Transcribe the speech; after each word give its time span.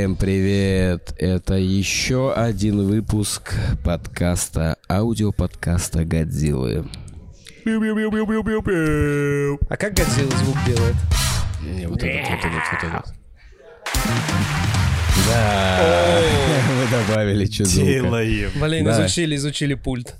всем 0.00 0.16
привет! 0.16 1.12
Это 1.18 1.56
еще 1.56 2.32
один 2.32 2.86
выпуск 2.86 3.52
подкаста, 3.84 4.78
аудиоподкаста 4.88 6.06
Годзиллы. 6.06 6.86
А 7.66 9.76
как 9.76 9.92
Годзилла 9.92 10.30
звук 10.38 10.56
делает? 10.64 10.94
Не, 11.62 11.86
вот 11.86 12.02
этот, 12.02 12.30
вот 12.30 12.38
этот, 12.38 12.62
вот 12.72 12.82
этот. 12.82 13.12
Да, 15.28 16.22
мы 16.66 16.86
добавили 17.06 17.44
что 17.44 17.64
Делаем. 17.64 18.50
Блин, 18.58 18.86
Да. 18.86 18.92
изучили, 19.04 19.36
изучили 19.36 19.74
пульт. 19.74 20.14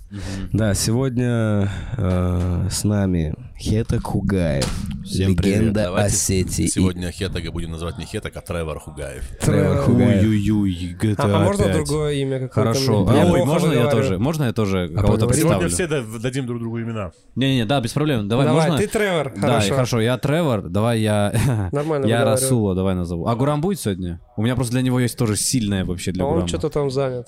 Да, 0.52 0.74
сегодня 0.74 1.70
э, 1.96 2.68
с 2.70 2.84
нами 2.84 3.34
Хета 3.60 4.00
Кугаев, 4.00 4.64
Всем 5.04 5.36
привет. 5.36 5.58
легенда 5.60 5.82
Давайте 5.84 6.14
Осетии. 6.14 6.66
Сегодня 6.66 7.10
Хетага 7.12 7.52
будем 7.52 7.72
называть 7.72 7.98
не 7.98 8.06
Хетак, 8.06 8.34
а 8.34 8.40
Тревор 8.40 8.78
Хугаев. 8.80 9.22
Тревор 9.38 9.76
Хугаев. 9.82 10.22
Ой-ой-ой, 10.22 10.96
GTA 10.98 11.14
А, 11.18 11.36
а 11.42 11.44
можно 11.44 11.64
5. 11.64 11.74
другое 11.76 12.12
имя 12.14 12.48
какое-то? 12.48 12.54
Хорошо. 12.54 13.04
Мне? 13.04 13.20
А, 13.20 13.24
Я 13.26 13.30
ой, 13.32 13.44
можно 13.44 13.72
я 13.74 13.86
тоже? 13.90 14.18
Можно 14.18 14.44
я 14.44 14.52
тоже 14.54 14.88
кого-то 14.88 15.26
поговорим? 15.26 15.34
Сегодня 15.42 15.60
представлю? 15.60 16.04
все 16.04 16.12
да- 16.12 16.18
дадим 16.22 16.46
друг 16.46 16.58
другу 16.58 16.80
имена. 16.80 17.12
Не-не-не, 17.36 17.66
да, 17.66 17.82
без 17.82 17.92
проблем. 17.92 18.28
Давай, 18.28 18.46
Давай, 18.46 18.70
можно? 18.70 18.78
ты 18.82 18.90
Тревор, 18.90 19.30
Да, 19.34 19.40
хорошо. 19.40 19.74
хорошо, 19.74 20.00
я 20.00 20.16
Тревор, 20.16 20.62
давай 20.70 21.00
я... 21.00 21.68
Нормально 21.72 22.06
Я. 22.06 22.24
Расула, 22.24 22.74
давай 22.74 22.94
назову. 22.94 23.26
А 23.26 23.36
Гурам 23.36 23.60
будет 23.60 23.78
сегодня? 23.78 24.22
У 24.38 24.42
меня 24.42 24.54
просто 24.54 24.72
для 24.72 24.80
него 24.82 24.98
есть 25.00 25.18
тоже 25.18 25.36
сильное 25.36 25.84
вообще 25.84 26.12
для 26.12 26.24
А 26.24 26.26
он 26.28 26.32
Гурама. 26.32 26.48
что-то 26.48 26.70
там 26.70 26.90
занят. 26.90 27.26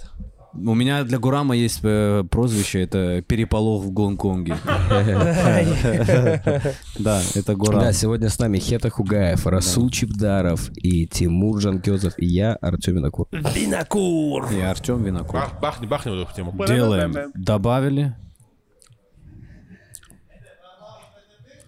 У 0.54 0.74
меня 0.74 1.02
для 1.04 1.18
Гурама 1.18 1.56
есть 1.56 1.80
э, 1.82 2.24
прозвище, 2.30 2.82
это 2.82 3.22
переполох 3.22 3.84
в 3.84 3.90
Гонконге. 3.90 4.56
Да, 6.98 7.22
это 7.34 7.54
Гурам. 7.54 7.80
Да, 7.80 7.92
сегодня 7.92 8.28
с 8.28 8.38
нами 8.38 8.58
Хета 8.58 8.90
Хугаев, 8.90 9.46
Расул 9.46 9.88
Чипдаров 9.90 10.70
и 10.76 11.06
Тимур 11.06 11.60
Жанкезов, 11.60 12.14
и 12.18 12.26
я, 12.26 12.54
Артем 12.56 12.96
Винокур. 12.96 13.28
Бинокур. 13.32 14.52
И 14.52 14.60
Артем 14.60 15.02
Винокур. 15.02 15.40
Бах, 15.40 15.60
бахни, 15.60 15.86
бахни 15.86 16.10
вот 16.10 16.28
эту 16.28 16.34
тему. 16.34 16.54
Делаем. 16.66 17.32
Добавили. 17.34 18.14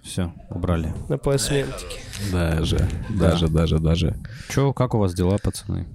Все, 0.02 0.32
убрали. 0.50 0.92
На 1.08 1.16
поясментике. 1.16 2.00
Даже, 2.30 2.86
даже, 3.08 3.48
даже, 3.48 3.78
даже. 3.78 4.14
Че, 4.50 4.74
как 4.74 4.94
у 4.94 4.98
вас 4.98 5.14
дела, 5.14 5.38
пацаны? 5.42 5.86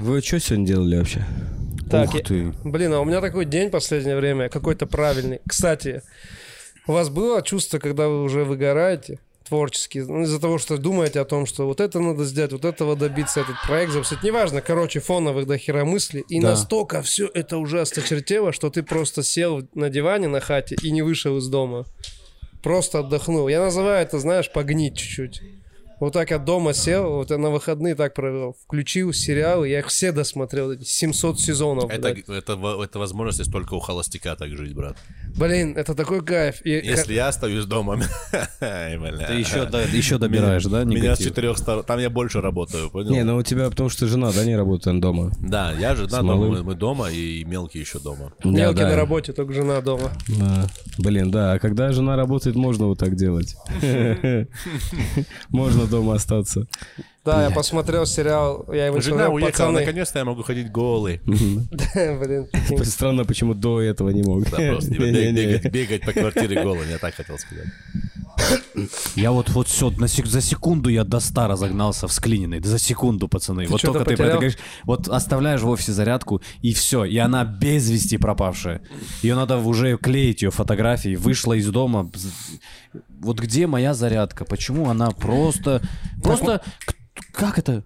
Вы 0.00 0.20
что 0.20 0.40
сегодня 0.40 0.66
делали 0.66 0.98
вообще? 0.98 1.24
Так, 1.90 2.08
Ух 2.10 2.14
я- 2.14 2.22
ты. 2.22 2.54
Блин, 2.64 2.92
а 2.94 3.00
у 3.00 3.04
меня 3.04 3.20
такой 3.20 3.44
день 3.44 3.70
последнее 3.70 4.16
время, 4.16 4.48
какой-то 4.48 4.86
правильный. 4.86 5.40
Кстати, 5.46 6.02
у 6.86 6.92
вас 6.92 7.08
было 7.08 7.42
чувство, 7.42 7.78
когда 7.78 8.08
вы 8.08 8.22
уже 8.22 8.44
выгораете 8.44 9.18
творчески, 9.48 9.98
ну, 9.98 10.22
из-за 10.22 10.40
того, 10.40 10.58
что 10.58 10.78
думаете 10.78 11.18
о 11.18 11.24
том, 11.24 11.44
что 11.46 11.66
вот 11.66 11.80
это 11.80 11.98
надо 11.98 12.24
сделать, 12.24 12.52
вот 12.52 12.64
этого 12.64 12.94
добиться, 12.94 13.40
этот 13.40 13.56
проект 13.66 13.92
запустить, 13.92 14.22
неважно, 14.22 14.60
короче, 14.60 15.00
фоновых 15.00 15.46
до 15.48 15.58
хера 15.58 15.84
мыслей, 15.84 16.24
и 16.28 16.40
Да. 16.40 16.50
настолько 16.50 17.02
все 17.02 17.28
это 17.34 17.58
уже 17.58 17.80
осточертело, 17.80 18.52
что 18.52 18.70
ты 18.70 18.84
просто 18.84 19.24
сел 19.24 19.66
на 19.74 19.90
диване 19.90 20.28
на 20.28 20.38
хате 20.38 20.76
и 20.80 20.92
не 20.92 21.02
вышел 21.02 21.36
из 21.38 21.48
дома. 21.48 21.84
Просто 22.62 23.00
отдохнул. 23.00 23.48
Я 23.48 23.60
называю 23.60 24.00
это, 24.02 24.20
знаешь, 24.20 24.52
погнить 24.52 24.96
чуть-чуть. 24.96 25.42
Вот 26.00 26.14
так 26.14 26.30
я 26.30 26.38
дома 26.38 26.72
сел, 26.72 27.10
вот 27.10 27.30
я 27.30 27.36
на 27.36 27.50
выходные 27.50 27.94
так 27.94 28.14
провел. 28.14 28.56
Включил 28.64 29.12
сериалы, 29.12 29.68
я 29.68 29.80
их 29.80 29.88
все 29.88 30.12
досмотрел, 30.12 30.72
эти 30.72 30.84
700 30.84 31.38
сезонов. 31.38 31.90
Это, 31.90 32.08
это, 32.08 32.82
это 32.82 32.98
возможность 32.98 33.40
есть 33.40 33.52
только 33.52 33.74
у 33.74 33.80
холостяка 33.80 34.34
так 34.34 34.48
жить, 34.56 34.74
брат. 34.74 34.96
Блин, 35.36 35.76
это 35.76 35.94
такой 35.94 36.24
кайф. 36.24 36.64
И 36.64 36.70
Если 36.70 37.12
я 37.12 37.28
остаюсь 37.28 37.66
дома... 37.66 38.00
Ты 38.60 38.64
еще, 38.66 39.66
да, 39.66 39.82
еще 39.82 40.16
добираешь, 40.16 40.64
да, 40.64 40.84
Меня 40.84 41.00
с 41.00 41.18
негатив? 41.18 41.26
четырех 41.26 41.58
сторон... 41.58 41.84
Там 41.84 41.98
я 41.98 42.08
больше 42.08 42.40
работаю, 42.40 42.88
понял? 42.88 43.10
Не, 43.10 43.22
ну 43.22 43.36
у 43.36 43.42
тебя 43.42 43.68
потому 43.68 43.90
что 43.90 44.06
жена, 44.06 44.32
да, 44.32 44.46
не 44.46 44.56
работает 44.56 45.00
дома. 45.00 45.32
Да, 45.38 45.72
я 45.78 45.94
жена 45.94 46.22
дома, 46.22 46.36
мы, 46.36 46.62
мы 46.62 46.74
дома, 46.74 47.10
и 47.10 47.44
мелкий 47.44 47.78
еще 47.78 47.98
дома. 47.98 48.32
Мелкий 48.42 48.80
да. 48.80 48.88
на 48.88 48.96
работе, 48.96 49.34
только 49.34 49.52
жена 49.52 49.82
дома. 49.82 50.10
Да. 50.28 50.66
Блин, 50.96 51.30
да, 51.30 51.52
а 51.52 51.58
когда 51.58 51.92
жена 51.92 52.16
работает, 52.16 52.56
можно 52.56 52.86
вот 52.86 52.98
так 52.98 53.16
делать. 53.16 53.54
Можно 55.50 55.89
дома 55.90 56.14
остаться. 56.14 56.66
Да, 57.24 57.44
я 57.44 57.50
посмотрел 57.50 58.06
сериал, 58.06 58.64
я 58.72 58.86
его 58.86 59.00
Жена 59.00 59.26
смотрел, 59.26 59.34
уехала, 59.34 59.50
пацаны. 59.52 59.80
наконец-то 59.80 60.18
я 60.20 60.24
могу 60.24 60.42
ходить 60.42 60.70
голый. 60.72 61.20
Блин. 61.24 62.48
Странно, 62.84 63.24
почему 63.24 63.54
до 63.54 63.80
этого 63.80 64.08
не 64.10 64.22
мог. 64.22 64.48
Да, 64.48 64.56
просто 64.56 64.90
бегать, 64.94 65.70
бегать 65.70 66.00
по 66.02 66.12
квартире 66.12 66.62
голый, 66.62 66.88
я 66.90 66.98
так 66.98 67.14
хотел 67.14 67.38
сказать. 67.38 67.66
Я 69.16 69.32
вот 69.32 69.50
вот 69.50 69.68
все, 69.68 69.90
на 69.90 70.08
сек- 70.08 70.26
за 70.26 70.40
секунду 70.40 70.88
я 70.88 71.04
до 71.04 71.20
100 71.20 71.46
разогнался 71.48 72.08
в 72.08 72.12
склиненный. 72.12 72.60
За 72.62 72.78
секунду, 72.78 73.28
пацаны. 73.28 73.66
вот 73.66 73.82
только 73.82 74.04
ты 74.04 74.16
про 74.16 74.24
это 74.24 74.32
говоришь, 74.36 74.56
вот 74.84 75.08
оставляешь 75.08 75.60
в 75.60 75.68
офисе 75.68 75.92
зарядку, 75.92 76.40
и 76.62 76.72
все, 76.72 77.04
и 77.04 77.18
она 77.18 77.44
без 77.44 77.90
вести 77.90 78.16
пропавшая. 78.16 78.80
Ее 79.22 79.34
надо 79.34 79.58
уже 79.58 79.98
клеить, 79.98 80.40
ее 80.40 80.50
фотографии. 80.50 81.16
Вышла 81.16 81.52
из 81.52 81.68
дома. 81.68 82.10
Вот 83.20 83.40
где 83.40 83.66
моя 83.66 83.92
зарядка? 83.92 84.44
Почему 84.46 84.88
она 84.88 85.10
просто... 85.10 85.82
Просто... 86.22 86.62
к- 86.86 86.94
Как 87.32 87.58
это? 87.58 87.84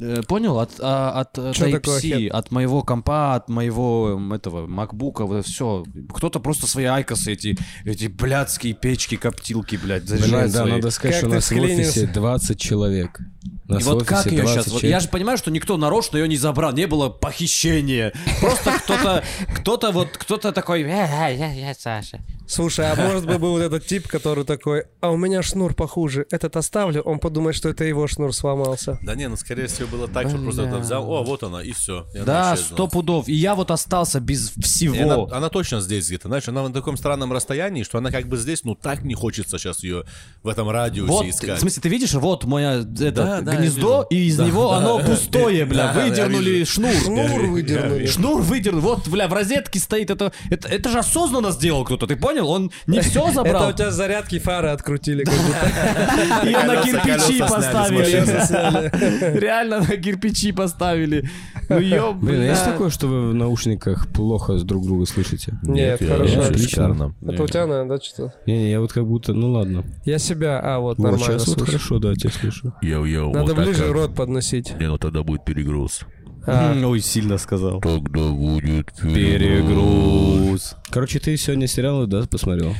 Э, 0.00 0.22
Понял? 0.26 0.58
От, 0.58 0.72
а, 0.80 1.20
от 1.20 1.38
э, 1.38 1.52
Чё 1.54 1.70
такое, 1.70 2.00
Type-C, 2.00 2.28
от 2.28 2.50
моего 2.50 2.82
компа, 2.82 3.34
от 3.34 3.48
моего 3.48 4.20
этого 4.34 4.66
MacBook, 4.66 5.42
все. 5.42 5.84
Кто-то 6.12 6.40
просто 6.40 6.66
свои 6.66 6.84
айкосы, 6.86 7.32
эти, 7.32 7.56
эти 7.84 8.06
блядские 8.06 8.74
печки, 8.74 9.16
коптилки, 9.16 9.76
блядь, 9.76 10.06
Блин, 10.06 10.18
заряжает 10.18 10.52
да, 10.52 10.58
свои. 10.60 10.72
надо 10.72 10.90
сказать, 10.90 11.14
Как 11.14 11.20
что 11.20 11.30
у 11.30 11.34
нас 11.34 11.50
в 11.50 11.52
офисе 11.52 11.90
вклинился? 11.90 12.06
20 12.14 12.60
человек. 12.60 13.20
Нас 13.66 13.82
И 13.82 13.84
вот 13.84 14.04
как 14.04 14.26
ее 14.26 14.42
20 14.42 14.52
сейчас? 14.52 14.66
Вот 14.66 14.80
человек. 14.80 14.90
я 14.90 15.00
же 15.00 15.08
понимаю, 15.08 15.38
что 15.38 15.50
никто 15.50 15.76
нарочно 15.76 16.18
ее 16.18 16.28
не 16.28 16.36
забрал, 16.36 16.72
не 16.72 16.86
было 16.86 17.08
похищения. 17.08 18.12
Просто 18.40 18.72
кто-то, 18.84 19.24
кто-то 19.56 19.90
вот, 19.90 20.08
кто-то 20.16 20.52
такой, 20.52 20.82
«Э, 20.82 21.06
э, 21.30 21.36
я, 21.36 21.52
я 21.52 21.74
Саша. 21.74 22.20
Слушай, 22.46 22.90
а 22.90 22.94
может 22.94 23.26
быть 23.26 23.38
был 23.38 23.52
вот 23.52 23.62
этот 23.62 23.86
тип, 23.86 24.06
который 24.06 24.44
такой, 24.44 24.84
а 25.00 25.10
у 25.10 25.16
меня 25.16 25.42
шнур 25.42 25.74
похуже, 25.74 26.26
этот 26.30 26.56
оставлю, 26.56 27.00
он 27.00 27.18
подумает, 27.18 27.56
что 27.56 27.70
это 27.70 27.84
его 27.84 28.06
шнур 28.06 28.34
сломался. 28.34 28.98
Да 29.02 29.14
не, 29.14 29.28
ну 29.28 29.36
скорее 29.36 29.66
всего 29.66 29.88
было 29.88 30.08
так, 30.08 30.28
что 30.28 30.38
просто 30.38 30.62
это 30.62 30.78
взял, 30.78 31.10
о, 31.10 31.22
вот 31.24 31.42
она, 31.42 31.62
и 31.62 31.72
все. 31.72 32.06
Да, 32.14 32.56
сто 32.56 32.86
пудов. 32.86 33.28
И 33.28 33.34
я 33.34 33.54
вот 33.54 33.70
остался 33.70 34.20
без 34.20 34.50
всего. 34.50 34.94
И 34.94 34.98
она, 35.00 35.16
она 35.30 35.48
точно 35.48 35.80
здесь 35.80 36.06
где-то, 36.06 36.28
знаешь, 36.28 36.46
она 36.48 36.62
на 36.68 36.72
таком 36.72 36.96
странном 36.96 37.32
расстоянии, 37.32 37.82
что 37.82 37.98
она 37.98 38.10
как 38.10 38.26
бы 38.26 38.36
здесь, 38.36 38.62
ну 38.64 38.74
так 38.74 39.04
не 39.04 39.14
хочется 39.14 39.58
сейчас 39.58 39.82
ее 39.82 40.04
в 40.42 40.48
этом 40.48 40.68
радиусе 40.68 41.12
Вот, 41.12 41.26
искать. 41.26 41.58
в 41.58 41.60
смысле, 41.60 41.82
ты 41.82 41.88
видишь, 41.88 42.12
вот 42.12 42.44
мое 42.44 42.82
это, 42.82 43.10
Да, 43.10 43.40
да, 43.40 43.52
я 43.52 43.53
гнездо, 43.56 44.06
и 44.10 44.26
из 44.26 44.38
него 44.38 44.72
оно 44.74 44.98
пустое, 44.98 45.64
бля, 45.64 45.92
выдернули 45.92 46.64
шнур. 46.64 46.92
Шнур 46.92 47.46
выдернули. 47.46 48.06
Шнур 48.06 48.42
выдернул, 48.42 48.80
вот, 48.80 49.08
бля, 49.08 49.28
в 49.28 49.32
розетке 49.32 49.78
стоит 49.78 50.10
это, 50.10 50.32
это, 50.50 50.68
это 50.68 50.88
же 50.90 50.98
осознанно 50.98 51.50
сделал 51.50 51.84
кто-то, 51.84 52.06
ты 52.06 52.16
понял? 52.16 52.48
Он 52.48 52.70
не 52.86 53.00
все 53.00 53.24
Это 53.24 53.34
забрал, 53.34 53.68
у 53.70 53.72
тебя 53.72 53.90
зарядки 53.90 54.38
фары 54.38 54.68
открутили. 54.68 55.24
как 55.24 55.34
будто. 55.34 56.44
ее 56.46 56.62
на 56.62 56.76
кирпичи 56.82 57.38
поставили. 57.40 59.38
Реально 59.38 59.80
на 59.80 59.96
кирпичи 59.96 60.52
поставили. 60.52 61.28
Ну 61.68 61.78
ёб, 61.78 62.16
Блин, 62.16 62.42
а 62.42 62.44
есть 62.44 62.64
такое, 62.64 62.90
что 62.90 63.06
вы 63.06 63.30
в 63.30 63.34
наушниках 63.34 64.08
плохо 64.08 64.58
с 64.58 64.64
друг 64.64 64.84
друга 64.84 65.06
слышите? 65.06 65.54
Нет, 65.62 66.00
хорошо. 66.06 66.42
отлично. 66.42 67.14
Это 67.26 67.42
у 67.42 67.46
тебя, 67.46 67.66
наверное, 67.66 67.98
да, 67.98 68.04
что-то? 68.04 68.34
Не-не, 68.46 68.70
я 68.70 68.80
вот 68.80 68.92
как 68.92 69.06
будто, 69.06 69.32
ну 69.32 69.52
ладно. 69.52 69.84
Я 70.04 70.18
себя, 70.18 70.60
а, 70.62 70.78
вот, 70.78 70.98
нормально 70.98 71.38
сейчас 71.38 71.48
вот 71.48 71.62
хорошо, 71.62 71.98
да, 71.98 72.14
тебя 72.14 72.30
слышу. 72.30 72.74
Йоу-йоу, 72.82 73.32
Надо 73.48 73.54
вот 73.54 73.64
ближе 73.64 73.82
как. 73.84 73.92
рот 73.92 74.14
подносить. 74.14 74.74
Не, 74.78 74.88
ну 74.88 74.98
тогда 74.98 75.22
будет 75.22 75.44
перегруз. 75.44 76.02
А, 76.46 76.74
Ой, 76.84 77.00
сильно 77.00 77.38
сказал. 77.38 77.80
Тогда 77.80 78.28
будет 78.28 78.92
Перегруз. 79.00 80.76
Короче, 80.90 81.18
ты 81.18 81.36
сегодня 81.36 81.66
сериалы, 81.66 82.06
да, 82.06 82.24
посмотрел? 82.30 82.74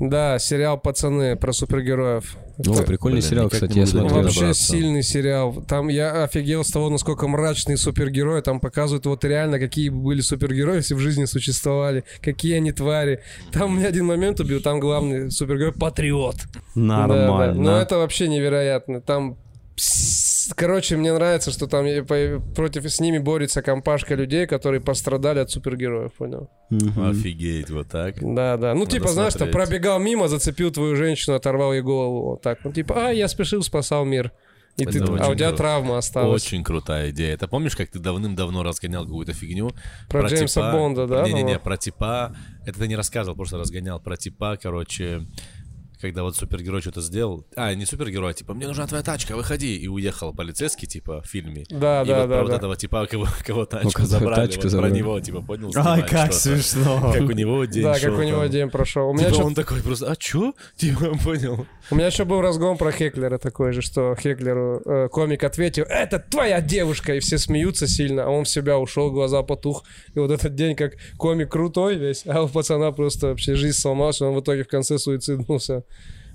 Да, 0.00 0.38
сериал 0.38 0.78
«Пацаны» 0.80 1.36
про 1.36 1.52
супергероев. 1.52 2.34
О, 2.56 2.72
Это 2.72 2.82
прикольный 2.84 3.20
блин, 3.20 3.30
сериал, 3.30 3.50
кстати, 3.50 3.78
я 3.78 3.86
смотрел. 3.86 4.22
Вообще 4.22 4.40
добраться. 4.40 4.64
сильный 4.64 5.02
сериал. 5.02 5.62
Там 5.68 5.88
я 5.88 6.24
офигел 6.24 6.64
с 6.64 6.70
того, 6.70 6.88
насколько 6.88 7.28
мрачные 7.28 7.76
супергерои. 7.76 8.40
Там 8.40 8.60
показывают 8.60 9.04
вот 9.04 9.22
реально, 9.24 9.58
какие 9.58 9.90
бы 9.90 9.98
были 9.98 10.22
супергерои, 10.22 10.76
если 10.76 10.94
в 10.94 10.98
жизни 10.98 11.26
существовали. 11.26 12.04
Какие 12.22 12.54
они 12.56 12.72
твари. 12.72 13.20
Там 13.52 13.76
мне 13.76 13.86
один 13.86 14.06
момент 14.06 14.40
убил, 14.40 14.62
там 14.62 14.80
главный 14.80 15.30
супергерой 15.30 15.72
патриот. 15.74 16.36
Да, 16.74 17.06
да. 17.06 17.06
Нормально. 17.06 17.62
Но 17.62 17.76
это 17.76 17.98
вообще 17.98 18.28
невероятно. 18.28 19.02
Там 19.02 19.36
Короче, 20.56 20.96
мне 20.96 21.12
нравится, 21.12 21.50
что 21.50 21.66
там 21.66 21.86
по- 22.06 22.40
против 22.54 22.84
с 22.90 23.00
ними 23.00 23.18
борется 23.18 23.62
компашка 23.62 24.14
людей, 24.14 24.46
которые 24.46 24.80
пострадали 24.80 25.38
от 25.38 25.50
супергероев, 25.50 26.12
понял? 26.14 26.50
Офигеть, 26.70 27.70
вот 27.70 27.88
так. 27.88 28.16
Да, 28.20 28.56
да. 28.56 28.74
Ну, 28.74 28.80
Надо 28.80 28.90
типа, 28.90 29.08
знаешь, 29.08 29.32
там 29.34 29.48
смотреть. 29.48 29.54
пробегал 29.68 29.98
мимо, 29.98 30.28
зацепил 30.28 30.70
твою 30.70 30.96
женщину, 30.96 31.36
оторвал 31.36 31.72
ей 31.72 31.82
голову. 31.82 32.30
Вот 32.30 32.42
так. 32.42 32.58
Ну, 32.64 32.72
типа, 32.72 33.08
а, 33.08 33.10
я 33.10 33.28
спешил, 33.28 33.62
спасал 33.62 34.04
мир. 34.04 34.32
И 34.76 34.82
Это 34.84 34.92
ты, 34.92 34.98
а 35.00 35.02
очень 35.02 35.12
у 35.32 35.34
тебя 35.34 35.48
круто. 35.48 35.56
травма 35.56 35.98
осталась. 35.98 36.42
Очень 36.46 36.64
крутая 36.64 37.10
идея. 37.10 37.36
Ты 37.36 37.48
помнишь, 37.48 37.76
как 37.76 37.90
ты 37.90 37.98
давным-давно 37.98 38.62
разгонял 38.62 39.04
какую-то 39.04 39.32
фигню? 39.32 39.72
Про 40.08 40.26
Джеймса 40.28 40.72
Бонда, 40.72 41.06
да, 41.06 41.22
Не-не-не, 41.22 41.40
по-моему? 41.40 41.60
про 41.60 41.76
типа... 41.76 42.36
Это 42.66 42.78
ты 42.78 42.88
не 42.88 42.96
рассказывал, 42.96 43.36
просто 43.36 43.58
разгонял 43.58 44.00
про 44.00 44.16
типа, 44.16 44.58
короче... 44.62 45.26
когда 46.00 46.22
вот 46.22 46.36
супергерой 46.36 46.80
что-то 46.80 47.00
сделал. 47.00 47.46
А, 47.56 47.74
не 47.74 47.84
супергерой, 47.84 48.34
типа, 48.34 48.54
мне 48.54 48.66
нужна 48.66 48.86
твоя 48.86 49.02
тачка, 49.02 49.36
выходи. 49.36 49.76
И 49.76 49.88
уехал 49.88 50.32
полицейский, 50.32 50.88
типа, 50.88 51.22
в 51.22 51.26
фильме. 51.26 51.64
Да, 51.68 52.02
и 52.02 52.06
да, 52.06 52.20
вот 52.20 52.28
да, 52.28 52.34
про 52.36 52.42
вот 52.42 52.50
да. 52.50 52.56
этого 52.56 52.76
типа, 52.76 53.06
кого, 53.06 53.26
кого 53.46 53.66
тачку 53.66 53.92
кого 53.92 54.06
забрали, 54.06 54.46
тачку 54.46 54.62
вот 54.62 54.70
забрали. 54.70 54.90
про 54.92 54.98
него, 54.98 55.20
типа, 55.20 55.42
понял? 55.42 55.72
Ай, 55.76 56.02
как 56.02 56.32
что-то. 56.32 56.60
смешно. 56.62 57.12
Как 57.12 57.22
у 57.22 57.32
него 57.32 57.64
день 57.64 57.82
Да, 57.82 57.94
шел 57.94 58.10
как 58.10 58.20
у 58.20 58.22
него 58.22 58.42
там. 58.42 58.50
день 58.50 58.70
прошел. 58.70 59.08
У 59.10 59.12
меня, 59.14 59.30
Типа, 59.30 59.42
он 59.42 59.54
такой 59.54 59.82
просто, 59.82 60.10
а 60.10 60.16
чё? 60.16 60.54
Типа, 60.76 61.16
понял. 61.22 61.66
у 61.90 61.94
меня 61.94 62.06
еще 62.06 62.24
был 62.24 62.40
разгон 62.40 62.76
про 62.78 62.92
Хеклера 62.92 63.38
такой 63.38 63.72
же, 63.72 63.82
что 63.82 64.14
Хеклеру 64.14 64.82
э, 64.84 65.08
комик 65.08 65.44
ответил, 65.44 65.84
это 65.84 66.18
твоя 66.18 66.60
девушка, 66.60 67.14
и 67.14 67.20
все 67.20 67.38
смеются 67.38 67.86
сильно, 67.86 68.24
а 68.24 68.28
он 68.28 68.44
в 68.44 68.48
себя 68.48 68.78
ушел, 68.78 69.10
глаза 69.10 69.42
потух. 69.42 69.84
И 70.14 70.18
вот 70.18 70.30
этот 70.30 70.54
день, 70.54 70.76
как 70.76 70.94
комик 71.16 71.50
крутой 71.50 71.96
весь, 71.96 72.24
а 72.26 72.42
у 72.42 72.48
пацана 72.48 72.92
просто 72.92 73.28
вообще 73.28 73.54
жизнь 73.54 73.78
сломалась, 73.78 74.20
он 74.20 74.34
в 74.34 74.40
итоге 74.40 74.64
в 74.64 74.68
конце 74.68 74.98
суициднулся. 74.98 75.84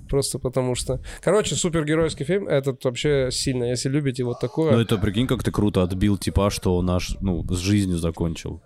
Просто 0.08 0.38
потому 0.38 0.76
что... 0.76 1.00
Короче, 1.20 1.56
супергеройский 1.56 2.24
фильм, 2.24 2.46
этот 2.46 2.84
вообще 2.84 3.28
сильно, 3.32 3.64
если 3.64 3.88
любите 3.88 4.22
вот 4.22 4.38
такое. 4.38 4.72
Ну 4.72 4.80
это 4.80 4.98
прикинь, 4.98 5.26
как 5.26 5.42
ты 5.42 5.50
круто 5.50 5.82
отбил 5.82 6.16
типа, 6.16 6.50
что 6.50 6.76
он 6.76 6.86
наш, 6.86 7.16
ну, 7.20 7.44
с 7.50 7.58
жизнью 7.58 7.98
закончил. 7.98 8.62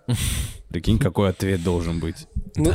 Прикинь, 0.69 0.99
какой 0.99 1.29
ответ 1.29 1.63
должен 1.63 1.99
быть. 1.99 2.27
Ну, 2.55 2.71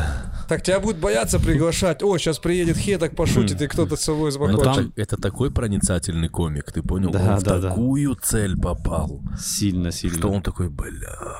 так 0.49 0.63
тебя 0.63 0.81
будут 0.81 0.99
бояться 0.99 1.39
приглашать. 1.39 2.03
О, 2.03 2.19
сейчас 2.19 2.39
приедет 2.41 2.77
Хе, 2.77 2.99
так 2.99 3.15
пошутит, 3.15 3.63
и 3.63 3.69
кто-то 3.69 3.97
с 3.97 4.01
собой 4.01 4.33
Ну, 4.37 4.59
там- 4.59 4.75
закончит. 4.75 4.99
Это 4.99 5.17
такой 5.17 5.51
проницательный 5.53 6.29
комик, 6.29 6.73
ты 6.73 6.83
понял? 6.83 7.11
Да, 7.11 7.21
он 7.35 7.37
в 7.39 7.43
да, 7.45 7.59
да. 7.59 7.69
такую 7.71 8.17
цель 8.17 8.57
попал, 8.61 9.23
Сильно, 9.39 9.93
что 9.93 10.09
сильно. 10.09 10.29
он 10.29 10.43
такой, 10.43 10.69
бля, 10.71 11.37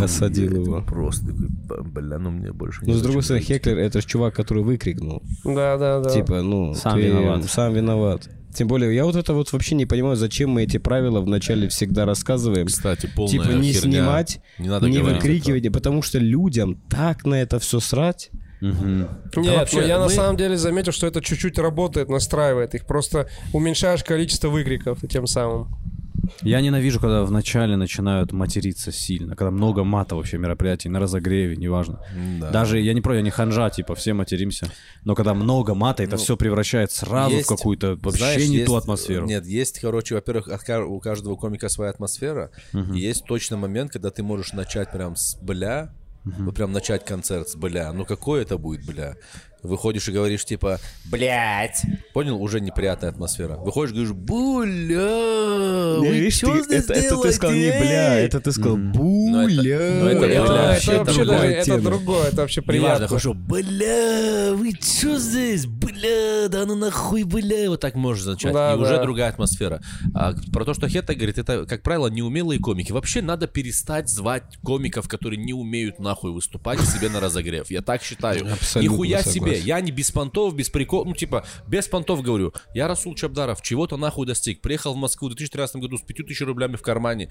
Осадил 0.00 0.54
его. 0.62 0.82
просто 0.82 1.26
такой, 1.26 1.48
«Б- 1.48 1.82
бля, 1.82 2.18
ну 2.18 2.30
мне 2.30 2.52
больше 2.52 2.84
не 2.84 2.92
Ну, 2.92 2.98
с 2.98 3.02
другой 3.02 3.22
стороны, 3.22 3.40
жить». 3.44 3.48
Хеклер— 3.56 3.78
это 3.78 4.00
же 4.00 4.06
чувак, 4.06 4.34
который 4.34 4.62
выкрикнул. 4.62 5.22
Да, 5.44 5.76
да, 5.76 6.00
да. 6.00 6.10
Типа, 6.10 6.42
ну... 6.42 6.74
Сам 6.74 6.98
виноват. 6.98 7.44
Сам 7.44 7.74
виноват. 7.74 8.28
Тем 8.54 8.66
более, 8.66 8.94
я 8.94 9.04
вот 9.04 9.14
это 9.14 9.34
вот 9.34 9.52
вообще 9.52 9.74
не 9.74 9.84
понимаю, 9.86 10.16
зачем 10.16 10.50
мы 10.50 10.62
эти 10.62 10.78
правила 10.78 11.20
вначале 11.20 11.68
всегда 11.68 12.06
рассказываем. 12.06 12.66
Кстати, 12.66 13.08
полная 13.14 13.30
Типа, 13.32 13.48
не 13.52 13.72
херня. 13.72 13.92
снимать, 14.00 14.40
не, 14.58 14.68
надо 14.68 14.88
не 14.88 14.98
выкрикивать, 14.98 15.70
потому 15.72 16.02
что 16.02 16.18
людям 16.18 16.80
так 16.88 17.24
на 17.24 17.34
это 17.34 17.58
все 17.58 17.78
срать. 17.78 18.30
Мгм. 18.60 19.06
Нет, 19.36 19.56
вообще, 19.56 19.80
ну 19.82 19.86
я 19.86 19.98
на 19.98 20.06
мы- 20.06 20.10
самом 20.10 20.36
деле 20.36 20.56
заметил, 20.56 20.90
что 20.92 21.06
это 21.06 21.20
чуть-чуть 21.20 21.58
работает, 21.58 22.08
настраивает 22.08 22.74
их. 22.74 22.86
Просто 22.86 23.28
уменьшаешь 23.52 24.02
количество 24.02 24.48
выкриков 24.48 25.04
и 25.04 25.08
тем 25.08 25.26
самым. 25.28 25.68
Я 26.42 26.60
ненавижу, 26.60 27.00
когда 27.00 27.24
вначале 27.24 27.76
начинают 27.76 28.32
материться 28.32 28.92
сильно, 28.92 29.36
когда 29.36 29.50
много 29.50 29.84
мата 29.84 30.16
вообще 30.16 30.38
мероприятий, 30.38 30.88
на 30.88 31.00
разогреве, 31.00 31.56
неважно. 31.56 32.00
Да. 32.40 32.50
Даже, 32.50 32.80
я 32.80 32.92
не 32.94 33.00
про, 33.00 33.16
я 33.16 33.22
не 33.22 33.30
ханжа, 33.30 33.70
типа, 33.70 33.94
все 33.94 34.12
материмся. 34.14 34.70
Но 35.04 35.14
когда 35.14 35.34
много 35.34 35.74
мата, 35.74 36.02
это 36.02 36.16
все 36.16 36.36
превращает 36.36 36.92
сразу 36.92 37.36
есть, 37.36 37.46
в 37.46 37.48
какую-то 37.56 37.98
вообще 38.02 38.18
Знаешь, 38.18 38.48
не 38.48 38.64
ту 38.64 38.72
есть- 38.72 38.84
атмосферу. 38.84 39.26
Нет, 39.26 39.46
есть, 39.46 39.78
короче, 39.80 40.14
во-первых, 40.14 40.48
у 40.86 41.00
каждого 41.00 41.36
комика 41.36 41.68
своя 41.68 41.90
атмосфера. 41.90 42.50
И 42.72 42.98
есть 42.98 43.24
точно 43.24 43.56
момент, 43.56 43.92
когда 43.92 44.10
ты 44.10 44.22
можешь 44.22 44.52
начать 44.52 44.92
прям 44.92 45.16
с 45.16 45.36
бля, 45.40 45.92
вот 46.24 46.54
прям 46.54 46.72
начать 46.72 47.04
концерт 47.04 47.48
с 47.48 47.56
бля. 47.56 47.92
Ну 47.92 48.04
какой 48.04 48.42
это 48.42 48.58
будет 48.58 48.84
бля? 48.84 49.16
Выходишь 49.62 50.08
и 50.08 50.12
говоришь 50.12 50.44
типа, 50.44 50.78
блять, 51.10 51.82
понял? 52.14 52.40
Уже 52.40 52.60
неприятная 52.60 53.10
атмосфера. 53.10 53.56
Выходишь 53.56 53.90
и 53.90 53.94
говоришь, 53.94 54.14
бля, 54.92 55.98
вы 56.00 56.08
Видишь, 56.08 56.38
ты- 56.40 56.62
здесь 56.62 56.84
это, 56.84 56.92
это 56.94 57.16
ты 57.20 57.32
сказал 57.32 57.56
не 57.56 57.70
бля, 57.70 58.18
это 58.20 58.40
ты 58.40 58.52
сказал 58.52 58.76
буля. 58.76 59.78
ну, 60.00 60.06
это- 60.08 60.18
Бля, 60.20 60.28
это 60.28 60.42
это 60.44 60.52
вообще 60.52 60.98
вообще 60.98 61.24
другой 61.24 61.36
даже, 61.38 61.52
это 61.72 61.80
другое, 61.80 62.24
это 62.28 62.36
вообще 62.36 62.60
Неважно, 62.60 62.72
приятно. 62.72 63.08
хорошо, 63.08 63.34
бля, 63.34 64.54
вы 64.54 64.72
чё 64.74 65.18
здесь, 65.18 65.66
бля, 65.66 66.48
да 66.48 66.64
ну 66.66 66.74
нахуй, 66.74 67.24
бля, 67.24 67.68
вот 67.68 67.80
так 67.80 67.94
можешь 67.94 68.24
начать, 68.26 68.52
Да, 68.52 68.74
и 68.74 68.76
уже 68.76 68.96
да. 68.96 69.02
другая 69.02 69.28
атмосфера. 69.30 69.82
А 70.14 70.34
про 70.52 70.64
то, 70.64 70.74
что 70.74 70.88
Хета 70.88 71.14
говорит, 71.14 71.38
это, 71.38 71.66
как 71.66 71.82
правило, 71.82 72.08
неумелые 72.08 72.60
комики. 72.60 72.92
Вообще 72.92 73.22
надо 73.22 73.46
перестать 73.46 74.08
звать 74.08 74.44
комиков, 74.62 75.08
которые 75.08 75.42
не 75.42 75.52
умеют 75.52 75.98
нахуй 75.98 76.32
выступать, 76.32 76.80
себе 76.80 77.08
на 77.08 77.20
разогрев. 77.20 77.70
Я 77.70 77.82
так 77.82 78.02
считаю. 78.02 78.52
Абсолютно 78.52 78.92
Нихуя 78.92 79.18
согласен. 79.18 79.40
Себе, 79.56 79.60
я 79.66 79.80
не 79.80 79.90
без 79.90 80.10
понтов, 80.10 80.54
без 80.54 80.70
прикол, 80.70 81.04
ну 81.04 81.14
типа, 81.14 81.44
без 81.66 81.88
понтов 81.88 82.22
говорю. 82.22 82.52
Я 82.74 82.88
Расул 82.88 83.14
Чабдаров, 83.14 83.62
чего-то 83.62 83.96
нахуй 83.96 84.26
достиг. 84.26 84.60
Приехал 84.60 84.94
в 84.94 84.96
Москву 84.96 85.28
в 85.28 85.30
2013 85.32 85.76
году 85.76 85.98
с 85.98 86.02
5000 86.02 86.40
рублями 86.42 86.76
в 86.76 86.82
кармане. 86.82 87.30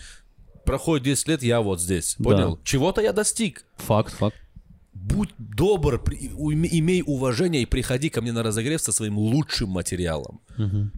Проходит 0.65 1.05
10 1.05 1.27
лет, 1.29 1.43
я 1.43 1.61
вот 1.61 1.79
здесь, 1.81 2.15
понял? 2.15 2.59
Чего-то 2.63 3.01
я 3.01 3.13
достиг 3.13 3.65
Факт, 3.77 4.13
факт. 4.13 4.35
будь 4.93 5.29
добр, 5.37 5.95
имей 5.95 7.03
уважение 7.05 7.61
и 7.61 7.65
приходи 7.65 8.09
ко 8.09 8.21
мне 8.21 8.33
на 8.33 8.43
разогрев 8.43 8.81
со 8.81 8.91
своим 8.91 9.17
лучшим 9.17 9.69
материалом. 9.69 10.41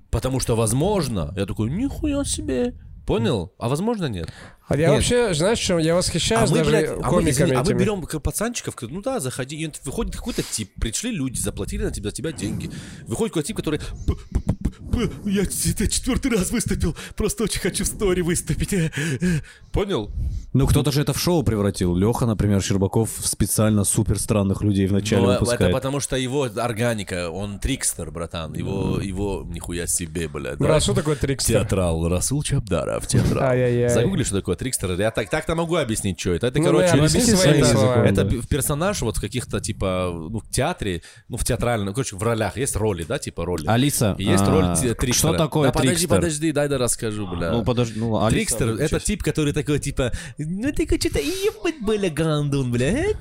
Потому 0.09 0.39
что, 0.39 0.55
возможно, 0.55 1.33
я 1.37 1.45
такой, 1.45 1.69
нихуя 1.69 2.23
себе. 2.25 2.73
Понял? 3.05 3.51
А 3.59 3.69
возможно 3.69 4.05
нет. 4.05 4.29
А 4.69 4.77
я 4.77 4.91
вообще, 4.91 5.33
знаешь, 5.33 5.59
чем 5.59 5.79
я 5.79 5.95
восхищаюсь 5.95 6.49
даже 6.51 6.69
блядь, 6.69 6.89
а 6.89 6.95
мы, 6.95 7.01
комиками 7.03 7.29
извини, 7.31 7.51
а 7.53 7.63
мы 7.63 7.63
этими. 7.63 7.77
берем 7.79 8.01
пацанчиков, 8.21 8.75
ну 8.81 9.01
да, 9.01 9.19
заходи, 9.19 9.55
и 9.57 9.71
выходит 9.83 10.15
какой-то 10.15 10.43
тип, 10.43 10.71
пришли 10.79 11.11
люди, 11.11 11.39
заплатили 11.39 11.83
на 11.83 11.91
тебя, 11.91 12.11
за 12.11 12.15
тебя 12.15 12.31
деньги. 12.31 12.69
Выходит 13.07 13.33
какой-то 13.33 13.47
тип, 13.47 13.57
который, 13.57 13.79
«П- 13.79 14.13
п- 14.13 14.41
п- 14.41 15.07
п- 15.07 15.29
я 15.29 15.41
это 15.43 15.87
четвертый 15.87 16.31
раз 16.31 16.51
выступил, 16.51 16.95
просто 17.15 17.43
очень 17.45 17.59
хочу 17.61 17.83
в 17.83 17.87
стори 17.87 18.21
выступить. 18.21 18.73
э, 18.73 18.91
э». 19.21 19.39
Понял? 19.71 20.11
Ну, 20.53 20.65
кто-то 20.67 20.91
же 20.91 21.01
это 21.01 21.13
в 21.13 21.19
шоу 21.19 21.43
превратил. 21.43 21.95
Леха, 21.95 22.25
например, 22.25 22.61
Щербаков 22.61 23.09
специально 23.23 23.83
супер 23.83 24.19
странных 24.19 24.61
людей 24.63 24.87
вначале 24.87 25.21
Ну, 25.23 25.31
выпускает. 25.33 25.61
это 25.61 25.71
потому 25.71 25.99
что 25.99 26.15
его 26.15 26.43
органика, 26.55 27.29
он 27.29 27.59
трикстер, 27.59 28.11
братан. 28.11 28.53
Его, 28.55 28.99
его 28.99 29.45
нихуя 29.47 29.85
себе, 29.87 30.27
блядь. 30.27 30.57
Брат, 30.57 30.81
что 30.83 30.93
такое 30.93 31.15
трикстер? 31.15 31.61
Театрал 31.61 32.07
Расул 32.07 32.43
Чабдаров, 32.43 33.07
театрал. 33.07 33.89
Загугли, 33.89 34.23
что 34.23 34.35
такое 34.37 34.55
трикстер. 34.59 34.91
Я 34.99 35.11
так, 35.11 35.29
так-то 35.29 35.55
могу 35.55 35.75
объяснить, 35.77 36.19
что 36.19 36.33
это. 36.33 36.47
Это, 36.47 36.59
Ну, 36.59 36.65
короче, 36.65 36.91
ну, 36.93 36.99
объясни 36.99 37.21
это- 37.21 37.37
своими 37.37 37.57
это- 37.59 37.67
словами. 37.71 38.07
Это 38.09 38.47
персонаж 38.47 39.01
вот 39.01 39.17
в 39.17 39.21
каких-то, 39.21 39.59
типа, 39.59 40.11
ну, 40.13 40.39
в 40.39 40.49
театре, 40.51 41.01
ну, 41.29 41.37
в 41.37 41.43
театральном, 41.45 41.93
короче, 41.93 42.15
в 42.15 42.21
ролях. 42.23 42.57
Есть 42.57 42.75
роли, 42.75 43.03
да, 43.03 43.17
типа 43.17 43.45
роли. 43.45 43.65
Алиса, 43.67 44.15
И 44.19 44.23
есть 44.25 44.43
а, 44.43 44.51
роль 44.51 44.75
те- 44.77 44.93
трикстера. 44.93 45.33
что 45.33 45.37
такое 45.37 45.67
да, 45.69 45.71
подожди, 45.71 45.95
трикстер? 45.95 46.17
подожди, 46.17 46.51
дай 46.51 46.67
да 46.67 46.77
расскажу, 46.77 47.27
бля. 47.27 47.51
Ну, 47.51 47.63
подожди, 47.63 47.99
ну, 47.99 48.17
Алиса, 48.23 48.35
Трикстер— 48.35 48.69
это 48.79 48.99
тип, 48.99 49.23
который 49.23 49.53
такой, 49.53 49.79
типа, 49.79 50.11
ну 50.37 50.71
ты 50.71 50.85
что-то 50.99 51.19
ебать, 51.19 51.75
бля, 51.81 52.09
гандун, 52.09 52.71
бля. 52.71 52.89
э, 52.89 53.13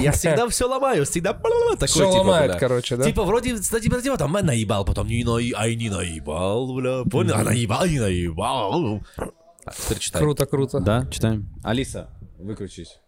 Я 0.00 0.12
всегда 0.12 0.48
все 0.48 0.66
ломаю, 0.66 1.04
всегда 1.04 1.32
бла-бла-бла, 1.32 1.72
такой, 1.74 1.88
Всё 1.88 2.06
типа, 2.10 2.18
ломает, 2.18 2.56
короче, 2.56 2.96
да? 2.96 3.04
Типа, 3.04 3.24
вроде, 3.24 3.54
кстати, 3.56 3.84
типа, 3.84 4.16
там, 4.16 4.34
«А, 4.36 4.42
наебал, 4.42 4.84
потом 4.84 5.06
не 5.08 5.24
наи- 5.24 5.52
ай, 5.56 5.74
не 5.76 5.90
наебал, 5.90 6.74
бля, 6.74 7.02
понял? 7.10 7.34
А 7.34 7.42
наебал, 7.42 7.86
не 7.86 7.98
наебал. 8.00 9.02
А, 9.68 9.72
Теперь 9.72 9.98
читай. 9.98 10.22
Круто, 10.22 10.46
круто. 10.46 10.80
Да, 10.80 11.06
читаем. 11.10 11.48
Алиса, 11.62 12.10
выключись. 12.38 13.00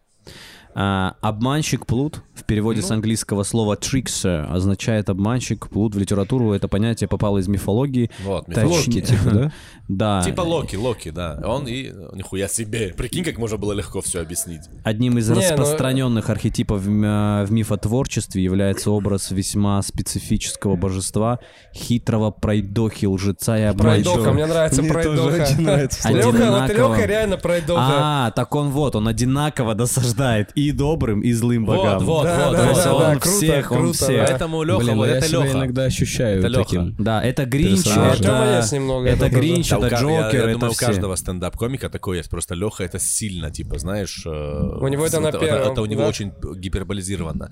А, 0.74 1.16
обманщик 1.20 1.84
плут 1.86 2.22
в 2.34 2.44
переводе 2.44 2.80
Ну. 2.80 2.86
с 2.86 2.90
английского 2.90 3.42
слова 3.42 3.74
trickster 3.76 4.46
означает 4.50 5.10
обманщик. 5.10 5.68
Плут 5.68 5.94
в 5.94 5.98
литературу 5.98 6.52
это 6.52 6.68
понятие 6.68 7.08
попало 7.08 7.38
из 7.38 7.48
мифологии. 7.48 8.10
Вот, 8.24 8.46
Точнее- 8.46 8.64
Локи, 8.66 9.00
типа, 9.00 9.30
да? 9.30 9.52
Да. 9.88 10.22
Типа 10.24 10.42
Локи, 10.42 10.76
Локи, 10.76 11.10
да. 11.10 11.40
Он 11.44 11.66
и 11.66 11.92
нихуя 12.14 12.46
себе. 12.46 12.94
Прикинь, 12.96 13.24
как 13.24 13.38
можно 13.38 13.56
было 13.56 13.72
легко 13.72 14.00
все 14.00 14.20
объяснить. 14.20 14.60
Одним 14.84 15.18
из 15.18 15.28
Не, 15.28 15.34
ну- 15.34 15.40
распространенных 15.40 16.30
архетипов 16.30 16.80
в, 16.82 16.88
м- 16.88 17.44
в 17.44 17.50
мифотворчестве 17.50 18.42
является 18.42 18.92
образ 18.92 19.32
весьма 19.32 19.82
специфического 19.82 20.76
божества, 20.76 21.40
хитрого 21.74 22.30
пройдохи, 22.30 23.06
лжеца 23.06 23.56
и 23.58 23.76
Пройдоха, 23.76 24.10
обманщика. 24.18 24.32
мне 24.32 24.46
нравится 24.46 24.82
Мне 24.82 24.92
тоже 24.92 25.04
пройдоха. 25.08 25.42
очень 25.42 25.60
нравится. 25.62 26.12
Лёха, 26.12 26.50
вот. 26.60 26.70
Лёха 26.72 27.06
реально 27.06 27.36
пройдоха. 27.36 27.82
А, 27.88 28.30
так 28.30 28.54
он 28.54 28.70
вот, 28.70 28.94
он 28.94 29.08
одинаково 29.08 29.74
досаждает 29.74 30.52
и 30.60 30.72
добрым, 30.72 31.20
и 31.20 31.32
злым 31.32 31.66
Вот, 31.66 31.76
богам. 31.76 32.04
вот, 32.04 32.24
Да, 32.24 32.48
вот. 32.48 32.56
да, 32.56 32.68
есть 32.70 32.84
да, 32.84 32.94
он 32.94 33.00
да, 33.02 33.10
круто, 33.20 33.28
всех, 33.36 33.70
он 33.72 33.78
круто, 33.78 33.94
всех. 34.04 34.08
да. 34.20 34.26
Поэтому 34.28 34.62
Леха, 34.62 34.78
Блин, 34.84 34.96
вот 34.96 35.06
я 35.08 35.16
это 35.16 35.26
себя 35.28 35.38
Леха. 35.44 35.58
иногда 35.58 35.84
ощущаю 35.84 36.38
Это 36.38 36.48
Лёха. 36.48 36.64
таким. 36.64 36.94
Да, 36.98 37.22
это 37.22 37.44
Гринч, 37.46 37.86
это, 37.86 38.56
есть 38.58 38.72
немного 38.72 39.08
это 39.08 39.26
этого, 39.26 39.40
Гринч, 39.40 39.68
Да, 39.70 39.78
у 39.78 39.80
это 39.82 39.88
ка- 39.90 39.96
я- 39.96 40.00
Джокер, 40.02 40.38
я, 40.38 40.44
это 40.44 40.52
думаю, 40.52 40.70
у 40.70 40.74
все. 40.74 40.86
каждого 40.86 41.14
стендап-комика 41.16 41.88
такой 41.90 42.16
есть. 42.18 42.30
Просто 42.30 42.54
Леха 42.54 42.84
это 42.84 42.98
сильно, 42.98 43.50
типа, 43.50 43.78
знаешь... 43.78 44.24
У 44.26 44.88
него 44.88 45.06
это 45.06 45.20
на 45.20 45.32
первом, 45.32 45.72
Это 45.72 45.82
у 45.82 45.86
него 45.86 46.02
да? 46.02 46.08
очень 46.08 46.32
гиперболизировано. 46.56 47.50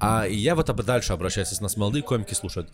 А 0.00 0.24
я 0.26 0.54
вот 0.54 0.70
об- 0.70 0.82
дальше 0.84 1.12
обращаюсь, 1.12 1.48
если 1.50 1.62
нас 1.62 1.76
молодые 1.76 2.02
комики 2.02 2.34
слушают. 2.34 2.70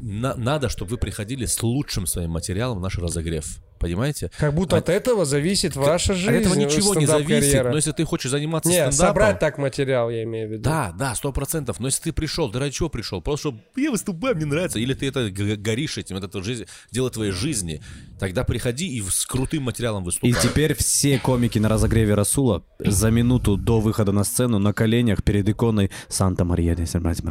На- 0.00 0.34
надо, 0.34 0.68
чтобы 0.68 0.92
вы 0.92 0.96
приходили 0.98 1.46
с 1.46 1.62
лучшим 1.62 2.06
своим 2.06 2.30
материалом 2.30 2.78
в 2.78 2.80
наш 2.80 2.98
разогрев. 2.98 3.46
Понимаете? 3.78 4.30
Как 4.38 4.54
будто 4.54 4.76
от 4.76 4.88
этого 4.88 5.24
зависит 5.24 5.76
ваша 5.76 6.14
жизнь. 6.14 6.30
От 6.30 6.34
этого 6.36 6.54
ничего 6.54 6.94
не 6.94 7.06
зависит, 7.06 7.26
стендап-карьера. 7.26 7.70
но 7.70 7.76
если 7.76 7.92
ты 7.92 8.04
хочешь 8.04 8.30
заниматься 8.30 8.68
Не, 8.70 8.76
стендапом... 8.76 9.06
собрать 9.06 9.38
так 9.38 9.58
материал, 9.58 10.10
я 10.10 10.22
имею 10.24 10.48
в 10.48 10.52
виду. 10.52 10.62
Да, 10.62 10.94
да, 10.98 11.14
сто 11.14 11.32
процентов. 11.32 11.80
Но 11.80 11.88
если 11.88 12.02
ты 12.04 12.12
пришел, 12.12 12.50
ты 12.50 12.58
ради 12.58 12.72
чего 12.72 12.88
пришел? 12.88 13.20
Просто 13.20 13.48
чтобы 13.48 13.60
я 13.76 13.90
выступаю, 13.90 14.36
мне 14.36 14.46
нравится. 14.46 14.78
Или 14.78 14.94
ты 14.94 15.08
это 15.08 15.30
горишь 15.30 15.98
этим, 15.98 16.16
это 16.16 16.42
жизнь, 16.42 16.64
дело 16.90 17.10
твоей 17.10 17.32
жизни. 17.32 17.80
Тогда 18.18 18.44
приходи 18.44 18.86
и 18.88 19.02
с 19.02 19.26
крутым 19.26 19.64
материалом 19.64 20.02
И 20.02 20.06
выступай. 20.06 20.32
теперь 20.42 20.74
все 20.74 21.18
комики 21.18 21.58
на 21.58 21.68
разогреве 21.68 22.14
Расула 22.14 22.64
за 22.78 23.10
минуту 23.10 23.56
до 23.56 23.80
выхода 23.80 24.12
на 24.12 24.24
сцену 24.24 24.58
на 24.58 24.72
коленях 24.72 25.22
перед 25.22 25.48
иконой 25.48 25.90
Санта 26.08 26.44
Мария 26.44 26.74
де 26.74 26.84
Испанский 26.84 27.26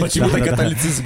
Почему-то 0.00 0.40
католицизм. 0.40 1.04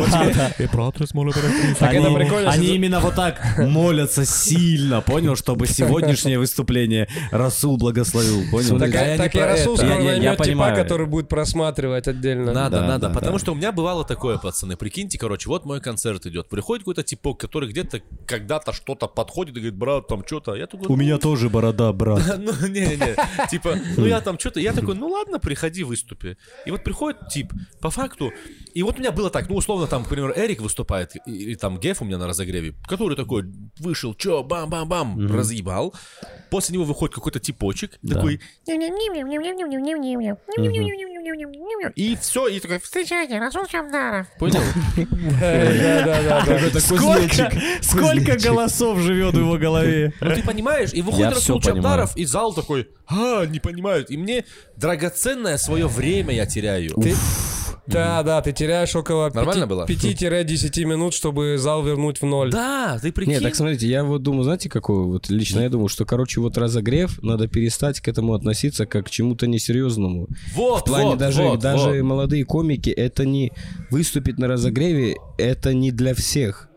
Так 1.79 1.95
это 1.95 2.15
прикольно, 2.15 2.51
Они 2.51 2.72
именно 2.75 3.01
вот 3.01 3.15
так 3.15 3.41
молятся 3.59 4.25
сильно, 4.25 5.01
понял, 5.01 5.37
чтобы 5.37 5.67
сегодняшнее 5.67 6.39
выступление 6.39 7.09
Расул 7.31 7.77
благословил, 7.77 8.43
понял? 8.51 8.79
Так, 8.79 8.91
Да, 8.93 9.05
я 9.05 9.17
так 9.17 9.33
про 9.33 9.47
Расул 9.47 9.77
скоро 9.77 9.91
Я- 9.91 9.97
я- 9.97 10.03
я 10.03 10.11
наймет 10.19 10.33
типа, 10.33 10.45
понимаю. 10.45 10.77
который 10.77 11.07
будет 11.07 11.29
просматривать 11.29 12.09
отдельно. 12.09 12.53
Надо, 12.53 12.81
Да, 12.81 12.87
надо. 12.87 13.09
да, 13.09 13.15
потому 13.15 13.35
да. 13.35 13.39
что 13.39 13.53
у 13.53 13.55
меня 13.55 13.73
бывало 13.73 14.05
такое, 14.05 14.39
пацаны. 14.39 14.77
Прикиньте, 14.77 15.19
короче, 15.19 15.49
вот 15.49 15.65
мой 15.65 15.81
концерт 15.81 16.27
идет. 16.27 16.49
Приходит 16.49 16.83
какой-то 16.83 17.03
типок, 17.03 17.39
который 17.41 17.69
где-то 17.69 18.01
когда-то 18.27 18.73
что-то 18.73 19.07
подходит 19.09 19.57
и 19.57 19.61
говорит, 19.61 19.75
брат, 19.79 20.07
там 20.09 20.25
что-то. 20.27 20.55
Я 20.55 20.67
такой, 20.67 20.87
У 20.89 20.97
меня 20.97 21.19
тоже 21.19 21.49
борода, 21.49 21.93
брат. 21.93 22.23
Ну, 22.39 22.53
не-не, 22.69 23.17
типа, 23.51 23.79
ну 23.97 24.07
я 24.07 24.21
там 24.21 24.39
что-то, 24.39 24.61
я 24.61 24.73
такой, 24.73 24.95
ну 24.95 25.09
ладно, 25.09 25.39
приходи, 25.39 25.85
выступи. 25.85 26.37
И 26.67 26.71
вот 26.71 26.83
приходит 26.85 27.29
тип, 27.29 27.53
по 27.81 27.91
факту, 27.91 28.33
и 28.75 28.83
вот 28.83 28.97
у 28.97 28.99
меня 29.01 29.13
было 29.13 29.31
так, 29.31 29.49
ну 29.49 29.57
условно 29.57 29.87
там, 29.87 30.05
к 30.05 30.09
примеру, 30.09 30.33
Эрик 30.37 30.61
выступает, 30.61 31.15
и- 31.27 31.31
или 31.31 31.55
там 31.55 31.79
Геф 31.79 32.03
у 32.03 32.05
меня 32.05 32.19
на 32.19 32.27
разогреве, 32.27 32.75
который 32.89 33.17
такой 33.17 33.45
вышел, 33.79 34.15
чё, 34.15 34.43
бам-бам-бам, 34.43 35.19
разъебал. 35.33 35.95
После 36.51 36.75
него 36.75 36.85
выходит 36.85 37.15
какой-то 37.15 37.41
типочек, 37.41 37.99
такой, 38.15 38.41
и 41.97 42.17
все, 42.17 42.47
и 42.49 42.61
такой, 42.61 42.79
Встречайте, 42.81 43.39
Расул 43.39 43.67
Чамдаров. 43.67 44.27
понял? 44.39 44.61
Сколько, 47.83 48.39
голосов 48.39 48.99
живет 49.01 49.35
в 49.35 49.39
его 49.39 49.57
голове? 49.59 50.13
Ну 50.21 50.35
ты 50.35 50.43
понимаешь, 50.43 50.91
и 50.93 51.03
выходит 51.03 51.27
Расул 51.35 51.61
Чабдаров, 51.61 52.17
и 52.17 52.25
зал 52.25 52.53
такой, 52.55 52.89
а, 53.07 53.45
не 53.47 53.61
понимают. 53.61 54.11
И 54.11 54.17
мне 54.17 54.45
драгоценное 54.77 55.57
свое 55.59 55.87
время 55.87 56.35
я 56.35 56.47
теряю. 56.47 56.95
Ты- 57.01 57.15
Да, 57.87 58.23
да, 58.23 58.41
ты 58.43 58.53
теряешь 58.53 58.95
около 58.95 59.31
Нормально 59.35 59.67
было? 59.67 59.87
5-10 59.87 60.85
минут, 60.85 61.15
чтобы 61.15 61.59
зал 61.59 61.83
вернуть 61.83 62.21
в 62.21 62.27
ноль. 62.27 62.51
Да, 62.51 62.99
ты 63.01 63.13
прикинь. 63.13 63.35
Нет, 63.35 63.43
так 63.43 63.55
смотрите, 63.55 63.89
я 63.89 64.05
вот 64.05 64.23
думаю, 64.23 64.45
знаете, 64.45 64.69
какой 64.69 65.05
вот 65.05 65.29
лично 65.31 65.61
я 65.61 65.69
думаю, 65.69 65.89
что, 65.89 66.05
короче, 66.05 66.41
вот 66.41 66.57
разогрев, 66.57 67.21
надо 67.23 67.49
перестать 67.49 68.01
к 68.01 68.09
этому 68.09 68.35
относиться 68.35 68.87
как 68.87 69.07
к 69.07 69.11
чему-то 69.11 69.47
несерьезному. 69.47 70.29
вот, 70.55 70.83
В 70.83 70.85
плане 70.85 71.11
вот, 71.11 71.19
даже, 71.19 71.43
вот, 71.43 71.61
даже 71.61 71.89
вот. 71.91 72.03
молодые 72.03 72.45
комики, 72.45 72.91
это 72.91 73.25
не 73.25 73.53
выступить 73.91 74.39
на 74.39 74.49
разогреве, 74.49 75.17
это 75.39 75.75
не 75.75 75.91
для 75.91 76.15
всех. 76.15 76.69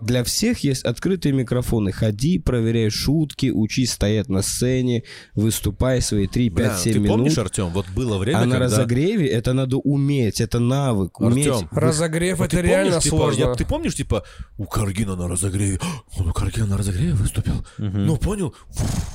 Для 0.00 0.22
всех 0.24 0.60
есть 0.60 0.84
открытые 0.84 1.32
микрофоны. 1.32 1.90
Ходи, 1.92 2.38
проверяй 2.38 2.90
шутки, 2.90 3.50
учись 3.50 3.92
стоять 3.92 4.28
на 4.28 4.42
сцене, 4.42 5.04
выступай 5.34 6.00
свои 6.02 6.26
3, 6.26 6.50
5, 6.50 6.54
Бля, 6.56 6.76
7 6.76 6.92
ты 6.92 6.98
минут. 6.98 7.16
помнишь, 7.16 7.38
Артем, 7.38 7.68
вот 7.68 7.86
было 7.94 8.18
время, 8.18 8.38
а 8.38 8.44
на 8.44 8.52
когда... 8.58 8.64
разогреве 8.66 9.26
это 9.28 9.52
надо 9.54 9.78
уметь, 9.78 10.40
это 10.40 10.58
навык. 10.58 11.20
Уметь. 11.20 11.46
Артем, 11.48 11.68
Разогрев 11.72 12.38
Вот 12.38 12.48
это 12.52 12.56
ты 12.56 12.62
реально 12.62 12.90
помнишь, 12.92 13.04
типа, 13.04 13.16
сложно. 13.16 13.40
я- 13.40 13.54
ты 13.54 13.64
помнишь, 13.64 13.94
типа, 13.94 14.24
у 14.58 14.64
Каргина 14.64 15.16
на 15.16 15.28
разогреве, 15.28 15.80
он 16.18 16.28
у 16.28 16.32
Каргина 16.32 16.66
на 16.66 16.76
разогреве 16.76 17.12
выступил? 17.14 17.64
Ну, 17.78 18.16
понял? 18.16 18.54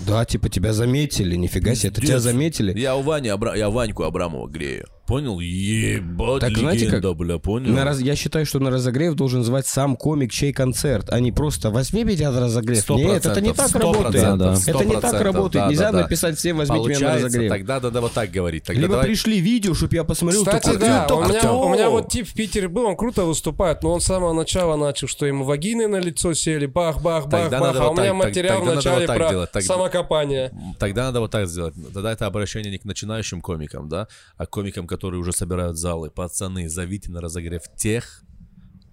Да, 0.07 0.25
типа 0.25 0.50
тебя 0.50 0.73
заметили, 0.73 1.35
нифига 1.35 1.75
себе, 1.75 1.89
это 1.89 2.01
тебя 2.01 2.19
заметили. 2.19 2.77
Я 2.79 2.95
у 2.95 3.01
Вани, 3.03 3.29
Абра- 3.29 3.57
я 3.57 3.69
Ваньку 3.69 4.03
Абрамова 4.03 4.47
грею. 4.47 4.88
Понял? 5.12 5.41
Ебать, 5.41 6.39
Так, 6.39 6.58
знаете, 6.58 6.86
легенда, 6.86 7.10
как- 7.10 7.18
бля, 7.18 7.38
понял? 7.38 7.74
На 7.74 7.84
раз- 7.84 8.00
Я 8.00 8.15
считаю, 8.15 8.46
что 8.46 8.60
на 8.60 8.70
разогрев 8.72 9.13
должен 9.15 9.44
звать 9.44 9.68
сам 9.68 9.98
комик, 9.98 10.32
чей 10.32 10.53
концерт, 10.53 11.10
а 11.10 11.20
не 11.20 11.34
просто 11.34 11.70
возьми 11.70 12.06
меня 12.06 12.32
на 12.32 12.39
разогрев. 12.39 12.89
Нет, 12.91 13.25
это 13.25 13.41
не 13.41 13.51
так 13.51 13.75
работает. 13.75 14.24
сто 14.24 14.72
Это 14.72 14.86
не 14.86 14.96
так 14.96 15.22
работает. 15.22 15.65
да, 15.65 15.70
Нельзя 15.70 15.91
да, 15.91 15.98
да. 15.98 16.03
написать 16.03 16.38
всем 16.38 16.60
возьмите 16.60 16.88
меня 16.88 17.00
на 17.10 17.15
разогрев. 17.15 17.51
тогда 17.51 17.80
надо 17.82 18.00
вот 18.00 18.13
так 18.13 18.32
говорить. 18.32 18.63
Тогда 18.63 18.82
Либо 18.84 18.94
давай- 18.94 19.08
пришли 19.08 19.41
видео, 19.41 19.74
чтобы 19.74 19.96
я 19.96 20.06
посмотрел. 20.06 20.46
Кстати, 20.46 20.63
такой, 20.63 20.80
да, 20.80 21.03
«Это 21.03 21.15
у 21.15 21.24
меня, 21.25 21.39
Артём!» 21.39 21.56
у 21.58 21.74
меня 21.74 21.89
вот 21.89 22.08
тип 22.10 22.25
в 22.30 22.34
Питере 22.34 22.70
был, 22.70 22.86
он 22.86 22.96
круто 22.96 23.25
выступает, 23.25 23.84
но 23.84 23.91
он 23.91 24.00
с 24.00 24.06
самого 24.06 24.32
начала 24.32 24.77
начал, 24.77 25.10
что 25.10 25.25
ему 25.25 25.44
вагины 25.44 25.89
на 25.89 25.98
лицо 25.98 26.34
сели, 26.34 26.68
бах-бах-бах-бах, 26.68 27.51
надо 27.51 27.82
а 27.82 27.89
вот 27.89 28.00
у 28.00 28.01
меня 28.01 28.13
материал 28.13 28.62
вот 28.63 28.82
так 28.82 29.08
про 29.08 29.30
делать, 29.30 29.51
так- 29.51 29.63
самокопание. 29.63 30.53
Тогда 30.80 31.03
надо 31.03 31.20
вот 31.20 31.32
так 31.32 31.50
сделать. 31.50 31.74
Тогда 31.94 32.13
это 32.13 32.27
обращение 32.27 32.72
не 32.72 32.77
к 32.77 32.86
начинающим 32.86 33.41
комикам, 33.41 33.89
да, 33.89 34.08
а 34.38 34.46
к 34.46 34.50
комикам, 34.51 34.88
которые 34.88 35.00
уже 35.08 35.31
собирают 35.34 35.77
залы. 35.77 36.10
Пацаны, 36.10 36.70
зовите 36.70 37.12
на 37.12 37.22
разогрев 37.22 37.63
тех, 37.75 38.24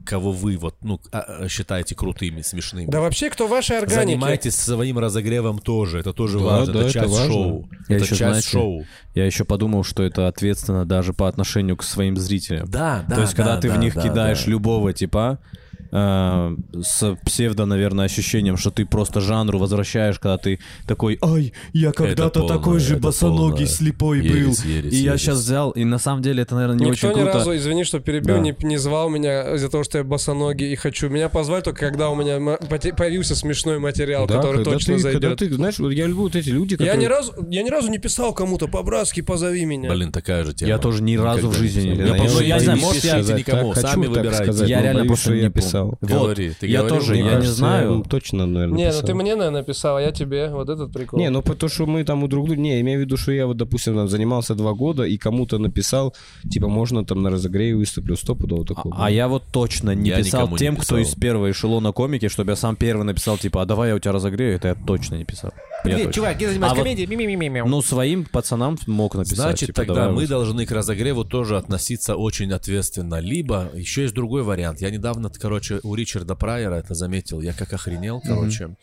кого 0.05 0.33
вы 0.33 0.57
вот, 0.57 0.77
ну, 0.83 0.99
а- 1.12 1.43
а, 1.43 1.49
считаете 1.49 1.95
крутыми, 1.95 2.41
смешными. 2.41 2.91
Да 2.91 3.00
вообще, 3.00 3.29
кто 3.29 3.47
в 3.47 3.50
вашей 3.50 3.77
органике? 3.77 4.07
Занимайтесь 4.07 4.55
своим 4.57 4.99
разогревом 4.99 5.59
тоже, 5.59 5.99
это 5.99 6.15
тоже 6.15 6.38
Да, 6.38 6.45
важно, 6.45 6.73
да, 6.73 6.79
это 6.81 6.88
это 6.88 6.93
часть 7.00 7.12
важно. 7.12 7.33
шоу. 7.33 7.69
Я 7.88 7.97
это 7.97 8.05
еще, 8.05 8.17
часть 8.17 8.19
знаете, 8.31 8.49
шоу. 8.49 8.85
Я 9.15 9.27
еще 9.27 9.45
подумал, 9.45 9.85
что 9.85 10.03
это 10.03 10.27
ответственно 10.27 10.87
даже 10.87 11.12
по 11.12 11.29
отношению 11.29 11.77
к 11.77 11.83
своим 11.83 12.17
зрителям. 12.17 12.67
Да, 12.71 13.05
да, 13.07 13.17
То 13.17 13.21
есть, 13.21 13.35
когда 13.35 13.57
да, 13.57 13.61
ты 13.61 13.69
в 13.69 13.75
да, 13.75 13.81
них 13.81 13.95
да, 13.95 14.03
кидаешь 14.03 14.45
да. 14.45 14.50
любого 14.50 14.95
типа, 14.95 15.41
э, 15.90 16.57
с 16.83 17.16
псевдо, 17.25 17.64
наверное, 17.66 18.04
ощущением, 18.07 18.57
что 18.57 18.71
ты 18.71 18.85
просто 18.87 19.21
жанру 19.21 19.59
возвращаешь, 19.59 20.18
когда 20.18 20.38
ты 20.38 20.59
такой, 20.87 21.18
ай, 21.23 21.52
я 21.73 21.92
когда-то 21.92 22.40
полное, 22.40 22.57
такой 22.59 22.78
же 22.80 22.97
босоногий, 22.97 23.50
полное. 23.50 23.66
слепой 23.66 24.18
Ересь, 24.21 24.62
был. 24.62 24.71
ересь, 24.71 24.92
и 24.92 24.97
я 24.97 25.11
ересь. 25.12 25.21
сейчас 25.23 25.38
взял, 25.38 25.71
и 25.71 25.85
на 25.85 25.99
самом 25.99 26.23
деле 26.23 26.42
это, 26.42 26.54
наверное, 26.54 26.76
не 26.78 26.85
Никто 26.90 27.09
очень 27.09 27.18
ни 27.18 27.23
круто. 27.23 27.38
разу, 27.38 27.57
извини, 27.57 27.85
что 27.85 28.00
перебил, 28.00 28.37
Да. 28.37 28.40
не, 28.40 28.54
не 28.62 28.76
звал 28.76 29.09
меня 29.09 29.54
из-за 29.54 29.68
того, 29.71 29.85
что 29.85 29.99
я 29.99 30.04
босоногий 30.04 30.73
и 30.73 30.76
хочу. 30.76 31.09
Меня 31.09 31.28
позвали 31.28 31.62
только 31.62 31.80
когда 31.87 32.11
у 32.11 32.14
меня 32.14 32.35
м- 32.37 32.59
появился 32.97 33.35
смешной 33.35 33.78
материал, 33.78 34.26
Да, 34.26 34.37
который 34.37 34.64
точно 34.64 34.95
ты, 34.95 35.00
зайдет. 35.00 35.23
когда 35.23 35.37
ты, 35.37 35.52
знаешь, 35.54 35.78
вот 35.78 35.90
я 35.90 36.07
люблю 36.07 36.23
вот 36.25 36.37
эти 36.37 36.49
люди, 36.50 36.76
которые... 36.76 36.95
Я 36.95 37.00
ни 37.00 37.07
разу, 37.07 37.33
я 37.50 37.62
ни 37.62 37.71
разу 37.71 37.90
не 37.90 37.99
писал 37.99 38.33
кому-то 38.35 38.68
по-братски, 38.68 39.21
позови 39.23 39.64
меня. 39.64 39.90
Блин, 39.90 40.12
такая 40.12 40.45
же 40.45 40.52
тема. 40.54 40.68
Я 40.68 40.78
тоже 40.78 41.02
ни 41.02 41.16
разу 41.16 41.49
в 41.49 41.52
Никогда 41.52 41.59
жизни 41.59 41.88
не 41.90 41.97
писал. 41.97 42.40
Я, 42.40 42.47
Я 42.47 42.47
я 42.47 42.54
не 42.59 42.64
знаю, 42.64 42.78
может, 42.80 43.04
я... 43.04 43.11
сказать, 43.12 43.38
никому, 43.38 43.75
так, 43.75 43.83
сами 43.88 44.07
выбирайте. 44.07 44.64
Я 44.66 44.76
но 44.78 44.83
реально 44.85 45.04
просто 45.07 45.33
не 45.33 45.40
я 45.42 45.50
помню. 45.82 45.97
писал. 46.00 46.18
Вот. 46.18 46.23
Говори, 46.26 46.52
ты 46.58 46.66
Я 46.66 46.78
говорил? 46.80 46.99
тоже, 46.99 47.12
Мне 47.12 47.20
я 47.20 47.25
не 47.26 47.32
кажется, 47.32 47.54
знаю. 47.54 47.99
я 47.99 48.02
точно, 48.11 48.47
наверное, 48.47 48.76
Не, 48.78 48.85
ну 48.85 48.90
писал. 48.90 49.06
ты 49.06 49.14
мне, 49.14 49.35
наверное, 49.37 49.61
написал, 49.61 49.97
а 49.97 50.02
я 50.02 50.12
тебе. 50.12 50.49
Вот 50.50 50.68
этот 50.68 50.92
прикол. 50.92 51.18
Не, 51.18 51.30
ну 51.30 51.42
потому 51.42 51.70
что 51.70 51.87
мы 51.87 52.04
там 52.04 52.23
у 52.25 52.28
друг 52.28 52.47
друга... 52.47 52.61
Не, 52.61 52.80
имею 52.80 52.99
в 52.99 53.02
виду, 53.02 53.16
что 53.16 53.32
я 53.32 53.47
вот, 53.47 53.56
допустим, 53.56 53.94
там 53.94 54.08
занимался 54.08 54.54
два 54.54 54.73
года 54.73 55.04
и 55.04 55.16
кому-то 55.18 55.58
написал, 55.58 56.14
типа, 56.50 56.68
можно 56.68 57.04
там 57.04 57.23
на 57.23 57.30
разогреве 57.30 57.76
выступлю, 57.76 58.16
стопудово 58.16 58.64
такого. 58.64 58.94
А 58.99 59.11
я 59.11 59.28
вот 59.28 59.44
точно 59.52 59.94
не 59.94 60.11
Я 60.11 60.16
писал 60.18 60.42
никому 60.42 60.56
не 60.56 60.58
тем, 60.58 60.76
кто 60.76 60.97
писал. 60.97 60.99
из 60.99 61.14
первого 61.14 61.50
эшелона 61.50 61.92
комики, 61.92 62.28
чтобы 62.28 62.52
я 62.52 62.56
сам 62.56 62.76
первый 62.76 63.04
написал, 63.04 63.38
типа, 63.38 63.62
а 63.62 63.64
давай 63.64 63.90
я 63.90 63.94
у 63.97 63.99
тебя 63.99 64.12
разогрею, 64.12 64.54
это 64.56 64.68
я 64.68 64.75
точно 64.75 65.16
не 65.16 65.25
писал. 65.25 65.52
Точно. 65.85 66.12
чувак, 66.12 66.40
я 66.40 66.49
занимаюсь 66.49 66.73
А 66.73 66.75
вот- 66.75 66.82
комедией, 66.82 67.06
ми-ми-ми-ми. 67.06 67.62
Ну, 67.66 67.82
своим 67.82 68.25
пацанам 68.25 68.76
мог 68.87 69.14
написать. 69.14 69.37
Значит, 69.38 69.66
типа, 69.68 69.85
тогда 69.85 70.08
мы 70.11 70.23
вот. 70.23 70.28
должны 70.28 70.66
к 70.66 70.73
разогреву 70.73 71.25
тоже 71.25 71.56
относиться 71.56 72.16
очень 72.16 72.52
ответственно. 72.52 73.20
Либо 73.20 73.70
еще 73.75 74.02
есть 74.02 74.14
другой 74.14 74.42
вариант. 74.42 74.80
Я 74.80 74.90
недавно, 74.90 75.30
короче, 75.30 75.68
у 75.83 75.95
Ричарда 75.95 76.35
Прайера 76.35 76.75
это 76.75 76.95
заметил. 76.95 77.41
Я 77.41 77.53
как 77.53 77.73
охренел, 77.73 78.21
короче. 78.21 78.77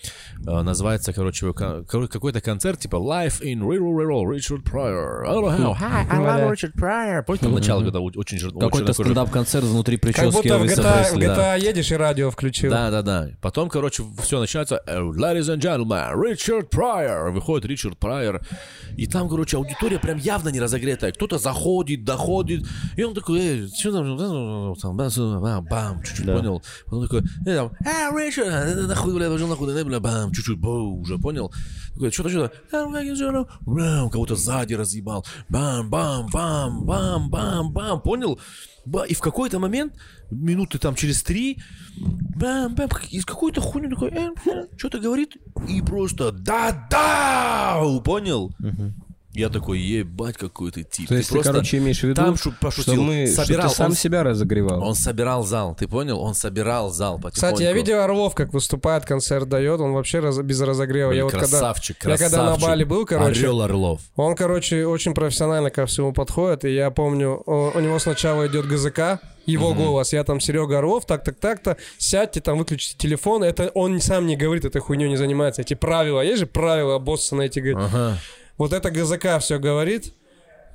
Э, 0.47 0.61
называется, 0.61 1.13
короче, 1.13 1.53
какой-то 1.53 2.41
концерт, 2.41 2.79
типа 2.79 2.95
Life 2.97 3.41
in 3.41 3.59
Real 3.61 4.23
Richard. 4.25 4.63
I 4.65 5.33
don't 5.33 5.59
know. 5.59 5.75
Hi, 5.75 6.05
I 6.09 6.19
love 6.19 6.51
Richard 6.51 6.73
Pryor. 6.75 7.23
Помните, 7.23 7.45
там 7.45 7.53
начало, 7.53 7.83
когда 7.83 7.99
очень 7.99 8.39
Какой-то 8.59 8.93
стендап-концерт 8.93 9.65
внутри 9.65 9.97
как 9.97 10.13
прически 10.13 10.47
будто 10.47 10.57
в 10.59 10.63
GTA, 10.63 11.59
едешь 11.59 11.91
и 11.91 11.95
радио 11.95 12.31
включил. 12.31 12.69
Да, 12.71 12.91
да, 12.91 13.01
да. 13.01 13.29
Потом, 13.41 13.69
короче, 13.69 14.03
все 14.21 14.39
начинается. 14.39 14.81
э, 14.85 14.99
Ladies 14.99 15.55
and 15.55 15.59
gentlemen, 15.59 16.21
Ричард 16.21 16.69
Прайер. 16.69 17.31
Выходит 17.31 17.65
Ричард 17.65 17.97
Прайер. 17.97 18.41
И 18.97 19.07
там, 19.07 19.29
короче, 19.29 19.57
аудитория 19.57 19.99
прям 19.99 20.17
явно 20.17 20.49
не 20.49 20.59
разогретая. 20.59 21.11
Кто-то 21.11 21.37
заходит, 21.37 22.03
доходит. 22.03 22.63
И 22.95 23.03
он 23.03 23.13
такой, 23.13 23.39
эй, 23.39 23.69
что 23.77 23.91
там, 23.91 24.75
там, 24.75 24.97
бам, 25.41 25.65
бам, 25.65 26.03
чуть-чуть 26.03 26.25
понял. 26.25 26.63
Потом 26.85 27.03
такой, 27.03 27.21
э, 27.45 27.55
там, 27.55 27.71
э, 27.85 28.25
Ричард, 28.25 28.47
э, 28.47 28.87
нахуй, 28.87 29.13
бля, 29.15 29.29
пошел 29.29 29.47
нахуй, 29.47 29.73
э, 29.73 29.83
бля, 29.83 29.99
бам, 29.99 30.31
чуть-чуть, 30.31 30.59
бу, 30.59 30.99
уже 31.01 31.17
понял. 31.17 31.51
Такой, 31.93 32.11
что-то, 32.11 32.29
что-то, 32.29 33.47
бам, 33.61 34.09
кого-то 34.09 34.35
сзади 34.35 34.73
разъебал. 34.73 35.25
Бам, 35.49 35.89
бам, 35.89 36.27
бам, 36.31 36.85
бам, 36.85 37.29
бам, 37.29 37.73
бам, 37.73 38.01
понял? 38.01 38.39
И 39.07 39.15
в 39.15 39.19
какой-то 39.19 39.59
момент, 39.59 39.93
минуты 40.29 40.77
там 40.77 40.95
через 40.95 41.23
три, 41.23 41.59
бам, 42.35 42.75
бам, 42.75 42.89
из 43.09 43.25
какой-то 43.25 43.61
хуйни 43.61 43.89
такой, 43.89 44.13
что-то 44.77 44.99
говорит, 44.99 45.37
и 45.67 45.81
просто 45.81 46.31
да-да, 46.31 47.81
понял? 48.03 48.53
Я 49.35 49.49
такой, 49.49 49.79
ебать, 49.79 50.37
какой 50.37 50.71
ты 50.71 50.83
тип. 50.83 51.07
То 51.09 51.15
есть 51.15 51.29
ты, 51.29 51.41
короче, 51.41 51.77
имеешь 51.77 51.99
в 51.99 52.03
виду, 52.03 52.15
там 52.15 52.35
шу- 52.35 52.51
что, 52.51 52.59
пошутил, 52.59 53.03
мы, 53.03 53.27
что 53.27 53.43
собирал, 53.43 53.69
ты 53.69 53.75
сам 53.75 53.85
он, 53.87 53.93
себя 53.95 54.23
разогревал? 54.23 54.83
он 54.83 54.95
собирал 54.95 55.43
зал, 55.43 55.75
ты 55.75 55.87
понял? 55.87 56.19
Он 56.21 56.33
собирал 56.33 56.89
зал 56.91 57.19
потихоньку. 57.19 57.55
Кстати, 57.55 57.63
я 57.63 57.73
видел 57.73 57.99
Орлов, 57.99 58.33
как 58.33 58.53
выступает, 58.53 59.05
концерт 59.05 59.47
дает, 59.49 59.79
он 59.79 59.93
вообще 59.93 60.19
раз- 60.19 60.39
без 60.39 60.59
разогрева. 60.61 61.09
Блин, 61.09 61.17
я 61.19 61.23
вот 61.25 61.33
когда, 61.33 61.47
красавчик, 61.47 61.97
я 62.05 62.17
когда 62.17 62.43
на. 62.43 62.55
Бали 62.57 62.83
был, 62.83 63.05
короче, 63.05 63.41
Орел 63.41 63.61
Орлов. 63.61 64.01
он, 64.15 64.35
короче, 64.35 64.85
очень 64.85 65.13
профессионально 65.13 65.69
ко 65.69 65.85
всему 65.85 66.13
подходит, 66.13 66.65
и 66.65 66.73
я 66.73 66.89
помню, 66.89 67.41
у 67.45 67.79
него 67.79 67.99
сначала 67.99 68.47
идет 68.47 68.65
ГЗК, 68.67 69.19
его 69.45 69.73
голос, 69.73 70.13
я 70.13 70.23
там 70.23 70.39
Серега 70.39 70.79
Орлов, 70.79 71.05
так, 71.05 71.23
так, 71.23 71.35
так-то, 71.39 71.77
сядьте 71.97 72.41
там, 72.41 72.57
выключите 72.57 72.95
телефон, 72.97 73.43
это 73.43 73.69
он 73.75 73.99
сам 74.01 74.25
не 74.25 74.35
говорит, 74.35 74.65
этой 74.65 74.81
хуйней 74.81 75.07
не 75.09 75.17
занимается, 75.17 75.61
эти 75.61 75.73
правила, 75.75 76.21
есть 76.21 76.39
же 76.39 76.45
правила, 76.47 76.97
босса 76.97 77.35
на 77.35 77.43
эти, 77.43 77.59
говорит, 77.59 77.77
Ага. 77.93 78.17
Вот 78.57 78.73
это 78.73 78.89
ГЗК 78.91 79.39
все 79.39 79.59
говорит, 79.59 80.13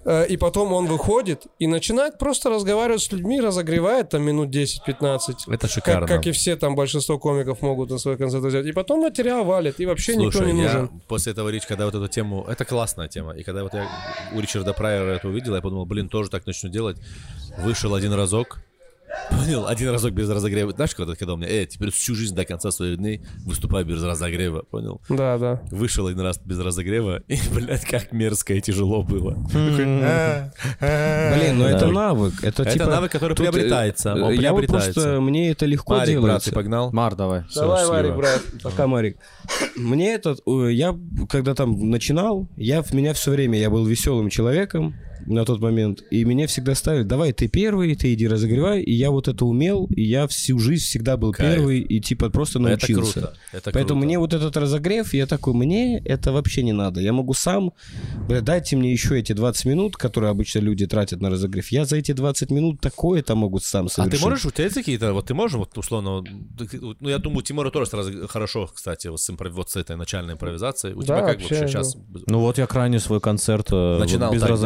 э, 0.04 0.26
и 0.26 0.37
потом 0.37 0.72
он 0.72 0.87
выходит 0.87 1.46
и 1.58 1.66
начинает 1.66 2.18
просто 2.18 2.50
разговаривать 2.50 3.02
с 3.02 3.12
людьми, 3.12 3.40
разогревает 3.40 4.10
там 4.10 4.22
минут 4.22 4.49
10-15. 4.54 5.52
Это 5.52 5.68
шикарно. 5.68 6.06
Как, 6.06 6.18
как 6.18 6.26
и 6.26 6.32
все 6.32 6.56
там 6.56 6.75
большинство 6.75 7.18
комиков 7.18 7.62
могут 7.62 7.90
на 7.90 7.99
свой 7.99 8.16
концерт 8.16 8.44
взять. 8.44 8.66
И 8.66 8.72
потом 8.72 9.00
материал 9.00 9.44
валит, 9.44 9.80
и 9.80 9.87
вообще 9.87 10.16
никто 10.16 10.38
Слушай, 10.38 10.52
не 10.52 10.62
я 10.62 10.72
нужен. 10.72 11.02
после 11.08 11.32
этого 11.32 11.49
Рич, 11.49 11.66
когда 11.66 11.84
вот 11.87 11.94
эту 11.94 12.08
тему... 12.08 12.44
Это 12.49 12.64
классная 12.64 13.08
тема. 13.08 13.32
И 13.32 13.42
когда 13.42 13.62
вот 13.62 13.75
я 13.75 13.88
у 14.34 14.40
Ричарда 14.40 14.72
Прайера 14.72 15.12
это 15.12 15.28
увидел, 15.28 15.54
я 15.54 15.60
подумал, 15.60 15.87
блин, 15.87 16.08
тоже 16.08 16.30
так 16.30 16.46
начну 16.46 16.70
делать. 16.70 16.96
Вышел 17.58 17.94
один 17.94 18.12
разок. 18.12 18.60
Понял? 19.30 19.66
Один 19.66 19.90
разок 19.90 20.12
без 20.12 20.28
разогрева. 20.28 20.72
Знаешь, 20.72 20.94
когда, 20.94 21.14
когда 21.14 21.34
у 21.34 21.36
меня, 21.36 21.48
э, 21.48 21.66
теперь 21.66 21.90
всю 21.90 22.14
жизнь 22.14 22.34
до 22.34 22.44
конца 22.44 22.70
своих 22.70 22.98
дней 22.98 23.22
выступаю 23.44 23.84
без 23.84 24.02
разогрева. 24.02 24.62
Понял? 24.62 25.00
Да, 25.08 25.38
да. 25.38 25.60
Вышел 25.70 26.06
один 26.06 26.20
раз 26.20 26.38
без 26.44 26.58
разогрева, 26.58 27.22
и, 27.28 27.38
блядь, 27.54 27.84
как 27.84 28.12
мерзко 28.12 28.54
и 28.54 28.60
тяжело 28.60 29.02
было. 29.02 29.34
Блин, 29.52 30.02
ну 31.58 31.64
это 31.64 31.88
навык. 31.88 32.34
Это, 32.42 32.64
типа, 32.64 32.86
навык, 32.86 33.12
который 33.12 33.32
э, 33.32 33.36
приобретается, 33.36 34.14
Я 34.32 34.52
вот 34.52 34.66
просто, 34.66 35.20
мне 35.20 35.50
это 35.50 35.66
легко 35.66 35.94
Марик, 35.94 36.16
брат, 36.16 36.24
делается. 36.24 36.50
ты 36.50 36.54
погнал? 36.54 36.92
Мар, 36.92 37.14
давай. 37.14 37.44
Давай. 37.54 37.86
Марик, 37.88 38.16
брат. 38.16 38.40
Пока, 38.62 38.86
Марик. 38.86 39.18
Мне 39.76 40.14
этот, 40.14 40.40
э, 40.46 40.72
я 40.72 40.96
когда 41.28 41.54
там 41.54 41.90
начинал, 41.90 42.48
я 42.56 42.82
в 42.82 42.92
меня 42.92 43.14
все 43.14 43.30
время, 43.30 43.58
я 43.58 43.70
был 43.70 43.84
веселым 43.86 44.30
человеком 44.30 44.94
на 45.26 45.44
тот 45.44 45.60
момент, 45.60 46.02
и 46.10 46.24
меня 46.24 46.46
всегда 46.46 46.74
ставили, 46.74 47.02
давай 47.04 47.32
ты 47.32 47.48
первый, 47.48 47.94
ты 47.94 48.12
иди 48.14 48.26
разогревай, 48.28 48.82
и 48.82 48.92
я 48.92 49.10
вот 49.10 49.28
это 49.28 49.44
умел, 49.44 49.86
и 49.94 50.02
я 50.02 50.26
всю 50.26 50.58
жизнь 50.58 50.84
всегда 50.84 51.16
был 51.16 51.32
Кайф. 51.32 51.54
первый, 51.56 51.80
и 51.80 52.00
типа 52.00 52.30
просто 52.30 52.58
Это 52.58 52.68
научился. 52.68 53.12
круто. 53.20 53.34
Это 53.52 53.70
Поэтому 53.72 54.00
круто. 54.00 54.06
мне 54.06 54.18
вот 54.18 54.34
этот 54.34 54.56
разогрев, 54.56 55.14
я 55.14 55.26
такой, 55.26 55.54
мне 55.54 55.98
это 56.04 56.32
вообще 56.32 56.62
не 56.62 56.72
надо. 56.72 57.00
Я 57.00 57.12
могу 57.12 57.34
сам, 57.34 57.72
бля, 58.28 58.40
дайте 58.40 58.76
мне 58.76 58.92
еще 58.92 59.18
эти 59.18 59.32
20 59.32 59.64
минут, 59.66 59.96
которые 59.96 60.30
обычно 60.30 60.60
люди 60.60 60.86
тратят 60.86 61.20
на 61.20 61.30
разогрев. 61.30 61.68
Я 61.68 61.84
за 61.84 61.96
эти 61.96 62.12
20 62.12 62.50
минут 62.50 62.80
такое-то 62.80 63.34
могу 63.34 63.58
сам 63.60 63.86
А 63.86 63.88
совершить. 63.88 64.20
ты 64.20 64.26
можешь, 64.28 64.44
у 64.46 64.50
тебя 64.50 64.64
есть 64.64 64.76
какие-то, 64.76 65.12
вот 65.12 65.26
ты 65.26 65.34
можешь, 65.34 65.56
вот 65.56 65.76
условно, 65.78 66.22
ну 67.00 67.08
я 67.08 67.18
думаю, 67.18 67.42
Тимура 67.42 67.70
тоже 67.70 67.90
сразу 67.90 68.26
хорошо, 68.28 68.70
кстати, 68.74 69.08
вот 69.08 69.20
с, 69.20 69.30
импро- 69.30 69.50
вот 69.50 69.70
с 69.70 69.76
этой 69.76 69.96
начальной 69.96 70.34
импровизацией. 70.34 70.94
У 70.94 71.00
Да, 71.00 71.04
тебя 71.04 71.20
как 71.26 71.40
вообще, 71.40 71.66
сейчас? 71.68 71.96
Ну 72.26 72.40
вот 72.40 72.58
я 72.58 72.66
крайне 72.66 72.98
свой 73.00 73.20
концерт 73.20 73.68
э, 73.72 73.98
Начинал 73.98 74.28
вот 74.28 74.34
без 74.34 74.40
так, 74.42 74.50
да? 74.50 74.56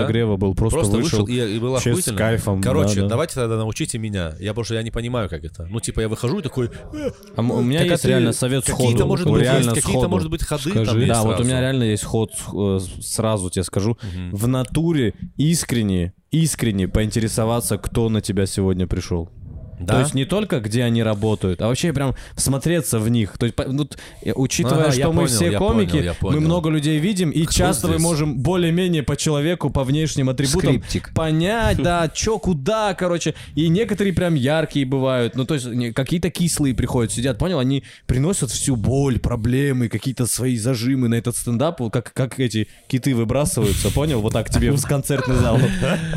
Был, 0.44 0.54
просто, 0.54 0.78
Просто 0.78 0.96
вышел. 0.96 1.24
вышел, 1.24 1.46
и, 1.48 1.56
и 1.56 1.58
было 1.58 1.72
вообще 1.72 1.94
с 1.96 2.12
кайфом, 2.12 2.60
Короче, 2.62 2.96
да, 2.96 3.02
да. 3.02 3.08
давайте 3.08 3.34
тогда 3.34 3.56
научите 3.56 3.98
меня. 3.98 4.34
Я 4.38 4.54
что 4.64 4.74
я 4.74 4.82
не 4.82 4.90
понимаю, 4.90 5.28
как 5.28 5.44
это. 5.44 5.66
Ну, 5.66 5.80
типа, 5.80 6.00
я 6.00 6.08
выхожу 6.08 6.38
и 6.38 6.42
такой... 6.42 6.66
«Э, 6.92 7.10
А 7.36 7.42
у 7.42 7.62
меня 7.62 7.80
так 7.80 7.90
есть 7.90 8.04
реально 8.04 8.32
совет 8.32 8.64
сходу. 8.64 8.82
Какие-то, 8.82 9.06
может 9.06 9.30
быть, 9.30 9.42
реально 9.42 9.70
есть, 9.70 9.82
какие-то, 9.82 10.08
может 10.08 10.30
быть, 10.30 10.42
ходы 10.42 10.70
Скажи. 10.70 10.84
там 10.86 10.96
есть 10.98 11.08
Да, 11.08 11.22
вот 11.22 11.28
у 11.28 11.34
сразу. 11.36 11.44
меня 11.44 11.60
реально 11.60 11.82
есть 11.84 12.04
ход, 12.04 12.30
э, 12.52 12.78
сразу 13.00 13.50
тебе 13.50 13.64
скажу. 13.64 13.98
В 14.32 14.46
натуре 14.46 15.14
искренне, 15.36 16.12
искренне 16.30 16.88
поинтересоваться, 16.88 17.78
кто 17.78 18.08
на 18.08 18.20
тебя 18.20 18.46
сегодня 18.46 18.86
пришел. 18.86 19.30
Да? 19.78 19.94
То 19.94 20.00
есть 20.00 20.14
не 20.14 20.24
только 20.24 20.60
где 20.60 20.84
они 20.84 21.02
работают, 21.02 21.60
а 21.62 21.68
вообще 21.68 21.92
прям 21.92 22.14
всмотреться 22.36 22.98
в 22.98 23.08
них. 23.08 23.36
То 23.38 23.46
есть, 23.46 23.58
ну, 23.66 23.88
э, 24.22 24.32
учитывая, 24.34 24.84
Ага, 24.84 24.92
что 24.92 25.12
мы 25.12 25.22
понял, 25.22 25.26
все 25.28 25.50
комики, 25.58 25.90
понял, 25.90 26.04
я 26.04 26.12
мы 26.12 26.16
понял. 26.18 26.40
много 26.40 26.70
людей 26.70 26.98
видим, 26.98 27.30
и 27.30 27.46
часто 27.46 27.88
мы 27.88 27.94
здесь? 27.94 28.02
можем 28.02 28.38
более-менее 28.38 29.02
по 29.02 29.16
человеку, 29.16 29.70
по 29.70 29.84
внешним 29.84 30.28
атрибутам 30.28 30.60
Скриптик. 30.82 31.12
понять, 31.14 31.78
да, 31.82 32.08
чё, 32.14 32.38
куда, 32.38 32.94
короче. 32.94 33.34
И 33.54 33.68
некоторые 33.68 34.12
прям 34.12 34.34
яркие 34.34 34.86
бывают. 34.86 35.34
Ну, 35.36 35.44
то 35.44 35.54
есть 35.54 35.94
какие-то 35.94 36.30
кислые 36.30 36.74
приходят, 36.74 37.12
сидят, 37.12 37.38
понял? 37.38 37.58
Они 37.58 37.84
приносят 38.06 38.50
всю 38.50 38.76
боль, 38.76 39.18
проблемы, 39.18 39.88
какие-то 39.88 40.26
свои 40.26 40.56
зажимы 40.56 41.08
на 41.08 41.14
этот 41.14 41.36
стендап, 41.36 41.80
как, 41.90 42.12
как 42.12 42.38
эти 42.38 42.68
киты 42.86 43.14
выбрасываются, 43.14 43.90
понял? 43.90 44.20
Вот 44.20 44.32
так 44.32 44.50
тебе 44.50 44.70
в 44.70 44.82
концертный 44.86 45.36
зал. 45.36 45.58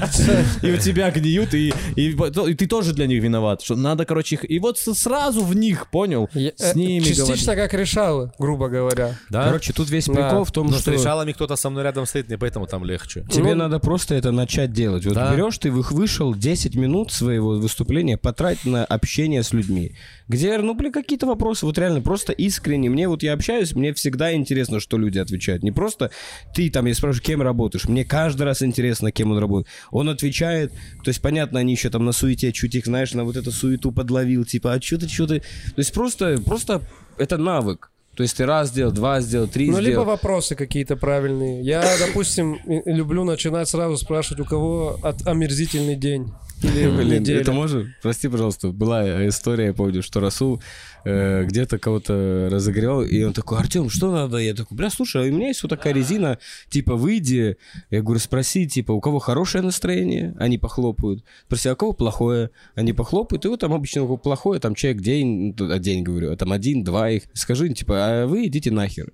И 0.61 0.71
у 0.71 0.77
тебя 0.77 1.09
гниют, 1.11 1.53
и 1.53 1.73
ты 1.95 2.67
тоже 2.67 2.93
для 2.93 3.07
них 3.07 3.23
виноват. 3.23 3.46
Что 3.61 3.75
надо, 3.75 4.05
короче, 4.05 4.35
их... 4.35 4.49
И 4.49 4.59
вот 4.59 4.77
с- 4.77 4.93
сразу 4.93 5.43
в 5.43 5.55
них, 5.55 5.89
понял? 5.89 6.29
Я- 6.33 6.51
С 6.55 6.75
э, 6.75 6.77
ними 6.77 7.03
Частично 7.03 7.53
говорить. 7.53 7.71
как 7.71 7.73
решалы, 7.79 8.31
грубо 8.39 8.67
говоря. 8.69 9.15
Да? 9.29 9.45
Короче, 9.45 9.73
тут 9.73 9.89
весь 9.89 10.05
Да. 10.07 10.13
прикол 10.13 10.43
в 10.43 10.51
том, 10.51 10.67
Но 10.67 10.73
с 10.77 10.81
что... 10.81 10.91
решалами 10.91 11.31
кто-то 11.31 11.55
со 11.55 11.69
мной 11.69 11.83
рядом 11.83 12.05
стоит, 12.05 12.27
мне 12.27 12.37
поэтому 12.37 12.67
там 12.67 12.83
легче. 12.83 13.25
Тебе 13.31 13.53
Ну, 13.55 13.63
надо 13.63 13.79
просто 13.79 14.15
это 14.15 14.31
начать 14.31 14.73
делать. 14.73 15.05
Вот 15.05 15.15
Да. 15.15 15.33
берешь, 15.33 15.57
ты 15.57 15.71
вы- 15.71 15.81
вышел 15.81 16.33
10 16.35 16.75
минут 16.75 17.11
своего 17.11 17.51
выступления, 17.51 18.17
потрать 18.17 18.65
на 18.65 18.83
общение 18.85 19.43
с 19.43 19.53
людьми. 19.53 19.93
Где, 20.27 20.57
ну, 20.57 20.73
блин, 20.75 20.91
какие-то 20.91 21.25
вопросы, 21.25 21.65
вот 21.65 21.77
реально, 21.77 22.01
просто 22.01 22.33
искренне. 22.33 22.89
Мне 22.89 23.07
вот 23.07 23.23
я 23.23 23.33
общаюсь, 23.33 23.73
мне 23.73 23.93
всегда 23.93 24.33
интересно, 24.33 24.79
что 24.81 24.97
люди 24.97 25.19
отвечают. 25.19 25.63
Не 25.63 25.71
просто 25.71 26.11
ты 26.53 26.69
там, 26.69 26.85
я 26.87 26.93
спрашиваю, 26.93 27.23
кем 27.23 27.41
работаешь. 27.41 27.87
Мне 27.87 28.03
каждый 28.03 28.43
раз 28.43 28.61
интересно, 28.61 29.11
кем 29.11 29.31
он 29.31 29.37
работает. 29.37 29.67
Он 29.91 30.09
отвечает, 30.09 30.71
то 31.03 31.09
есть, 31.09 31.21
понятно, 31.21 31.59
они 31.59 31.71
еще 31.73 31.89
там 31.89 32.03
на 32.03 32.11
суете, 32.11 32.51
чуть 32.51 32.75
их, 32.75 32.85
знаешь, 32.85 33.13
на 33.13 33.23
вот 33.23 33.36
эту 33.37 33.51
суету 33.51 33.91
подловил, 33.91 34.43
типа, 34.45 34.73
а 34.73 34.81
что 34.81 34.97
ты, 34.97 35.07
что 35.07 35.27
ты... 35.27 35.39
То 35.39 35.77
есть 35.77 35.93
просто, 35.93 36.37
просто 36.45 36.81
это 37.17 37.37
навык. 37.37 37.91
То 38.15 38.23
есть 38.23 38.35
ты 38.35 38.47
раз 38.47 38.69
сделал, 38.69 38.91
два 38.91 39.21
сделал, 39.21 39.47
три 39.47 39.69
Ну, 39.69 39.77
либо 39.77 39.89
сделал. 39.89 40.05
вопросы 40.05 40.55
какие-то 40.55 40.95
правильные. 40.95 41.61
Я, 41.61 41.83
допустим, 41.99 42.57
люблю 42.65 43.23
начинать 43.23 43.69
сразу 43.69 43.95
спрашивать, 43.95 44.39
у 44.39 44.45
кого 44.45 44.99
от 45.03 45.27
омерзительный 45.27 45.95
день. 45.95 46.31
Блин, 46.61 47.23
это 47.27 47.51
можно? 47.51 47.93
Прости, 48.01 48.27
пожалуйста, 48.27 48.69
была 48.69 49.27
история, 49.27 49.67
я 49.67 49.73
помню, 49.73 50.01
что 50.01 50.19
Расул 50.19 50.61
э, 51.05 51.43
где-то 51.45 51.77
кого-то 51.77 52.49
разогревал, 52.51 53.03
и 53.03 53.23
он 53.23 53.33
такой, 53.33 53.59
Артем, 53.59 53.89
что 53.89 54.11
надо? 54.11 54.37
Я 54.37 54.53
такой, 54.53 54.75
бля, 54.75 54.89
слушай, 54.89 55.21
а 55.21 55.29
у 55.29 55.31
меня 55.31 55.47
есть 55.47 55.61
вот 55.61 55.69
такая 55.69 55.93
резина, 55.93 56.39
типа, 56.69 56.95
выйди. 56.95 57.57
Я 57.91 58.01
говорю, 58.01 58.19
спроси, 58.19 58.67
типа, 58.67 58.91
у 58.91 59.01
кого 59.01 59.19
хорошее 59.19 59.63
настроение? 59.63 60.35
Они 60.39 60.57
похлопают. 60.57 61.23
Спроси, 61.45 61.69
а 61.69 61.73
у 61.73 61.75
кого 61.75 61.93
плохое? 61.93 62.49
Они 62.75 62.93
похлопают, 62.93 63.45
и 63.45 63.47
вот 63.47 63.59
там 63.59 63.73
обычно 63.73 64.03
у 64.03 64.05
кого 64.05 64.17
плохое, 64.17 64.59
там 64.59 64.73
человек 64.73 65.01
день, 65.01 65.55
ну, 65.57 65.77
день, 65.77 66.03
говорю, 66.03 66.31
а 66.31 66.37
там 66.37 66.51
один, 66.51 66.83
два 66.83 67.09
их. 67.09 67.23
Скажи, 67.33 67.69
типа, 67.69 67.95
а 67.97 68.25
вы 68.25 68.47
идите 68.47 68.71
нахер. 68.71 69.13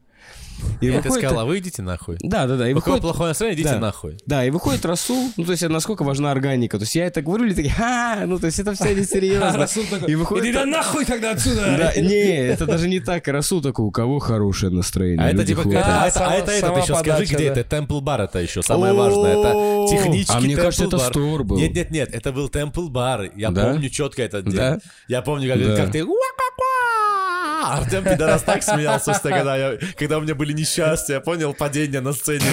И 0.82 0.88
Нет, 0.88 1.04
ты 1.04 1.10
выходит- 1.10 1.28
сказала, 1.30 1.46
вы 1.46 1.60
идите 1.60 1.82
нахуй. 1.82 2.18
Да, 2.22 2.46
да, 2.46 2.58
да. 2.58 2.70
И 2.70 2.74
У 2.74 2.80
кого 2.80 2.96
выходит, 2.96 3.02
плохое 3.02 3.28
настроение, 3.30 3.62
идите 3.62 3.76
Да. 3.76 3.80
нахуй. 3.80 4.18
да, 4.26 4.46
и 4.46 4.50
выходит 4.50 4.86
Расул, 4.86 5.32
ну, 5.38 5.46
то 5.46 5.52
есть, 5.52 5.64
насколько 5.68 6.04
важна 6.04 6.32
органика. 6.32 6.78
То 6.78 6.84
есть, 6.84 6.96
я 6.96 7.06
это 7.06 7.22
говорю, 7.22 7.46
люди 7.46 7.56
такие, 7.56 7.74
ха, 7.74 8.24
ну, 8.26 8.40
то 8.40 8.48
есть, 8.48 8.60
это 8.60 8.74
все 8.74 8.94
несерьезно. 8.94 9.68
И 10.08 10.16
выходит... 10.16 10.46
Иди 10.46 10.54
да 10.54 10.66
нахуй 10.66 11.06
тогда 11.06 11.32
отсюда! 11.32 11.76
Да, 11.78 12.02
не, 12.02 12.48
это 12.48 12.66
даже 12.66 12.88
не 12.90 13.00
так. 13.00 13.28
Расул 13.28 13.62
такой, 13.62 13.86
у 13.86 13.92
кого 13.92 14.20
хорошее 14.20 14.72
настроение. 14.72 15.26
А 15.26 15.30
это 15.30 15.46
типа, 15.46 15.62
это- 15.62 15.84
А, 15.86 16.04
а 16.04 16.08
это, 16.08 16.28
а 16.28 16.34
это, 16.34 16.52
это, 16.52 16.70
ты 16.74 16.80
еще 16.82 16.96
скажи, 16.96 17.26
где 17.26 17.46
это? 17.46 17.64
Темпл 17.64 18.00
бар 18.02 18.22
это 18.22 18.40
еще 18.40 18.62
самое 18.62 18.94
важное. 18.94 19.32
Это 19.32 19.88
технический 19.90 20.38
А 20.38 20.40
мне 20.42 20.56
кажется, 20.56 20.86
это. 20.86 20.98
Store 20.98 21.44
был. 21.44 21.58
Нет, 21.58 21.74
нет, 21.74 21.92
нет, 21.92 22.10
это 22.14 22.32
был 22.32 22.50
Темпл 22.50 22.90
бар. 22.90 23.32
Я 23.36 23.52
помню 23.52 23.90
четко 23.90 24.22
этот 24.24 24.46
день. 24.46 24.56
Да? 24.56 24.80
Я 25.08 25.22
помню, 25.22 25.50
как, 25.50 25.92
Да. 25.92 26.04
Как 27.80 27.90
ты... 27.90 27.96
Артем 27.98 28.12
Пидорас 28.12 28.42
так 28.44 28.64
смеялся, 28.64 29.06
просто 29.06 29.30
когда, 29.30 29.56
я, 29.58 29.78
когда 29.98 30.18
у 30.18 30.22
меня 30.22 30.36
были 30.36 30.54
несчастья, 30.54 31.20
понял, 31.20 31.54
падение 31.54 32.02
на 32.02 32.14
сцене. 32.14 32.46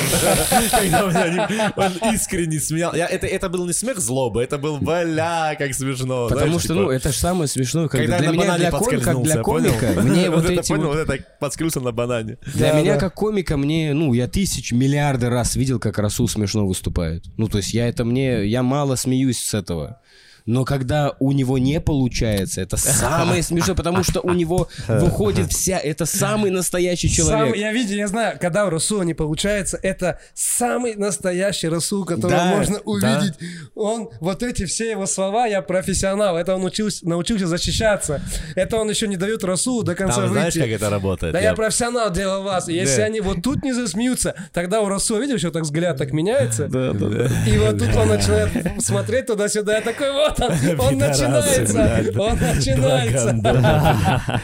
Когда 0.70 1.04
у 1.04 1.10
меня 1.10 1.72
он 1.76 2.12
искренне 2.14 2.58
смеял. 2.60 2.94
Я, 2.94 3.06
это, 3.06 3.26
это 3.26 3.48
был 3.48 3.66
не 3.66 3.72
смех 3.72 3.98
злобы, 3.98 4.42
это 4.42 4.58
был, 4.58 4.78
бля, 4.78 5.54
как 5.58 5.74
смешно. 5.74 6.28
Потому 6.28 6.46
знаешь, 6.46 6.64
что, 6.64 6.74
типа, 6.74 6.74
ну, 6.74 6.90
это 6.90 7.12
же 7.12 7.18
самое 7.18 7.48
смешное, 7.48 7.88
когда, 7.88 8.16
когда 8.16 8.16
я 8.16 8.20
для 8.20 8.30
на 8.30 8.44
меня, 8.44 8.56
для, 8.58 8.70
ком- 8.70 9.00
как 9.00 9.22
для 9.22 9.42
понял? 9.42 9.72
комика, 9.72 10.00
мне 10.02 10.30
вот 10.30 10.44
это 10.44 10.52
эти 10.54 10.68
понял, 10.68 10.86
вот- 10.88 10.96
вот 10.96 11.08
это 11.10 11.24
подскользнулся 11.38 11.80
на 11.80 11.92
банане. 11.92 12.38
Для 12.54 12.72
Да, 12.72 12.80
меня, 12.80 12.94
да. 12.94 13.00
как 13.00 13.14
комика, 13.14 13.56
мне, 13.56 13.92
ну, 13.94 14.12
я 14.14 14.28
тысяч, 14.28 14.72
миллиарды 14.72 15.28
раз 15.28 15.56
видел, 15.56 15.78
как 15.78 15.98
Расул 15.98 16.28
смешно 16.28 16.66
выступает. 16.66 17.24
Ну, 17.36 17.48
то 17.48 17.58
есть 17.58 17.74
я 17.74 17.88
это 17.88 18.04
мне, 18.04 18.46
я 18.46 18.62
мало 18.62 18.96
смеюсь 18.96 19.38
с 19.42 19.54
этого. 19.54 20.00
Но 20.46 20.64
когда 20.64 21.14
у 21.20 21.32
него 21.32 21.58
не 21.58 21.80
получается, 21.80 22.60
это 22.60 22.76
самое 22.76 23.42
смешное, 23.42 23.74
потому 23.74 24.02
что 24.02 24.20
у 24.20 24.32
него 24.32 24.68
выходит 24.88 25.52
вся... 25.52 25.78
Это 25.78 26.06
самый 26.06 26.50
настоящий 26.50 27.08
Сам, 27.08 27.26
человек. 27.26 27.56
я 27.56 27.72
видел, 27.72 27.96
я 27.96 28.08
знаю, 28.08 28.38
когда 28.40 28.66
у 28.66 28.70
Расула 28.70 29.02
не 29.02 29.14
получается, 29.14 29.78
это 29.82 30.18
самый 30.34 30.94
настоящий 30.94 31.68
Расул, 31.68 32.04
которого 32.04 32.30
Да, 32.36 32.46
можно 32.56 32.76
да. 32.76 32.82
увидеть. 32.84 33.34
Он, 33.74 34.08
вот 34.20 34.42
эти 34.42 34.64
все 34.66 34.90
его 34.90 35.06
слова, 35.06 35.46
я 35.46 35.62
профессионал, 35.62 36.36
это 36.36 36.54
он 36.54 36.64
учился, 36.64 37.06
научился 37.08 37.46
защищаться. 37.46 38.20
Это 38.56 38.76
он 38.76 38.90
еще 38.90 39.06
не 39.08 39.16
дает 39.16 39.44
Расулу 39.44 39.82
до 39.82 39.94
конца 39.94 40.22
Там 40.22 40.30
знаешь, 40.30 40.54
выйти. 40.54 40.66
как 40.66 40.76
это 40.76 40.90
работает? 40.90 41.32
Да 41.32 41.40
я, 41.40 41.50
Я- 41.50 41.54
профессионал 41.54 42.10
делал 42.12 42.42
вас. 42.42 42.68
Если 42.68 42.98
Да. 42.98 43.04
они 43.04 43.20
вот 43.20 43.42
тут 43.42 43.62
не 43.62 43.72
засмеются, 43.72 44.34
тогда 44.52 44.80
у 44.80 44.88
Расула, 44.88 45.18
видишь, 45.20 45.40
что 45.40 45.50
так 45.50 45.62
взгляд 45.62 45.96
так 45.96 46.12
меняется. 46.12 46.68
Да, 46.68 46.92
да, 46.92 47.06
да. 47.08 47.28
И 47.46 47.58
вот 47.58 47.78
тут 47.78 47.94
он 47.96 48.08
начинает 48.08 48.50
смотреть 48.82 49.26
туда-сюда, 49.26 49.76
я 49.76 49.80
такой, 49.80 50.12
вот 50.12 50.29
он, 50.40 50.80
он 50.80 50.98
начинается, 50.98 52.14
он 52.18 52.38
начинается. 52.38 53.30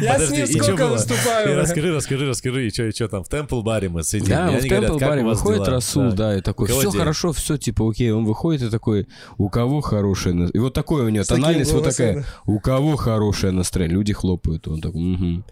Я 0.00 0.18
с 0.18 0.30
ним 0.30 0.46
сколько 0.46 0.86
выступаю. 0.86 1.58
расскажи, 1.58 1.94
расскажи, 1.94 2.28
расскажи, 2.28 2.66
и 2.66 2.70
что, 2.70 2.84
и 2.84 2.92
чё 2.92 3.08
там, 3.08 3.24
в 3.24 3.28
Темпл 3.28 3.62
баре 3.62 3.88
мы 3.88 4.02
сидим. 4.02 4.28
Да, 4.28 4.50
в 4.50 4.62
Темпл 4.62 4.98
«Как 4.98 5.08
баре 5.08 5.24
выходит 5.24 5.64
дела?» 5.64 5.70
Расул, 5.76 6.12
да, 6.12 6.36
и 6.36 6.40
такой, 6.40 6.68
все 6.68 6.90
день?» 6.90 7.00
хорошо, 7.00 7.32
все, 7.32 7.56
типа, 7.56 7.88
окей, 7.90 8.10
он 8.10 8.24
выходит 8.24 8.62
и 8.62 8.70
такой, 8.70 9.06
у 9.38 9.48
кого 9.48 9.80
хорошее 9.80 10.34
настроение? 10.34 10.60
И 10.60 10.64
вот 10.64 10.74
такое 10.74 11.04
у 11.04 11.08
него, 11.08 11.24
тональность 11.24 11.72
вот 11.72 11.84
такая, 11.84 12.24
у 12.46 12.58
кого 12.60 12.96
хорошее 12.96 13.52
настроение? 13.52 13.96
Люди 13.96 14.12
хлопают, 14.12 14.68
он 14.68 14.80
такой, 14.80 15.00
«Мгм». 15.00 15.44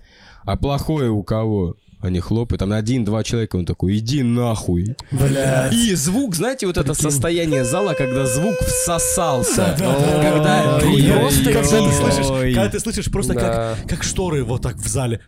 а 0.45 0.57
плохое 0.57 1.11
у 1.11 1.23
кого? 1.23 1.77
Они 2.01 2.21
хлопают, 2.21 2.61
там 2.61 2.73
один-два 2.73 3.25
человека, 3.25 3.57
он 3.57 3.67
такой, 3.67 3.99
иди 3.99 4.23
нахуй. 4.23 4.97
И 5.73 5.95
звук, 5.95 6.37
знаете, 6.37 6.67
вот 6.67 6.77
это 6.77 6.95
состояние 6.95 7.65
зала, 7.65 7.95
когда 7.95 8.25
звук 8.25 8.55
всосался. 8.61 9.77
Когда 9.79 10.79
просто 10.81 11.53
Когда 11.53 11.89
ты 11.89 11.93
слышишь, 11.93 12.31
Ой. 12.31 12.55
когда 12.55 12.69
ты 12.71 12.81
слышишь 12.81 13.11
просто 13.11 13.35
как 13.89 14.03
шторы 14.05 14.45
вот 14.45 14.63
так 14.63 14.77
в 14.77 14.87
зале. 14.87 15.21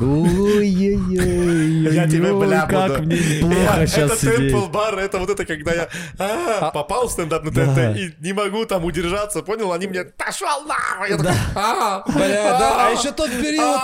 Ой-ой-ой. 0.00 1.94
Я 1.94 2.08
тебе, 2.08 2.32
бля, 2.32 2.66
как 2.66 3.00
мне 3.00 3.16
плохо 3.40 3.86
щас 3.86 4.22
Это. 4.24 4.36
Темпл 4.36 4.66
бар, 4.68 4.98
это 4.98 5.18
вот 5.18 5.30
это, 5.30 5.44
когда 5.44 5.72
я 5.72 5.88
а, 6.18 6.70
попал 6.70 7.08
в 7.08 7.12
стендап 7.12 7.44
на 7.44 7.50
ТНТ 7.50 7.96
и 7.98 8.14
не 8.20 8.32
могу 8.32 8.64
там 8.64 8.84
удержаться, 8.84 9.42
понял? 9.42 9.72
Они 9.72 9.86
мне, 9.86 10.04
пошел 10.04 10.64
нахуй! 10.66 11.10
Я 11.10 11.16
такой, 11.16 11.32
А, 11.54 12.02
бля, 12.06 12.58
да, 12.58 12.88
а 12.88 12.90
еще 12.90 13.12
тот 13.12 13.30
период, 13.30 13.80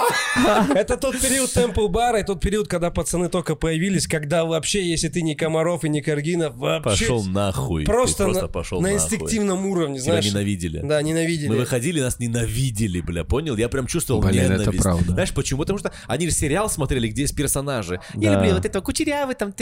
это 0.76 0.96
тот 0.96 1.20
период 1.20 1.52
темпл 1.52 1.88
бара, 1.88 2.20
и 2.20 2.24
тот 2.24 2.40
период, 2.40 2.68
когда 2.68 2.90
пацаны 2.90 3.28
только 3.28 3.54
появились, 3.54 4.06
когда 4.06 4.44
вообще, 4.44 4.88
если 4.88 5.08
ты 5.08 5.22
не 5.22 5.34
Комаров 5.34 5.84
и 5.84 5.88
не 5.88 6.00
Каргинов, 6.00 6.56
вообще 6.56 6.88
Пошел 6.88 7.24
нахуй. 7.24 7.84
Просто, 7.84 8.26
на, 8.26 8.80
на 8.80 8.92
инстинктивном 8.94 9.66
уровне, 9.66 10.00
знаешь. 10.00 10.24
ненавидели. 10.24 10.80
Да, 10.82 11.02
ненавидели. 11.02 11.48
Мы 11.48 11.56
выходили, 11.56 12.00
нас 12.00 12.18
ненавидели, 12.18 13.00
бля, 13.00 13.24
понял? 13.24 13.56
Я 13.56 13.68
прям 13.68 13.86
чувствовал 13.86 14.22
Блин, 14.22 14.44
это 14.44 14.58
ненависть. 14.62 14.82
правда. 14.82 15.12
Знаешь 15.12 15.32
почему? 15.32 15.60
Потому 15.60 15.78
что 15.78 15.92
они 16.06 16.26
же 16.26 16.32
сериал 16.32 16.70
смотрели, 16.70 17.08
где 17.08 17.22
есть 17.22 17.36
персонажи. 17.36 18.00
Я 18.14 18.34
люблю 18.34 18.54
вот 18.54 18.64
этого 18.64 18.82
кучерявый, 18.82 19.34
там, 19.34 19.52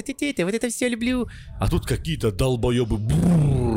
вот 0.44 0.54
это 0.54 0.68
все 0.68 0.88
люблю. 0.88 1.28
А 1.58 1.68
тут 1.68 1.86
какие-то 1.86 2.30
долбоебы, 2.32 2.96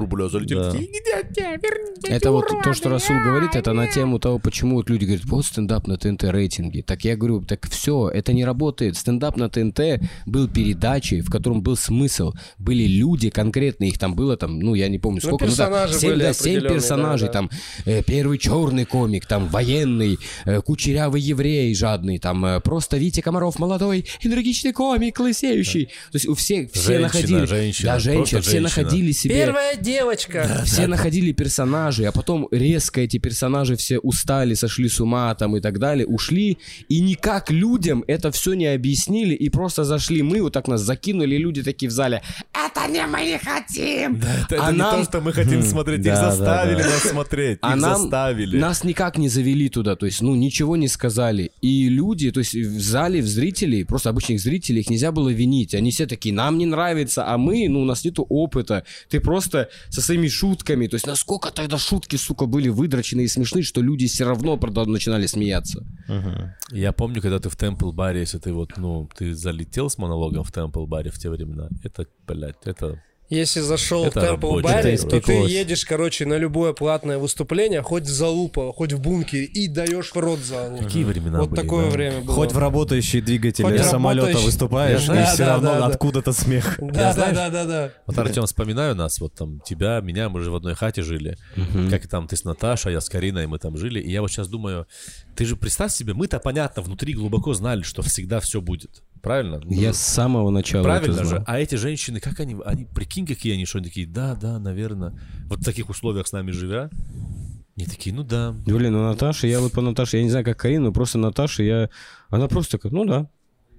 бррр, 0.10 0.20
бля, 0.20 0.30
залетели. 0.30 0.60
Да. 0.60 0.72
такие, 0.72 0.90
«Идите, 0.90 1.60
верните, 1.62 2.12
Это 2.12 2.32
вот 2.32 2.48
то, 2.64 2.74
что 2.74 2.90
Расул 2.90 3.16
говорит, 3.24 3.56
это 3.56 3.74
на 3.74 3.88
тему 3.88 4.20
того, 4.20 4.40
почему 4.40 4.76
вот 4.76 4.90
люди 4.90 5.06
говорят, 5.06 5.26
вот 5.26 5.46
стендап 5.46 5.88
на 5.88 5.98
ТНТ 5.98 6.24
рейтинги. 6.26 6.82
Так 6.82 7.04
я 7.06 7.16
говорю, 7.16 7.42
так 7.42 7.68
все, 7.70 8.10
это 8.10 8.34
не 8.34 8.46
работает. 8.46 8.98
Стендап 8.98 9.38
на 9.38 9.50
ТНТ 9.50 10.02
был 10.26 10.48
передачей, 10.48 11.22
в 11.22 11.30
котором 11.30 11.62
был 11.62 11.76
смысл. 11.76 12.34
Были 12.58 12.86
люди 12.86 13.30
конкретные, 13.30 13.90
их 13.92 14.00
там 14.00 14.16
было 14.16 14.38
там, 14.38 14.60
ну 14.60 14.76
я 14.76 14.88
не 14.90 15.00
помню 15.00 15.22
сколько. 15.22 15.46
ну, 15.46 15.52
да, 15.52 15.66
персонажи 15.66 15.94
семь, 15.94 16.10
были 16.12 16.20
да, 16.22 16.34
семь 16.34 16.52
определенные, 16.52 16.74
персонажей, 16.80 17.28
да, 17.28 17.34
да. 17.34 17.40
там 17.40 17.50
э, 17.86 18.04
первый 18.04 18.38
черный 18.38 18.86
комик, 18.86 19.26
там 19.26 19.48
военный, 19.48 20.18
э, 20.46 20.62
кучерявый 20.62 21.22
еврей 21.22 21.74
жадный, 21.76 22.20
там 22.20 22.46
э, 22.46 22.60
просто 22.60 22.98
Витя 22.98 23.22
Комаров 23.22 23.60
молодой, 23.60 24.06
энергичный 24.22 24.74
комик, 24.74 25.20
лысеющий. 25.20 25.86
То 25.86 26.16
есть 26.16 26.28
у 26.28 26.36
всех 26.36 26.72
все 26.72 27.00
Женщина, 27.00 27.02
находили, 27.02 27.46
женщина, 27.46 27.92
да, 27.92 28.00
женщина, 28.00 28.42
все 28.42 28.52
женщина. 28.52 28.62
находили 28.62 29.12
себе. 29.12 29.36
Первая 29.36 29.76
девочка. 30.00 30.62
Все 30.66 30.88
находили 30.88 31.32
персонажей, 31.32 32.08
а 32.08 32.12
потом 32.12 32.48
резко 32.52 33.02
эти 33.02 33.18
персонажи 33.18 33.76
все 33.76 34.00
устали, 34.00 34.54
сошли 34.54 34.88
с 34.90 35.00
ума 35.00 35.34
там 35.36 35.56
и 35.58 35.62
так 35.62 35.80
далее, 35.80 36.06
ушли, 36.06 36.58
и 36.88 37.02
никак 37.02 37.52
людям 37.52 38.04
это 38.08 38.32
все 38.32 38.54
не 38.54 38.68
объяснили, 38.68 39.34
и 39.34 39.50
просто 39.50 39.84
зашли 39.84 40.22
мы, 40.22 40.42
вот 40.42 40.54
так 40.54 40.68
нас 40.68 40.82
закинули, 40.82 41.36
и 41.36 41.38
люди 41.38 41.64
такие 41.64 41.90
в 41.90 41.92
зале, 41.92 42.22
это 42.54 42.88
не 42.92 43.06
мы 43.06 43.40
хотим! 43.44 44.16
Это, 44.18 44.56
это 44.56 44.68
А 44.68 44.72
не 44.72 44.78
нам- 44.78 45.00
то, 45.00 45.04
что 45.04 45.22
мы 45.22 45.34
хотим 45.34 45.62
смотреть. 45.64 46.00
Их 46.00 46.06
Да, 46.06 46.22
да, 46.22 46.32
заставили 46.32 46.82
да. 46.84 46.90
нас 46.90 47.04
смотреть. 47.04 47.60
А 47.62 47.76
Их 47.76 47.82
нам, 47.82 48.02
заставили. 48.02 48.58
нас 48.58 48.84
никак 48.84 49.18
не 49.18 49.30
завели 49.30 49.70
туда, 49.70 49.96
то 49.96 50.06
есть, 50.06 50.22
ну, 50.22 50.36
ничего 50.36 50.78
не 50.78 50.88
сказали. 50.88 51.52
И 51.62 51.90
люди, 51.90 52.32
то 52.32 52.40
есть, 52.40 52.54
в 52.56 52.80
зале, 52.82 53.22
в 53.22 53.28
зрителей, 53.28 53.84
просто 53.86 54.10
обычных 54.10 54.40
зрителей, 54.40 54.82
их 54.82 54.90
нельзя 54.90 55.12
было 55.12 55.30
винить. 55.30 55.74
Они 55.76 55.92
все 55.92 56.06
такие, 56.06 56.34
нам 56.34 56.58
не 56.58 56.66
нравится, 56.66 57.26
а 57.28 57.38
мы, 57.38 57.68
ну, 57.70 57.82
у 57.82 57.86
нас 57.86 58.06
нету 58.06 58.26
опыта. 58.30 58.84
Ты 59.10 59.20
просто 59.20 59.70
со 59.90 60.02
своими 60.02 60.28
шутками, 60.28 60.88
то 60.88 60.96
есть, 60.96 61.08
насколько 61.08 61.52
тогда 61.52 61.78
шутки, 61.78 62.16
сука, 62.16 62.46
были 62.46 62.70
выдрочены 62.70 63.22
и 63.22 63.28
смешны, 63.28 63.64
что 63.64 63.82
люди 63.82 64.08
все 64.08 64.26
равно 64.26 64.58
правда, 64.58 64.86
начинали 64.86 65.28
смеяться. 65.28 65.86
Я 66.72 66.92
помню, 66.92 67.22
когда 67.22 67.40
ты 67.40 67.50
в 67.50 67.56
Темпл 67.56 67.92
баре, 67.92 68.22
если 68.22 68.38
ты 68.38 68.54
вот, 68.54 68.78
ну, 68.78 69.10
ты 69.18 69.34
залетел 69.34 69.90
с 69.90 69.98
монологом 69.98 70.44
в 70.44 70.52
Темпл 70.52 70.86
баре 70.86 71.10
в 71.10 71.18
те 71.18 71.30
времена, 71.30 71.70
это, 71.84 72.06
блядь, 72.28 72.56
это... 72.66 73.02
Если 73.30 73.60
зашел 73.60 74.06
в 74.06 74.08
Это 74.08 74.22
темпл 74.22 74.48
рабочий. 74.58 74.64
баре, 74.64 74.94
Это 74.96 75.08
то 75.08 75.22
ты 75.22 75.34
едешь, 75.34 75.86
короче, 75.86 76.26
на 76.26 76.38
любое 76.38 76.74
платное 76.74 77.20
выступление, 77.20 77.84
хоть 77.84 78.04
в 78.04 78.10
залупа, 78.10 78.74
хоть 78.74 78.92
в 78.94 79.00
бункере, 79.00 79.46
и 79.46 79.68
даешь 79.68 80.12
в 80.12 80.18
рот 80.18 80.40
залу. 80.40 80.78
Какие 80.80 81.04
времена 81.04 81.40
Вот 81.42 81.50
были, 81.52 81.62
такое 81.62 81.86
да? 81.86 81.92
время 81.92 82.22
было. 82.22 82.36
Хоть 82.36 82.52
в 82.54 82.58
работающие 82.58 83.22
двигатели 83.22 83.66
Хоть 83.66 83.84
самолета 83.86 84.28
работающий- 84.30 84.46
выступаешь, 84.46 85.06
Да, 85.06 85.22
и 85.22 85.26
все 85.28 85.38
да, 85.38 85.48
равно 85.54 85.72
да, 85.74 85.80
да. 85.80 85.86
откуда-то 85.88 86.34
смех. 86.34 86.76
Да, 86.80 86.86
Я 86.88 86.92
да, 86.92 87.14
знаешь- 87.14 87.36
да, 87.36 87.50
да, 87.50 87.66
да. 87.66 87.94
Вот 88.08 88.18
Артем, 88.18 88.46
вспоминаю 88.48 88.96
нас, 88.96 89.20
вот 89.20 89.36
там 89.36 89.60
тебя, 89.62 90.00
меня, 90.02 90.30
мы 90.30 90.42
же 90.42 90.50
в 90.50 90.56
одной 90.56 90.74
хате 90.74 91.04
жили. 91.04 91.38
Как 91.92 92.08
там 92.08 92.28
ты 92.28 92.36
с 92.36 92.44
Наташей, 92.44 92.94
я 92.94 93.02
с 93.02 93.10
Кариной, 93.10 93.46
мы 93.46 93.60
там 93.60 93.78
жили. 93.78 94.00
И 94.00 94.10
я 94.12 94.22
вот 94.22 94.32
сейчас 94.32 94.48
думаю, 94.48 94.88
ты 95.36 95.46
же 95.46 95.56
представь 95.56 95.92
себе, 95.94 96.16
мы-то, 96.16 96.40
понятно, 96.40 96.82
внутри 96.82 97.14
глубоко 97.14 97.54
знали, 97.54 97.84
что 97.84 98.02
всегда 98.02 98.40
все 98.40 98.60
будет. 98.60 99.04
Правильно? 99.22 99.62
Ну, 99.64 99.72
Я 99.72 99.94
с 99.94 100.00
самого 100.00 100.50
начала 100.50 100.84
Правильно 100.84 101.14
это 101.14 101.24
же. 101.24 101.30
знал. 101.30 101.44
А 101.48 101.60
эти 101.60 101.76
женщины, 101.76 102.20
как 102.20 102.40
они, 102.40 102.56
они, 102.66 102.86
прикинь, 102.86 103.26
какие 103.28 103.54
они, 103.54 103.66
что 103.66 103.80
они 103.80 103.88
такие, 103.88 104.08
да, 104.08 104.36
да, 104.36 104.60
наверное. 104.60 105.14
Вот 105.48 105.60
в 105.60 105.64
таких 105.64 105.90
условиях 105.90 106.28
с 106.28 106.32
нами 106.32 106.52
живя. 106.52 106.90
Они 107.76 107.86
такие, 107.86 108.14
ну 108.16 108.24
да. 108.24 108.54
Блин, 108.66 108.94
ну 108.94 109.04
Наташа, 109.04 109.48
я 109.48 109.60
вот 109.60 109.72
по 109.72 109.82
Наташе, 109.82 110.18
я 110.18 110.24
не 110.24 110.30
знаю, 110.30 110.44
как 110.46 110.58
Карина, 110.58 110.86
но 110.86 110.92
просто 110.92 111.18
Наташа, 111.18 111.64
я... 111.64 111.90
Она 112.30 112.48
просто 112.48 112.78
такая, 112.78 112.92
ну 112.92 113.06
да. 113.06 113.28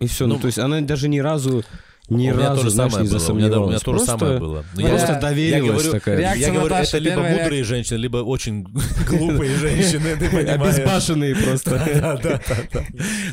И 0.01 0.07
все. 0.07 0.27
Ну, 0.27 0.35
Ну, 0.35 0.41
то 0.41 0.47
есть 0.47 0.59
она 0.59 0.81
даже 0.81 1.09
ни 1.09 1.19
разу, 1.19 1.63
ни 2.11 2.31
у 2.31 2.35
меня 2.35 2.49
разу, 2.51 2.57
то 2.57 2.65
же 2.65 2.71
знаешь, 2.71 2.93
самое 2.93 3.09
не 3.09 3.15
было. 3.17 3.19
У 3.31 3.35
меня, 3.35 3.47
у 3.61 3.69
меня 3.69 3.79
засомневалась. 3.79 3.83
то 3.83 3.91
же 3.93 3.97
Просто- 3.99 4.19
самое 4.19 4.39
было. 4.41 4.65
Но 4.75 4.81
я- 4.83 4.89
Просто 4.89 5.13
Я- 5.13 5.21
доверилась 5.21 5.65
я 5.65 5.73
говорю, 5.73 5.91
такая. 5.93 6.19
реакция 6.19 6.41
Я 6.47 6.53
говорю, 6.53 6.69
Наташи, 6.71 6.97
это 6.97 6.99
либо 6.99 7.23
мудрые 7.23 7.65
женщины, 7.65 7.97
либо 7.99 8.17
очень 8.19 8.65
глупые 9.09 9.57
женщины, 9.57 10.17
ты 10.17 10.29
понимаешь. 10.29 10.49
Обезбашенные 10.61 11.35
просто. 11.37 11.71
Да, 12.01 12.17
да, 12.17 12.41
да, 12.49 12.57
да. 12.73 12.81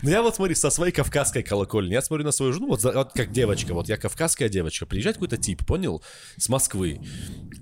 Ну 0.03 0.09
я 0.09 0.21
вот 0.21 0.35
смотри, 0.35 0.55
со 0.55 0.69
своей 0.69 0.91
кавказской 0.93 1.41
колокольни, 1.43 1.93
я 1.93 2.01
смотрю 2.01 2.25
на 2.25 2.31
свою 2.31 2.53
жену, 2.53 2.67
вот, 2.67 2.81
как 3.13 3.31
девочка, 3.31 3.73
вот 3.73 3.87
я 3.89 3.97
кавказская 3.97 4.49
девочка, 4.49 4.85
приезжает 4.85 5.15
какой-то 5.17 5.37
тип, 5.37 5.65
понял, 5.65 6.01
с 6.37 6.47
Москвы, 6.49 6.99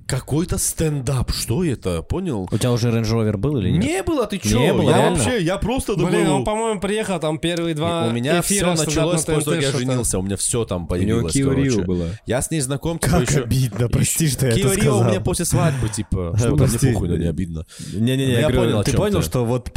какой-то 0.07 0.57
стендап, 0.57 1.31
что 1.31 1.63
это, 1.63 2.01
понял? 2.01 2.47
У 2.51 2.57
тебя 2.57 2.71
уже 2.71 2.89
Rover 2.89 3.37
был 3.37 3.57
или 3.57 3.71
нет? 3.71 3.83
Не 3.83 4.03
было, 4.03 4.27
ты 4.27 4.37
чё? 4.37 4.59
Не 4.59 4.73
было, 4.73 4.89
я 4.89 4.97
реально? 4.97 5.17
вообще, 5.17 5.41
я 5.43 5.57
просто 5.57 5.95
Блин, 5.95 6.07
думаю... 6.11 6.31
он, 6.33 6.43
по-моему, 6.45 6.79
приехал 6.79 7.19
там 7.19 7.39
первые 7.39 7.73
два 7.75 8.07
у 8.07 8.11
меня 8.11 8.41
все 8.41 8.65
началось 8.73 9.23
после 9.23 9.41
того, 9.41 9.55
как 9.55 9.61
я 9.61 9.71
женился, 9.71 10.19
у 10.19 10.21
меня 10.21 10.37
все 10.37 10.65
там 10.65 10.87
появилось, 10.87 11.04
Kia 11.13 11.43
Rio 11.53 11.69
короче. 11.69 11.81
была. 11.83 12.05
Я 12.25 12.41
с 12.41 12.51
ней 12.51 12.61
знаком, 12.61 12.99
типа, 12.99 13.11
Как 13.19 13.29
еще... 13.29 13.43
обидно, 13.43 13.89
прости, 13.89 14.27
что 14.27 14.47
я 14.47 14.51
это 14.53 14.59
Kia 14.61 14.71
Rio 14.71 14.73
сказал. 14.81 14.99
у 14.99 15.03
меня 15.05 15.21
после 15.21 15.45
свадьбы, 15.45 15.89
типа, 15.89 16.35
что 16.37 16.47
мне 16.49 16.57
Прости. 16.57 16.93
похуй, 16.93 17.09
но 17.09 17.17
не 17.17 17.27
обидно. 17.27 17.65
Не-не-не, 17.93 18.31
я 18.33 18.39
я 18.41 18.49
понял, 18.49 18.83
ты 18.83 18.93
понял, 18.93 19.21
что 19.21 19.45
вот 19.45 19.71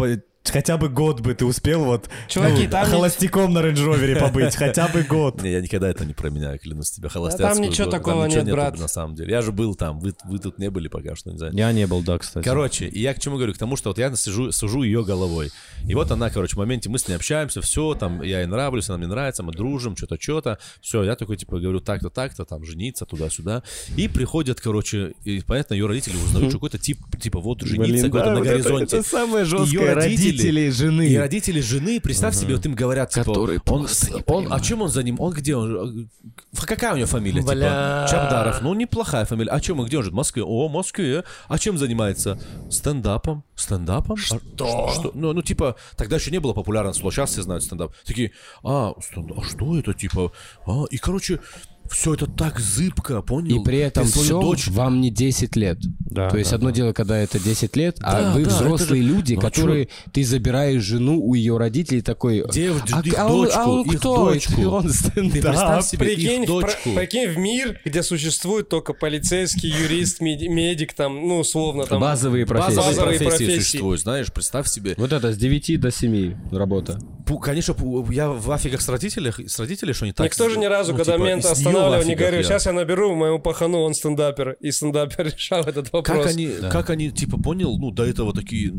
хотя 0.50 0.76
бы 0.76 0.88
год 0.88 1.20
бы 1.20 1.34
ты 1.34 1.44
успел 1.44 1.84
вот 1.84 2.08
Чуваки, 2.28 2.64
ну, 2.64 2.70
там 2.70 2.84
не- 2.84 2.90
холостяком 2.90 3.52
на 3.52 3.58
Range 3.60 3.74
Rover 3.74 4.18
побыть, 4.20 4.56
хотя 4.56 4.88
бы 4.88 5.02
год. 5.02 5.42
Не, 5.42 5.52
я 5.52 5.60
никогда 5.60 5.88
это 5.88 6.04
не 6.04 6.14
променяю, 6.14 6.58
клянусь 6.58 6.90
тебе, 6.90 7.08
холостяцкую. 7.08 7.68
ничего 7.68 7.86
году. 7.86 7.96
такого 7.96 8.26
ничего 8.26 8.42
нет, 8.42 8.54
брат. 8.54 8.78
на 8.78 8.88
самом 8.88 9.14
деле. 9.14 9.30
Я 9.32 9.42
же 9.42 9.52
был 9.52 9.74
там, 9.74 10.00
вы, 10.00 10.14
вы 10.24 10.38
тут 10.38 10.58
не 10.58 10.70
были 10.70 10.88
пока 10.88 11.14
что, 11.16 11.30
не 11.30 11.38
знаю. 11.38 11.52
Я 11.54 11.72
не 11.72 11.86
был, 11.86 12.02
да, 12.02 12.18
кстати. 12.18 12.44
Короче, 12.44 12.86
и 12.86 13.00
я 13.00 13.14
к 13.14 13.20
чему 13.20 13.36
говорю? 13.36 13.54
К 13.54 13.58
тому, 13.58 13.76
что 13.76 13.90
вот 13.90 13.98
я 13.98 14.14
сижу, 14.14 14.52
сужу 14.52 14.82
ее 14.82 15.04
головой. 15.04 15.50
И 15.86 15.94
вот 15.94 16.10
она, 16.10 16.30
короче, 16.30 16.54
в 16.54 16.58
моменте 16.58 16.88
мы 16.88 16.98
с 16.98 17.08
ней 17.08 17.14
общаемся, 17.14 17.60
все, 17.60 17.94
там, 17.94 18.22
я 18.22 18.40
ей 18.40 18.46
нравлюсь, 18.46 18.88
она 18.88 18.98
мне 18.98 19.06
нравится, 19.06 19.42
мы 19.42 19.52
дружим, 19.52 19.96
что-то, 19.96 20.16
что-то. 20.20 20.58
Все, 20.80 21.02
я 21.02 21.16
такой, 21.16 21.36
типа, 21.36 21.58
говорю, 21.58 21.80
так-то, 21.80 22.10
так-то, 22.10 22.44
там, 22.44 22.64
жениться, 22.64 23.06
туда-сюда. 23.06 23.62
И 23.96 24.08
приходят, 24.08 24.60
короче, 24.60 25.14
и, 25.24 25.40
понятно, 25.40 25.74
ее 25.74 25.86
родители 25.86 26.16
узнают, 26.16 26.48
что 26.50 26.58
какой-то 26.58 26.78
тип, 26.78 26.98
типа, 27.20 27.40
вот, 27.40 27.62
жениться, 27.62 28.06
какой-то 28.06 28.30
на 28.32 28.40
горизонте. 28.40 29.02
самое 29.02 29.44
Ее 29.44 29.92
родители 29.92 30.37
родителей 30.38 30.70
жены. 30.70 31.08
И 31.08 31.16
родители 31.16 31.60
жены, 31.60 32.00
представь 32.00 32.34
себе, 32.34 32.54
вот 32.54 32.64
им 32.66 32.74
говорят, 32.74 33.10
типа, 33.10 33.24
Которые 33.26 33.60
он, 33.66 33.86
он, 34.26 34.52
а 34.52 34.60
чем 34.60 34.82
он 34.82 34.88
за 34.88 35.02
ним? 35.02 35.20
Он 35.20 35.32
где 35.32 35.56
он? 35.56 36.08
Ф- 36.52 36.66
Какая 36.66 36.94
у 36.94 36.96
него 36.96 37.06
фамилия? 37.06 37.42
Бля. 37.42 38.06
Типа, 38.06 38.06
Чабдаров. 38.10 38.62
Ну, 38.62 38.74
неплохая 38.74 39.24
фамилия. 39.24 39.50
А 39.50 39.60
чем 39.60 39.80
он? 39.80 39.86
Где 39.86 39.98
он 39.98 40.04
живет? 40.04 40.14
В 40.14 40.16
Москве. 40.16 40.42
О, 40.44 40.68
в 40.68 40.72
Москве. 40.72 41.24
А 41.48 41.58
чем 41.58 41.78
занимается? 41.78 42.38
Стендапом. 42.70 43.44
Стендапом? 43.56 44.16
Что? 44.16 44.38
что? 44.94 45.10
Ну, 45.14 45.32
ну, 45.32 45.42
типа, 45.42 45.76
тогда 45.96 46.16
еще 46.16 46.30
не 46.30 46.38
было 46.38 46.52
популярно 46.52 46.92
слово. 46.92 47.12
Сейчас 47.12 47.30
все 47.30 47.42
знают 47.42 47.64
стендап. 47.64 47.92
Такие, 48.04 48.32
а, 48.62 48.92
стендап, 49.02 49.40
а 49.40 49.44
что 49.44 49.78
это, 49.78 49.94
типа? 49.94 50.32
А, 50.66 50.84
и, 50.90 50.96
короче, 50.98 51.40
все 51.90 52.14
это 52.14 52.26
так 52.26 52.58
зыбко, 52.60 53.22
понял? 53.22 53.60
И 53.60 53.64
при 53.64 53.78
этом 53.78 54.04
Ты 54.04 54.12
все 54.12 54.40
дочь 54.40 54.68
вам 54.68 55.00
не 55.00 55.10
10 55.10 55.56
лет. 55.56 55.78
Да, 55.98 56.28
То 56.30 56.38
есть 56.38 56.50
да, 56.50 56.56
одно 56.56 56.70
дело, 56.70 56.92
когда 56.92 57.18
это 57.18 57.38
10 57.38 57.76
лет, 57.76 57.98
а 58.02 58.22
Да, 58.22 58.32
вы 58.34 58.44
да, 58.44 58.50
взрослые 58.50 59.02
это 59.02 59.08
же- 59.08 59.14
люди, 59.16 59.34
Ну, 59.34 59.40
а 59.40 59.42
которые 59.42 59.88
ты 60.12 60.24
забираешь 60.24 60.82
жену 60.82 61.20
у 61.20 61.34
ее 61.34 61.56
родителей 61.58 62.00
такой. 62.00 62.44
Дев- 62.52 62.82
а, 62.92 63.00
их 63.00 63.14
а 63.18 63.26
он, 63.32 63.46
а 63.46 63.46
дочку, 63.46 63.60
он 63.70 63.82
их 63.82 63.98
кто? 64.00 64.16
дочку. 64.16 64.62
Он 64.68 64.82
Ты 64.86 64.92
стендап. 64.92 65.32
представь 65.32 65.84
себе 65.86 65.98
Прикинь, 65.98 66.42
их 66.44 66.48
в 66.48 66.52
про- 66.52 66.60
дочку. 66.62 66.90
прикинь 66.94 67.28
в 67.30 67.38
мир, 67.38 67.80
где 67.84 68.02
существует 68.02 68.68
только 68.68 68.92
полицейский, 68.94 69.70
юрист, 69.70 70.20
меди- 70.20 70.48
медик, 70.48 70.94
там, 70.94 71.14
ну, 71.26 71.38
условно, 71.38 71.84
там. 71.84 72.00
Базовые 72.00 72.46
профессии. 72.46 72.76
Базовые 72.76 73.18
профессии, 73.18 73.24
профессии. 73.44 73.58
существуют, 73.60 74.00
знаешь, 74.02 74.32
представь 74.32 74.68
себе. 74.68 74.94
Вот 74.96 75.12
это 75.12 75.32
с 75.32 75.36
9 75.36 75.76
до 75.76 75.90
7 75.90 76.34
работа. 76.52 76.98
Пу- 77.26 77.38
Конечно, 77.40 77.74
пу- 77.74 78.12
я 78.12 78.28
в 78.30 78.50
афигах 78.50 78.80
с 78.80 78.88
родителями, 78.88 79.46
с 79.46 79.58
родителями, 79.58 79.92
что 79.92 80.04
они 80.04 80.12
так... 80.12 80.26
Никто 80.26 80.48
же 80.48 80.58
ни 80.58 80.64
разу, 80.66 80.92
ну, 80.92 80.98
когда 80.98 81.14
типа, 81.14 81.24
мента 81.24 81.54
с 81.54 81.62
останавливал, 81.78 82.06
не 82.06 82.12
афигах 82.12 82.18
говорю, 82.18 82.36
я. 82.38 82.42
сейчас 82.44 82.66
я 82.66 82.72
наберу 82.72 83.14
моему 83.14 83.38
пахану, 83.38 83.80
он 83.80 83.94
стендапер. 83.94 84.56
И 84.60 84.70
стендапер 84.70 85.26
решал 85.36 85.62
этот 85.64 85.92
вопрос. 85.92 86.16
Как 86.18 86.26
они, 86.26 86.50
как 86.70 86.90
они, 86.90 87.10
типа, 87.10 87.38
понял, 87.38 87.76
ну, 87.78 87.90
до 87.90 88.04
этого 88.04 88.32
такие... 88.32 88.72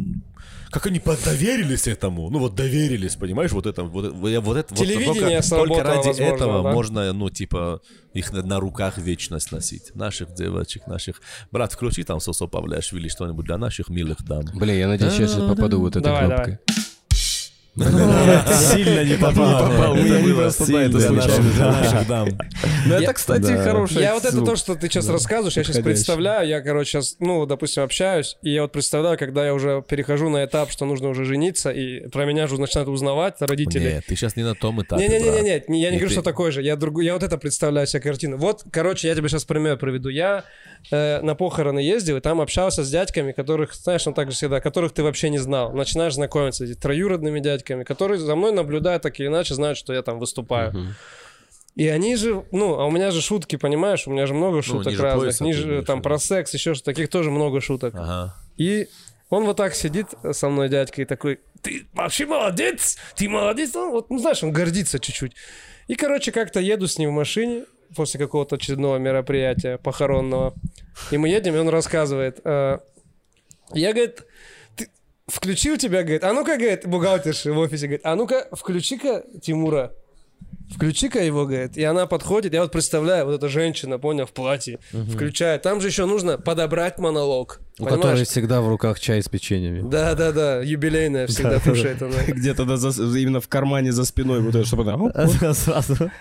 Как 0.72 0.86
они 0.86 1.02
доверились 1.26 1.88
этому? 1.88 2.30
Ну, 2.30 2.40
вот 2.40 2.54
доверились, 2.54 3.16
понимаешь, 3.16 3.52
вот 3.52 3.66
это, 3.66 3.84
вот, 3.84 4.14
вот 4.14 4.30
это, 4.30 4.42
вот 4.44 4.68
Телевидение 4.78 5.16
только, 5.16 5.42
сработало, 5.42 5.78
только 5.78 5.84
ради 5.84 6.08
возможно, 6.08 6.36
этого 6.36 6.64
да? 6.64 6.72
можно, 6.72 7.14
ну, 7.14 7.30
типа, 7.32 7.82
их 8.14 8.32
на, 8.32 8.44
на 8.44 8.60
руках 8.60 9.00
вечность 9.00 9.52
носить. 9.52 9.96
Наших 9.96 10.34
девочек, 10.36 10.86
наших... 10.86 11.22
Брат, 11.52 11.74
включи 11.74 12.04
там 12.04 12.20
Сосо 12.20 12.46
Павлиашвили 12.46 13.08
что-нибудь 13.08 13.46
для 13.46 13.58
наших 13.58 13.90
милых 13.90 14.24
дам. 14.24 14.46
Бля, 14.54 14.74
я 14.74 14.88
надеюсь, 14.88 15.18
я 15.18 15.28
сейчас 15.28 15.42
попаду 15.42 15.80
вот 15.80 15.96
этой 15.96 16.04
Давай, 16.04 16.28
кнопкой. 16.28 16.60
Сильно 17.76 19.04
не 19.04 19.16
попал. 19.16 19.94
у 19.94 19.96
меня 19.96 20.20
не 20.20 20.34
наших 21.10 22.08
дам. 22.08 22.30
Ну 22.86 22.96
это, 22.96 23.14
кстати, 23.14 23.52
хороший 23.54 24.02
Я 24.02 24.14
вот 24.14 24.26
это 24.26 24.42
то, 24.42 24.56
что 24.56 24.76
ты 24.76 24.88
сейчас 24.88 25.08
рассказываешь, 25.10 25.58
я 25.58 25.64
сейчас 25.64 25.80
представляю, 25.80 26.48
я, 26.48 26.62
короче, 26.62 26.92
сейчас, 26.92 27.16
ну, 27.20 27.46
допустим, 27.46 27.84
общаюсь, 27.84 28.38
и 28.42 28.52
я 28.52 28.64
вот 28.64 28.72
представляю, 28.72 29.18
когда 29.18 29.46
я 29.46 29.54
уже 29.54 29.84
перехожу 29.88 30.30
на 30.30 30.46
этап, 30.46 30.72
что 30.72 30.86
нужно 30.86 31.10
уже 31.10 31.26
жениться, 31.26 31.70
и 31.70 32.08
про 32.10 32.26
меня 32.26 32.46
уже 32.46 32.60
начинают 32.60 32.90
узнавать 32.90 33.36
родители. 33.40 33.94
Нет, 33.94 34.06
ты 34.08 34.16
сейчас 34.16 34.36
не 34.36 34.44
на 34.44 34.56
том 34.56 34.82
этапе, 34.82 35.08
Не-не-не, 35.08 35.42
нет, 35.42 35.66
я 35.68 35.92
не 35.92 35.98
говорю, 35.98 36.10
что 36.10 36.22
такой 36.22 36.52
же. 36.52 36.62
Я 36.62 36.76
другу, 36.76 37.02
я 37.02 37.14
вот 37.14 37.24
это 37.24 37.38
представляю 37.38 37.88
себе 37.88 38.02
картину. 38.02 38.38
Вот, 38.38 38.64
короче, 38.72 39.08
я 39.08 39.16
тебе 39.16 39.30
сейчас 39.30 39.46
пример 39.46 39.78
приведу. 39.78 40.10
Я 40.10 40.44
э, 40.92 41.22
на 41.22 41.36
похороны 41.36 41.80
ездил, 41.80 42.18
и 42.18 42.22
там 42.22 42.42
общался 42.42 42.84
с 42.84 42.90
дядьками, 42.90 43.32
которых, 43.32 43.74
знаешь, 43.74 44.06
он 44.08 44.14
так 44.14 44.30
же 44.32 44.36
всегда, 44.36 44.60
которых 44.60 44.94
ты 44.94 45.04
вообще 45.04 45.30
не 45.30 45.38
знал. 45.38 45.74
Начинаешь 45.74 46.14
знакомиться 46.14 46.66
с 46.66 46.78
троюродными 46.78 47.40
дядьками, 47.40 47.59
которые 47.64 48.20
за 48.20 48.36
мной 48.36 48.52
наблюдают 48.52 49.04
так 49.04 49.20
или 49.20 49.28
иначе, 49.28 49.54
знают, 49.54 49.78
что 49.78 49.94
я 49.94 50.02
там 50.02 50.20
выступаю. 50.20 50.96
И 51.76 51.88
они 51.88 52.16
же, 52.16 52.44
ну, 52.52 52.80
а 52.80 52.86
у 52.86 52.92
меня 52.92 53.12
же 53.12 53.22
шутки, 53.22 53.56
понимаешь, 53.56 54.08
у 54.08 54.12
меня 54.12 54.26
же 54.26 54.34
много 54.34 54.62
шуток 54.62 54.88
ниже 54.92 55.04
разных, 55.04 55.24
пояса 55.24 55.44
ниже, 55.44 55.84
там 55.84 56.02
про 56.02 56.18
секс, 56.18 56.54
еще 56.54 56.74
что 56.74 56.84
таких 56.84 57.10
тоже 57.10 57.32
много 57.32 57.62
шуток. 57.62 57.94
Ага. 57.96 58.36
И 58.58 58.90
он 59.30 59.46
вот 59.46 59.58
так 59.58 59.76
сидит 59.76 60.08
со 60.32 60.50
мной, 60.50 60.70
дядька, 60.70 61.02
и 61.02 61.06
такой, 61.06 61.40
ты 61.62 61.86
вообще 61.94 62.26
молодец, 62.26 62.98
ты 63.16 63.30
молодец. 63.30 63.76
Он 63.76 63.92
вот, 63.92 64.10
ну, 64.10 64.18
знаешь, 64.18 64.44
он 64.44 64.52
гордится 64.52 65.00
чуть-чуть. 65.00 65.34
И, 65.88 65.96
короче, 65.96 66.32
как-то 66.32 66.60
еду 66.60 66.88
с 66.88 66.98
ним 66.98 67.12
в 67.12 67.14
машине 67.14 67.66
после 67.96 68.20
какого-то 68.20 68.56
очередного 68.56 68.98
мероприятия 68.98 69.78
похоронного. 69.78 70.54
И 71.12 71.18
мы 71.18 71.30
едем, 71.30 71.56
и 71.56 71.60
он 71.60 71.70
рассказывает. 71.70 72.40
э, 72.44 72.80
я, 73.74 73.94
говорит, 73.94 74.24
включил 75.30 75.78
тебя, 75.78 76.04
говорит, 76.04 76.24
а 76.24 76.34
ну-ка, 76.34 76.58
говорит, 76.58 76.88
бухгалтерша 76.88 77.54
в 77.54 77.58
офисе, 77.58 77.88
говорит, 77.88 78.02
а 78.06 78.16
ну-ка, 78.16 78.48
включи-ка 78.52 79.24
Тимура. 79.42 79.94
Включи-ка 80.74 81.24
его, 81.24 81.46
говорит. 81.46 81.78
И 81.78 81.84
она 81.84 82.06
подходит, 82.06 82.54
я 82.54 82.62
вот 82.62 82.72
представляю, 82.72 83.26
вот 83.26 83.34
эта 83.34 83.50
женщина, 83.50 83.98
понял, 83.98 84.26
в 84.26 84.32
платье, 84.32 84.80
включает. 85.12 85.64
Там 85.64 85.82
же 85.82 85.88
еще 85.88 86.06
нужно 86.06 86.38
подобрать 86.38 87.00
монолог. 87.00 87.60
У 87.80 87.86
Понимаешь? 87.86 88.02
которой 88.02 88.26
всегда 88.26 88.62
в 88.62 88.70
руках 88.70 89.00
чай 89.00 89.22
с 89.22 89.30
печеньями. 89.30 89.82
Да, 89.90 90.14
да, 90.14 90.32
да, 90.32 90.62
юбилейная 90.62 91.28
всегда 91.28 91.60
кушает 91.60 92.02
она. 92.02 92.24
Где-то 92.28 92.64
именно 92.64 93.42
в 93.42 93.48
кармане 93.48 93.92
за 93.92 94.06
спиной 94.06 94.42
вот 94.42 94.56
это, 94.56 94.66
чтобы 94.66 94.84
она... 94.84 95.12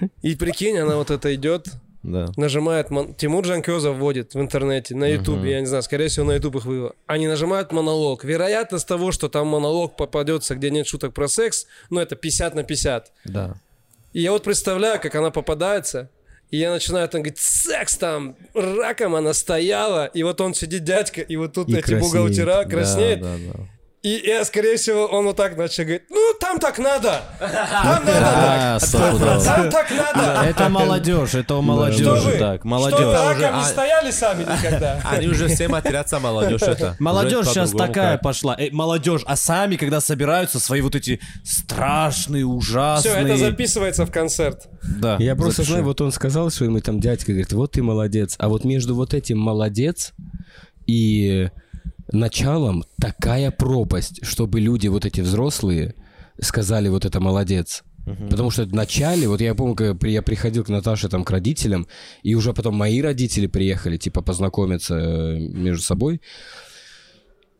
И 0.23 0.35
прикинь, 0.35 0.79
она 0.79 0.97
вот 0.97 1.11
это 1.11 1.35
идет, 1.35 1.67
Да. 2.03 2.27
нажимает, 2.37 2.91
мон- 2.91 3.13
Тимур 3.15 3.45
Джанкезов 3.45 3.97
вводит 3.97 4.35
в 4.35 4.41
интернете, 4.41 4.95
на 4.95 5.07
ютубе, 5.07 5.51
я 5.51 5.61
не 5.61 5.67
знаю, 5.67 5.83
скорее 5.83 6.09
всего 6.09 6.27
на 6.27 6.33
ютуб 6.37 6.57
их 6.57 6.65
вывел. 6.65 6.93
Они 7.07 7.27
нажимают 7.27 7.73
монолог. 7.73 8.23
Вероятность 8.25 8.87
того, 8.87 9.11
что 9.13 9.29
там 9.29 9.49
монолог 9.49 9.97
попадется, 9.97 10.55
где 10.55 10.71
нет 10.71 10.87
шуток 10.87 11.13
про 11.13 11.27
секс, 11.29 11.67
ну 11.91 12.01
это 12.01 12.15
50 12.17 12.55
на 12.55 12.63
50. 12.63 13.13
Да. 13.25 13.57
И 14.13 14.23
я 14.23 14.33
вот 14.33 14.45
представляю, 14.45 15.01
как 15.01 15.15
она 15.17 15.31
попадается, 15.31 16.09
и 16.51 16.57
я 16.57 16.71
начинаю 16.71 17.09
там 17.09 17.21
говорить, 17.23 17.39
секс 17.39 17.97
там, 17.99 18.37
раком 18.55 19.15
она 19.17 19.35
стояла, 19.35 20.07
и 20.07 20.23
вот 20.23 20.41
он 20.41 20.55
сидит, 20.55 20.85
дядька, 20.85 21.21
и 21.21 21.37
вот 21.37 21.53
тут 21.53 21.69
И 21.69 21.73
эти 21.73 21.81
краснеет. 21.83 22.03
бухгалтера 22.05 22.65
краснеет, 22.65 23.21
Да, 23.21 23.35
да, 23.37 23.53
да. 23.55 23.65
И 24.03 24.23
я, 24.25 24.45
скорее 24.45 24.77
всего, 24.77 25.07
он 25.07 25.25
вот 25.25 25.37
так 25.37 25.57
начал 25.57 25.83
говорить, 25.83 26.03
ну 26.09 26.33
там 26.41 26.61
так 26.61 26.79
надо, 26.79 27.21
там 27.41 28.05
надо 28.05 28.79
так, 28.81 29.45
там 29.45 29.71
так 29.71 29.91
надо. 29.91 30.43
Это 30.49 30.69
молодежь, 30.69 31.35
это 31.35 31.57
у 31.57 31.63
Что 31.63 31.63
молодежи 31.63 32.39
так. 32.39 32.61
Что 32.61 32.65
вы 32.65 32.69
Молодежь. 32.69 33.01
раком 33.01 33.41
не 33.41 33.61
а- 33.61 33.65
стояли 33.65 34.11
сами 34.11 34.43
никогда? 34.43 35.01
Они 35.05 35.27
уже 35.27 35.49
все 35.49 35.69
матерятся, 35.69 36.21
молодежь 36.21 36.63
это. 36.63 36.97
Молодежь 37.01 37.47
сейчас 37.47 37.73
такая 37.73 38.19
пошла. 38.19 38.55
Э, 38.59 38.71
молодежь, 38.71 39.23
а 39.27 39.37
сами, 39.37 39.77
когда 39.77 40.01
собираются, 40.01 40.61
свои 40.61 40.81
вот 40.81 40.95
эти 40.95 41.21
страшные, 41.45 42.45
Все, 42.45 42.53
ужасные... 42.53 43.25
это 43.25 43.37
записывается 43.37 44.07
в 44.07 44.13
концерт. 44.13 44.69
Да, 44.83 45.17
Я 45.19 45.35
просто 45.35 45.65
знаю, 45.65 45.85
вот 45.85 46.01
он 46.01 46.13
сказал, 46.13 46.51
что 46.51 46.65
ему 46.65 46.81
там 46.81 47.01
дядька 47.01 47.33
говорит, 47.33 47.53
вот 47.53 47.73
ты 47.73 47.83
молодец. 47.83 48.37
А 48.39 48.49
вот 48.49 48.65
между 48.65 48.95
вот 48.95 49.13
этим 49.15 49.39
молодец 49.39 50.13
и 50.87 51.51
началом 52.13 52.85
такая 53.01 53.51
пропасть, 53.51 54.25
чтобы 54.25 54.61
люди 54.61 54.89
вот 54.89 55.05
эти 55.07 55.21
взрослые 55.21 55.95
сказали 56.41 56.89
вот 56.89 57.05
это 57.05 57.21
молодец. 57.21 57.83
Потому 58.31 58.51
что 58.51 58.65
в 58.65 58.73
начале, 58.73 59.29
вот 59.29 59.41
я 59.43 59.55
помню, 59.55 59.75
когда 59.75 60.09
я 60.09 60.23
приходил 60.23 60.65
к 60.65 60.71
Наташе 60.71 61.09
там 61.11 61.25
к 61.25 61.31
родителям, 61.31 61.87
и 62.23 62.35
уже 62.35 62.55
потом 62.55 62.75
мои 62.75 63.03
родители 63.03 63.47
приехали, 63.47 63.99
типа, 63.99 64.23
познакомиться 64.23 64.95
э, 64.97 65.39
между 65.39 65.83
собой. 65.83 66.23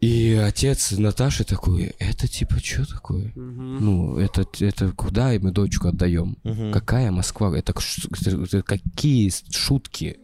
И 0.01 0.41
отец 0.41 0.93
Наташи 0.93 1.43
такой, 1.45 1.93
это 1.99 2.29
типа 2.29 2.61
что 2.63 2.87
такое? 2.89 3.33
Ну, 3.35 4.17
это, 4.17 4.47
это 4.61 4.93
куда 4.93 5.33
мы 5.41 5.51
дочку 5.51 5.89
отдаем? 5.89 6.39
Какая 6.73 7.11
Москва? 7.11 7.49
Это- 7.59 7.75
это 8.45 8.63
какие 8.63 9.31
шутки? 9.51 10.19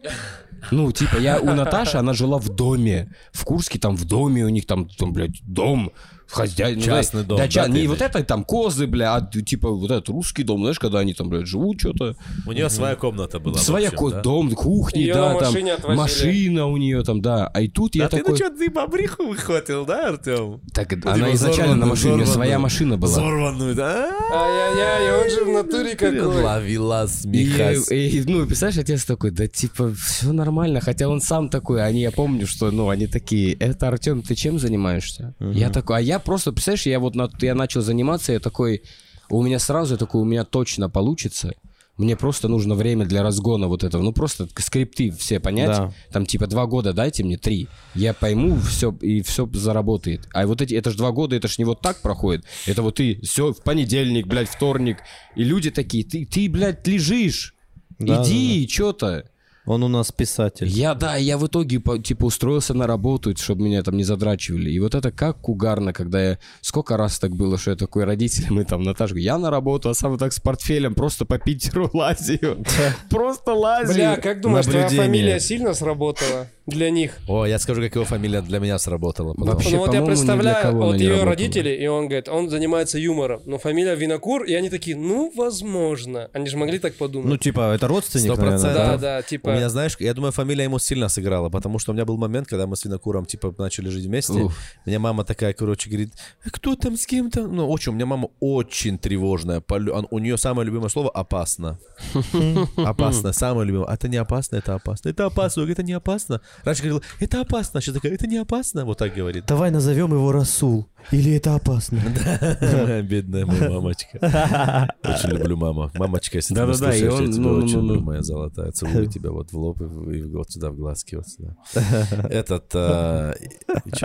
Ну, 0.71 0.91
типа, 0.91 1.17
я 1.17 1.39
у 1.39 1.53
Наташи, 1.53 1.97
она 1.97 2.13
жила 2.13 2.37
в 2.37 2.49
доме. 2.49 3.13
В 3.31 3.43
Курске 3.43 3.79
там 3.79 3.95
в 3.95 4.05
доме 4.05 4.45
у 4.45 4.49
них 4.49 4.65
там, 4.65 4.87
там 4.89 5.13
блядь, 5.13 5.41
дом. 5.43 5.91
Хозяин, 6.27 6.77
ну, 6.79 6.83
Частный 6.83 7.21
знаешь, 7.23 7.27
дом, 7.27 7.37
Да, 7.37 7.43
да, 7.43 7.49
ча- 7.49 7.67
не 7.67 7.87
вот 7.87 8.01
это 8.01 8.23
там 8.23 8.43
козы, 8.43 8.87
бля, 8.87 9.15
а 9.15 9.21
типа 9.21 9.69
вот 9.69 9.91
этот 9.91 10.09
русский 10.09 10.43
дом, 10.43 10.61
знаешь, 10.61 10.79
когда 10.79 10.99
они 10.99 11.13
там, 11.13 11.29
блядь, 11.29 11.47
живут 11.47 11.79
что-то. 11.79 12.15
У 12.45 12.51
нее 12.51 12.69
своя 12.69 12.95
комната 12.95 13.39
была. 13.39 13.57
Своя 13.57 13.89
вообще, 13.91 13.97
ко- 13.97 14.11
да? 14.11 14.21
дом, 14.21 14.51
кухни, 14.51 14.99
Её 14.99 15.13
да, 15.13 15.33
на 15.33 15.39
там 15.39 15.53
отвозили. 15.55 15.95
машина 15.95 16.65
у 16.67 16.77
нее 16.77 17.03
там, 17.03 17.21
да. 17.21 17.47
А 17.47 17.61
и 17.61 17.67
тут 17.67 17.95
я 17.95 18.05
А 18.05 18.09
ты 18.09 18.17
такой... 18.17 18.31
ну 18.31 18.35
что, 18.37 18.49
ты 18.49 18.69
бобриху 18.69 19.23
выхватил, 19.27 19.85
да, 19.85 20.09
Артем? 20.09 20.61
Так, 20.73 20.91
Ну, 20.91 21.11
она 21.11 21.25
типа 21.25 21.35
изначально 21.35 21.75
на 21.75 21.85
машине, 21.85 22.13
у 22.13 22.17
нее 22.17 22.25
своя 22.25 22.59
машина 22.59 22.97
была. 22.97 23.11
Взорванную, 23.11 23.75
да? 23.75 24.11
Ай-яй-яй, 24.33 25.23
он 25.23 25.29
же 25.29 25.45
в 25.45 25.49
натуре 25.53 25.95
какой. 25.95 26.43
Ловила 26.43 27.05
смехась. 27.07 27.91
и, 27.91 28.23
ну, 28.25 28.45
представляешь, 28.45 28.79
отец 28.79 29.05
такой, 29.05 29.31
да 29.31 29.47
типа, 29.47 29.93
все 29.93 30.31
нормально, 30.31 30.81
хотя 30.81 31.07
он 31.07 31.21
сам 31.21 31.49
такой, 31.49 31.83
они, 31.85 32.01
я 32.01 32.11
помню, 32.11 32.47
что, 32.47 32.71
ну, 32.71 32.89
они 32.89 33.07
такие, 33.07 33.53
это, 33.53 33.87
Артем, 33.87 34.21
ты 34.21 34.35
чем 34.35 34.59
занимаешься? 34.59 35.33
Я 35.39 35.69
такой, 35.69 35.97
а 35.97 36.01
я 36.01 36.14
просто, 36.19 36.51
представляешь, 36.51 36.85
я 36.85 36.99
вот, 36.99 37.15
на- 37.15 37.29
я 37.41 37.55
начал 37.55 37.81
заниматься, 37.81 38.33
я 38.33 38.39
такой, 38.39 38.83
у 39.29 39.41
меня 39.43 39.59
сразу, 39.59 39.93
я 39.93 39.97
такой, 39.97 40.21
у 40.21 40.25
меня 40.25 40.43
точно 40.43 40.89
получится, 40.89 41.53
мне 41.97 42.17
просто 42.17 42.49
нужно 42.49 42.75
время 42.75 43.05
для 43.05 43.23
разгона 43.23 43.67
вот 43.67 43.83
этого, 43.83 44.01
ну, 44.01 44.11
просто 44.11 44.49
скрипты 44.57 45.11
все 45.11 45.39
понять, 45.39 45.67
Да. 45.69 45.93
там, 46.11 46.25
типа, 46.25 46.47
два 46.47 46.65
года 46.65 46.91
дайте 46.91 47.23
мне, 47.23 47.37
три, 47.37 47.67
я 47.93 48.13
пойму 48.13 48.57
все, 48.59 48.91
и 49.01 49.21
все 49.21 49.49
заработает. 49.53 50.27
А 50.33 50.45
вот 50.45 50.61
эти, 50.61 50.73
это 50.73 50.91
ж 50.91 50.95
два 50.95 51.11
года, 51.11 51.35
это 51.37 51.47
ж 51.47 51.57
не 51.57 51.63
вот 51.63 51.79
так 51.81 52.01
проходит, 52.01 52.43
это 52.65 52.81
вот 52.81 52.95
ты, 52.95 53.21
все, 53.21 53.53
в 53.53 53.61
понедельник, 53.63 54.27
блядь, 54.27 54.49
вторник, 54.49 54.97
и 55.37 55.43
люди 55.45 55.71
такие, 55.71 56.03
ты, 56.03 56.25
ты 56.25 56.49
блядь, 56.49 56.85
лежишь, 56.87 57.53
Да, 57.97 58.21
Иди, 58.23 58.67
что-то. 58.69 59.29
Он 59.65 59.83
у 59.83 59.87
нас 59.87 60.11
писатель. 60.11 60.67
Я, 60.67 60.93
да, 60.93 61.15
я 61.15 61.37
в 61.37 61.47
итоге, 61.47 61.81
типа, 62.03 62.25
устроился 62.25 62.73
на 62.73 62.87
работу, 62.87 63.35
чтобы 63.35 63.63
меня 63.63 63.81
там 63.81 63.97
не 63.97 64.03
задрачивали. 64.03 64.69
И 64.69 64.79
вот 64.79 64.95
это 64.95 65.11
как 65.11 65.49
угарно, 65.49 65.91
когда 65.91 66.23
я... 66.23 66.39
Сколько 66.61 66.97
раз 66.97 67.19
так 67.19 67.35
было, 67.35 67.57
что 67.57 67.71
я 67.71 67.77
такой 67.77 68.03
родителям, 68.03 68.59
и 68.59 68.63
там 68.63 68.83
Наташа, 68.83 69.13
говорит, 69.13 69.25
я 69.25 69.37
на 69.37 69.49
работу, 69.49 69.89
а 69.89 69.93
сам 69.93 70.17
так 70.17 70.33
с 70.33 70.39
портфелем 70.39 70.93
просто 70.93 71.25
по 71.25 71.39
Питеру 71.39 71.89
лазию. 71.93 72.63
Просто 73.09 73.53
лазию. 73.53 73.95
Бля, 73.95 74.15
как 74.17 74.41
думаешь, 74.41 74.65
твоя 74.65 74.89
фамилия 74.89 75.39
сильно 75.39 75.73
сработала 75.73 76.47
для 76.67 76.89
них? 76.89 77.17
О, 77.27 77.45
я 77.45 77.59
скажу, 77.59 77.81
как 77.81 77.95
его 77.95 78.05
фамилия 78.05 78.41
для 78.41 78.59
меня 78.59 78.77
сработала. 78.79 79.33
потом. 79.33 79.53
Вообще, 79.53 79.71
ну 79.71 79.77
вот 79.77 79.93
я 79.93 79.99
по-моему, 80.01 80.21
ни 80.21 80.25
для 80.25 80.35
представляю, 80.35 80.75
вот 80.75 80.95
ее 80.97 81.09
работала. 81.09 81.29
родители, 81.31 81.69
и 81.69 81.87
он 81.87 82.07
говорит, 82.07 82.27
он 82.27 82.49
занимается 82.49 82.97
юмором, 82.97 83.41
но 83.45 83.57
фамилия 83.57 83.95
Винокур, 83.95 84.43
и 84.43 84.53
они 84.53 84.69
такие, 84.69 84.95
ну, 84.95 85.31
возможно. 85.35 86.29
Они 86.33 86.47
же 86.47 86.57
могли 86.57 86.79
так 86.79 86.95
подумать. 86.95 87.29
Ну, 87.29 87.37
типа, 87.37 87.73
это 87.75 87.87
родственник, 87.87 88.25
Сто 88.25 88.35
наверное, 88.35 88.59
процентов. 88.59 88.83
да, 88.83 88.91
да? 88.91 88.97
да, 88.97 89.21
типа... 89.21 89.49
У 89.49 89.53
меня, 89.53 89.69
знаешь, 89.69 89.95
я 89.99 90.13
думаю, 90.13 90.31
фамилия 90.31 90.63
ему 90.63 90.79
сильно 90.79 91.09
сыграла, 91.09 91.49
потому 91.49 91.79
что 91.79 91.91
у 91.91 91.93
меня 91.93 92.05
был 92.05 92.17
момент, 92.17 92.47
когда 92.47 92.65
мы 92.67 92.75
с 92.75 92.83
Винокуром, 92.85 93.25
типа, 93.25 93.53
начали 93.57 93.89
жить 93.89 94.05
вместе. 94.05 94.33
Уф. 94.33 94.57
Меня 94.85 94.99
мама 94.99 95.23
такая, 95.23 95.53
короче, 95.53 95.89
говорит, 95.89 96.13
«А 96.45 96.49
кто 96.49 96.75
там 96.75 96.97
с 96.97 97.05
кем-то? 97.05 97.47
Ну, 97.47 97.69
очень, 97.69 97.91
у 97.91 97.95
меня 97.95 98.05
мама 98.05 98.29
очень 98.39 98.97
тревожная. 98.97 99.63
У 100.11 100.19
нее 100.19 100.37
самое 100.37 100.65
любимое 100.65 100.89
слово 100.89 101.09
«опасно». 101.09 101.79
Опасно, 102.77 103.33
самое 103.33 103.67
любимое. 103.67 103.87
А 103.87 103.93
это 103.93 104.07
не 104.07 104.17
опасно, 104.17 104.57
это 104.57 104.75
опасно. 104.75 105.09
Это 105.09 105.25
опасно, 105.25 105.61
это 105.61 105.83
не 105.83 105.93
опасно. 105.93 106.41
Раньше 106.63 106.83
говорила, 106.83 107.01
это 107.19 107.41
опасно, 107.41 107.81
сейчас 107.81 107.95
такая, 107.95 108.13
это 108.13 108.27
не 108.27 108.37
опасно. 108.37 108.85
Вот 108.85 108.97
так 108.97 109.13
говорит. 109.13 109.45
Давай 109.45 109.71
назовем 109.71 110.13
его 110.13 110.31
Расул. 110.31 110.87
Или 111.11 111.35
это 111.35 111.55
опасно? 111.55 111.97
Бедная 113.03 113.45
моя 113.45 113.69
мамочка. 113.69 114.89
Очень 115.03 115.29
люблю 115.29 115.55
маму. 115.55 115.91
Мамочка, 115.93 116.37
если 116.37 116.55
ты 116.55 116.73
слушаешь, 116.73 117.01
я 117.01 117.31
тебя 117.31 117.43
ну, 117.43 117.57
очень 117.57 117.75
ну, 117.75 117.81
ну. 117.81 117.87
люблю, 117.93 118.01
моя 118.01 118.21
золотая. 118.21 118.71
Целую 118.71 119.05
тебя 119.07 119.31
вот 119.31 119.51
в 119.51 119.57
лоб 119.57 119.81
и 119.81 120.23
вот 120.23 120.49
сюда, 120.49 120.71
в 120.71 120.75
глазки, 120.75 121.15
вот 121.15 121.27
сюда. 121.27 121.55
Этот... 122.29 122.71
а, 122.73 123.35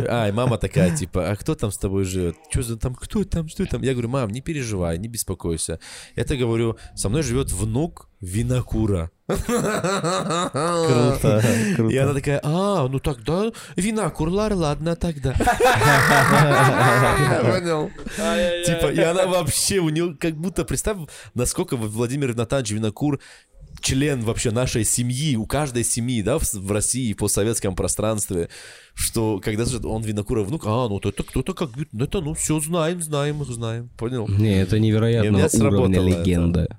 А, 0.09 0.29
и 0.29 0.33
мама 0.33 0.59
такая, 0.59 0.95
типа, 0.95 1.31
а 1.31 1.37
кто 1.37 1.55
там 1.55 1.71
с 1.71 1.79
тобой 1.79 2.05
живет? 2.05 2.37
Что 2.51 2.63
за 2.63 2.77
там, 2.77 2.95
кто 2.95 3.25
там, 3.25 3.49
что 3.49 3.65
там? 3.65 3.83
Я 3.83 3.93
говорю, 3.93 4.09
мам, 4.09 4.31
не 4.31 4.43
переживай, 4.43 4.99
не 4.99 5.09
беспокойся. 5.09 5.81
Это, 6.17 6.37
говорю, 6.37 6.77
со 6.95 7.09
мной 7.09 7.23
живет 7.23 7.51
внук 7.51 8.11
Винокура. 8.21 9.11
Круто, 10.51 11.43
И 11.71 11.75
круто. 11.75 12.03
она 12.03 12.15
такая, 12.15 12.41
а, 12.43 12.89
ну 12.89 12.99
тогда 12.99 13.51
Винокур, 13.77 14.29
лар, 14.29 14.55
ладно 14.55 14.97
тогда. 14.97 15.33
Понял? 17.43 17.91
Типа, 18.65 18.87
и 18.93 19.01
она 19.01 19.27
вообще, 19.27 19.79
у 19.79 19.89
нее 19.89 20.17
как 20.19 20.35
будто, 20.35 20.65
представь, 20.65 20.99
насколько 21.35 21.77
Владимир 21.77 22.35
Натанович 22.35 22.73
Винокур 22.73 23.21
член 23.81 24.23
вообще 24.23 24.51
нашей 24.51 24.85
семьи, 24.85 25.37
у 25.37 25.47
каждой 25.47 25.85
семьи, 25.85 26.23
да, 26.23 26.39
в, 26.39 26.53
в 26.53 26.73
России, 26.73 27.13
по 27.13 27.29
советском 27.29 27.75
пространстве, 27.75 28.49
что 28.95 29.41
когда 29.43 29.65
слышат, 29.65 29.85
он 29.87 30.03
Винокуров 30.03 30.49
внук, 30.49 30.63
а, 30.67 30.89
ну 30.89 30.99
это 30.99 31.23
кто-то 31.23 31.55
как, 31.55 31.71
ну 31.93 32.05
это, 32.05 32.21
ну 32.21 32.35
все 32.35 32.61
знаем, 32.61 33.03
знаем, 33.03 33.45
знаем, 33.45 33.89
понял? 33.97 34.29
Не, 34.29 34.61
это 34.61 34.79
невероятного 34.79 35.37
меня 35.37 35.49
сработало 35.49 35.81
уровня 35.85 36.01
это. 36.01 36.21
легенда. 36.21 36.77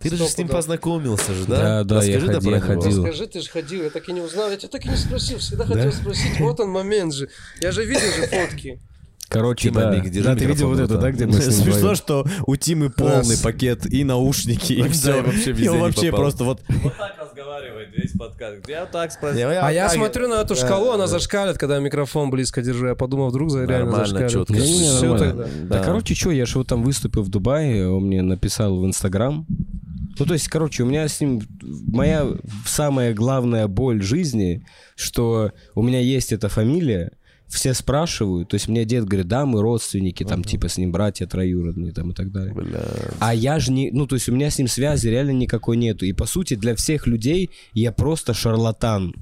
Ты 0.00 0.16
же 0.16 0.26
с 0.26 0.38
ним 0.38 0.46
пудов. 0.46 0.60
познакомился 0.60 1.34
же, 1.34 1.44
Да, 1.46 1.82
да? 1.82 1.84
да, 1.84 2.04
я 2.04 2.16
Расскажи 2.16 2.26
да 2.26 2.32
ходил, 2.34 2.50
про 2.50 2.56
я 2.56 2.60
ходил. 2.60 3.02
Скажи, 3.02 3.26
ты 3.26 3.40
же 3.40 3.50
ходил, 3.50 3.82
я 3.82 3.90
так 3.90 4.08
и 4.08 4.12
не 4.12 4.20
узнал, 4.20 4.50
я 4.50 4.56
тебя 4.56 4.68
так 4.68 4.86
и 4.86 4.88
не 4.88 4.96
спросил, 4.96 5.38
всегда 5.38 5.64
хотел 5.64 5.92
спросить, 5.92 6.38
вот 6.38 6.60
он 6.60 6.70
момент 6.70 7.12
же. 7.14 7.28
Я 7.60 7.72
же 7.72 7.84
видел 7.84 8.00
же 8.00 8.26
фотки. 8.28 8.80
Короче, 9.32 9.70
Тима, 9.70 9.80
да. 9.80 10.00
Держи 10.00 10.28
Да, 10.28 10.36
ты 10.36 10.44
видел 10.44 10.68
вот 10.68 10.78
это, 10.78 10.98
да, 10.98 11.10
где 11.10 11.26
мы 11.26 11.40
с 11.40 11.46
ним 11.46 11.72
Смешно, 11.72 11.94
что 11.94 12.26
у 12.46 12.56
Тимы 12.56 12.90
полный 12.90 13.38
пакет 13.42 13.86
и 13.86 14.04
наушники, 14.04 14.74
и 14.74 14.88
все. 14.88 15.20
и 15.20 15.22
вообще 15.22 15.70
он 15.70 15.80
вообще 15.80 16.10
просто 16.10 16.44
вот... 16.44 16.60
Вот 16.82 16.96
так 16.96 17.16
разговаривает 17.18 17.88
весь 17.96 18.12
подкаст. 18.12 18.68
Я 18.68 18.86
так 18.86 19.12
спросил. 19.12 19.48
А 19.48 19.72
я 19.72 19.88
смотрю 19.88 20.28
на 20.28 20.42
эту 20.42 20.54
шкалу, 20.54 20.90
она 20.90 21.06
зашкалит, 21.06 21.58
когда 21.58 21.78
микрофон 21.78 22.30
близко 22.30 22.60
держу. 22.62 22.88
Я 22.88 22.94
подумал, 22.94 23.30
вдруг 23.30 23.50
за 23.50 23.64
реально 23.64 23.92
Нормально, 23.92 24.28
зашкалит. 24.28 24.50
нормально. 24.50 25.48
Да, 25.64 25.82
короче, 25.82 26.14
что, 26.14 26.30
я 26.30 26.46
же 26.46 26.58
вот 26.58 26.66
там 26.66 26.82
выступил 26.82 27.22
в 27.22 27.28
Дубае, 27.28 27.88
он 27.88 28.06
мне 28.06 28.22
написал 28.22 28.76
в 28.76 28.86
Инстаграм. 28.86 29.46
Ну, 30.18 30.26
то 30.26 30.34
есть, 30.34 30.48
короче, 30.48 30.82
у 30.82 30.86
меня 30.86 31.08
с 31.08 31.20
ним... 31.20 31.40
Моя 31.62 32.26
самая 32.66 33.14
главная 33.14 33.66
боль 33.66 34.02
жизни, 34.02 34.66
что 34.94 35.52
у 35.74 35.82
меня 35.82 36.00
есть 36.00 36.32
эта 36.32 36.48
фамилия, 36.48 37.12
все 37.52 37.74
спрашивают, 37.74 38.48
то 38.48 38.54
есть 38.54 38.66
мне 38.66 38.84
дед 38.86 39.04
говорит, 39.04 39.28
да, 39.28 39.44
мы 39.44 39.60
родственники, 39.60 40.24
там, 40.24 40.42
типа, 40.42 40.68
с 40.68 40.78
ним 40.78 40.90
братья 40.90 41.26
троюродные, 41.26 41.92
там, 41.92 42.10
и 42.10 42.14
так 42.14 42.32
далее. 42.32 42.54
А 43.20 43.34
я 43.34 43.58
же 43.58 43.72
не... 43.72 43.90
Ну, 43.90 44.06
то 44.06 44.16
есть 44.16 44.28
у 44.28 44.32
меня 44.32 44.50
с 44.50 44.58
ним 44.58 44.68
связи 44.68 45.08
реально 45.08 45.32
никакой 45.32 45.76
нету. 45.76 46.06
И, 46.06 46.12
по 46.14 46.24
сути, 46.24 46.54
для 46.54 46.74
всех 46.74 47.06
людей 47.06 47.50
я 47.74 47.92
просто 47.92 48.32
шарлатан. 48.32 49.14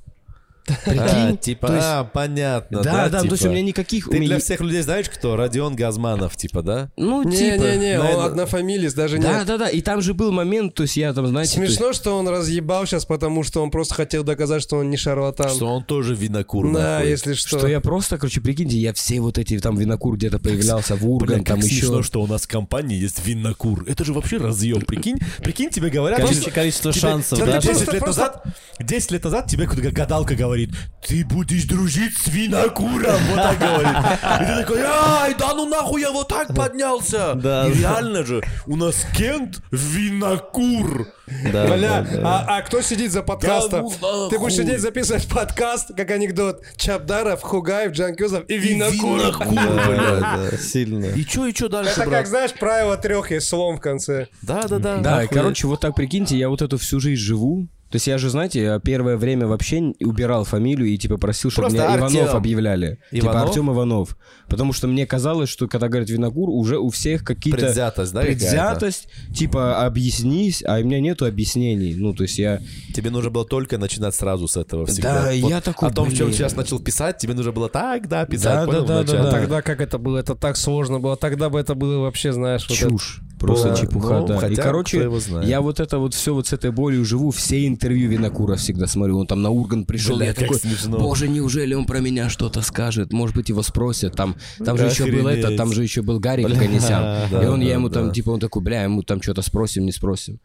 А, 0.86 0.90
Прикинь? 0.90 1.38
типа, 1.38 1.66
То 1.68 1.74
есть- 1.74 1.86
а, 1.86 2.04
понятно, 2.04 2.82
Да, 2.82 3.08
да, 3.08 3.18
типа. 3.20 3.28
то 3.28 3.34
есть 3.34 3.46
у 3.46 3.50
меня 3.50 3.62
никаких... 3.62 4.08
у 4.08 4.10
Ты 4.10 4.18
меня 4.18 4.28
для 4.28 4.38
всех 4.38 4.60
людей 4.60 4.82
знаешь 4.82 5.08
кто? 5.08 5.36
Родион 5.36 5.74
Газманов, 5.76 6.36
типа, 6.36 6.62
да? 6.62 6.90
Ну, 6.96 7.24
типа... 7.24 7.32
Не-не-не, 7.34 7.98
он 7.98 8.04
наверное- 8.04 8.24
однофамилец, 8.26 8.94
даже 8.94 9.18
Да, 9.18 9.38
нет. 9.38 9.46
да, 9.46 9.58
да. 9.58 9.68
И 9.68 9.80
там 9.80 10.00
же 10.02 10.14
был 10.14 10.32
момент, 10.32 10.74
то 10.74 10.82
есть 10.82 10.96
я 10.96 11.12
там, 11.12 11.26
знаете... 11.26 11.54
то 11.56 11.62
есть- 11.62 11.74
Смешно, 11.76 11.92
что 11.92 12.16
он 12.16 12.28
разъебал 12.28 12.86
сейчас, 12.86 13.04
потому 13.04 13.42
что 13.42 13.62
он 13.62 13.70
просто 13.70 13.94
хотел 13.94 14.22
доказать, 14.24 14.62
что 14.62 14.76
он 14.76 14.90
не 14.90 14.96
шарлатан. 14.96 15.50
Что 15.50 15.66
он 15.66 15.84
тоже 15.84 16.14
винокур, 16.14 16.72
Да, 16.72 16.96
нахуй. 16.98 17.10
если 17.10 17.34
что. 17.34 17.58
Что 17.58 17.66
я 17.68 17.80
просто, 17.80 18.18
короче, 18.18 18.40
прикиньте, 18.40 18.76
я 18.76 18.92
все 18.92 19.20
вот 19.20 19.38
эти, 19.38 19.58
там, 19.58 19.76
винокур 19.76 20.16
где-то 20.16 20.38
появлялся, 20.38 20.96
в 20.96 21.08
Урган, 21.08 21.44
там 21.44 21.58
еще... 21.58 21.80
смешно, 21.86 22.02
что 22.02 22.22
у 22.22 22.26
нас 22.26 22.42
в 22.42 22.48
компании 22.48 22.98
есть 23.00 23.24
винокур. 23.26 23.84
Это 23.88 24.04
же 24.04 24.12
вообще 24.12 24.36
разъем. 24.36 24.80
Прикинь, 24.82 25.18
прикинь, 25.38 25.70
тебе 25.70 25.90
говорят... 25.90 26.20
Количество, 26.54 26.92
шансов, 26.92 27.38
да? 27.38 27.58
10 27.60 27.92
лет 27.92 28.06
назад, 28.06 28.44
10 28.78 29.10
лет 29.12 29.24
назад 29.24 29.46
тебе 29.46 29.66
какая-то 29.66 29.90
гадалка 29.92 30.34
говорит, 30.34 30.59
ты 31.06 31.24
будешь 31.24 31.64
дружить 31.64 32.12
с 32.16 32.26
винокуром, 32.28 33.16
вот 33.30 33.36
так 33.36 33.58
говорит. 33.58 33.96
И 34.40 34.44
ты 34.44 34.60
такой, 34.62 34.80
ай, 34.82 35.34
да 35.38 35.54
ну 35.54 35.66
нахуй 35.68 36.00
я 36.02 36.10
вот 36.10 36.28
так 36.28 36.54
поднялся. 36.54 37.34
Да, 37.34 37.66
И 37.68 37.72
да. 37.74 37.78
реально 37.94 38.24
же, 38.24 38.42
у 38.66 38.76
нас 38.76 38.96
Кент 39.16 39.60
винокур. 39.70 41.08
Да, 41.52 41.66
Бля, 41.66 42.02
да, 42.02 42.02
да. 42.02 42.20
а, 42.48 42.56
а 42.58 42.62
кто 42.62 42.80
сидит 42.82 43.12
за 43.12 43.22
подкастом? 43.22 43.88
Да 44.00 44.12
ну 44.12 44.28
Ты 44.28 44.38
будешь 44.38 44.56
сидеть 44.56 44.80
записывать 44.80 45.28
подкаст, 45.28 45.94
как 45.96 46.10
анекдот. 46.10 46.60
Чабдаров, 46.76 47.40
Хугаев, 47.42 47.92
Джанкюзов 47.92 48.44
и 48.48 48.54
И 48.54 48.58
Винокур. 48.58 49.18
винокур, 49.20 49.46
Да, 49.54 50.48
да, 50.50 50.56
сильно. 50.58 51.04
И 51.06 51.24
чё, 51.24 51.46
и 51.46 51.54
чё 51.54 51.68
дальше, 51.68 51.92
Это 51.92 52.00
как, 52.00 52.08
брат? 52.10 52.26
знаешь, 52.26 52.52
правило 52.52 52.96
трех 52.96 53.30
есть 53.30 53.46
слом 53.48 53.76
в 53.76 53.80
конце. 53.80 54.26
Да, 54.42 54.62
да, 54.68 54.78
да. 54.78 54.96
Да, 54.98 55.26
короче, 55.28 55.68
вот 55.68 55.80
так 55.80 55.94
прикиньте, 55.94 56.36
я 56.36 56.48
вот 56.48 56.62
эту 56.62 56.78
всю 56.78 56.98
жизнь 57.00 57.22
живу. 57.22 57.68
То 57.90 57.96
есть 57.96 58.06
я 58.06 58.18
же, 58.18 58.30
знаете, 58.30 58.80
первое 58.84 59.16
время 59.16 59.46
вообще 59.48 59.92
убирал 60.00 60.44
фамилию 60.44 60.88
и 60.88 60.96
типа 60.96 61.16
просил, 61.16 61.50
чтобы 61.50 61.68
Просто 61.70 61.88
меня 61.88 61.98
Иванов 61.98 62.34
объявляли. 62.34 62.98
Типа 63.10 63.26
Иванов? 63.26 63.48
Артем 63.48 63.70
Иванов. 63.70 64.16
Потому 64.48 64.72
что 64.72 64.86
мне 64.86 65.06
казалось, 65.06 65.48
что 65.48 65.66
когда 65.66 65.88
говорят 65.88 66.08
винокур, 66.08 66.50
уже 66.50 66.78
у 66.78 66.90
всех 66.90 67.24
какие-то... 67.24 67.58
Предвзятость, 67.60 68.12
да, 68.12 68.20
какая-то? 68.20 68.38
Предвзятость, 68.40 69.08
типа 69.34 69.84
объяснись, 69.84 70.62
а 70.64 70.78
у 70.78 70.84
меня 70.84 71.00
нету 71.00 71.26
объяснений. 71.26 71.94
Ну, 71.96 72.14
то 72.14 72.22
есть 72.22 72.38
я... 72.38 72.60
Тебе 72.94 73.10
нужно 73.10 73.30
было 73.30 73.44
только 73.44 73.76
начинать 73.76 74.14
сразу 74.14 74.46
с 74.46 74.56
этого 74.56 74.86
всегда. 74.86 75.24
Да, 75.24 75.30
Вот 75.40 75.50
я 75.50 75.60
такой, 75.60 75.88
О 75.88 75.92
том, 75.92 76.08
в 76.08 76.14
чем 76.14 76.26
блин. 76.26 76.38
сейчас 76.38 76.54
начал 76.54 76.78
писать, 76.78 77.18
тебе 77.18 77.34
нужно 77.34 77.50
было 77.50 77.68
так, 77.68 78.08
да, 78.08 78.24
писать, 78.24 78.54
Да, 78.54 78.66
понял, 78.66 78.80
да, 78.82 78.86
да, 78.86 78.98
вначале? 79.02 79.18
да, 79.22 79.30
да. 79.30 79.40
Тогда 79.40 79.62
как 79.62 79.80
это 79.80 79.98
было? 79.98 80.18
Это 80.18 80.36
так 80.36 80.56
сложно 80.56 81.00
было. 81.00 81.16
Тогда 81.16 81.50
бы 81.50 81.58
это 81.58 81.74
было 81.74 81.98
вообще, 81.98 82.32
знаешь, 82.32 82.66
вот 82.68 82.78
это- 82.78 82.88
Чушь. 82.90 83.20
Просто 83.40 83.70
Да, 83.70 83.74
чепуха, 83.74 84.18
ну, 84.18 84.26
да. 84.26 84.48
и, 84.48 84.54
короче, 84.54 85.10
я 85.44 85.62
вот 85.62 85.80
это 85.80 85.98
вот 85.98 86.12
все 86.12 86.34
вот 86.34 86.46
с 86.48 86.52
этой 86.52 86.72
болью 86.72 87.06
живу, 87.06 87.30
все 87.30 87.66
интервью 87.66 87.79
Винокура 87.88 88.56
всегда 88.56 88.86
смотрю. 88.86 89.18
Он 89.18 89.26
там 89.26 89.42
на 89.42 89.50
Урган 89.50 89.84
пришел, 89.84 90.16
Бля, 90.16 90.28
я 90.28 90.34
такой, 90.34 90.58
смешно. 90.58 90.98
боже, 90.98 91.28
неужели 91.28 91.74
он 91.74 91.84
про 91.86 92.00
меня 92.00 92.28
что-то 92.28 92.62
скажет? 92.62 93.12
Может 93.12 93.34
быть, 93.36 93.48
его 93.48 93.62
спросят. 93.62 94.14
Там, 94.14 94.36
там 94.64 94.76
же 94.78 94.86
еще 94.86 95.06
был 95.10 95.26
этот, 95.26 95.56
там 95.56 95.72
же 95.72 95.82
еще 95.82 96.02
был 96.02 96.18
Гарик 96.20 96.48
Ганесян. 96.48 97.26
и 97.28 97.30
да, 97.30 97.50
он, 97.52 97.60
я 97.60 97.74
ему 97.74 97.88
там, 97.88 98.12
типа, 98.12 98.30
он 98.30 98.40
такой, 98.40 98.62
бля, 98.62 98.82
ему 98.84 99.02
там 99.02 99.20
что-то 99.22 99.42
спросим, 99.42 99.84
не 99.84 99.92
спросим. 99.92 100.40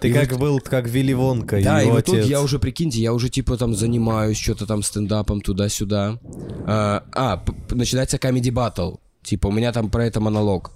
Ты 0.00 0.08
И 0.08 0.12
как 0.12 0.30
вот- 0.32 0.40
был, 0.40 0.60
как 0.60 0.88
Вилли 0.88 1.12
Вонка, 1.12 1.60
Да, 1.62 1.82
и 1.82 1.86
вот 1.86 2.04
тут 2.04 2.24
я 2.24 2.42
уже, 2.42 2.58
прикиньте, 2.58 3.00
я 3.00 3.12
уже 3.12 3.28
типа 3.28 3.56
там 3.56 3.74
занимаюсь 3.74 4.38
что-то 4.38 4.66
там 4.66 4.82
стендапом 4.82 5.40
туда-сюда. 5.40 6.18
А, 6.66 7.04
а, 7.14 7.44
начинается 7.70 8.16
comedy 8.16 8.50
battle. 8.52 8.98
Типа 9.22 9.48
у 9.48 9.52
меня 9.52 9.72
там 9.72 9.90
про 9.90 10.06
это 10.06 10.20
монолог. 10.20 10.72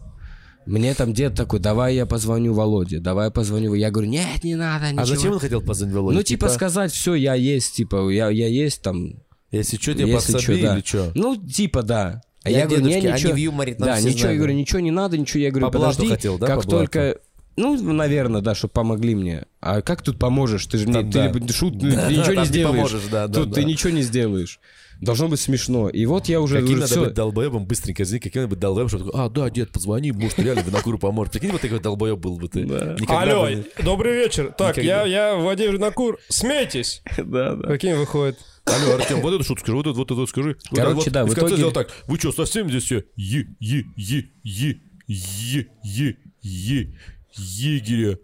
Мне 0.67 0.95
там 0.95 1.13
дед 1.13 1.35
такой, 1.35 1.59
давай 1.61 1.95
я 1.97 2.07
позвоню 2.07 2.55
Володе, 2.55 3.01
давай 3.01 3.27
я 3.27 3.31
позвоню. 3.31 3.75
Я 3.75 3.91
говорю, 3.91 4.09
нет, 4.11 4.45
не 4.45 4.55
надо, 4.55 4.87
ничего. 4.91 5.03
А 5.03 5.07
зачем 5.07 5.33
он 5.33 5.39
хотел 5.41 5.61
позвонить 5.61 5.95
Володе? 5.95 6.17
Ну, 6.17 6.23
типа, 6.23 6.49
сказать, 6.49 6.93
все, 6.93 7.15
я 7.15 7.35
есть, 7.35 7.75
типа, 7.75 8.09
я, 8.11 8.29
я 8.31 8.47
есть 8.49 8.83
там. 8.83 9.15
Если 9.51 9.77
что, 9.77 9.93
тебе 9.95 10.11
если 10.11 10.33
подсоби 10.33 10.57
чё, 10.57 10.63
да. 10.63 10.75
или 10.77 10.85
что? 10.87 11.13
Ну, 11.15 11.37
типа, 11.37 11.83
да. 11.83 12.23
А 12.45 12.51
Я 12.51 12.61
я, 12.61 12.67
говорю, 12.67 12.83
дедушки, 12.85 13.07
они 13.07 13.15
ничего. 13.19 13.33
в 13.33 13.37
юморе, 13.37 13.75
там 13.75 13.87
да, 13.87 13.95
все 13.97 14.05
ничего, 14.09 14.17
я 14.19 14.21
знают. 14.23 14.39
говорю, 14.39 14.55
ничего 14.55 14.81
не 14.81 14.91
надо, 14.91 15.19
ничего. 15.19 15.41
Я 15.41 15.51
говорю, 15.51 15.67
По 15.67 15.73
подожди, 15.73 16.09
хотел, 16.09 16.39
да, 16.39 16.47
как 16.47 16.63
по 16.63 16.69
только... 16.71 17.19
Ну, 17.57 17.77
наверное, 17.93 18.41
да, 18.41 18.55
чтобы 18.55 18.73
помогли 18.73 19.15
мне. 19.15 19.45
А 19.61 19.83
как 19.83 20.01
тут 20.03 20.19
поможешь? 20.19 20.65
Ты 20.67 20.79
же 20.79 20.87
не, 20.87 20.93
Да, 20.95 21.03
ты 21.03 21.39
да. 21.39 21.53
шут, 21.53 21.79
ты 21.81 21.91
Да, 21.95 22.11
ничего 22.11 22.25
там 22.25 22.35
не 22.35 22.41
не 22.41 22.47
сделаешь. 22.47 22.77
поможешь, 22.77 23.03
да, 23.11 23.29
да, 23.29 23.35
Тут 23.41 23.51
да. 23.51 23.55
ты 23.57 23.65
ничего 23.65 23.91
не 23.93 24.01
сделаешь. 24.03 24.59
Должно 25.03 25.29
быть 25.29 25.41
смешно. 25.41 25.89
И 25.89 26.07
вот 26.07 26.29
я 26.29 26.41
уже... 26.41 26.55
Каким 26.61 26.71
уже 26.75 26.81
надо 26.81 26.93
всё- 26.95 27.05
быть 27.05 27.15
долбоебом, 27.15 27.67
быстренько 27.67 28.05
извини, 28.05 28.21
каким 28.21 28.43
надо 28.43 28.51
быть 28.51 28.59
долбоебом, 28.61 28.89
чтобы 28.89 29.05
такой, 29.07 29.21
а, 29.21 29.29
да, 29.29 29.51
дед, 29.51 29.71
позвони, 29.73 30.13
может, 30.13 30.39
реально 30.39 30.61
винокуру 30.61 30.99
поможет. 30.99 31.33
Прикинь, 31.33 31.51
вот 31.51 31.61
такой 31.61 31.81
долбоеб 31.81 32.19
был 32.19 32.39
бы 32.39 32.49
ты. 32.49 32.61
Никогда 32.63 33.23
Алло, 33.23 33.43
бы 33.45 33.67
добрый 33.83 34.15
вечер. 34.15 34.55
Так, 34.57 34.77
Никогда. 34.77 35.05
я, 35.05 35.33
я 35.33 35.37
Владимир 35.37 35.79
Накур. 35.79 36.19
Смейтесь. 36.29 37.03
Да, 37.17 37.55
да. 37.57 37.69
Каким 37.69 37.97
выходит? 37.99 38.39
Алло, 38.65 38.95
Артем, 38.95 39.21
вот 39.21 39.35
эту 39.35 39.43
шутку 39.43 39.61
скажи, 39.65 39.77
вот 39.77 39.87
эту, 39.89 39.95
вот 39.97 40.11
эту 40.11 40.27
скажи. 40.29 40.57
Короче, 40.73 41.11
да, 41.11 41.25
в 41.25 41.35
итоге- 41.35 41.57
сделал 41.57 41.73
так, 41.73 41.91
вы 42.07 42.17
что, 42.19 42.31
совсем 42.33 42.69
здесь 42.69 42.85
все 42.85 43.05
е, 43.17 43.47
е, 43.61 43.85
е, 43.97 44.25
е, 44.45 44.81
е, 45.09 45.67
е, 45.83 46.17
е, 46.45 46.93
егеря 47.37 48.19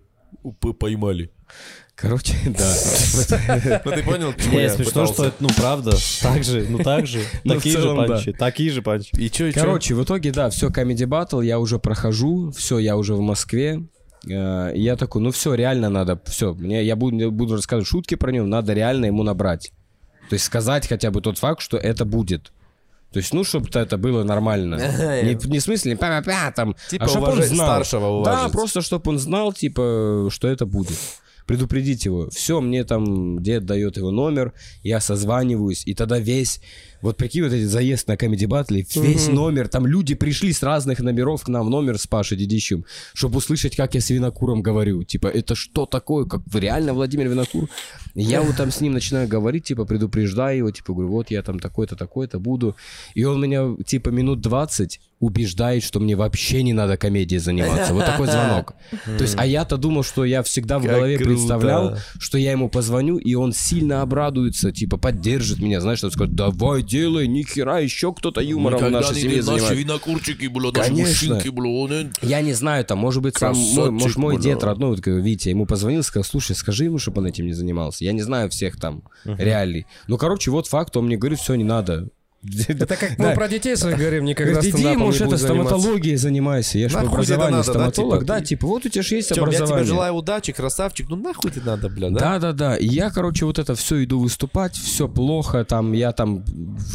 п- 0.60 0.72
поймали? 0.74 1.30
Короче, 2.00 2.34
да. 2.46 3.80
Ну 3.84 3.90
ты 3.90 4.03
понял, 4.05 4.32
к 4.32 4.40
чему 4.40 4.55
Не, 4.55 4.62
я 4.62 4.70
смешно, 4.70 5.07
что 5.07 5.24
это, 5.24 5.36
ну, 5.40 5.49
правда. 5.57 5.96
Так 6.22 6.44
же, 6.44 6.64
ну, 6.68 6.78
так 6.78 7.07
же. 7.07 7.20
Ну, 7.44 7.55
Такие 7.55 7.76
же 7.76 7.82
да. 7.88 7.94
панчи. 7.94 8.32
Такие 8.32 8.70
же 8.70 8.82
панчи. 8.82 9.11
И 9.16 9.28
чё? 9.30 9.51
Короче, 9.53 9.94
в 9.94 10.05
итоге, 10.05 10.30
да, 10.30 10.49
все, 10.51 10.68
Comedy 10.68 11.07
Battle, 11.07 11.44
я 11.44 11.59
уже 11.59 11.78
прохожу, 11.80 12.53
все, 12.53 12.78
я 12.78 12.96
уже 12.96 13.14
в 13.14 13.20
Москве. 13.20 13.82
Э, 14.28 14.72
и 14.74 14.80
я 14.80 14.94
такой, 14.96 15.22
ну 15.22 15.32
все, 15.32 15.55
реально 15.55 15.88
надо, 15.90 16.20
все, 16.26 16.55
мне, 16.55 16.84
я 16.84 16.94
буду, 16.94 17.16
я 17.16 17.30
буду 17.30 17.55
рассказывать 17.57 17.88
шутки 17.88 18.14
про 18.14 18.30
него, 18.30 18.46
надо 18.46 18.74
реально 18.74 19.07
ему 19.07 19.22
набрать. 19.24 19.72
То 20.28 20.34
есть 20.34 20.44
сказать 20.44 20.86
хотя 20.88 21.11
бы 21.11 21.20
тот 21.20 21.38
факт, 21.38 21.61
что 21.62 21.76
это 21.78 22.05
будет. 22.05 22.53
То 23.12 23.18
есть, 23.20 23.32
ну, 23.32 23.42
чтобы 23.42 23.68
это 23.72 23.96
было 23.96 24.22
нормально. 24.22 24.74
Не, 25.24 25.34
в- 25.34 25.49
не 25.49 25.59
в 25.59 25.62
смысле, 25.62 25.96
па-па-па, 25.96 26.53
там, 26.53 26.76
Типа 26.90 27.07
а 27.07 27.09
чтобы 27.09 27.26
он 27.28 27.42
знал. 27.42 27.66
старшего 27.66 28.24
Да, 28.24 28.32
уважить. 28.34 28.53
просто 28.53 28.82
чтобы 28.82 29.11
он 29.12 29.18
знал, 29.18 29.53
типа, 29.53 30.28
что 30.30 30.46
это 30.46 30.66
будет. 30.66 30.99
Предупредить 31.49 32.05
его. 32.05 32.28
Все, 32.28 32.61
мне 32.61 32.84
там 32.84 33.42
дед 33.42 33.64
дает 33.64 33.96
его 33.96 34.11
номер, 34.11 34.53
я 34.82 35.01
созваниваюсь, 35.01 35.82
и 35.86 35.94
тогда 35.94 36.18
весь, 36.18 36.61
вот 37.03 37.16
прикинь, 37.16 37.42
вот 37.42 37.53
этот 37.53 37.70
заезд 37.70 38.09
на 38.09 38.14
Comedy 38.14 38.46
Battle, 38.46 38.84
весь 39.01 39.28
номер, 39.28 39.68
там 39.68 39.86
люди 39.86 40.14
пришли 40.14 40.53
с 40.53 40.62
разных 40.62 41.01
номеров 41.01 41.42
к 41.44 41.49
нам 41.49 41.66
в 41.66 41.70
номер 41.70 41.99
с 41.99 42.07
Пашей 42.07 42.36
Дедищем, 42.36 42.84
чтобы 43.14 43.38
услышать, 43.38 43.76
как 43.76 43.94
я 43.94 44.01
с 44.01 44.11
Винокуром 44.11 44.62
говорю. 44.62 45.05
Типа, 45.05 45.28
это 45.28 45.55
что 45.55 45.86
такое? 45.86 46.24
Как 46.24 46.42
реально 46.53 46.94
Владимир 46.94 47.28
Винокур? 47.28 47.68
Я 48.14 48.42
вот 48.42 48.57
там 48.57 48.70
с 48.70 48.80
ним 48.80 48.94
начинаю 48.94 49.28
говорить, 49.28 49.64
типа, 49.64 49.84
предупреждаю 49.84 50.59
его, 50.59 50.70
типа, 50.70 50.92
говорю, 50.92 51.11
вот 51.11 51.30
я 51.30 51.42
там 51.42 51.61
такой-то, 51.61 51.96
такой-то 51.96 52.38
буду. 52.40 52.76
И 53.14 53.24
он 53.24 53.40
меня, 53.40 53.76
типа, 53.84 54.09
минут 54.09 54.40
20 54.40 55.01
убеждает, 55.20 55.82
что 55.82 55.99
мне 55.99 56.14
вообще 56.14 56.62
не 56.62 56.72
надо 56.72 56.96
комедией 56.96 57.40
заниматься. 57.40 57.92
Вот 57.92 58.07
такой 58.07 58.26
звонок. 58.26 58.74
То 59.05 59.22
есть, 59.22 59.34
а 59.36 59.44
я-то 59.46 59.76
думал, 59.76 60.05
что 60.05 60.24
я 60.24 60.42
всегда 60.42 60.78
в 60.78 60.84
голове 60.84 61.18
представлял, 61.18 61.96
что 62.18 62.38
я 62.38 62.53
ему 62.53 62.68
позвоню, 62.68 63.18
и 63.18 63.34
он 63.34 63.53
сильно 63.53 64.03
обрадуется, 64.03 64.72
типа, 64.72 64.96
поддержит 64.96 65.59
меня, 65.59 65.80
знаешь, 65.80 65.99
что 65.99 66.11
скажет, 66.11 66.34
давай, 66.34 66.82
делай, 66.89 67.28
ни 67.28 67.43
хера, 67.43 67.78
еще 67.78 68.12
кто-то 68.12 68.41
юмором 68.41 68.80
в 68.84 68.91
нашей 68.91 69.14
семье 69.16 69.43
занимается. 69.43 69.74
винокурчики, 69.74 70.47
бля, 70.47 70.70
наши 70.72 70.89
Конечно. 70.91 71.34
мужчинки, 71.34 71.49
бля, 71.49 71.68
он, 71.70 71.93
э, 71.93 72.11
Я 72.22 72.41
не 72.41 72.53
знаю, 72.55 72.84
там, 72.84 72.99
может 72.99 73.22
быть, 73.22 73.36
сам 73.36 73.57
мой, 73.57 73.91
может, 73.91 74.16
мой 74.16 74.34
бля. 74.36 74.43
дед 74.43 74.64
родной, 74.64 74.91
вот, 74.97 75.07
Витя, 75.07 75.51
ему 75.51 75.66
позвонил, 75.66 76.03
сказал, 76.03 76.24
слушай, 76.24 76.57
скажи 76.57 76.84
ему, 76.84 76.99
чтобы 76.99 77.20
он 77.20 77.26
этим 77.26 77.47
не 77.47 77.53
занимался. 77.53 78.05
Я 78.05 78.12
не 78.12 78.22
знаю 78.22 78.49
всех 78.51 78.78
там 78.80 79.03
реалий. 79.24 79.86
Ну, 80.07 80.16
короче, 80.18 80.51
вот 80.51 80.66
факт, 80.66 80.97
он 80.97 81.07
мне 81.07 81.16
говорит, 81.16 81.39
все, 81.39 81.55
не 81.55 81.64
надо. 81.64 82.09
Это 82.68 82.97
как 82.97 83.18
мы 83.18 83.34
про 83.34 83.49
детей 83.49 83.76
своих 83.76 83.99
говорим, 83.99 84.24
никогда 84.24 84.62
стендапом 84.62 85.01
может, 85.01 85.20
не 85.22 85.26
это 85.26 85.39
стоматологией 85.39 86.16
занимайся. 86.16 86.78
Я 86.78 86.89
же 86.89 86.95
да, 86.95 87.62
стоматолог. 87.64 88.20
типа, 88.20 88.24
Да, 88.26 88.39
ты- 88.39 88.45
типа, 88.47 88.66
вот 88.68 88.86
у 88.86 88.89
тебя 88.89 89.03
же 89.03 89.16
есть 89.16 89.28
Тём, 89.30 89.39
я 89.39 89.51
тебе 89.51 89.57
образование. 89.57 89.86
желаю 89.89 90.14
удачи, 90.14 90.53
красавчик, 90.53 91.09
ну 91.09 91.16
нахуй 91.16 91.51
тебе 91.51 91.62
надо, 91.64 91.89
бля, 91.89 92.11
да? 92.11 92.18
Да, 92.18 92.39
да, 92.39 92.53
да. 92.53 92.76
Я, 92.78 93.11
короче, 93.11 93.45
вот 93.45 93.59
это 93.59 93.74
все 93.74 94.05
иду 94.05 94.20
выступать, 94.20 94.76
все 94.76 95.09
плохо, 95.09 95.64
там, 95.64 95.93
я 95.93 96.12
там, 96.12 96.45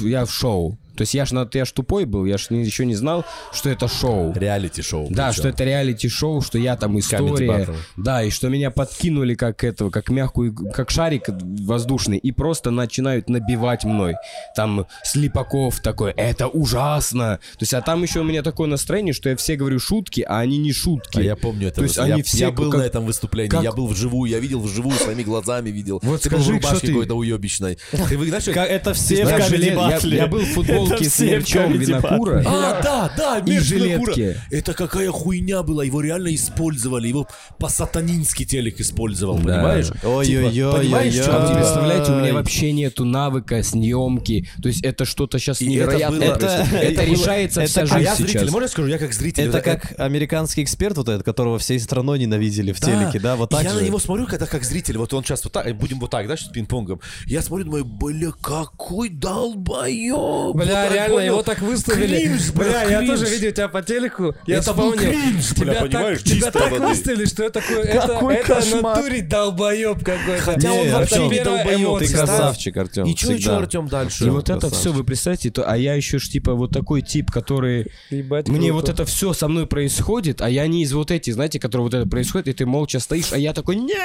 я 0.02 0.26
в 0.26 0.32
шоу. 0.32 0.78
То 0.96 1.02
есть 1.02 1.14
я 1.14 1.26
ж, 1.26 1.32
на- 1.32 1.50
я 1.54 1.66
ж 1.66 1.72
тупой 1.72 2.06
был, 2.06 2.26
я 2.26 2.38
ж 2.38 2.48
не- 2.50 2.64
еще 2.64 2.86
не 2.86 2.96
знал, 2.96 3.26
что 3.52 3.70
это 3.70 3.88
шоу. 3.88 4.34
Реалити-шоу. 4.34 5.08
Да, 5.10 5.28
причём. 5.30 5.34
что 5.34 5.48
это 5.50 5.64
реалити-шоу, 5.64 6.42
что 6.42 6.58
я 6.58 6.76
там 6.76 7.00
история. 7.00 7.68
Да, 7.98 8.24
и 8.24 8.30
что 8.30 8.50
меня 8.50 8.72
подкинули 8.72 9.36
как 9.36 9.64
этого, 9.64 9.90
как 9.90 10.10
мягкую, 10.10 10.54
как 10.74 10.90
шарик 10.92 11.24
воздушный, 11.30 12.18
и 12.18 12.32
просто 12.32 12.72
начинают 12.72 13.30
набивать 13.30 13.84
мной. 13.86 14.16
Там 14.56 14.86
Слепаков 15.04 15.80
такой, 15.80 16.12
это 16.12 16.48
ужасно. 16.48 17.40
То 17.54 17.64
есть, 17.64 17.74
а 17.74 17.82
там 17.82 18.04
еще 18.04 18.20
у 18.22 18.24
меня 18.24 18.44
такое 18.44 18.68
настроение, 18.68 19.14
что 19.14 19.30
я 19.30 19.36
все 19.36 19.56
говорю 19.56 19.80
шутки, 19.80 20.22
а 20.28 20.40
они 20.40 20.58
не 20.58 20.74
шутки. 20.74 21.18
А 21.20 21.22
я 21.22 21.36
помню 21.36 21.68
это. 21.68 21.78
То 21.78 21.84
есть 21.84 21.98
я, 21.98 22.04
они 22.04 22.18
я 22.18 22.24
все 22.24 22.52
был 22.52 22.72
как- 22.72 22.82
на 22.82 22.86
этом 22.86 23.06
выступлении, 23.06 23.50
как- 23.50 23.64
я 23.64 23.72
был 23.72 23.88
вживую, 23.88 24.30
я 24.30 24.40
видел 24.40 24.60
вживую, 24.62 24.96
своими 24.98 25.24
глазами 25.24 25.70
видел. 25.70 26.00
Вот 26.04 26.22
ты 26.22 26.30
был 26.30 26.38
в 26.38 26.42
скажи, 26.42 26.54
рубашке 26.54 26.88
какой-то 26.88 27.16
уебищной. 27.16 27.78
Ты 28.10 28.18
вы 28.18 28.28
знаешь, 28.28 28.46
Как 28.46 28.70
Это 28.70 28.94
все 28.94 29.26
в 29.26 29.30
я, 29.30 29.98
я 30.24 30.28
был 30.28 30.40
в 30.40 30.54
футболке 30.84 31.06
Это 31.06 31.16
с 31.16 31.20
мерчом 31.20 31.74
Comedy 31.74 31.78
Винокура. 31.78 32.44
А, 32.46 32.82
да, 32.82 33.12
да, 33.18 33.38
И 33.40 33.50
мерч 33.50 33.64
жилетки. 33.66 34.20
Винокура. 34.20 34.42
Это 34.52 34.74
какая 34.74 35.10
хуйня 35.12 35.64
была, 35.64 35.84
его 35.84 36.02
реально 36.02 36.34
использовали, 36.36 37.08
его 37.08 37.28
по-сатанински 37.60 38.46
телек 38.46 38.80
использовал, 38.80 39.38
понимаешь? 39.38 39.92
Ой-ой-ой, 40.04 40.52
Типа, 40.54 40.78
понимаешь, 40.78 41.16
А 41.28 41.54
представляете, 41.56 42.12
у 42.12 42.16
меня 42.16 42.34
вообще 42.34 42.72
нету 42.72 43.06
навыка 43.06 43.64
съемки. 43.64 44.48
То 44.62 44.68
есть 44.70 44.84
это 44.84 45.06
что-то 45.06 45.40
сейчас 45.40 45.62
невероятное. 45.62 46.30
это- 46.36 47.04
решается 47.04 47.66
вся 47.66 47.82
А 47.82 47.86
жизнь 47.86 48.04
я 48.04 48.16
зритель, 48.16 48.40
сейчас. 48.40 48.52
можно 48.52 48.66
я 48.66 48.70
скажу, 48.70 48.88
я 48.88 48.98
как 48.98 49.14
зритель. 49.14 49.44
Это 49.50 49.62
как 49.62 49.94
американский 50.00 50.64
эксперт 50.64 50.98
вот 50.98 51.10
этот, 51.10 51.24
которого 51.24 51.60
всей 51.60 51.80
страной 51.80 52.20
ненавидели 52.20 52.72
в 52.72 52.80
телеке, 52.80 53.20
да? 53.20 53.36
Вот 53.36 53.50
так 53.50 53.64
я 53.64 53.74
на 53.74 53.82
него 53.82 54.00
смотрю, 54.00 54.26
когда 54.28 54.46
как 54.46 54.64
зритель, 54.64 54.98
вот 54.98 55.14
он 55.14 55.24
сейчас 55.24 55.44
вот 55.44 55.54
так, 55.54 55.76
будем 55.78 56.00
вот 56.00 56.10
так, 56.12 56.28
да, 56.28 56.36
сейчас 56.38 56.50
пинг-понгом. 56.52 57.00
Я 57.26 57.42
смотрю, 57.42 57.66
думаю, 57.66 57.86
бля, 57.86 58.32
какой 58.42 59.10
долбоёб. 59.10 60.56
Бля, 60.56 60.73
Вот 60.74 60.84
так 60.84 60.94
реально, 60.94 61.16
понял? 61.16 61.32
его 61.34 61.44
так 61.44 61.62
выставили. 61.62 62.18
Кринж, 62.20 62.52
бля, 62.52 62.66
Бля, 62.66 62.84
я 63.02 63.08
тоже 63.08 63.26
видел 63.26 63.52
тебя 63.52 63.68
по 63.68 63.82
телеку. 63.82 64.36
Я 64.48 64.58
Это 64.58 64.74
был 64.74 64.94
кринж, 64.94 65.54
бля, 65.58 65.74
тебя 65.74 65.82
понимаешь, 65.82 66.18
так, 66.20 66.28
тебя 66.28 66.52
так 66.52 66.80
выставили, 66.80 67.26
что 67.26 67.44
это 67.44 67.62
такое. 67.62 67.84
Это, 67.84 68.08
Какой 68.08 68.36
это 68.36 68.56
кошмар. 68.56 68.98
натуре 68.98 69.22
долбоеб 69.22 70.04
какой-то. 70.04 70.42
Хотя 70.42 70.72
он 70.74 70.90
вообще 70.92 71.16
Артём, 71.16 71.32
не 71.32 71.76
эмоция, 71.76 72.08
Ты 72.08 72.14
да? 72.14 72.20
красавчик, 72.26 72.78
Артем. 72.78 73.06
И 73.06 73.12
и 73.12 73.16
чё, 73.16 73.56
Артем, 73.58 73.88
дальше? 73.88 74.26
И 74.26 74.30
вот 74.30 74.50
это 74.50 74.70
все, 74.70 74.92
вы 74.92 75.04
представьте, 75.04 75.50
то, 75.52 75.70
а 75.70 75.78
я 75.78 75.94
еще 75.96 76.20
ж 76.20 76.30
типа 76.30 76.54
вот 76.54 76.72
такой 76.72 77.02
тип, 77.02 77.32
который 77.32 77.88
Ебать, 78.10 78.48
мне 78.48 78.72
вот 78.72 78.90
это 78.90 79.06
все 79.06 79.34
со 79.34 79.48
мной 79.48 79.68
происходит, 79.68 80.42
а 80.42 80.50
я 80.50 80.68
не 80.68 80.84
из 80.84 80.94
вот 80.94 81.12
этих, 81.12 81.34
знаете, 81.34 81.60
которые 81.60 81.84
вот 81.86 81.94
это 81.94 82.08
происходит, 82.10 82.48
и 82.48 82.54
ты 82.54 82.66
молча 82.66 83.00
стоишь, 83.00 83.32
а 83.32 83.38
я 83.38 83.54
такой 83.54 83.76
нет, 83.76 83.98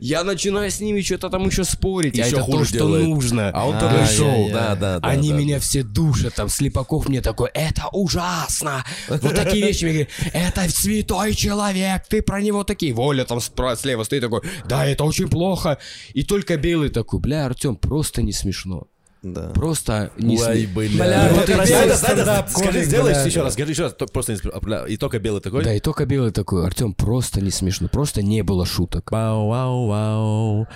я 0.00 0.24
начинаю 0.24 0.70
с 0.70 0.80
ними 0.80 1.00
что-то 1.00 1.30
там 1.30 1.46
еще 1.46 1.64
спорить, 1.64 2.18
а 2.18 2.26
это 2.26 2.44
то, 2.44 2.64
что 2.64 2.88
нужно. 2.88 3.50
А 3.54 3.66
он 3.66 3.74
А, 3.76 4.00
я- 4.00 4.06
шоу, 4.06 4.48
я- 4.48 4.54
да, 4.54 4.74
да, 4.76 4.98
да. 5.00 5.08
Они 5.08 5.30
да, 5.30 5.36
меня 5.48 5.60
все 5.60 5.82
душат, 5.82 6.34
там, 6.34 6.48
Слепаков 6.48 7.08
мне 7.08 7.20
такой, 7.20 7.50
это 7.54 7.88
ужасно, 7.92 8.84
вот 9.08 9.34
такие 9.34 9.66
вещи 9.66 9.84
мне 9.84 9.92
говорят, 9.92 10.10
это 10.32 10.70
святой 10.70 11.34
человек, 11.34 12.02
ты 12.08 12.22
про 12.22 12.40
него 12.40 12.64
такие, 12.64 12.92
Воля 12.92 13.24
там 13.24 13.38
спра- 13.38 13.76
слева 13.76 14.04
стоит 14.04 14.22
такой, 14.22 14.42
да, 14.68 14.86
это 14.86 15.04
очень 15.04 15.28
плохо, 15.28 15.78
и 16.14 16.22
только 16.22 16.56
Белый 16.56 16.90
такой, 16.90 17.20
бля, 17.20 17.46
Артем, 17.46 17.76
просто 17.76 18.22
не 18.22 18.32
смешно, 18.32 18.86
Да. 19.22 19.48
просто 19.54 20.10
не 20.18 20.38
Ой, 20.38 20.44
смешно. 20.66 20.74
бля. 20.74 21.04
Бля, 21.04 21.28
Вот 21.34 21.48
это 21.48 21.52
белый 21.52 21.68
да, 21.68 21.80
да, 21.86 21.86
да, 21.86 21.96
стендап, 21.96 22.50
Скажи, 22.50 22.84
сделай 22.84 23.26
еще 23.26 23.42
раз, 23.42 23.52
скажи 23.54 23.72
еще 23.72 23.82
раз, 23.84 23.94
то- 23.94 24.06
просто 24.06 24.32
не 24.32 24.38
сп- 24.38 24.60
бля, 24.60 24.86
и 24.86 24.96
только 24.96 25.18
белый 25.18 25.40
такой. 25.40 25.64
Да, 25.64 25.74
и 25.74 25.80
только 25.80 26.06
Белый 26.06 26.30
такой, 26.32 26.64
Артем, 26.66 26.92
просто 26.94 27.40
не 27.40 27.50
смешно, 27.50 27.88
просто 27.88 28.22
не 28.22 28.42
было 28.42 28.64
шуток. 28.66 29.10
Вау 29.10 29.48
вау 29.48 29.86
вау 29.86 30.68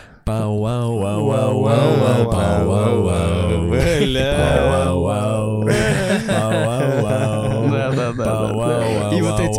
И 9.17 9.21
вот 9.23 9.41
эти- 9.41 9.59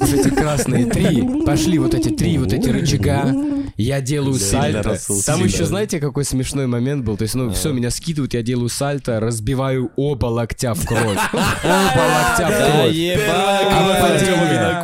Вот 0.00 0.12
эти 0.12 0.28
красные 0.30 0.86
три, 0.86 1.44
пошли 1.44 1.78
вот 1.78 1.94
эти 1.94 2.08
три 2.10 2.38
вот 2.38 2.52
эти 2.52 2.68
рычага, 2.70 3.32
я 3.76 4.00
делаю 4.00 4.34
сальто. 4.34 4.82
Расул, 4.82 5.22
Там 5.22 5.36
сильно. 5.36 5.48
еще, 5.50 5.64
знаете, 5.64 6.00
какой 6.00 6.24
смешной 6.24 6.66
момент 6.66 7.04
был? 7.04 7.16
То 7.16 7.22
есть, 7.22 7.34
ну, 7.34 7.50
все, 7.50 7.72
меня 7.72 7.90
скидывают, 7.90 8.34
я 8.34 8.42
делаю 8.42 8.68
сальто, 8.68 9.20
разбиваю 9.20 9.90
оба 9.96 10.26
локтя 10.26 10.74
в 10.74 10.86
кровь. 10.86 11.18
Оба 11.32 12.02
локтя 12.02 12.48
в 12.48 12.72
кровь. 12.72 12.94
ебать. 12.94 13.26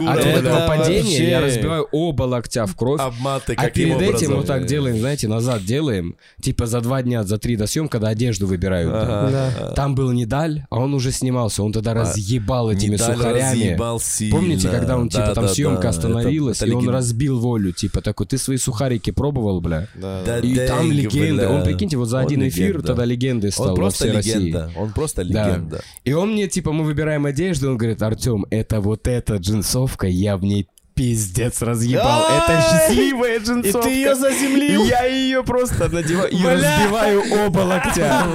А 0.03 0.13
от 0.13 0.19
вот 0.19 0.27
этого 0.27 0.57
Это 0.59 0.67
падения 0.67 1.29
я 1.31 1.41
разбиваю 1.41 1.89
оба 1.93 2.25
локтя 2.25 2.67
в 2.67 2.75
кровь. 2.77 3.01
Обматы 3.01 3.55
А 3.57 3.71
перед 3.71 4.01
этим 4.01 4.35
вот 4.37 4.47
так 4.47 4.67
делаем, 4.67 4.99
знаете, 4.99 5.29
назад 5.29 5.65
делаем, 5.65 6.17
типа 6.41 6.67
за 6.67 6.81
два 6.81 7.03
дня, 7.03 7.25
за 7.25 7.39
три 7.39 7.57
до 7.57 7.67
съем, 7.67 7.89
когда 7.89 8.09
одежду 8.09 8.47
выбирают. 8.47 9.75
Там 9.75 9.95
был 9.95 10.13
Недаль, 10.13 10.65
а 10.71 10.79
он 10.81 10.95
уже 10.95 11.13
снимался, 11.13 11.63
он 11.63 11.73
тогда 11.73 11.95
разъебал 11.95 12.71
этими 12.71 12.97
сухарями. 12.97 13.77
сильно. 13.99 14.37
Помните, 14.37 14.69
когда 14.69 14.97
он, 14.97 15.09
типа, 15.09 15.35
там 15.35 15.49
съемка 15.49 15.89
остановилась, 15.89 16.63
и 16.63 16.71
он 16.71 16.89
разбил 16.89 17.39
волю, 17.39 17.73
типа, 17.73 18.01
такой, 18.01 18.27
ты 18.27 18.39
свои 18.39 18.57
сухарики 18.83 19.11
пробовал, 19.11 19.61
бля? 19.61 19.87
Да 19.95 20.39
И 20.39 20.55
там 20.67 20.89
дэнг, 20.89 20.93
легенда. 20.93 21.47
бля. 21.49 21.51
Он, 21.51 21.65
прикиньте, 21.65 21.97
вот 21.97 22.07
за 22.07 22.19
Он 22.19 22.25
один 22.27 22.49
эфир 22.49 22.69
легенда. 22.69 22.87
тогда 22.87 23.05
легендой 23.05 23.53
стал 23.53 23.67
Он 23.67 23.71
во 23.71 23.77
просто 23.77 24.05
всей 24.05 24.13
России. 24.17 24.33
легенда. 24.35 24.71
Он 24.77 24.93
просто 24.93 25.25
Да. 25.25 25.49
легенда. 25.49 25.81
И 26.05 26.13
он 26.13 26.33
мне, 26.33 26.49
типа, 26.49 26.73
мы 26.73 26.85
выбираем 26.85 27.27
одежду, 27.27 27.71
он 27.71 27.77
говорит, 27.79 28.03
Артем, 28.03 28.47
это 28.51 28.81
вот 28.81 29.07
эта 29.07 29.37
джинсовка, 29.37 30.07
я 30.07 30.37
в 30.37 30.43
ней 30.45 30.67
пиздец 30.95 31.63
разъебал. 31.63 32.25
Это 32.29 32.63
счастливая 32.63 33.37
И 33.37 33.45
джинсовка. 33.45 33.89
ты 33.89 33.95
ее 33.95 34.15
заземлил? 34.15 34.85
Я 34.85 35.05
ее 35.05 35.43
просто 35.43 35.89
надеваю 35.89 36.31
и 36.31 36.43
разбиваю 36.45 37.23
оба 37.47 37.61
локтя. 37.61 38.27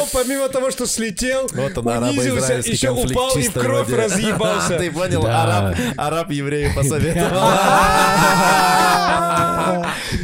Он 0.00 0.06
помимо 0.12 0.48
того, 0.48 0.70
что 0.70 0.86
слетел, 0.86 1.48
Вот 1.52 1.76
он, 1.78 1.86
унизился, 1.86 2.54
еще 2.54 2.90
упал 2.90 3.36
и 3.36 3.42
в 3.42 3.52
кровь 3.52 3.90
разъебался. 3.90 4.78
Ты 4.78 4.90
понял? 4.90 5.22
Да. 5.22 5.42
Араб, 5.42 5.78
араб 5.96 6.30
еврею 6.30 6.72
посоветовал. 6.76 7.50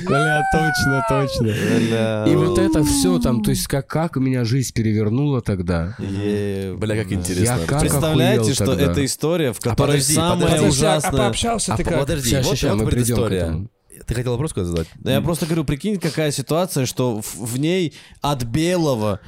Бля, 0.05 0.43
точно, 0.53 1.05
точно. 1.09 2.25
И 2.29 2.35
вот 2.37 2.59
это 2.59 2.85
все 2.85 3.19
там, 3.19 3.43
то 3.43 3.51
есть 3.51 3.67
как, 3.67 3.87
как 3.87 4.17
меня 4.17 4.45
жизнь 4.45 4.73
перевернула 4.75 5.41
тогда. 5.43 5.95
Бля, 5.99 6.97
как 6.97 7.13
интересно. 7.13 7.59
Представляете, 7.81 8.55
что 8.55 8.73
это 8.73 9.05
история, 9.05 9.53
в 9.53 9.61
которой 9.61 9.87
подожди, 9.93 10.15
самое 10.15 10.57
А 10.57 10.63
ужасное... 10.63 11.26
пообщался 11.27 11.75
А 11.75 11.77
ты 11.77 11.85
как? 11.85 12.01
Подожди, 12.01 12.31
Ща, 12.31 12.43
вот 12.43 12.59
ща, 12.59 12.75
вот 12.75 12.85
мы 12.85 12.91
придем 12.91 13.17
к 13.17 13.19
предыстория. 13.19 13.43
этому. 13.45 13.69
Ты 14.07 14.15
хотел 14.15 14.33
вопрос 14.33 14.53
какой 14.53 14.65
задать? 14.65 14.89
Да 14.97 15.13
я 15.13 15.21
просто 15.21 15.47
говорю, 15.47 15.65
прикинь, 15.65 15.99
какая 15.99 16.31
ситуация, 16.31 16.87
что 16.87 17.21
в, 17.23 17.35
в 17.37 17.59
ней 17.59 17.95
от 18.21 18.45
белого 18.45 19.21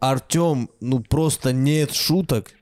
Артем, 0.00 0.70
ну 0.80 1.00
просто 1.00 1.52
нет 1.52 1.92
шуток. 1.94 2.52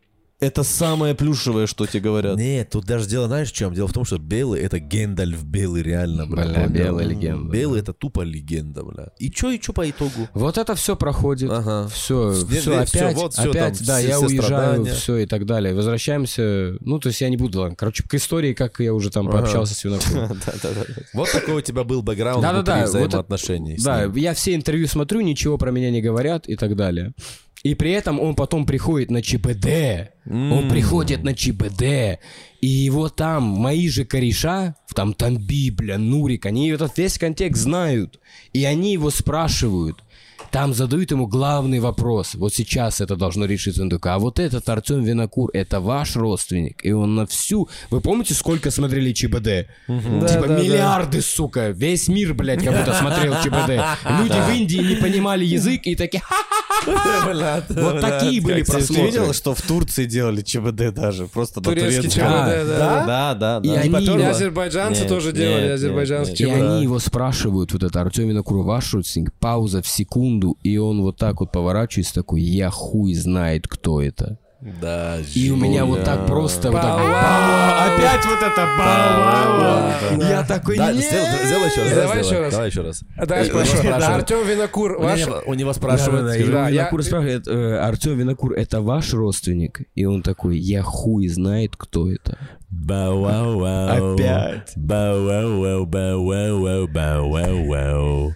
Это 0.43 0.65
самое 0.65 1.15
плюшевое, 1.15 1.69
что 1.69 1.87
тебе 1.87 2.01
говорят. 2.01 2.37
Нет, 2.37 2.71
тут 2.71 2.85
даже 2.85 3.09
дело, 3.09 3.29
знаешь, 3.29 3.51
в 3.51 3.55
чем? 3.55 3.73
Дело 3.75 3.87
в 3.87 3.93
том, 3.93 4.05
что 4.05 4.19
белый 4.19 4.61
это 4.61 4.81
Гендальф 4.81 5.45
белый 5.45 5.83
реально, 5.85 6.27
бля. 6.27 6.45
Бля, 6.47 6.67
белая 6.67 7.07
легенда. 7.07 7.53
Белый 7.53 7.79
это 7.81 7.93
тупо 7.93 8.23
легенда, 8.23 8.83
бля. 8.83 9.11
И 9.21 9.31
чё, 9.31 9.51
и 9.53 9.61
чё 9.61 9.73
по 9.73 9.89
итогу? 9.89 10.29
Вот 10.35 10.59
это 10.59 10.75
все 10.75 10.97
проходит. 10.97 11.49
Ага. 11.49 11.87
Все, 11.95 12.33
все, 12.33 12.73
опять, 12.77 12.89
всё, 12.89 13.11
вот 13.13 13.35
всё 13.35 13.51
опять, 13.51 13.79
там, 13.79 13.87
да, 13.87 13.99
все- 14.01 14.09
я 14.09 14.17
все 14.17 14.27
уезжаю, 14.27 14.85
все 14.87 15.17
и 15.19 15.27
так 15.27 15.47
далее. 15.47 15.75
Возвращаемся, 15.77 16.75
ну, 16.81 16.99
то 16.99 17.09
есть 17.11 17.21
я 17.21 17.29
не 17.29 17.37
буду, 17.37 17.61
ладно, 17.61 17.77
короче, 17.77 18.03
к 18.03 18.13
истории, 18.15 18.53
как 18.53 18.81
я 18.81 18.93
уже 18.95 19.11
там 19.11 19.31
пообщался 19.31 19.75
с 19.77 19.85
Винокуром. 19.85 20.41
Вот 21.15 21.31
такой 21.31 21.55
у 21.55 21.61
тебя 21.61 21.85
был 21.85 22.03
бэкграунд 22.03 22.43
внутри 22.45 22.75
взаимоотношений. 22.83 23.79
Да, 23.85 24.05
я 24.17 24.35
все 24.35 24.57
интервью 24.57 24.89
смотрю, 24.89 25.21
ничего 25.21 25.57
про 25.57 25.71
меня 25.71 25.93
не 25.93 26.03
говорят 26.03 26.49
и 26.49 26.57
так 26.57 26.75
далее. 26.75 27.13
И 27.63 27.75
при 27.75 27.93
этом 27.93 28.19
он 28.19 28.35
потом 28.35 28.67
приходит 28.67 29.11
на 29.11 29.23
ЧБД. 29.23 30.11
Он 30.27 30.69
приходит 30.69 31.23
на 31.23 31.35
ЧБД. 31.35 32.19
И 32.61 32.67
его 32.67 33.09
там, 33.09 33.45
мои 33.45 33.89
же 33.89 34.05
кореша, 34.05 34.77
там 34.95 35.15
Тамби, 35.15 35.71
бля, 35.71 35.99
Нурик, 35.99 36.47
они 36.47 36.69
этот 36.71 36.97
весь 36.99 37.19
контекст 37.19 37.63
знают. 37.63 38.21
И 38.53 38.65
они 38.65 38.93
его 38.93 39.11
спрашивают. 39.11 40.03
Там 40.53 40.75
задают 40.75 41.11
ему 41.11 41.27
главный 41.27 41.81
вопрос. 41.81 42.35
Вот 42.35 42.53
сейчас 42.55 43.01
это 43.01 43.17
должно 43.17 43.47
решиться. 43.47 43.83
Он 43.83 43.89
такой, 43.89 44.13
а 44.13 44.19
вот 44.19 44.39
этот 44.39 44.69
Артем 44.69 45.03
Винокур, 45.03 45.49
это 45.55 45.81
ваш 45.81 46.15
родственник? 46.15 46.85
И 46.85 46.93
он 46.93 47.15
на 47.15 47.27
всю... 47.27 47.69
Вы 47.91 48.01
помните, 48.03 48.35
сколько 48.35 48.71
смотрели 48.71 49.13
ЧБД? 49.13 49.67
Типа 49.87 50.47
да, 50.49 50.59
миллиарды, 50.61 51.23
сука. 51.23 51.71
Весь 51.71 52.07
мир, 52.09 52.35
блядь, 52.35 52.63
как 52.63 52.77
будто 52.77 52.93
смотрел 52.93 53.35
ЧБД. 53.43 53.83
Люди 54.21 54.41
в 54.41 54.51
Индии 54.55 54.95
не 54.95 54.97
понимали 54.97 55.45
язык 55.45 55.81
и 55.87 55.95
такие... 55.97 56.23
Вот 56.87 58.01
такие 58.01 58.41
были 58.41 58.63
Ты 58.63 58.73
просмотры. 58.73 59.07
видел, 59.07 59.33
что 59.33 59.55
в 59.55 59.63
Турции 59.63 60.05
делали 60.05 60.43
ЧБД 60.43 60.93
даже? 60.95 61.27
Просто 61.29 61.61
на 61.61 61.65
Турецкий. 61.65 62.11
ЧБД, 62.11 62.21
да. 62.21 63.05
Да, 63.07 63.35
да, 63.35 63.61
И 63.63 63.69
да. 63.69 63.81
они- 63.81 64.05
И 64.05 64.19
Да. 64.19 64.31
азербайджанцы 64.31 65.07
тоже 65.07 65.33
делали 65.33 65.69
азербайджанский 65.69 66.45
И. 66.45 66.49
ЧБД. 66.49 66.61
они 66.61 66.83
его 66.83 66.99
спрашивают, 66.99 67.73
вот 67.73 67.83
это 67.83 68.01
Артем 68.01 68.29
Винокур, 68.29 68.65
ваш 68.65 68.93
родственник, 68.95 69.33
пауза 69.35 69.81
в 69.83 69.87
секунду, 69.87 70.42
и 70.63 70.77
он 70.77 71.03
вот 71.03 71.17
так 71.17 71.41
вот 71.41 71.53
поворачивается, 71.53 72.15
такой, 72.15 72.43
я 72.43 72.71
хуй 72.71 73.15
знает, 73.15 73.67
кто 73.69 74.03
это. 74.03 74.39
Да, 74.81 75.19
И 75.35 75.51
у 75.51 75.57
меня 75.57 75.85
вот 75.85 76.05
так 76.05 76.25
просто 76.25 76.71
вот 76.71 76.81
так, 76.81 77.01
опять 77.01 78.25
вот 78.25 78.39
это 78.39 78.65
бау! 78.79 80.21
Я 80.21 80.45
такой, 80.45 80.77
Да, 80.77 80.93
нет! 80.93 81.03
сделай, 81.03 81.27
сделай 81.47 81.69
еще 81.69 81.83
раз. 81.83 81.95
Давай 81.95 82.19
еще 82.23 82.39
раз. 82.41 82.53
Давай 82.53 82.69
еще 82.69 82.83
раз. 82.83 83.03
А 83.17 83.27
Давай 83.27 83.49
него 83.49 83.65
спрошу. 83.65 83.89
Артем 83.93 84.47
Винокур, 84.47 84.93
У 84.99 85.03
ваш... 85.03 85.19
него- 85.21 85.43
У 85.47 85.55
него 85.55 85.71
Да, 85.71 85.75
спрашивают, 85.75 86.37
Винокур 86.37 87.03
спрашивает, 87.03 87.49
э, 87.49 87.79
Артем 87.79 88.17
Винокур, 88.17 88.53
это 88.53 88.81
ваш 88.81 89.13
родственник? 89.15 89.81
И 89.97 90.05
он 90.05 90.23
такой, 90.23 90.59
я 90.59 90.83
хуй 90.83 91.27
знает, 91.27 91.75
кто 91.77 92.09
это. 92.09 92.39
Бау-вау-вау. 92.71 94.15
Опять. 94.15 94.73
Бау-вау-вау, 94.77 95.87
бау-вау-вау, 95.87 96.87
бау-вау-вау. 96.87 98.35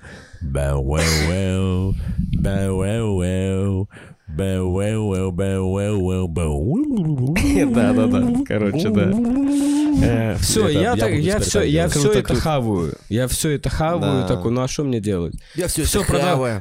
Бау-вау-вау, 0.52 1.94
бау-вау-вау. 2.40 3.88
Бау-вау-вау, 4.28 5.32
бау-вау-вау, 5.32 6.28
бау. 6.28 7.34
Да, 7.72 7.92
да, 7.92 8.06
да. 8.06 8.44
Короче, 8.46 8.90
да. 8.90 10.36
Все, 10.40 10.68
Это 10.68 10.70
я, 10.72 10.80
я 10.80 10.96
так, 10.96 11.12
я 11.12 11.38
все, 11.38 11.62
я 11.62 11.88
все 11.88 12.12
это 12.12 12.34
хаваю. 12.34 12.94
Я 13.08 13.28
все 13.28 13.50
это 13.50 13.70
хаваю, 13.70 14.26
такой, 14.26 14.50
ну 14.52 14.62
а 14.62 14.68
что 14.68 14.84
мне 14.84 15.00
делать? 15.00 15.34
Я 15.54 15.68
все 15.68 15.84
Все, 15.84 16.04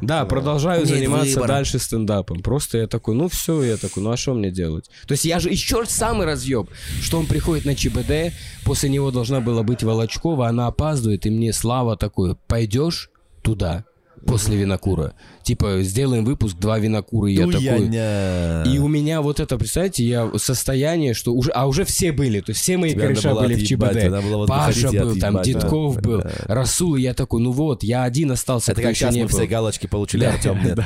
да, 0.02 0.26
продолжаю 0.26 0.86
заниматься 0.86 1.46
дальше 1.46 1.80
стендапом. 1.80 2.42
Просто 2.42 2.78
я 2.78 2.88
такой, 2.88 3.16
ну 3.16 3.28
все, 3.28 3.62
я 3.64 3.78
такой, 3.78 4.04
ну 4.04 4.12
а 4.12 4.18
что 4.18 4.34
мне 4.34 4.52
делать? 4.52 4.90
То 5.08 5.12
есть 5.12 5.26
я 5.26 5.40
же 5.40 5.50
еще 5.50 5.84
самый 5.86 6.26
разъеб, 6.26 6.70
что 7.02 7.20
он 7.20 7.26
приходит 7.26 7.66
на 7.66 7.76
ЧБД, 7.76 8.34
после 8.64 8.90
него 8.90 9.12
должна 9.12 9.42
была 9.42 9.64
быть 9.64 9.84
Волочкова, 9.84 10.48
она 10.48 10.68
опаздывает, 10.68 11.26
и 11.26 11.30
мне 11.30 11.52
Слава 11.52 11.98
такой, 11.98 12.36
пойдешь 12.48 13.10
туда 13.46 13.86
после 14.26 14.58
винокура? 14.58 15.14
Типа, 15.44 15.82
сделаем 15.82 16.26
выпуск, 16.26 16.58
два 16.58 16.80
винокура, 16.80 17.30
и 17.30 17.36
я 17.36 17.46
такой... 17.46 18.74
И 18.74 18.80
у 18.80 18.88
меня 18.88 19.22
вот 19.22 19.40
это, 19.40 19.58
представляете, 19.58 20.04
я 20.04 20.32
состояние, 20.38 21.14
что 21.14 21.34
уже, 21.34 21.52
а 21.52 21.68
уже 21.68 21.86
все 21.86 22.12
были, 22.12 22.42
то 22.42 22.52
есть 22.52 22.62
все 22.62 22.78
мои 22.78 22.94
кореша 22.94 23.34
были 23.36 23.56
в 23.56 23.66
ЧБД. 23.68 24.48
Паша 24.48 24.92
был, 24.92 25.18
там 25.18 25.42
Дедков 25.42 26.02
был. 26.02 26.24
Расул, 26.46 26.96
и 26.96 27.02
я 27.02 27.14
такой, 27.14 27.42
ну 27.42 27.52
вот, 27.52 27.84
я 27.84 28.04
один 28.04 28.32
остался, 28.32 28.72
Это 28.72 28.82
как 28.82 28.96
сейчас 28.96 29.14
не 29.14 29.24
мы 29.24 29.28
все 29.30 29.42
был. 29.42 29.48
галочки 29.48 29.88
получили, 29.88 30.26
Артем 30.26 30.64
нет. 30.64 30.80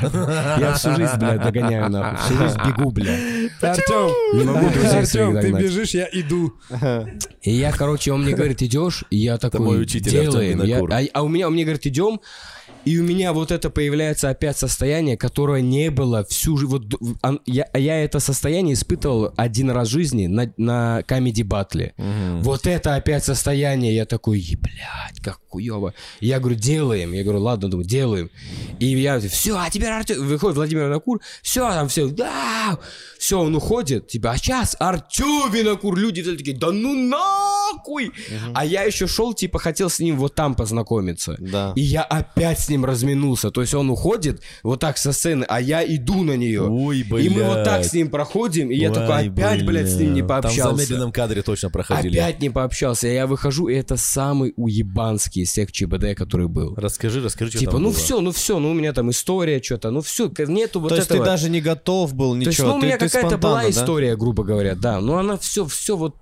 Я 0.59 0.73
всю 0.77 0.95
жизнь, 0.95 1.17
блядь, 1.17 1.41
догоняю 1.41 1.89
нахуй. 1.89 2.17
Всю 2.25 2.43
жизнь 2.43 2.57
бегу, 2.67 2.91
блядь. 2.91 3.51
Артем, 3.61 4.37
Не 4.37 4.43
могу 4.43 4.69
друзей 4.69 5.05
своих 5.05 5.41
ты 5.41 5.51
бежишь, 5.51 5.91
я 5.91 6.07
иду. 6.11 6.53
И 7.41 7.51
я, 7.51 7.71
короче, 7.71 8.11
он 8.11 8.23
мне 8.23 8.33
говорит, 8.33 8.61
идешь, 8.61 9.05
и 9.09 9.17
я 9.17 9.37
такой, 9.37 9.85
делаем. 9.85 10.61
А, 10.91 11.01
а 11.13 11.23
у 11.23 11.27
меня, 11.27 11.47
он 11.47 11.53
мне 11.53 11.63
говорит, 11.63 11.85
идем, 11.87 12.19
и 12.89 12.97
у 12.97 13.03
меня 13.03 13.33
вот 13.33 13.51
это 13.51 13.69
появляется 13.69 14.31
опять 14.31 14.57
состояние, 14.57 15.15
которое 15.15 15.61
не 15.61 15.91
было 15.91 16.23
всю 16.23 16.57
жизнь. 16.57 16.71
Вот, 16.71 16.85
я, 17.45 17.69
я 17.75 18.03
это 18.03 18.19
состояние 18.19 18.73
испытывал 18.73 19.31
один 19.37 19.69
раз 19.69 19.89
в 19.89 19.91
жизни 19.91 20.25
на, 20.25 20.51
на 20.57 21.03
комедий 21.03 21.43
батле. 21.43 21.93
Вот 22.41 22.65
это 22.65 22.95
опять 22.95 23.23
состояние. 23.23 23.95
Я 23.95 24.07
такой, 24.07 24.39
«Е, 24.39 24.57
блядь, 24.57 25.21
как 25.21 25.39
хуево. 25.49 25.93
Я 26.19 26.39
говорю, 26.39 26.55
делаем. 26.55 27.13
Я 27.13 27.23
говорю, 27.23 27.41
ладно, 27.41 27.69
думаю, 27.69 27.87
делаем. 27.87 28.31
И 28.79 28.87
я, 28.87 29.19
все, 29.19 29.55
а 29.57 29.69
теперь 29.69 29.89
Артем... 29.89 30.25
Выходит 30.25 30.55
Владимир 30.55 30.85
Винокур, 30.85 31.21
все, 31.43 31.69
там 31.69 31.89
все, 31.89 32.07
да, 32.07 32.79
все, 33.19 33.39
он 33.39 33.55
уходит. 33.55 34.07
Типа, 34.07 34.31
а 34.31 34.37
сейчас 34.37 34.75
Артем 34.79 35.51
Винокур. 35.51 35.95
Люди 35.95 36.23
такие, 36.23 36.57
да 36.57 36.71
ну 36.71 36.95
нахуй. 36.95 38.11
А 38.53 38.65
я 38.65 38.83
еще 38.83 39.07
шел, 39.07 39.33
типа, 39.33 39.59
хотел 39.59 39.89
с 39.89 39.99
ним 39.99 40.17
вот 40.17 40.35
там 40.35 40.55
познакомиться. 40.55 41.35
Да. 41.39 41.73
И 41.75 41.81
я 41.81 42.03
опять 42.03 42.59
с 42.59 42.69
ним 42.69 42.78
разминулся. 42.85 43.51
То 43.51 43.61
есть 43.61 43.73
он 43.73 43.89
уходит 43.89 44.41
вот 44.63 44.79
так 44.79 44.97
со 44.97 45.11
сцены, 45.11 45.45
а 45.47 45.61
я 45.61 45.83
иду 45.85 46.23
на 46.23 46.35
нее. 46.37 46.63
Ой, 46.63 46.99
И 46.99 47.29
мы 47.29 47.43
вот 47.43 47.63
так 47.63 47.79
блядь. 47.79 47.87
с 47.89 47.93
ним 47.93 48.09
проходим, 48.09 48.71
и 48.71 48.75
я 48.75 48.91
такой 48.91 49.15
Ой, 49.15 49.29
опять, 49.29 49.65
блядь, 49.65 49.89
с 49.89 49.95
ним 49.95 50.13
не 50.13 50.21
бля. 50.21 50.41
Там 50.41 50.51
в 50.51 50.55
пообщался. 50.55 50.75
замедленном 50.75 51.11
кадре 51.11 51.41
точно 51.41 51.69
проходили. 51.69 52.17
Опять 52.17 52.41
не 52.41 52.49
пообщался. 52.49 53.07
Я 53.07 53.27
выхожу, 53.27 53.67
и 53.67 53.75
это 53.75 53.97
самый 53.97 54.53
уебанский 54.55 55.41
из 55.41 55.49
всех 55.49 55.71
ЧБД, 55.71 56.15
который 56.15 56.47
был. 56.47 56.75
Расскажи, 56.75 57.21
расскажи, 57.21 57.51
что 57.51 57.59
Типа, 57.59 57.77
ну 57.77 57.89
было. 57.89 57.93
все, 57.93 58.21
ну 58.21 58.31
все, 58.31 58.59
ну 58.59 58.71
у 58.71 58.73
меня 58.73 58.93
там 58.93 59.09
история 59.09 59.61
что-то, 59.61 59.91
ну 59.91 60.01
все, 60.01 60.31
нету 60.47 60.79
вот 60.79 60.89
То 60.89 60.95
есть 60.95 61.07
этого. 61.07 61.25
ты 61.25 61.31
даже 61.31 61.49
не 61.49 61.61
готов 61.61 62.13
был, 62.13 62.35
ничего. 62.35 62.45
То 62.45 62.49
есть, 62.49 62.59
ну, 62.63 62.75
у 62.75 62.81
меня 62.81 62.97
какая-то 62.97 63.37
была 63.37 63.63
да? 63.63 63.69
история, 63.69 64.15
грубо 64.15 64.43
говоря, 64.43 64.75
да. 64.75 64.99
Но 64.99 65.17
она 65.17 65.37
все, 65.37 65.65
все 65.65 65.95
вот. 65.95 66.15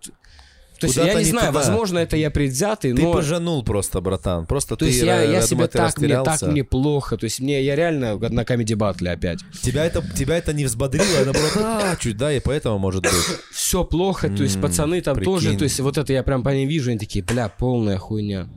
То 0.80 0.88
есть 0.88 0.98
я 0.98 1.14
не 1.14 1.24
знаю, 1.24 1.48
туда. 1.48 1.60
возможно, 1.60 2.00
это 2.00 2.18
я 2.18 2.32
предвзятый, 2.32 2.94
Ты 2.94 3.02
но. 3.02 3.14
пожанул 3.14 3.64
просто, 3.64 4.02
братан. 4.02 4.46
Просто 4.46 4.76
То 4.76 4.86
ты, 4.86 4.92
есть 4.92 5.02
я, 5.04 5.22
э, 5.24 5.26
я 5.26 5.28
думаю, 5.28 5.48
себя 5.48 5.68
ты 5.68 5.78
так, 5.78 5.98
мне 5.98 6.24
так 6.24 6.42
мне 6.44 6.64
плохо. 6.64 7.18
То 7.18 7.26
есть 7.26 7.40
мне 7.40 7.64
я 7.64 7.76
реально 7.76 8.18
на 8.18 8.46
комедий 8.46 8.76
батле 8.76 9.12
опять. 9.12 9.40
Тебя 9.62 9.86
это, 9.86 10.04
тебя 10.16 10.38
это 10.38 10.54
не 10.54 10.66
взбодрило, 10.66 11.06
а 11.22 11.26
наоборот, 11.26 11.52
а, 11.58 11.96
чуть, 11.98 12.18
да, 12.18 12.32
и 12.32 12.40
поэтому, 12.40 12.78
может 12.78 13.04
быть. 13.04 13.12
Все 13.52 13.84
плохо, 13.84 14.30
то 14.30 14.44
есть 14.44 14.62
пацаны 14.62 15.02
там 15.02 15.20
тоже, 15.22 15.58
то 15.58 15.64
есть 15.64 15.80
вот 15.80 15.98
это 15.98 16.14
я 16.14 16.24
прям 16.24 16.44
по 16.44 16.50
ним 16.50 16.68
вижу, 16.70 16.90
они 16.90 17.00
такие, 17.00 17.24
бля, 17.24 17.50
полная 17.50 17.98
хуйня. 17.98 18.48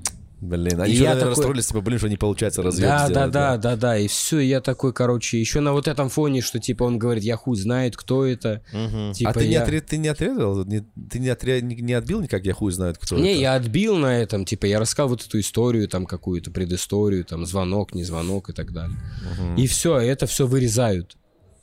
Блин, 0.41 0.78
И 0.78 0.82
они 0.82 0.93
я 0.93 0.97
что, 0.97 1.05
наверное, 1.05 1.20
такой- 1.20 1.28
расстроились, 1.30 1.66
типа, 1.66 1.80
блин, 1.82 1.99
что 1.99 2.09
не 2.09 2.16
получается 2.16 2.62
разъем 2.62 2.88
Да, 2.88 3.09
да, 3.09 3.26
да, 3.28 3.57
да, 3.59 3.76
да. 3.76 3.99
И 3.99 4.09
все, 4.09 4.38
я 4.41 4.61
такой, 4.62 4.93
короче, 4.95 5.38
еще 5.38 5.61
на 5.61 5.72
вот 5.72 5.86
этом 5.86 6.09
фоне, 6.09 6.41
что 6.41 6.59
типа 6.59 6.84
он 6.84 6.99
говорит, 6.99 7.22
я 7.24 7.36
хуй 7.36 7.57
знает, 7.57 7.97
кто 7.97 8.24
это. 8.24 8.62
Типа 9.14 9.30
а 9.30 9.34
ты, 9.34 9.47
не 9.47 9.53
я- 9.53 9.64
отре- 9.64 9.80
ты 9.82 9.99
не 9.99 10.09
отрезал? 10.09 10.64
Не- 10.64 10.80
ты 11.11 11.18
не, 11.18 11.28
отре- 11.28 11.61
не, 11.61 11.74
не 11.76 11.93
отбил 11.93 12.20
никак, 12.22 12.45
я 12.47 12.55
хуй 12.55 12.72
знает, 12.72 12.97
кто 12.99 13.16
Не, 13.16 13.32
это? 13.32 13.41
я 13.41 13.55
отбил 13.55 13.97
на 13.97 14.18
этом, 14.18 14.45
типа, 14.47 14.64
я 14.66 14.80
рассказал 14.80 15.11
вот 15.11 15.22
эту 15.26 15.38
историю, 15.41 15.88
там, 15.88 16.07
какую-то 16.07 16.51
предысторию, 16.51 17.24
там, 17.24 17.45
звонок, 17.45 17.95
не 17.95 18.05
звонок 18.05 18.49
и 18.49 18.53
так 18.55 18.72
далее. 18.72 18.97
И 19.59 19.66
все, 19.66 19.99
это 19.99 20.26
все 20.26 20.47
вырезают. 20.47 21.16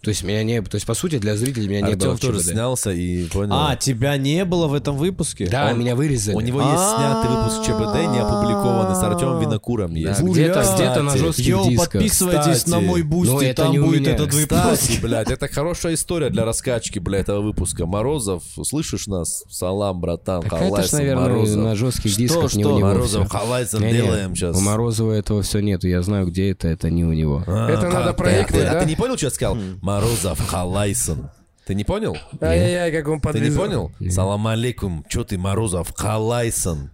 То 0.07 0.11
есть 0.11 0.23
меня 0.23 0.41
не... 0.41 0.61
То 0.61 0.75
есть, 0.75 0.85
по 0.85 0.93
сути, 0.93 1.17
для 1.17 1.35
зрителей 1.35 1.67
меня 1.67 1.81
не 1.81 1.95
было 1.97 2.13
Артем 2.13 2.29
тоже 2.29 2.41
снялся 2.41 2.91
и 2.91 3.25
понял. 3.25 3.51
А, 3.53 3.75
тебя 3.75 4.15
не 4.15 4.45
было 4.45 4.67
в 4.67 4.73
этом 4.73 4.95
выпуске? 4.95 5.47
Да, 5.49 5.67
Он- 5.69 5.77
меня 5.81 5.97
вырезали. 5.97 6.33
У 6.33 6.39
него 6.39 6.61
есть 6.61 6.95
снятый 6.95 7.29
выпуск 7.29 7.57
ЧБД, 7.63 8.13
не 8.13 8.19
опубликованный, 8.21 8.95
с 8.95 9.03
Артемом 9.03 9.41
Винокуром 9.41 9.91
Да, 9.91 9.99
есть. 9.99 10.21
где-то, 10.21 10.63
где-то 10.75 11.03
на 11.03 11.17
жестких 11.17 11.45
Йоу, 11.45 11.69
дисках. 11.69 11.91
подписывайтесь 11.91 12.67
на 12.67 12.79
мой 12.79 13.01
бусти, 13.01 13.47
это 13.47 13.63
там 13.63 13.75
будет 13.83 14.07
этот 14.07 14.33
выпуск. 14.33 14.61
Кстати, 14.61 14.99
блядь, 15.01 15.29
это 15.29 15.49
хорошая 15.49 15.95
история 15.95 16.29
для 16.29 16.45
раскачки, 16.45 16.99
блядь, 16.99 17.23
этого 17.23 17.41
выпуска. 17.41 17.85
Морозов, 17.85 18.43
слышишь 18.63 19.07
нас? 19.07 19.43
Салам, 19.49 19.99
братан, 19.99 20.41
Так 20.43 20.61
это 20.61 20.83
ж, 20.83 20.91
наверное, 20.93 21.23
Морозов. 21.27 21.63
на 21.65 21.75
жестких 21.75 22.11
Что, 22.11 22.19
дисках 22.21 22.53
не 22.55 22.63
что? 22.63 22.73
у 22.75 22.77
него 22.77 22.87
Морозов, 22.87 23.27
Не-не, 23.73 23.91
делаем 23.91 24.35
сейчас. 24.37 24.55
У 24.55 24.61
Морозова 24.61 25.11
этого 25.11 25.41
все 25.41 25.59
нету. 25.59 25.85
Я 25.89 26.01
знаю, 26.01 26.27
где 26.27 26.51
это. 26.51 26.69
Это 26.69 26.89
не 26.89 27.03
у 27.03 27.11
него. 27.11 27.43
Это 27.45 27.89
надо 27.89 28.13
проектить, 28.13 28.55
А 28.61 28.73
да? 28.75 28.79
ты 28.79 28.85
не 28.85 28.95
понял, 28.95 29.17
что 29.17 29.25
я 29.25 29.31
сказал? 29.31 29.57
Морозов, 29.97 30.39
Халайсен. 30.47 31.31
Ты 31.65 31.73
не 31.73 31.83
понял? 31.83 32.15
Ай-яй-яй, 32.39 32.91
как 32.91 33.07
он 33.07 33.19
Ты 33.19 33.39
не 33.39 33.49
понял? 33.49 33.91
Салам 34.11 34.45
алейкум. 34.45 35.03
Чё 35.09 35.23
ты, 35.23 35.39
Морозов, 35.39 35.91
Халайсен? 35.95 36.91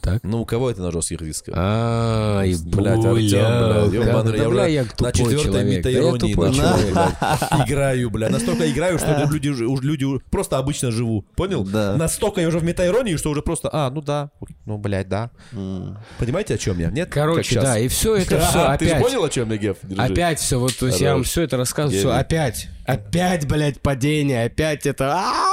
Так? 0.00 0.22
Ну, 0.24 0.40
у 0.40 0.44
кого 0.46 0.70
это 0.70 0.80
на 0.82 0.90
жестких 0.90 1.18
дисках? 1.22 1.54
Ай, 1.56 2.54
Блядь, 2.64 3.04
Артем, 3.04 3.14
блядь, 3.14 3.92
ёбаный, 3.92 4.38
я 4.38 4.48
уже 4.48 4.86
на 4.98 5.12
четвертой 5.12 5.42
человек. 5.44 5.82
Да 5.82 5.90
я 5.90 6.00
метаиронии 6.00 6.34
начал, 6.34 7.64
играю, 7.64 8.10
бля. 8.10 8.28
Настолько 8.30 8.70
играю, 8.70 8.98
что 8.98 9.28
люди, 9.30 9.48
люди 9.48 10.06
просто 10.30 10.56
обычно 10.58 10.90
живу. 10.90 11.26
Понял? 11.36 11.64
Да. 11.64 11.96
Настолько 11.96 12.40
я 12.40 12.48
уже 12.48 12.58
в 12.58 12.64
метаиронии, 12.64 13.16
что 13.16 13.30
уже 13.30 13.42
просто, 13.42 13.68
а, 13.72 13.90
ну 13.90 14.00
да, 14.00 14.30
ну, 14.64 14.78
блядь, 14.78 15.08
да. 15.08 15.30
Понимаете, 16.18 16.54
о 16.54 16.58
чем 16.58 16.78
я? 16.78 16.90
Нет? 16.90 17.10
Короче, 17.10 17.60
да, 17.60 17.78
и 17.78 17.88
все 17.88 18.16
это 18.16 18.40
все 18.48 18.60
А, 18.60 18.78
Ты 18.78 18.86
же 18.86 18.92
опять. 18.92 19.02
понял, 19.02 19.24
о 19.24 19.28
чем 19.28 19.50
я, 19.50 19.56
Геф? 19.58 19.76
Опять 19.98 20.38
все, 20.40 20.58
вот, 20.58 20.76
то 20.76 20.86
есть 20.86 21.00
я 21.00 21.12
вам 21.14 21.24
все 21.24 21.42
это 21.42 21.56
рассказываю, 21.56 21.98
все 21.98 22.10
опять, 22.10 22.68
опять, 22.86 23.46
блядь, 23.46 23.80
падение, 23.80 24.44
опять 24.44 24.86
это, 24.86 25.14
а. 25.14 25.52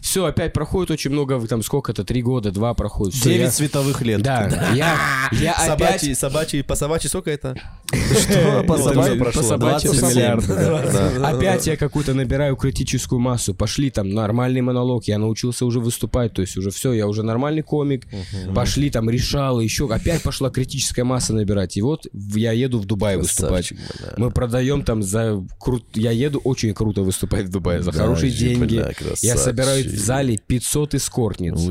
Все, 0.00 0.24
опять 0.24 0.52
проходит 0.52 0.90
очень 0.90 1.10
много, 1.10 1.46
там 1.46 1.62
сколько-то, 1.62 2.04
три 2.04 2.22
года, 2.22 2.50
два 2.50 2.65
проходит. 2.74 3.14
Всё, 3.14 3.24
Девять 3.30 3.40
я- 3.46 3.50
световых 3.50 4.00
лет. 4.02 4.22
Да, 4.22 4.48
я, 4.74 4.96
я 5.32 5.52
опять... 5.54 5.66
Собачий, 5.66 6.14
собачий, 6.14 6.62
по 6.64 6.74
собачьи 6.74 7.08
сколько 7.08 7.30
это? 7.30 7.54
Что? 7.92 8.64
По 8.66 8.78
собачьи 8.78 9.18
прошло. 9.18 9.42
собачьи 9.42 9.88
27. 9.90 10.08
миллиарды. 10.10 10.46
да, 10.48 10.82
да. 11.18 11.28
Опять 11.28 11.66
я 11.66 11.76
какую-то 11.76 12.14
набираю 12.14 12.56
критическую 12.56 13.18
массу. 13.20 13.54
Пошли 13.54 13.90
там 13.90 14.10
нормальный 14.10 14.60
монолог. 14.60 15.04
Я 15.04 15.18
научился 15.18 15.64
уже 15.66 15.80
выступать. 15.80 16.32
То 16.32 16.42
есть 16.42 16.56
уже 16.56 16.70
все, 16.70 16.92
я 16.92 17.06
уже 17.06 17.22
нормальный 17.22 17.62
комик. 17.62 18.06
Пошли 18.54 18.90
там 18.90 19.08
решал, 19.10 19.60
еще 19.60 19.88
опять 19.92 20.22
пошла 20.22 20.50
критическая 20.50 21.04
масса 21.04 21.32
набирать. 21.32 21.76
И 21.76 21.82
вот 21.82 22.06
в- 22.12 22.36
я 22.36 22.52
еду 22.52 22.78
в 22.78 22.86
Дубай 22.86 23.16
выступать. 23.16 23.68
Красавчик, 23.68 23.78
бля. 24.00 24.12
Мы 24.16 24.30
продаем 24.30 24.82
там 24.82 25.02
за 25.02 25.44
крут... 25.58 25.84
Я 25.94 26.10
еду 26.10 26.40
очень 26.44 26.74
круто 26.74 27.02
выступать 27.02 27.46
в 27.46 27.50
Дубае 27.50 27.82
за 27.82 27.92
хорошие 27.92 28.32
деньги. 28.32 28.74
Я 28.76 28.92
красавчик. 28.92 29.38
собираю 29.38 29.84
в 29.84 29.88
зале 29.96 30.38
500 30.46 30.94
эскортниц. 30.96 31.54
У 31.58 31.70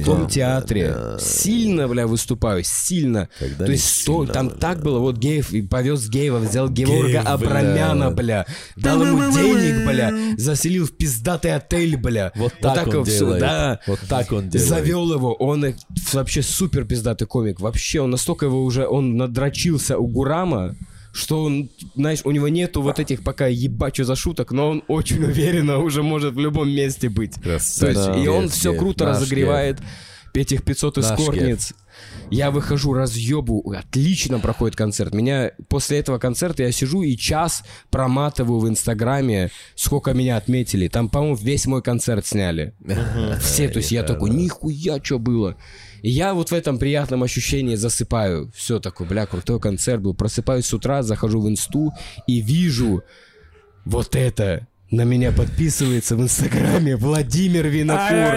Бля. 0.00 0.26
театре. 0.28 0.96
Сильно, 1.18 1.88
бля, 1.88 2.06
выступаю. 2.06 2.62
Сильно. 2.64 3.28
Когда 3.38 3.66
То 3.66 3.72
есть 3.72 4.02
сто- 4.02 4.26
там 4.26 4.50
так 4.50 4.82
было. 4.82 4.98
Вот 4.98 5.16
Геев 5.18 5.52
и 5.52 5.62
повез 5.62 6.08
Геева, 6.08 6.38
взял 6.38 6.68
Геворга 6.68 7.08
Геев, 7.08 7.22
бля. 7.22 7.32
Абрамяна, 7.32 8.10
бля. 8.10 8.46
Дал 8.76 9.04
ему 9.04 9.32
денег, 9.32 9.86
бля. 9.86 10.12
Заселил 10.36 10.86
в 10.86 10.92
пиздатый 10.92 11.54
отель, 11.54 11.96
бля. 11.96 12.32
Вот 12.34 12.54
так 12.60 12.86
он 12.88 13.04
делает. 13.04 13.40
да. 13.40 13.80
Вот 13.86 14.00
так 14.08 14.32
он 14.32 14.48
делает. 14.48 14.68
Завел 14.68 15.12
его, 15.12 15.34
он 15.34 15.64
э, 15.64 15.74
вообще 16.12 16.42
супер 16.42 16.84
пиздатый 16.84 17.26
комик. 17.26 17.60
Вообще, 17.60 18.00
он 18.00 18.10
настолько 18.10 18.46
его 18.46 18.64
уже, 18.64 18.86
он 18.86 19.16
надрочился 19.16 19.98
у 19.98 20.06
Гурама, 20.06 20.74
что 21.12 21.44
он, 21.44 21.70
знаешь, 21.94 22.20
у 22.24 22.30
него 22.30 22.48
нету 22.48 22.82
вот 22.82 22.98
этих 22.98 23.22
пока 23.22 23.46
ебачу 23.46 24.04
за 24.04 24.16
шуток, 24.16 24.52
но 24.52 24.70
он 24.70 24.84
очень 24.88 25.22
уверенно 25.24 25.78
уже 25.78 26.02
может 26.02 26.34
в 26.34 26.38
любом 26.38 26.70
месте 26.70 27.08
быть. 27.08 27.34
То 27.42 27.52
есть, 27.88 28.24
и 28.24 28.28
он 28.28 28.48
все 28.48 28.74
круто 28.74 29.06
разогревает 29.06 29.78
этих 30.34 30.64
500 30.64 30.96
Наш 30.96 31.04
эскортниц. 31.04 31.74
Я 32.30 32.50
выхожу, 32.50 32.94
разъебу, 32.94 33.74
отлично 33.76 34.38
проходит 34.38 34.76
концерт. 34.76 35.12
Меня 35.12 35.52
после 35.68 35.98
этого 35.98 36.18
концерта 36.18 36.62
я 36.62 36.72
сижу 36.72 37.02
и 37.02 37.16
час 37.16 37.62
проматываю 37.90 38.60
в 38.60 38.68
Инстаграме, 38.68 39.50
сколько 39.74 40.14
меня 40.14 40.38
отметили. 40.38 40.88
Там, 40.88 41.10
по-моему, 41.10 41.36
весь 41.36 41.66
мой 41.66 41.82
концерт 41.82 42.26
сняли. 42.26 42.74
Все, 43.40 43.68
то 43.68 43.78
есть 43.78 43.92
я 43.92 44.02
такой, 44.02 44.30
нихуя, 44.30 44.98
что 45.02 45.18
было. 45.18 45.56
И 46.02 46.10
я 46.10 46.34
вот 46.34 46.50
в 46.50 46.52
этом 46.52 46.78
приятном 46.78 47.22
ощущении 47.22 47.76
засыпаю. 47.76 48.50
Все 48.54 48.80
такой, 48.80 49.06
бля, 49.06 49.24
крутой 49.26 49.60
концерт 49.60 50.02
был. 50.02 50.14
Просыпаюсь 50.14 50.66
с 50.66 50.74
утра, 50.74 51.02
захожу 51.02 51.40
в 51.40 51.48
инсту 51.48 51.92
и 52.26 52.40
вижу 52.40 53.02
вот 53.84 54.16
это. 54.16 54.66
На 54.90 55.04
меня 55.04 55.32
подписывается 55.32 56.16
в 56.16 56.20
Инстаграме 56.20 56.96
Владимир 56.96 57.66
Винокур. 57.66 58.36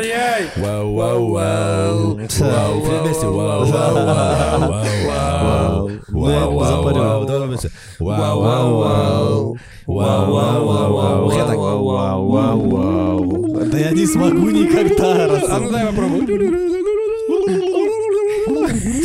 Вау, 0.56 0.94
вау, 0.94 1.32
вау. 1.32 2.16
Вау, 2.16 2.28
все 2.30 3.02
вместе. 3.02 3.26
Вау, 3.26 3.66
вау, 3.66 3.96
вау, 3.96 4.70
вау, 4.70 4.86
вау. 5.06 5.92
Вау, 6.08 6.54
вау, 6.56 6.84
вау. 6.84 7.26
Давай 7.26 7.48
вместе. 7.50 7.72
Вау, 8.00 8.42
вау, 8.42 8.78
вау. 8.78 9.58
Вау, 9.86 10.34
вау, 10.34 10.66
вау, 10.66 10.94
вау. 10.94 11.32
Я 11.32 11.46
так. 11.46 11.58
Вау, 11.58 11.84
вау, 11.84 12.30
вау, 12.30 12.70
вау. 12.70 13.66
Да 13.66 13.78
я 13.78 13.92
не 13.92 14.06
смогу 14.06 14.50
никогда. 14.50 15.26
А 15.50 15.60
ну 15.60 15.72
дай 15.72 15.88
попробуй. 15.88 16.85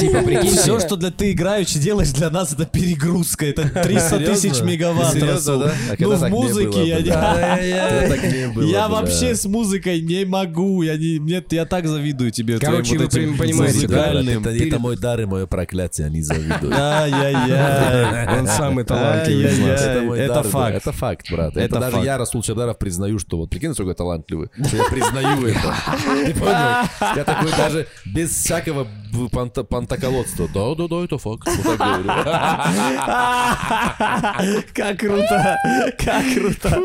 Типа, 0.01 0.23
прикинь, 0.23 0.57
Все, 0.57 0.81
что 0.81 0.97
для 0.97 1.11
ты 1.11 1.33
играючи 1.33 1.79
делаешь 1.79 2.11
для 2.11 2.31
нас, 2.31 2.53
это 2.53 2.67
перегрузка. 2.67 3.47
Это 3.47 3.69
300 3.83 4.19
тысяч 4.21 4.61
мегаватт. 4.63 5.17
Ну, 5.99 6.17
в 6.17 6.29
музыке 6.29 6.87
я 6.87 6.99
Я 8.71 8.89
вообще 8.89 9.35
с 9.35 9.45
музыкой 9.45 10.01
не 10.01 10.25
могу. 10.25 10.83
Я 10.83 10.97
не, 10.97 11.19
нет, 11.19 11.53
я 11.53 11.67
так 11.67 11.87
завидую 11.87 12.31
тебе. 12.31 12.59
Короче, 12.59 12.99
вы 12.99 13.09
понимаете, 13.09 13.87
да. 13.87 14.11
Это, 14.71 14.79
мой 14.79 14.97
дар 14.97 15.21
и 15.21 15.25
мое 15.25 15.47
проклятие, 15.47 16.07
они 16.07 16.23
завидуют. 16.23 16.73
Ай-яй-яй. 16.73 18.39
Он 18.39 18.47
самый 18.47 18.85
талантливый 18.85 19.47
из 19.47 19.59
нас. 19.59 19.81
Это 19.81 20.43
факт. 20.43 20.77
Это 20.77 20.93
факт, 20.93 21.31
брат. 21.31 21.57
Это, 21.57 21.79
даже 21.81 21.99
я, 21.99 22.19
Расул 22.19 22.43
Чабдаров, 22.43 22.79
признаю, 22.79 23.19
что 23.19 23.37
вот 23.39 23.51
прикинь, 23.51 23.69
насколько 23.69 23.95
талантливый. 23.95 24.49
Я 24.57 24.85
признаю 24.85 25.47
это. 25.47 25.75
Ты 26.27 26.35
понял? 26.35 27.17
Я 27.17 27.25
такой 27.25 27.51
даже 27.51 27.87
без 28.05 28.31
всякого 28.31 28.87
панта- 29.31 29.65
пантоколодства. 29.65 30.49
Да, 30.53 30.75
да, 30.75 30.89
да, 30.89 31.05
это 31.05 31.19
факт. 31.19 31.47
Вот. 31.47 31.79
Как 34.75 34.99
круто. 34.99 35.57
Как 35.99 36.25
круто. 36.35 36.81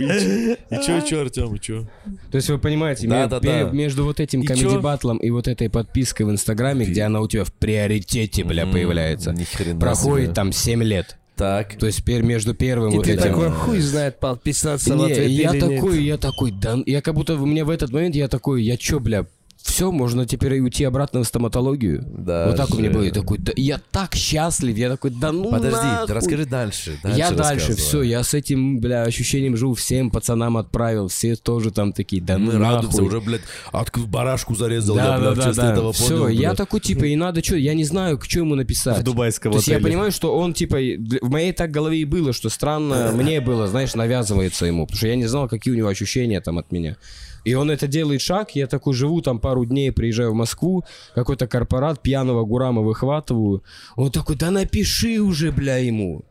И 0.00 0.76
чё, 0.86 0.98
и 0.98 1.06
чё, 1.08 1.20
Артем, 1.22 1.54
и 1.54 1.60
чё? 1.60 1.86
То 2.30 2.36
есть 2.36 2.48
вы 2.48 2.58
понимаете, 2.58 3.08
Да, 3.08 3.26
да, 3.26 3.40
да. 3.40 3.62
между 3.70 4.04
вот 4.04 4.20
этим 4.20 4.42
И 4.42 4.46
комеди 4.46 4.64
чё? 4.64 4.80
батлом 4.80 5.18
и 5.18 5.30
вот 5.30 5.48
этой 5.48 5.68
подпиской 5.68 6.26
в 6.26 6.30
Инстаграме, 6.30 6.86
где 6.86 7.02
она 7.02 7.20
у 7.20 7.28
тебя 7.28 7.44
в 7.44 7.52
приоритете, 7.52 8.44
бля, 8.44 8.66
появляется, 8.66 9.34
проходит 9.78 10.26
себе. 10.28 10.34
там 10.34 10.52
7 10.52 10.82
лет. 10.82 11.16
Так. 11.36 11.76
То 11.78 11.86
есть 11.86 11.98
теперь 12.00 12.20
между 12.22 12.54
первым 12.54 12.92
И 12.92 12.96
вот 12.96 13.06
ты 13.06 13.12
этим... 13.12 13.22
такой, 13.22 13.50
хуй 13.50 13.80
знает, 13.80 14.20
подписаться 14.20 14.92
в 14.94 14.98
Не, 14.98 15.04
ответ 15.04 15.18
и 15.26 15.30
я 15.30 15.50
или 15.52 15.60
нет. 15.60 15.76
такой, 15.76 16.02
я 16.04 16.18
такой, 16.18 16.50
да, 16.50 16.76
я 16.84 17.00
как 17.00 17.14
будто 17.14 17.34
у 17.34 17.46
меня 17.46 17.64
в 17.64 17.70
этот 17.70 17.90
момент 17.92 18.14
я 18.14 18.28
такой, 18.28 18.62
я 18.62 18.76
чё, 18.76 19.00
бля, 19.00 19.24
все, 19.62 19.90
можно 19.92 20.26
теперь 20.26 20.54
и 20.54 20.60
уйти 20.60 20.84
обратно 20.84 21.22
в 21.22 21.26
стоматологию. 21.26 22.04
Даже. 22.06 22.50
Вот 22.50 22.56
так 22.56 22.70
у 22.74 22.78
меня 22.78 22.90
было. 22.90 23.02
Я 23.02 23.10
такой, 23.12 23.38
да, 23.38 23.52
я 23.56 23.80
так 23.90 24.14
счастлив, 24.14 24.76
я 24.76 24.88
такой, 24.90 25.10
да 25.10 25.32
ну 25.32 25.50
Подожди, 25.50 25.76
нахуй. 25.76 26.06
ты 26.06 26.14
расскажи 26.14 26.46
дальше. 26.46 26.98
я 27.04 27.30
дальше, 27.30 27.74
все, 27.74 28.02
я 28.02 28.22
с 28.22 28.34
этим, 28.34 28.80
бля, 28.80 29.02
ощущением 29.02 29.56
живу, 29.56 29.74
всем 29.74 30.10
пацанам 30.10 30.56
отправил, 30.56 31.08
все 31.08 31.36
тоже 31.36 31.70
там 31.70 31.92
такие, 31.92 32.22
да 32.22 32.38
ну 32.38 32.52
Мы 32.52 32.58
радуемся, 32.58 33.02
нахуй. 33.02 33.06
уже, 33.08 33.20
блядь, 33.20 33.42
от 33.72 33.90
барашку 33.98 34.54
зарезал, 34.54 34.96
я, 34.96 35.04
Да, 35.04 35.18
бля, 35.18 35.24
да, 35.28 35.32
в 35.32 35.36
да, 35.38 35.44
честь 35.44 35.56
да. 35.58 35.72
этого 35.72 35.92
Все, 35.92 36.08
понял, 36.08 36.28
я 36.28 36.48
бля. 36.50 36.54
такой, 36.56 36.80
типа, 36.80 37.04
и 37.04 37.16
надо 37.16 37.42
что, 37.44 37.56
я 37.56 37.74
не 37.74 37.84
знаю, 37.84 38.20
что 38.22 38.38
ему 38.40 38.54
написать. 38.54 38.98
В 38.98 39.02
дубайском 39.02 39.52
То 39.52 39.58
есть 39.58 39.68
я 39.68 39.76
отеле. 39.76 39.90
понимаю, 39.90 40.12
что 40.12 40.36
он, 40.36 40.52
типа, 40.54 40.76
в 40.76 41.30
моей 41.30 41.52
так 41.52 41.70
голове 41.70 41.98
и 41.98 42.04
было, 42.04 42.32
что 42.32 42.48
странно 42.48 43.12
мне 43.14 43.40
было, 43.40 43.66
знаешь, 43.66 43.94
навязывается 43.94 44.66
ему, 44.66 44.86
потому 44.86 44.96
что 44.98 45.06
я 45.08 45.16
не 45.16 45.26
знал, 45.26 45.48
какие 45.48 45.72
у 45.74 45.76
него 45.76 45.88
ощущения 45.88 46.40
там 46.40 46.58
от 46.58 46.72
меня. 46.72 46.96
И 47.44 47.54
он 47.54 47.70
это 47.70 47.86
делает 47.86 48.20
шаг, 48.20 48.54
я 48.54 48.66
такой 48.66 48.94
живу 48.94 49.20
там 49.20 49.38
пару 49.38 49.64
дней, 49.64 49.92
приезжаю 49.92 50.32
в 50.32 50.34
Москву, 50.34 50.84
какой-то 51.14 51.46
корпорат, 51.46 52.02
пьяного 52.02 52.44
Гурама 52.44 52.82
выхватываю. 52.82 53.62
Он 53.96 54.10
такой, 54.10 54.36
да 54.36 54.50
напиши 54.50 55.20
уже, 55.20 55.52
бля, 55.52 55.76
ему. 55.78 56.24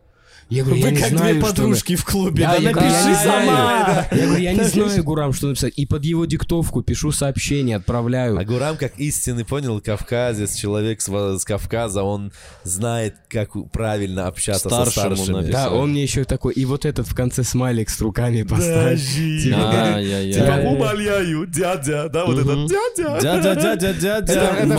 Я 0.49 0.63
говорю, 0.63 0.79
я 0.79 0.85
Вы 0.87 0.91
не 0.93 0.97
как 1.01 1.09
знаю, 1.09 1.33
две 1.35 1.41
что 1.43 1.49
подружки 1.55 1.95
в 1.95 2.05
клубе. 2.05 2.43
Да, 2.43 2.51
Да 2.53 2.57
я 2.57 2.71
говорю, 2.71 2.89
я 2.89 2.93
напиши 2.93 3.09
не 3.09 3.15
сама. 3.15 4.07
Я 4.11 4.25
говорю, 4.25 4.41
я 4.41 4.53
не 4.53 4.63
знаю, 4.63 5.03
Гурам, 5.03 5.33
что 5.33 5.47
написать. 5.47 5.73
И 5.75 5.85
под 5.85 6.03
его 6.03 6.25
диктовку 6.25 6.81
пишу 6.81 7.11
сообщение, 7.11 7.75
отправляю. 7.77 8.37
А 8.39 8.43
Гурам, 8.45 8.75
как 8.77 8.97
истинный, 8.99 9.45
понял, 9.45 9.79
кавказец, 9.79 10.55
человек 10.55 11.01
с, 11.01 11.43
Кавказа, 11.45 12.01
он 12.03 12.31
знает, 12.63 13.15
как 13.29 13.49
правильно 13.71 14.25
общаться 14.27 14.69
Старшему 14.69 15.15
со 15.15 15.23
старшими. 15.23 15.51
Да, 15.51 15.69
он 15.69 15.91
мне 15.91 16.01
еще 16.03 16.23
такой, 16.23 16.53
и 16.53 16.65
вот 16.65 16.85
этот 16.85 17.07
в 17.07 17.13
конце 17.15 17.43
смайлик 17.43 17.89
с 17.89 18.01
руками 18.01 18.41
поставь. 18.43 18.99
Типа. 19.03 19.97
Типа, 20.33 20.67
умоляю, 20.67 21.45
дядя, 21.45 22.09
да, 22.09 22.25
вот 22.25 22.39
этот 22.39 22.67
дядя. 22.67 23.19
Дядя, 23.21 23.55
дядя, 23.55 23.93
дядя. 23.93 24.33
Это- 24.33 24.77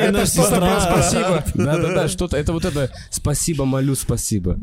это 0.00 0.26
что-то- 0.26 0.80
спасибо. 0.80 1.44
Да-да-да, 1.54 2.08
что-то, 2.08 2.36
это 2.36 2.52
вот 2.52 2.64
это, 2.64 2.90
спасибо, 3.10 3.64
молю, 3.64 3.96
спасибо. 3.96 4.54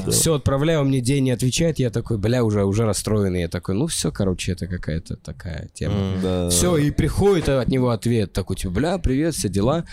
Да, 0.00 0.06
да, 0.06 0.10
Все, 0.12 0.34
отправляю, 0.34 0.84
мне 0.84 1.00
день 1.00 1.24
не 1.24 1.30
отвечает, 1.30 1.78
я 1.78 1.90
такой, 1.90 2.18
бля, 2.18 2.44
уже, 2.44 2.64
уже 2.64 2.84
расстроенный. 2.84 3.42
Я 3.42 3.48
такой, 3.48 3.74
ну 3.74 3.86
все, 3.86 4.10
короче, 4.10 4.52
это 4.52 4.66
какая-то 4.66 5.16
такая 5.16 5.68
тема. 5.74 6.14
Да. 6.22 6.48
Все, 6.50 6.76
и 6.76 6.90
приходит 6.90 7.48
от 7.48 7.68
него 7.68 7.90
ответ 7.90 8.32
такой, 8.32 8.56
типа, 8.56 8.72
бля, 8.72 8.98
привет, 8.98 9.34
все 9.34 9.48
дела. 9.48 9.84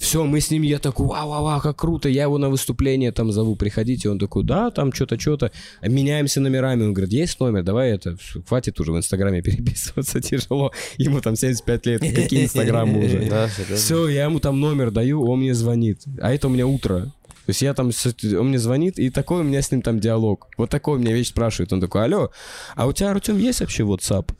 Все, 0.00 0.24
мы 0.24 0.40
с 0.40 0.50
ним, 0.50 0.62
я 0.62 0.78
такой, 0.78 1.06
вау, 1.06 1.28
вау, 1.28 1.44
вау, 1.44 1.60
как 1.60 1.76
круто, 1.76 2.08
я 2.08 2.22
его 2.22 2.38
на 2.38 2.48
выступление 2.48 3.12
там 3.12 3.30
зову, 3.32 3.54
приходите. 3.54 4.08
Он 4.08 4.18
такой, 4.18 4.44
да, 4.44 4.70
там 4.70 4.94
что-то, 4.94 5.20
что-то. 5.20 5.52
Меняемся 5.82 6.40
номерами. 6.40 6.84
Он 6.84 6.94
говорит, 6.94 7.12
есть 7.12 7.38
номер, 7.38 7.64
давай 7.64 7.90
это, 7.90 8.16
хватит 8.48 8.80
уже 8.80 8.92
в 8.92 8.96
Инстаграме 8.96 9.42
переписываться, 9.42 10.22
тяжело. 10.22 10.72
Ему 10.96 11.20
там 11.20 11.36
75 11.36 11.86
лет, 11.86 12.00
какие 12.00 12.44
Инстаграмы 12.44 13.04
уже. 13.04 13.48
Все, 13.76 14.08
я 14.08 14.24
ему 14.24 14.40
там 14.40 14.58
номер 14.58 14.90
даю, 14.90 15.22
он 15.22 15.40
мне 15.40 15.52
звонит. 15.52 16.00
А 16.18 16.32
это 16.32 16.48
у 16.48 16.50
меня 16.50 16.66
утро. 16.66 17.12
То 17.50 17.52
есть 17.52 17.62
я 17.62 17.74
там, 17.74 17.90
он 18.38 18.48
мне 18.48 18.60
звонит, 18.60 19.00
и 19.00 19.10
такой 19.10 19.40
у 19.40 19.42
меня 19.42 19.60
с 19.60 19.72
ним 19.72 19.82
там 19.82 19.98
диалог. 19.98 20.46
Вот 20.56 20.70
такой 20.70 20.98
у 20.98 21.00
меня 21.00 21.12
вещь 21.12 21.30
спрашивает. 21.30 21.72
Он 21.72 21.80
такой, 21.80 22.04
алло, 22.04 22.30
а 22.76 22.86
у 22.86 22.92
тебя, 22.92 23.10
Артем, 23.10 23.38
есть 23.38 23.58
вообще 23.58 23.82
WhatsApp? 23.82 24.32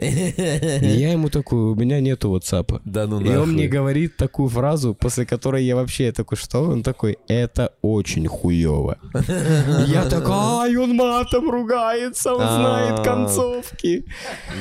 И 0.00 0.86
я 1.00 1.12
ему 1.12 1.28
такой, 1.28 1.58
у 1.58 1.74
меня 1.74 2.00
нету 2.00 2.34
WhatsApp. 2.34 2.80
Да 2.84 3.06
ну 3.06 3.20
И 3.20 3.36
он 3.36 3.52
мне 3.52 3.68
говорит 3.68 4.16
такую 4.16 4.48
фразу, 4.48 4.94
после 4.94 5.26
которой 5.26 5.64
я 5.64 5.76
вообще 5.76 6.10
такой, 6.12 6.38
что? 6.38 6.62
Он 6.62 6.82
такой, 6.82 7.18
это 7.28 7.74
очень 7.82 8.26
хуево. 8.26 8.96
И 9.14 9.90
Я 9.90 10.06
такой, 10.06 10.32
ай, 10.32 10.76
он 10.76 10.96
матом 10.96 11.50
ругается, 11.50 12.32
он 12.34 12.40
знает 12.40 13.04
концовки. 13.04 13.86
И 13.86 14.04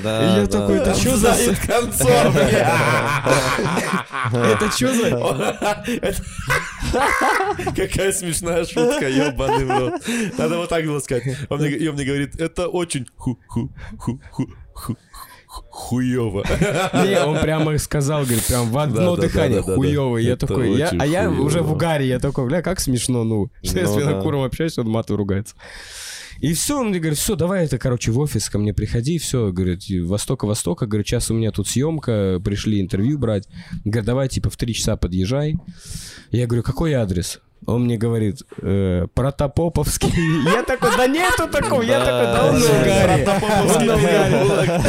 Да, 0.04 0.38
я 0.38 0.46
да, 0.46 0.60
такой, 0.60 0.78
да. 0.80 0.92
это 0.92 0.96
что 1.00 1.18
за... 1.18 1.30
Это 4.34 4.72
что 4.72 4.94
за... 4.94 5.10
Какая 7.76 8.12
смешная 8.12 8.66
шутка, 8.66 9.08
ебаный 9.08 9.66
в 9.66 9.70
рот. 9.70 9.94
Надо 10.38 10.58
вот 10.58 10.70
так 10.70 10.86
было 10.86 11.00
сказать. 11.00 11.24
Он 11.50 11.60
мне, 11.60 11.70
и 11.72 11.88
он 11.88 11.96
мне 11.96 12.04
говорит, 12.06 12.36
это 12.40 12.68
очень 12.68 13.08
ху-ху-ху-ху-ху 13.16 14.50
хуёво. 15.50 16.44
Не, 16.94 17.24
он 17.26 17.40
прямо 17.40 17.78
сказал, 17.78 18.24
говорит, 18.24 18.46
прям 18.46 18.70
в 18.70 18.78
одно 18.78 19.16
Да, 19.16 19.24
дыхание, 19.24 19.60
да, 19.62 19.66
да, 19.66 19.72
да. 19.72 19.76
хуёвый. 19.76 20.24
Я 20.24 20.36
такой, 20.38 20.78
я- 20.78 20.90
а 20.98 21.06
я 21.06 21.28
хуёво. 21.28 21.42
уже 21.44 21.62
в 21.62 21.72
угаре, 21.74 22.08
я 22.08 22.20
такой, 22.20 22.46
бля, 22.46 22.62
как 22.62 22.80
смешно, 22.80 23.24
ну, 23.24 23.52
что 23.64 23.80
я 23.80 23.88
с 23.88 23.90
Ну 23.90 24.00
да. 24.00 24.12
Винокуром 24.12 24.44
общаюсь, 24.44 24.78
он 24.78 24.88
матом 24.90 25.16
ругается. 25.18 25.56
И 26.40 26.54
все, 26.54 26.80
он 26.80 26.90
мне 26.90 27.00
говорит, 27.00 27.18
все, 27.20 27.36
давай 27.36 27.66
это, 27.66 27.78
короче, 27.78 28.12
в 28.12 28.20
офис 28.20 28.50
ко 28.50 28.58
мне 28.60 28.74
приходи, 28.74 29.18
все, 29.18 29.52
говорит, 29.52 29.84
Востока-Востока, 29.90 30.86
говорит, 30.86 31.06
сейчас 31.08 31.30
у 31.30 31.34
меня 31.34 31.52
тут 31.52 31.68
съемка, 31.68 32.40
пришли 32.46 32.80
интервью 32.80 33.18
брать. 33.18 33.48
Говорит, 33.84 34.06
давай, 34.06 34.30
типа, 34.30 34.50
в 34.50 34.56
три 34.56 34.74
часа 34.74 34.96
подъезжай. 34.96 35.56
Я 36.32 36.48
говорю, 36.48 36.64
какой 36.64 36.94
адрес? 36.94 37.42
Он 37.66 37.84
мне 37.86 37.98
говорит, 37.98 38.42
э, 38.62 39.08
Протопоповский. 39.14 40.12
Я 40.54 40.64
такой, 40.64 40.90
да 40.98 41.08
нету 41.08 41.48
такого. 41.48 41.82
Я 41.82 42.00
такой, 42.00 42.26
да 42.26 42.46
он 42.50 42.60
на 42.60 42.66
угаре. 42.66 43.28
Он 43.78 43.86
на 43.86 43.96
угаре. 43.96 44.82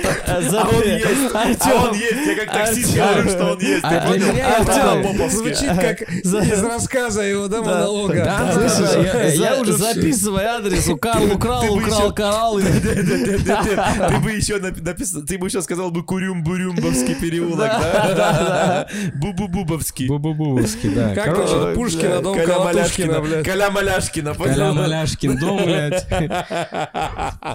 А 0.30 0.68
он 0.68 0.82
есть, 0.82 1.60
а 1.64 1.74
он 1.88 1.94
есть, 1.94 2.26
я 2.26 2.34
как 2.36 2.52
таксист 2.52 2.94
говорю, 2.94 3.28
что 3.28 3.52
он 3.52 3.58
есть, 3.60 3.82
ты 3.82 3.88
А 3.88 4.06
понял? 4.06 4.64
Протопоповский. 4.64 5.28
Звучит 5.54 5.78
как 5.78 6.02
из 6.12 6.62
рассказа 6.62 7.22
его, 7.22 7.48
да, 7.48 7.62
монолога. 7.62 8.24
Да, 8.24 8.52
Слышишь, 8.52 9.36
я- 9.36 9.60
уже 9.60 9.72
записывай 9.72 10.44
адрес, 10.44 10.88
украл, 10.88 11.24
украл, 11.32 11.62
ты 11.62 11.68
бы 11.70 12.06
украл 12.08 12.58
и- 12.58 12.62
Ты 12.62 14.18
бы 14.22 14.30
еще 14.32 14.58
написал, 14.58 15.22
ты 15.22 15.38
бы 15.38 15.46
еще 15.48 15.62
сказал 15.62 15.90
бы 15.90 16.02
Курюм-Бурюмбовский 16.02 17.14
переулок, 17.14 17.58
да? 17.58 18.86
Бу-бу-бубовский. 19.14 20.06
Бубубубовский, 20.08 20.90
да. 20.90 21.14
Как 21.14 21.24
Короче, 21.34 21.54
насчет 21.54 21.74
Пушкина, 22.00 22.22
дом 22.22 22.34
Коля 22.38 22.58
Маляшкина, 22.58 23.20
блядь? 23.20 23.44
Коля 23.46 23.70
Маляшкина, 23.70 24.34
Коля 24.34 24.54
понял? 24.54 24.74
Маляшкин 24.74 25.38
дом, 25.38 25.64
блядь. 25.64 26.06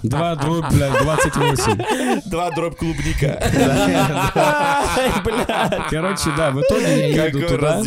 Два 0.04 0.36
дробь, 0.36 0.72
блядь, 0.74 1.02
28. 1.02 2.22
Два 2.30 2.52
дробь 2.52 2.76
клубника. 2.78 3.40
Короче, 5.90 6.32
да, 6.38 6.52
в 6.52 6.62
итоге 6.62 7.12
я 7.12 7.26
еду 7.26 7.48
туда. 7.48 7.82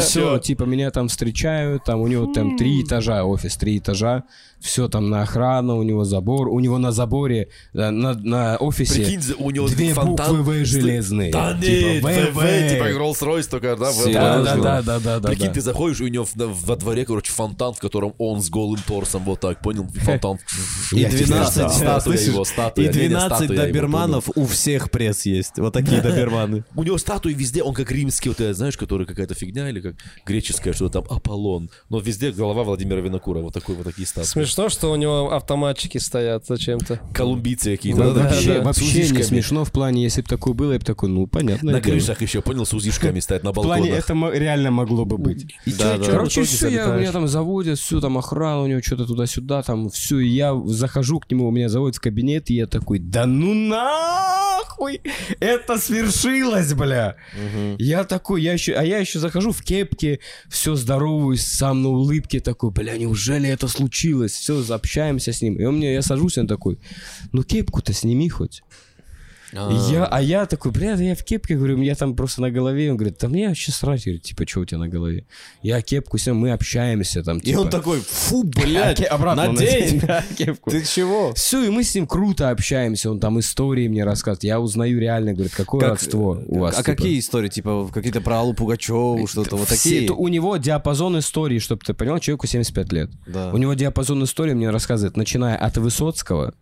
Все, 0.00 0.38
типа 0.38 0.64
меня 0.64 0.90
там 0.90 1.08
встречают, 1.08 1.84
там 1.84 2.00
у 2.00 2.06
него 2.06 2.32
там 2.32 2.56
три 2.56 2.82
этажа, 2.82 3.24
офис 3.24 3.56
три 3.56 3.78
этажа, 3.78 4.24
все 4.64 4.88
там 4.88 5.10
на 5.10 5.20
охрану, 5.22 5.76
у 5.76 5.82
него 5.82 6.04
забор, 6.04 6.48
у 6.48 6.58
него 6.58 6.78
на 6.78 6.90
заборе, 6.90 7.48
э, 7.74 7.90
на, 7.90 8.14
на 8.14 8.56
офисе 8.56 8.94
Прикинь, 9.04 9.20
у 9.38 9.50
него 9.50 9.68
две 9.68 9.92
фонтан. 9.92 10.38
буквы 10.38 10.62
В 10.62 10.64
железные. 10.64 11.30
Да 11.30 11.52
Типа 11.60 12.08
нет, 12.08 12.32
ВВ, 12.32 12.70
типа 12.72 12.84
Rolls-Royce 12.98 13.48
только, 13.50 13.76
да? 13.76 13.90
в- 13.92 14.10
Да, 14.12 14.42
да, 14.42 14.56
да, 14.56 14.82
да, 14.82 14.98
да, 15.00 15.20
да. 15.20 15.28
Прикинь, 15.28 15.48
да. 15.48 15.52
ты 15.52 15.60
заходишь, 15.60 16.00
у 16.00 16.06
него 16.06 16.24
в- 16.24 16.34
на- 16.36 16.46
во 16.46 16.76
дворе, 16.76 17.04
короче, 17.04 17.30
фонтан, 17.30 17.74
в 17.74 17.78
котором 17.78 18.14
он 18.16 18.40
с 18.40 18.48
голым 18.48 18.80
торсом, 18.86 19.22
вот 19.24 19.40
так, 19.40 19.60
понял? 19.60 19.86
Фонтан. 19.86 20.38
И 20.92 21.00
Я 21.00 21.10
теперь 21.10 21.26
12, 21.26 21.54
знал. 21.54 22.00
Статуя 22.00 22.18
его, 22.18 22.44
статуя. 22.44 22.84
И 22.86 22.88
Не, 22.94 23.00
не, 23.02 23.08
12 23.08 23.36
статуя 23.36 23.56
его, 23.58 23.66
доберманов 23.66 24.30
у 24.34 24.46
всех 24.46 24.90
пресс 24.90 25.26
есть. 25.26 25.58
Вот 25.58 25.74
такие 25.74 26.00
доберманы. 26.02 26.64
У 26.74 26.82
него 26.84 26.96
статуи 26.96 27.34
везде, 27.34 27.62
он 27.62 27.74
как 27.74 27.90
римский, 27.90 28.30
вот 28.30 28.40
это, 28.40 28.54
знаешь, 28.54 28.78
который 28.78 29.06
какая-то 29.06 29.34
фигня 29.34 29.68
или 29.68 29.82
как 29.82 29.96
греческая, 30.24 30.72
что-то 30.72 31.02
там, 31.02 31.16
Аполлон. 31.16 31.68
Но 31.90 31.98
везде 31.98 32.30
голова 32.32 32.62
Владимира 32.64 33.00
Винокура, 33.02 33.40
вот 33.40 33.52
такой 33.52 33.74
вот 33.74 33.84
такие 33.84 34.06
статуи. 34.06 34.26
Смешно, 34.54 34.68
что 34.68 34.92
у 34.92 34.96
него 34.96 35.32
автоматчики 35.32 35.98
стоят 35.98 36.46
зачем-то. 36.46 37.00
Колумбийцы 37.12 37.76
какие-то. 37.76 37.98
Да, 38.04 38.10
да, 38.12 38.22
Вообще, 38.28 38.54
да, 38.54 38.62
вообще 38.62 39.08
не 39.10 39.22
смешно 39.22 39.64
в 39.64 39.72
плане, 39.72 40.02
если 40.04 40.22
бы 40.22 40.28
такое 40.28 40.54
было, 40.54 40.72
я 40.74 40.78
бы 40.78 40.84
такой, 40.84 41.08
ну, 41.08 41.26
понятно. 41.26 41.72
На 41.72 41.80
крышах 41.80 42.22
еще, 42.22 42.40
понял, 42.40 42.64
с 42.64 42.72
узишками 42.72 43.18
стоят 43.20 43.42
на 43.42 43.50
В 43.50 43.54
плане, 43.54 43.90
балконах. 43.90 44.30
это 44.32 44.38
реально 44.38 44.70
могло 44.70 45.04
бы 45.04 45.18
быть. 45.18 45.46
И 45.64 45.72
Да, 45.72 45.94
чё- 45.94 45.98
да. 45.98 46.04
чё- 46.04 46.10
Короче, 46.12 46.42
все, 46.44 46.68
я, 46.68 46.86
меня 46.94 47.10
там 47.12 47.26
заводят, 47.26 47.78
все, 47.78 48.00
там 48.00 48.16
охрана 48.16 48.62
у 48.62 48.66
него 48.68 48.80
что-то 48.80 49.06
туда-сюда, 49.06 49.62
там 49.62 49.90
все, 49.90 50.18
и 50.20 50.28
я 50.28 50.54
захожу 50.66 51.18
к 51.18 51.30
нему, 51.30 51.50
меня 51.50 51.68
заводят 51.68 51.96
в 51.96 52.00
кабинет, 52.00 52.48
и 52.50 52.54
я 52.54 52.66
такой, 52.66 52.98
да 53.00 53.26
ну 53.26 53.54
нахуй, 53.54 55.00
это 55.40 55.78
свершилось, 55.78 56.72
бля. 56.74 57.16
Я 57.78 58.04
такой, 58.04 58.42
я 58.42 58.52
еще, 58.52 58.74
а 58.74 58.82
я 58.84 58.98
еще 58.98 59.18
захожу 59.18 59.52
в 59.52 59.62
кепке, 59.62 60.20
все 60.48 60.74
здороваюсь, 60.76 61.44
сам 61.44 61.82
на 61.82 61.88
улыбке 61.90 62.40
такой, 62.40 62.70
бля, 62.70 62.96
неужели 62.96 63.48
это 63.48 63.68
случилось? 63.68 64.34
Все, 64.44 64.62
общаемся 64.74 65.32
с 65.32 65.40
ним. 65.40 65.56
И 65.56 65.64
он 65.64 65.78
мне, 65.78 65.94
я 65.94 66.02
сажусь, 66.02 66.36
он 66.36 66.46
такой, 66.46 66.78
ну 67.32 67.42
кепку-то 67.42 67.94
сними 67.94 68.28
хоть. 68.28 68.62
И 69.54 69.92
Я, 69.92 70.06
а 70.06 70.20
я 70.20 70.46
такой, 70.46 70.72
бля, 70.72 70.96
да 70.96 71.02
я 71.02 71.14
в 71.14 71.22
кепке, 71.24 71.54
говорю, 71.56 71.76
у 71.76 71.78
меня 71.78 71.94
там 71.94 72.16
просто 72.16 72.42
на 72.42 72.50
голове. 72.50 72.90
Он 72.90 72.96
говорит, 72.96 73.18
да 73.20 73.28
мне 73.28 73.46
вообще 73.48 73.70
срать, 73.70 74.04
говорит, 74.04 74.22
типа, 74.22 74.46
что 74.48 74.60
у 74.60 74.64
тебя 74.64 74.78
на 74.78 74.88
голове? 74.88 75.26
Я 75.62 75.80
кепку 75.80 76.18
снял, 76.18 76.34
мы 76.34 76.50
общаемся 76.50 77.22
там, 77.22 77.38
И 77.38 77.42
типа. 77.42 77.60
он 77.60 77.70
такой, 77.70 78.00
фу, 78.00 78.42
А 78.56 78.60
блядь, 78.60 79.04
обратно 79.06 79.52
надень. 79.52 80.00
кепку. 80.36 80.70
Ты 80.70 80.84
чего? 80.84 81.32
Все, 81.34 81.62
и 81.64 81.70
мы 81.70 81.84
с 81.84 81.94
ним 81.94 82.06
круто 82.08 82.50
общаемся, 82.50 83.10
он 83.10 83.20
там 83.20 83.38
истории 83.38 83.86
мне 83.86 84.02
рассказывает. 84.04 84.42
Я 84.44 84.58
узнаю 84.60 84.98
реально, 84.98 85.34
говорит, 85.34 85.54
какое 85.54 85.80
Как- 85.80 85.90
родство 85.90 86.42
у 86.48 86.58
вас. 86.58 86.74
А 86.74 86.82
типа. 86.82 86.96
какие 86.96 87.18
истории? 87.20 87.48
Типа 87.48 87.88
какие-то 87.92 88.20
про 88.20 88.40
Аллу 88.40 88.54
Пугачеву, 88.54 89.26
что-то 89.28 89.56
вот 89.56 89.68
такие? 89.68 90.10
у 90.10 90.28
него 90.28 90.56
диапазон 90.56 91.18
истории, 91.18 91.58
чтобы 91.60 91.82
ты 91.84 91.94
понял, 91.94 92.18
человеку 92.18 92.46
75 92.46 92.92
лет. 92.92 93.10
У 93.52 93.56
него 93.56 93.74
диапазон 93.74 94.24
истории 94.24 94.54
мне 94.54 94.70
рассказывает, 94.70 95.16
начиная 95.16 95.56
от 95.56 95.76
Высоцкого 95.76 96.54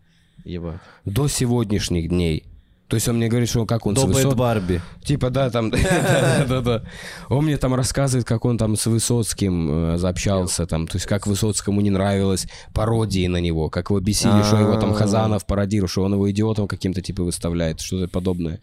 Ебать. 0.45 0.79
до 1.05 1.27
сегодняшних 1.27 2.09
дней. 2.09 2.43
То 2.87 2.95
есть 2.95 3.07
он 3.07 3.17
мне 3.17 3.27
говорит, 3.27 3.49
что 3.49 3.65
как 3.65 3.85
он 3.85 3.95
с 3.95 4.01
До 4.01 4.07
Высо- 4.07 4.29
Бэт 4.29 4.37
Барби. 4.37 4.81
Типа, 5.03 5.29
да, 5.29 5.49
там, 5.49 5.69
да-да-да. 5.71 6.83
Он 7.29 7.45
мне 7.45 7.57
там 7.57 7.73
рассказывает, 7.73 8.25
как 8.27 8.45
он 8.45 8.57
там 8.57 8.75
с 8.75 8.85
Высоцким 8.85 9.93
э, 9.93 9.97
заобщался, 9.97 10.65
там, 10.67 10.87
то 10.87 10.97
есть 10.97 11.07
как 11.07 11.25
Высоцкому 11.25 11.81
не 11.81 11.89
нравилось 11.89 12.47
пародии 12.73 13.27
на 13.27 13.37
него, 13.37 13.69
как 13.69 13.89
его 13.89 13.99
бесили, 13.99 14.43
что 14.43 14.57
его 14.57 14.75
там 14.75 14.93
Хазанов 14.93 15.45
пародирует, 15.45 15.91
что 15.91 16.03
он 16.03 16.13
его 16.13 16.29
идиотом 16.29 16.67
каким-то 16.67 17.01
типа 17.01 17.23
выставляет, 17.23 17.79
что-то 17.81 18.07
подобное. 18.07 18.59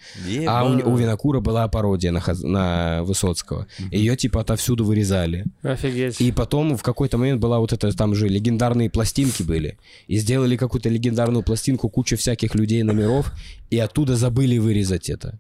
А 0.47 0.65
у, 0.65 0.97
Винокура 0.97 1.41
была 1.41 1.67
пародия 1.69 2.13
на, 2.13 3.03
Высоцкого. 3.03 3.67
Ее 3.91 4.17
типа 4.17 4.41
отовсюду 4.43 4.85
вырезали. 4.85 5.45
Офигеть. 5.63 6.21
И 6.21 6.31
потом 6.33 6.77
в 6.77 6.83
какой-то 6.83 7.19
момент 7.19 7.41
была 7.41 7.59
вот 7.59 7.73
это, 7.73 7.91
там 7.97 8.15
же 8.15 8.29
легендарные 8.29 8.91
пластинки 8.91 9.43
были. 9.43 9.79
И 10.07 10.19
сделали 10.19 10.57
какую-то 10.57 10.89
легендарную 10.89 11.43
пластинку, 11.43 11.89
куча 11.89 12.17
всяких 12.17 12.55
людей, 12.55 12.83
номеров, 12.83 13.33
и 13.71 13.79
оттуда 13.79 14.10
забыли 14.17 14.59
вырезать 14.59 15.11
это. 15.11 15.39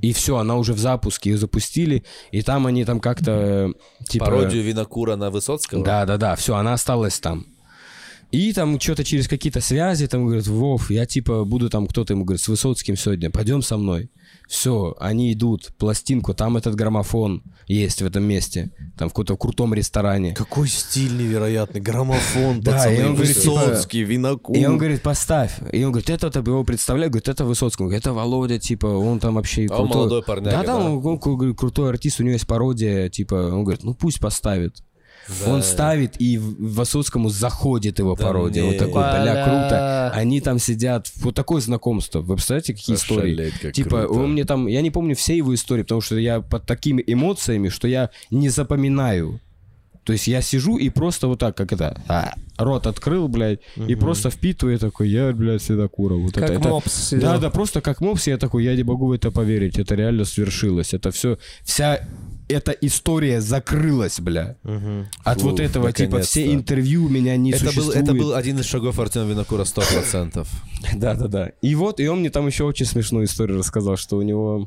И 0.00 0.12
все, 0.12 0.38
она 0.38 0.56
уже 0.56 0.72
в 0.72 0.78
запуске, 0.78 1.30
ее 1.30 1.38
запустили, 1.38 2.02
и 2.32 2.42
там 2.42 2.66
они 2.66 2.84
там 2.84 2.98
как-то 2.98 3.72
э, 4.00 4.04
типа... 4.08 4.24
Пародию 4.24 4.64
Винокура 4.64 5.14
на 5.14 5.30
Высоцкого? 5.30 5.84
Да, 5.84 6.04
да, 6.04 6.16
да, 6.16 6.34
все, 6.34 6.56
она 6.56 6.72
осталась 6.72 7.20
там. 7.20 7.46
И 8.32 8.52
там 8.54 8.80
что-то 8.80 9.04
через 9.04 9.28
какие-то 9.28 9.60
связи, 9.60 10.08
там 10.08 10.24
говорят, 10.24 10.46
Вов, 10.46 10.90
я 10.90 11.06
типа 11.06 11.44
буду 11.44 11.70
там, 11.70 11.86
кто-то 11.86 12.14
ему 12.14 12.24
говорит, 12.24 12.42
с 12.42 12.48
Высоцким 12.48 12.96
сегодня, 12.96 13.30
пойдем 13.30 13.62
со 13.62 13.76
мной. 13.76 14.10
Все, 14.48 14.94
они 15.00 15.32
идут, 15.32 15.72
пластинку, 15.78 16.34
там 16.34 16.56
этот 16.56 16.74
граммофон 16.74 17.42
есть 17.66 18.02
в 18.02 18.06
этом 18.06 18.24
месте, 18.24 18.70
там 18.98 19.08
в 19.08 19.12
каком-то 19.12 19.36
крутом 19.36 19.72
ресторане. 19.74 20.34
Какой 20.34 20.68
стиль 20.68 21.16
невероятный. 21.16 21.80
Граммофон, 21.80 22.60
Да, 22.60 22.72
пацаны. 22.72 22.94
и 22.94 23.02
он 23.02 23.14
говорит, 23.14 23.40
типа, 23.40 23.52
Высоцкий, 23.52 24.02
Винокур. 24.02 24.56
И 24.56 24.64
он 24.66 24.78
говорит, 24.78 25.02
поставь. 25.02 25.58
И 25.72 25.82
он 25.84 25.92
говорит, 25.92 26.10
это 26.10 26.30
ты 26.30 26.40
его 26.40 26.64
представляю, 26.64 27.10
говорит, 27.10 27.28
это 27.28 27.44
Высоцкий. 27.44 27.82
Он 27.82 27.88
говорит, 27.88 28.04
это 28.04 28.12
Володя, 28.12 28.58
типа, 28.58 28.86
он 28.86 29.20
там 29.20 29.34
вообще 29.36 29.66
А 29.70 29.80
он 29.82 29.88
молодой 29.88 30.22
парняга, 30.22 30.50
Да, 30.58 30.62
да, 30.62 30.78
да? 30.78 30.84
он, 30.84 31.06
он, 31.06 31.16
говорит, 31.16 31.56
крутой 31.56 31.90
артист, 31.90 32.20
у 32.20 32.22
него 32.22 32.32
есть 32.34 32.46
пародия, 32.46 33.08
типа, 33.08 33.34
он 33.34 33.64
говорит, 33.64 33.84
ну 33.84 33.94
пусть 33.94 34.20
поставит. 34.20 34.82
Он 35.46 35.62
ставит, 35.62 36.20
и 36.20 36.38
в- 36.38 36.74
Высоцкому 36.74 37.28
заходит 37.28 37.98
его 37.98 38.14
Да 38.16 38.24
пародия. 38.24 38.64
Вот 38.64 38.72
не. 38.72 38.78
такой, 38.78 38.92
бля, 39.02 39.44
круто. 39.44 40.12
Они 40.14 40.40
там 40.40 40.58
сидят. 40.58 41.10
Вот 41.16 41.34
такое 41.34 41.60
знакомство. 41.60 42.20
Вы 42.20 42.34
представляете, 42.34 42.74
какие 42.74 42.96
истории? 42.96 43.34
Ошалеть, 43.34 43.54
как 43.60 43.72
типа, 43.72 44.02
круто. 44.06 44.20
он 44.20 44.32
мне 44.32 44.44
там... 44.44 44.66
Я 44.66 44.80
не 44.82 44.90
помню 44.90 45.14
все 45.14 45.36
его 45.36 45.54
истории, 45.54 45.82
потому 45.82 46.00
что 46.00 46.16
я 46.16 46.40
под 46.40 46.66
такими 46.66 47.02
эмоциями, 47.06 47.68
что 47.68 47.88
я 47.88 48.10
не 48.30 48.48
запоминаю. 48.48 49.40
То 50.04 50.12
есть 50.12 50.26
я 50.26 50.42
сижу 50.42 50.76
и 50.78 50.88
просто 50.90 51.28
вот 51.28 51.38
так, 51.38 51.56
как 51.56 51.72
это, 51.72 52.00
а, 52.08 52.34
рот 52.58 52.86
открыл, 52.86 53.28
блядь, 53.28 53.60
и 53.76 53.94
просто 53.94 54.30
впитываю 54.30 54.78
такой, 54.78 55.08
я, 55.08 55.32
блядь, 55.32 55.62
Седокура. 55.62 56.14
Вот 56.14 56.34
Как 56.34 56.44
это, 56.44 56.54
это- 56.54 56.68
мопс 56.68 56.92
сидел. 57.08 57.22
Да, 57.22 57.38
да, 57.38 57.50
просто 57.50 57.80
как 57.80 58.00
мопс, 58.00 58.26
я 58.26 58.36
такой, 58.36 58.64
я 58.64 58.74
не 58.74 58.82
могу 58.82 59.06
в 59.06 59.12
это 59.12 59.30
поверить, 59.30 59.78
это 59.78 59.94
реально 59.94 60.24
свершилось. 60.24 60.92
Это 60.92 61.12
все, 61.12 61.38
вся 61.62 62.00
эта 62.48 62.72
история 62.72 63.40
закрылась, 63.40 64.18
бля. 64.20 64.56
От 65.24 65.40
Фу, 65.40 65.50
вот 65.50 65.60
этого, 65.60 65.92
типа, 65.92 66.20
все 66.20 66.52
интервью 66.52 67.08
меня 67.08 67.36
не 67.36 67.52
Это 67.52 67.66
был, 67.66 67.72
существует. 67.72 68.02
это 68.02 68.14
был 68.14 68.34
один 68.34 68.58
из 68.58 68.66
шагов 68.66 68.98
Артема 68.98 69.30
Винокура 69.30 69.64
100%. 69.64 70.46
Да, 70.94 71.14
да, 71.14 71.28
да. 71.28 71.52
И 71.62 71.74
вот, 71.76 72.00
и 72.00 72.08
он 72.08 72.20
мне 72.20 72.30
там 72.30 72.46
еще 72.48 72.64
очень 72.64 72.86
смешную 72.86 73.26
историю 73.26 73.58
рассказал, 73.58 73.96
что 73.96 74.16
у 74.16 74.22
него... 74.22 74.66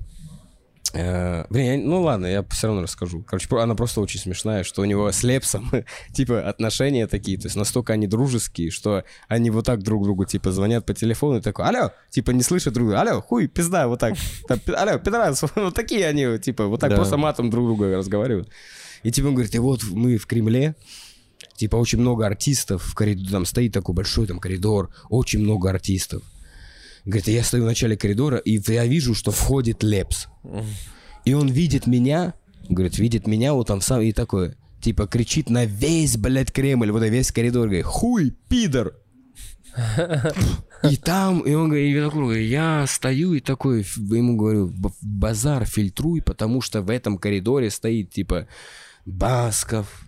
э, 0.96 1.46
блин, 1.50 1.66
я- 1.82 1.88
ну 1.88 2.02
ладно, 2.02 2.26
я 2.26 2.44
все 2.44 2.68
равно 2.68 2.82
расскажу. 2.84 3.22
Короче, 3.24 3.48
она 3.60 3.76
просто 3.76 4.02
очень 4.02 4.20
смешная, 4.20 4.64
что 4.64 4.82
у 4.82 4.86
него 4.86 5.12
с 5.12 5.24
Лепсом, 5.24 5.70
типа, 6.14 6.42
отношения 6.50 7.06
такие, 7.08 7.38
то 7.38 7.46
есть 7.48 7.56
настолько 7.56 7.94
они 7.94 8.08
дружеские, 8.08 8.72
что 8.72 9.04
они 9.28 9.50
вот 9.52 9.66
так 9.66 9.84
друг 9.84 10.04
другу, 10.04 10.26
типа, 10.26 10.52
звонят 10.52 10.86
по 10.86 10.94
телефону 10.94 11.38
и 11.38 11.42
такой, 11.42 11.66
алло, 11.66 11.92
типа, 12.10 12.32
не 12.32 12.42
слышат 12.42 12.74
друг 12.74 12.88
друга, 12.88 13.02
алло, 13.02 13.22
хуй, 13.22 13.48
пизда, 13.48 13.88
вот 13.88 14.00
так, 14.00 14.16
Там, 14.48 14.60
«Пи- 14.60 14.74
алло, 14.74 14.98
пидорас, 14.98 15.44
вот 15.56 15.74
такие 15.76 16.08
они, 16.08 16.38
типа, 16.40 16.66
вот 16.68 16.80
так 16.80 16.90
Да. 16.90 16.96
просто 16.96 17.18
матом 17.18 17.50
друг 17.50 17.66
друга 17.68 17.98
разговаривают. 17.98 18.50
И 19.04 19.12
типа 19.12 19.28
он 19.28 19.34
говорит, 19.36 19.54
и 19.54 19.60
вот 19.60 19.84
мы 19.92 20.18
в 20.18 20.26
Кремле, 20.26 20.76
типа 21.58 21.76
очень 21.76 22.00
много 22.00 22.26
артистов 22.26 22.84
в 22.84 22.96
коридоре, 22.96 23.30
там 23.30 23.46
стоит 23.46 23.72
такой 23.74 23.94
большой 23.94 24.26
там 24.28 24.40
коридор, 24.40 24.90
очень 25.10 25.40
много 25.40 25.70
артистов. 25.70 26.24
Говорит, 27.06 27.28
я 27.28 27.44
стою 27.44 27.64
в 27.64 27.68
начале 27.68 27.96
коридора, 27.96 28.38
и 28.38 28.60
я 28.72 28.86
вижу, 28.86 29.14
что 29.14 29.32
входит 29.32 29.84
Лепс. 29.84 30.28
И 31.24 31.34
он 31.34 31.50
видит 31.50 31.88
меня, 31.88 32.34
говорит, 32.68 32.98
видит 32.98 33.28
меня 33.28 33.54
вот 33.54 33.68
там 33.68 33.82
сам, 33.82 34.02
и 34.02 34.12
такой, 34.12 34.56
типа, 34.82 35.08
кричит 35.08 35.50
на 35.50 35.66
весь, 35.66 36.18
блядь, 36.18 36.52
Кремль, 36.52 36.92
вот 36.92 37.00
на 37.02 37.10
весь 37.10 37.32
коридор, 37.32 37.68
говорит, 37.68 37.86
хуй, 37.86 38.32
пидор. 38.50 38.96
И 40.90 40.98
там, 40.98 41.42
и 41.42 41.54
он 41.54 41.70
говорит, 41.70 42.48
я 42.48 42.86
стою 42.88 43.34
и 43.34 43.40
такой, 43.40 43.86
ему 43.98 44.36
говорю, 44.38 44.68
«Б- 44.68 44.92
базар 45.02 45.66
фильтруй, 45.66 46.22
потому 46.22 46.62
что 46.62 46.82
в 46.82 46.90
этом 46.90 47.18
коридоре 47.18 47.70
стоит, 47.70 48.12
типа, 48.12 48.48
Басков, 49.06 50.06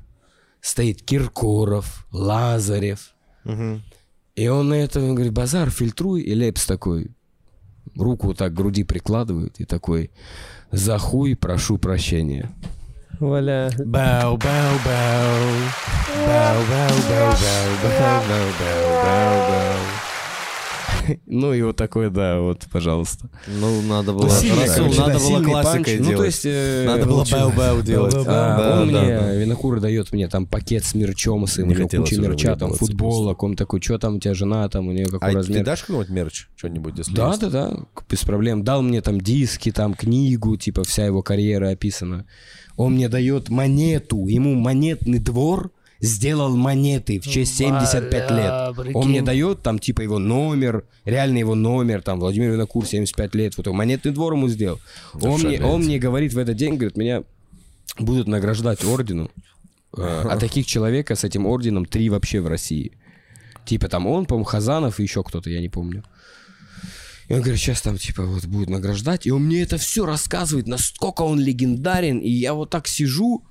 стоит 0.62 1.02
Киркоров, 1.02 2.06
Лазарев. 2.12 3.14
И 4.38 4.48
он 4.50 4.70
на 4.70 4.76
это 4.76 5.00
он 5.00 5.16
говорит, 5.16 5.34
базар 5.34 5.72
фильтруй, 5.72 6.22
и 6.22 6.36
Лепс 6.36 6.68
такой, 6.68 7.10
руку 7.96 8.28
вот 8.28 8.38
так 8.38 8.54
к 8.54 8.56
груди 8.56 8.84
прикладывает 8.84 9.60
и 9.60 9.66
такой, 9.66 10.12
за 10.72 11.00
хуй 11.00 11.36
прошу 11.36 11.80
прощения. 11.80 12.52
Валя. 13.20 13.72
Бау, 13.80 14.38
бау, 14.38 14.76
бау. 14.86 15.38
Бау, 16.28 16.62
бау, 16.70 16.98
бау, 17.10 17.32
бау, 17.32 17.72
бау, 17.82 18.22
бау, 18.28 18.30
бау, 18.30 18.94
бау, 19.04 19.50
бау. 19.50 20.07
Ну 21.26 21.54
и 21.54 21.62
вот 21.62 21.76
такой, 21.76 22.10
да, 22.10 22.40
вот, 22.40 22.66
пожалуйста. 22.72 23.30
Ну, 23.48 23.82
надо 23.82 24.14
было... 24.14 24.30
Надо 24.98 25.20
было 25.20 25.44
классикой 25.44 25.98
панч. 25.98 26.00
Ну, 26.00 26.10
делать. 26.10 26.18
то 26.18 26.26
есть... 26.26 26.86
Надо 26.88 27.06
было 27.06 27.26
бау-бау 27.30 27.82
делать. 27.82 28.14
Да, 28.14 28.80
он 28.82 28.92
да, 28.92 29.02
мне, 29.02 29.20
да. 29.20 29.34
Винокур 29.34 29.80
дает 29.80 30.12
мне 30.12 30.28
там 30.28 30.46
пакет 30.46 30.84
с 30.84 30.96
мерчом, 30.96 31.48
с 31.48 31.58
уже 31.58 32.22
мерча, 32.22 32.56
там 32.56 32.74
футболок, 32.74 33.44
он 33.44 33.56
такой, 33.56 33.82
что 33.82 33.98
там 33.98 34.16
у 34.16 34.20
тебя 34.20 34.34
жена, 34.34 34.68
там 34.70 34.88
у 34.88 34.92
нее 34.92 35.06
какой 35.06 35.30
А 35.30 35.32
ты 35.32 35.38
размер. 35.38 35.64
дашь 35.64 35.82
какой-нибудь 35.82 36.10
мерч? 36.10 36.48
Что-нибудь, 36.56 36.98
если 36.98 37.14
Да, 37.14 37.38
да, 37.38 37.50
да, 37.50 37.78
без 38.10 38.24
проблем. 38.24 38.64
Дал 38.64 38.82
мне 38.82 39.02
там 39.02 39.20
диски, 39.22 39.72
там 39.72 39.94
книгу, 39.94 40.58
типа 40.58 40.84
вся 40.84 41.06
его 41.06 41.22
карьера 41.22 41.70
описана. 41.70 42.26
Он 42.76 42.94
мне 42.94 43.10
дает 43.10 43.50
монету, 43.50 44.28
ему 44.28 44.54
монетный 44.54 45.20
двор 45.20 45.72
сделал 46.00 46.56
монеты 46.56 47.20
в 47.20 47.28
честь 47.28 47.58
75 47.58 48.28
Бля, 48.30 48.68
лет. 48.68 48.76
прикинь. 48.76 48.96
Он 48.96 49.10
мне 49.10 49.22
дает 49.22 49.62
там 49.64 49.80
типа 49.80 50.02
его 50.02 50.20
номер, 50.20 50.86
реально 51.06 51.38
его 51.40 51.56
номер, 51.56 52.02
там 52.02 52.20
Владимир 52.20 52.52
Винокур 52.52 52.86
75 52.86 53.36
лет, 53.36 53.58
вот 53.58 53.68
монетный 53.68 54.12
двор 54.12 54.34
ему 54.34 54.48
сделал. 54.48 54.80
Он 55.14 55.42
мне, 55.42 55.62
он 55.64 55.84
мне 55.84 56.00
говорит 56.00 56.34
в 56.34 56.38
этот 56.38 56.56
день, 56.56 56.76
говорит, 56.76 56.98
меня 56.98 57.24
будут 57.98 58.28
награждать 58.28 58.84
ордену. 58.84 59.32
Э, 59.98 60.24
А 60.30 60.38
таких 60.40 60.66
человека 60.66 61.16
с 61.16 61.24
этим 61.24 61.46
орденом 61.46 61.86
три 61.86 62.10
вообще 62.10 62.42
в 62.42 62.48
России. 62.48 62.92
Типа 63.66 63.90
там 63.90 64.08
он, 64.08 64.26
по-моему, 64.26 64.46
Хазанов 64.46 65.00
и 65.00 65.04
еще 65.04 65.24
кто-то, 65.24 65.50
я 65.50 65.60
не 65.60 65.70
помню. 65.70 66.04
И 67.28 67.34
он 67.34 67.42
говорит, 67.42 67.60
сейчас 67.60 67.82
там 67.82 67.98
типа 67.98 68.24
вот 68.24 68.46
будет 68.46 68.70
награждать. 68.70 69.28
И 69.28 69.32
он 69.32 69.44
мне 69.46 69.62
это 69.62 69.78
все 69.78 70.06
рассказывает, 70.06 70.68
насколько 70.68 71.24
он 71.24 71.40
легендарен. 71.40 72.20
И 72.20 72.30
я 72.30 72.54
вот 72.54 72.70
так 72.70 72.88
сижу, 72.88 73.44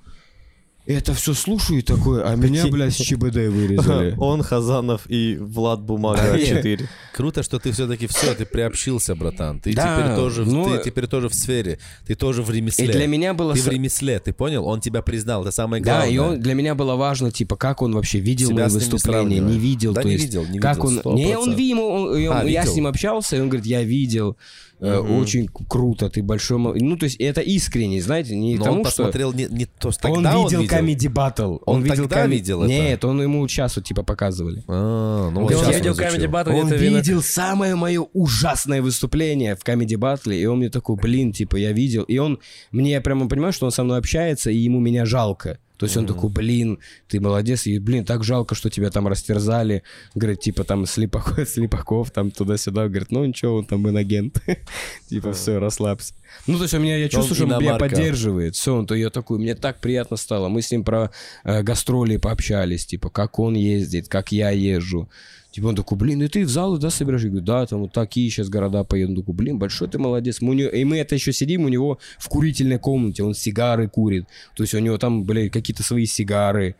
это 0.87 1.13
все 1.13 1.33
слушаю 1.33 1.79
и 1.79 1.81
такой, 1.81 2.23
а 2.23 2.35
меня, 2.35 2.65
блядь, 2.67 2.93
с 2.93 2.97
ЧБД 2.97 3.35
вырезали. 3.49 4.15
Он, 4.19 4.41
Хазанов 4.41 5.01
и 5.09 5.37
Влад 5.39 5.81
Бумага 5.81 6.21
Да, 6.31 6.37
нет. 6.37 6.47
4. 6.47 6.89
Круто, 7.13 7.43
что 7.43 7.59
ты 7.59 7.71
все-таки 7.71 8.07
все, 8.07 8.33
ты 8.35 8.45
приобщился, 8.45 9.15
братан. 9.15 9.59
Ты 9.59 9.73
Да, 9.73 9.99
теперь 10.01 10.15
тоже, 10.15 10.43
в- 10.43 10.51
ну, 10.53 10.69
ты 10.77 10.83
теперь 10.85 11.07
тоже 11.07 11.29
в 11.29 11.33
сфере, 11.35 11.79
ты 12.05 12.15
тоже 12.15 12.41
в 12.43 12.49
ремесле. 12.51 12.85
И 12.85 12.91
для 12.91 13.07
меня 13.07 13.33
было 13.33 13.53
Ты 13.53 13.61
в 13.61 13.67
ремесле, 13.67 14.19
ты 14.19 14.33
понял? 14.33 14.65
Он 14.65 14.79
тебя 14.81 15.01
признал, 15.01 15.41
это 15.41 15.51
самое 15.51 15.83
Да, 15.83 15.91
главное. 15.91 16.09
и 16.13 16.17
он, 16.17 16.39
для 16.39 16.53
меня 16.53 16.73
было 16.75 16.95
важно, 16.95 17.31
типа, 17.31 17.55
как 17.57 17.81
он 17.81 17.93
вообще 17.93 18.19
видел 18.19 18.47
Себя 18.49 18.65
мои 18.65 18.73
выступления, 18.73 19.39
не 19.39 19.57
видел, 19.59 19.93
Да 19.93 20.01
то 20.01 20.07
не 20.07 20.13
есть, 20.13 20.25
видел, 20.25 20.45
не 20.45 20.59
как 20.59 20.77
видел, 20.83 21.01
он, 21.03 21.15
не, 21.15 21.35
он 21.35 21.49
100%. 21.51 21.55
видел, 21.55 21.79
он- 21.85 22.15
А, 22.15 22.43
я 22.45 22.61
видел? 22.61 22.71
с 22.73 22.75
ним 22.75 22.87
общался, 22.87 23.35
и 23.35 23.39
он 23.39 23.49
говорит, 23.49 23.65
я 23.65 23.83
видел, 23.83 24.37
э, 24.79 24.97
очень 24.97 25.47
круто, 25.47 26.09
ты 26.09 26.21
большой, 26.21 26.57
мол-». 26.57 26.75
ну, 26.75 26.97
то 26.97 27.05
есть, 27.05 27.17
это 27.17 27.41
искренне, 27.41 28.01
знаете, 28.01 28.35
не 28.35 28.57
Но 28.57 28.65
тому, 28.65 28.77
он 28.77 28.85
что... 28.85 29.03
посмотрел 29.03 29.33
не, 29.33 29.45
не 29.45 29.65
то, 29.65 29.91
что 29.91 30.09
Он 30.09 30.19
видел 30.19 30.59
он 30.59 30.61
видел. 30.61 30.77
Comedy 30.77 31.13
Battle. 31.13 31.59
Он 31.65 31.83
видел 31.83 32.03
тогда 32.03 32.25
коми- 32.25 32.31
видел 32.31 32.63
это? 32.63 32.71
Нет, 32.71 33.05
он 33.05 33.21
ему 33.21 33.47
сейчас 33.47 33.75
вот 33.75 33.85
типа 33.85 34.03
показывали. 34.03 34.63
А, 34.67 35.29
ну 35.29 35.41
он 35.41 35.47
видел 35.47 35.65
он 35.65 35.71
изучил. 35.71 35.93
Comedy 35.93 36.27
Battle, 36.29 36.53
Он 36.53 36.73
видел 36.73 37.21
самое 37.21 37.75
мое 37.75 38.01
ужасное 38.13 38.81
выступление 38.81 39.55
в 39.55 39.63
Comedy 39.65 39.97
Battle, 39.97 40.35
и 40.35 40.45
он 40.45 40.59
мне 40.59 40.69
такой, 40.69 40.95
блин, 40.95 41.31
типа, 41.33 41.55
я 41.55 41.71
видел. 41.71 42.03
И 42.03 42.17
он, 42.17 42.39
мне 42.71 42.99
прямо 43.01 43.27
понимаю, 43.27 43.53
что 43.53 43.65
он 43.65 43.71
со 43.71 43.83
мной 43.83 43.99
общается, 43.99 44.51
и 44.51 44.57
ему 44.57 44.79
меня 44.79 45.05
жалко. 45.05 45.59
То 45.77 45.85
есть 45.85 45.95
он 45.95 46.07
такой, 46.07 46.29
блин, 46.29 46.79
ты 47.07 47.19
молодец, 47.19 47.67
и, 47.67 47.77
блин, 47.79 48.03
так 48.03 48.23
жалко, 48.23 48.55
что 48.55 48.69
тебя 48.69 48.89
там 48.89 49.07
растерзали. 49.07 49.83
Говорит, 50.15 50.39
типа, 50.41 50.63
там, 50.63 50.85
Слепаков, 50.85 51.37
Слепаков 51.47 52.11
там, 52.11 52.31
туда-сюда. 52.31 52.87
Говорит, 52.87 53.11
ну 53.11 53.23
ничего, 53.23 53.57
он 53.57 53.65
там 53.65 53.87
инагент. 53.87 54.41
Типа, 55.09 55.33
все, 55.33 55.59
расслабься. 55.59 56.13
Ну, 56.47 56.57
то 56.57 56.63
есть 56.63 56.73
у 56.73 56.79
меня, 56.79 56.97
я 56.97 57.09
чувствую, 57.09 57.35
что 57.35 57.55
он 57.55 57.61
меня 57.61 57.77
поддерживает. 57.77 58.55
Все, 58.55 58.75
он 58.75 58.87
то 58.87 58.95
я 58.95 59.09
такой, 59.09 59.37
мне 59.37 59.55
так 59.55 59.79
приятно 59.79 60.17
стало. 60.17 60.49
Мы 60.49 60.61
с 60.61 60.71
ним 60.71 60.83
про 60.83 61.11
э, 61.43 61.61
гастроли 61.61 62.17
пообщались, 62.17 62.85
типа, 62.85 63.09
как 63.09 63.39
он 63.39 63.53
ездит, 63.55 64.07
как 64.07 64.31
я 64.31 64.49
езжу. 64.49 65.09
Типа 65.57 65.65
он 65.69 65.75
такой, 65.75 65.97
блин, 65.97 66.21
и 66.21 66.27
ты 66.27 66.45
в 66.45 66.49
залы, 66.49 66.77
да, 66.77 66.91
собираешь? 66.91 67.23
Я 67.23 67.29
говорю, 67.29 67.43
да, 67.43 67.65
там 67.65 67.79
вот 67.79 67.91
такие 67.91 68.29
сейчас 68.29 68.47
города 68.47 68.83
поеду. 68.83 69.13
Он 69.13 69.17
такой, 69.21 69.33
блин, 69.33 69.57
большой 69.57 69.87
ты 69.87 69.97
молодец. 69.97 70.39
Мы 70.39 70.51
у 70.51 70.53
него- 70.53 70.69
и 70.69 70.83
мы 70.83 70.99
это 70.99 71.15
еще 71.15 71.33
сидим 71.33 71.63
у 71.63 71.67
него 71.67 71.97
в 72.19 72.29
курительной 72.29 72.77
комнате, 72.77 73.23
он 73.23 73.33
сигары 73.33 73.89
курит. 73.89 74.27
То 74.55 74.61
есть 74.61 74.75
у 74.75 74.77
него 74.77 74.99
там, 74.99 75.23
блядь, 75.23 75.51
какие-то 75.51 75.81
свои 75.81 76.05
сигары. 76.05 76.75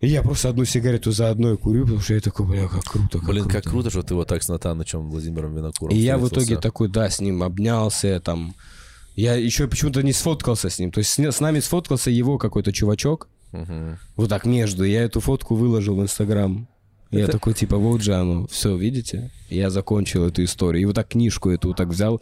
И 0.00 0.06
я 0.08 0.22
просто 0.22 0.48
одну 0.48 0.64
сигарету 0.64 1.12
за 1.12 1.28
одной 1.28 1.58
курю, 1.58 1.82
потому 1.82 2.00
что 2.00 2.14
я 2.14 2.20
такой, 2.20 2.46
бля, 2.46 2.68
как 2.68 2.84
круто, 2.84 3.18
как 3.18 3.28
Блин, 3.28 3.42
круто. 3.42 3.60
как 3.60 3.70
круто, 3.70 3.90
что 3.90 4.02
ты 4.02 4.14
вот 4.14 4.28
так 4.28 4.42
с 4.42 4.48
Натанычем 4.48 5.10
Владимиром 5.10 5.54
Винокуром 5.54 5.94
И 5.94 5.98
я 5.98 6.16
в 6.16 6.26
итоге 6.26 6.56
такой, 6.56 6.88
да, 6.88 7.10
с 7.10 7.20
ним 7.20 7.42
обнялся, 7.42 8.18
там. 8.24 8.54
Я 9.14 9.34
еще 9.34 9.68
почему-то 9.68 10.02
не 10.02 10.14
сфоткался 10.14 10.70
с 10.70 10.78
ним. 10.78 10.90
То 10.90 11.00
есть 11.00 11.10
с, 11.10 11.18
с 11.18 11.40
нами 11.40 11.60
сфоткался 11.60 12.10
его 12.10 12.38
какой-то 12.38 12.72
чувачок. 12.72 13.28
Мгм. 13.52 13.98
Вот 14.16 14.30
так 14.30 14.46
между. 14.46 14.84
Я 14.84 15.02
эту 15.02 15.20
фотку 15.20 15.54
выложил 15.54 15.96
в 15.96 16.02
Инстаграм. 16.02 16.66
Я 17.18 17.26
такой, 17.28 17.54
типа, 17.54 17.76
вот 17.76 18.02
же 18.02 18.14
оно, 18.14 18.46
все, 18.48 18.76
видите? 18.76 19.30
Я 19.48 19.70
закончил 19.70 20.24
эту 20.24 20.44
историю. 20.44 20.82
И 20.82 20.84
вот 20.86 20.94
так 20.94 21.08
книжку 21.08 21.50
эту 21.50 21.68
вот 21.68 21.76
так 21.76 21.88
взял 21.88 22.20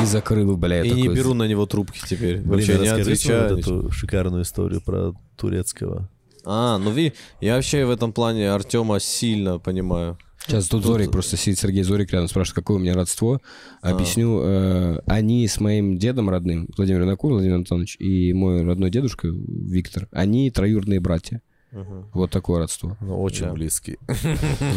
и 0.00 0.04
закрыл, 0.04 0.56
бля. 0.56 0.78
я 0.78 0.84
И 0.84 0.90
не 0.92 1.02
такой, 1.02 1.16
беру 1.16 1.34
на 1.34 1.46
него 1.46 1.66
трубки 1.66 2.00
теперь. 2.06 2.38
Блин, 2.38 2.50
Вообще 2.50 2.78
не 2.78 2.88
отвечаю. 2.88 3.50
вот 3.50 3.58
эту 3.60 3.90
шикарную 3.90 4.42
историю 4.42 4.80
про 4.80 5.14
турецкого. 5.36 6.08
А, 6.44 6.78
ну 6.78 6.90
ви, 6.90 7.12
я 7.40 7.56
вообще 7.56 7.84
в 7.84 7.90
этом 7.90 8.12
плане 8.12 8.50
Артема 8.50 8.98
сильно 9.00 9.58
понимаю. 9.58 10.18
Сейчас 10.46 10.66
тут 10.66 10.84
Зорик 10.84 11.12
просто 11.12 11.36
сидит, 11.36 11.60
Сергей 11.60 11.84
Зорик 11.84 12.12
рядом 12.12 12.26
спрашивает, 12.26 12.56
какое 12.56 12.76
у 12.76 12.80
меня 12.80 12.94
родство. 12.94 13.40
А. 13.80 13.90
Объясню. 13.90 14.40
э, 14.42 15.00
они 15.06 15.46
с 15.46 15.60
моим 15.60 15.98
дедом 15.98 16.28
родным, 16.28 16.68
Владимир 16.76 17.04
Накур, 17.04 17.32
Владимир 17.32 17.56
Антонович, 17.56 17.96
и 18.00 18.32
мой 18.32 18.64
родной 18.64 18.90
дедушка 18.90 19.28
Виктор, 19.28 20.08
они 20.10 20.50
троюродные 20.50 20.98
братья. 20.98 21.42
Вот 22.12 22.30
такое 22.30 22.60
родство. 22.60 22.96
Ну, 23.00 23.20
очень 23.22 23.50
близкий. 23.52 23.98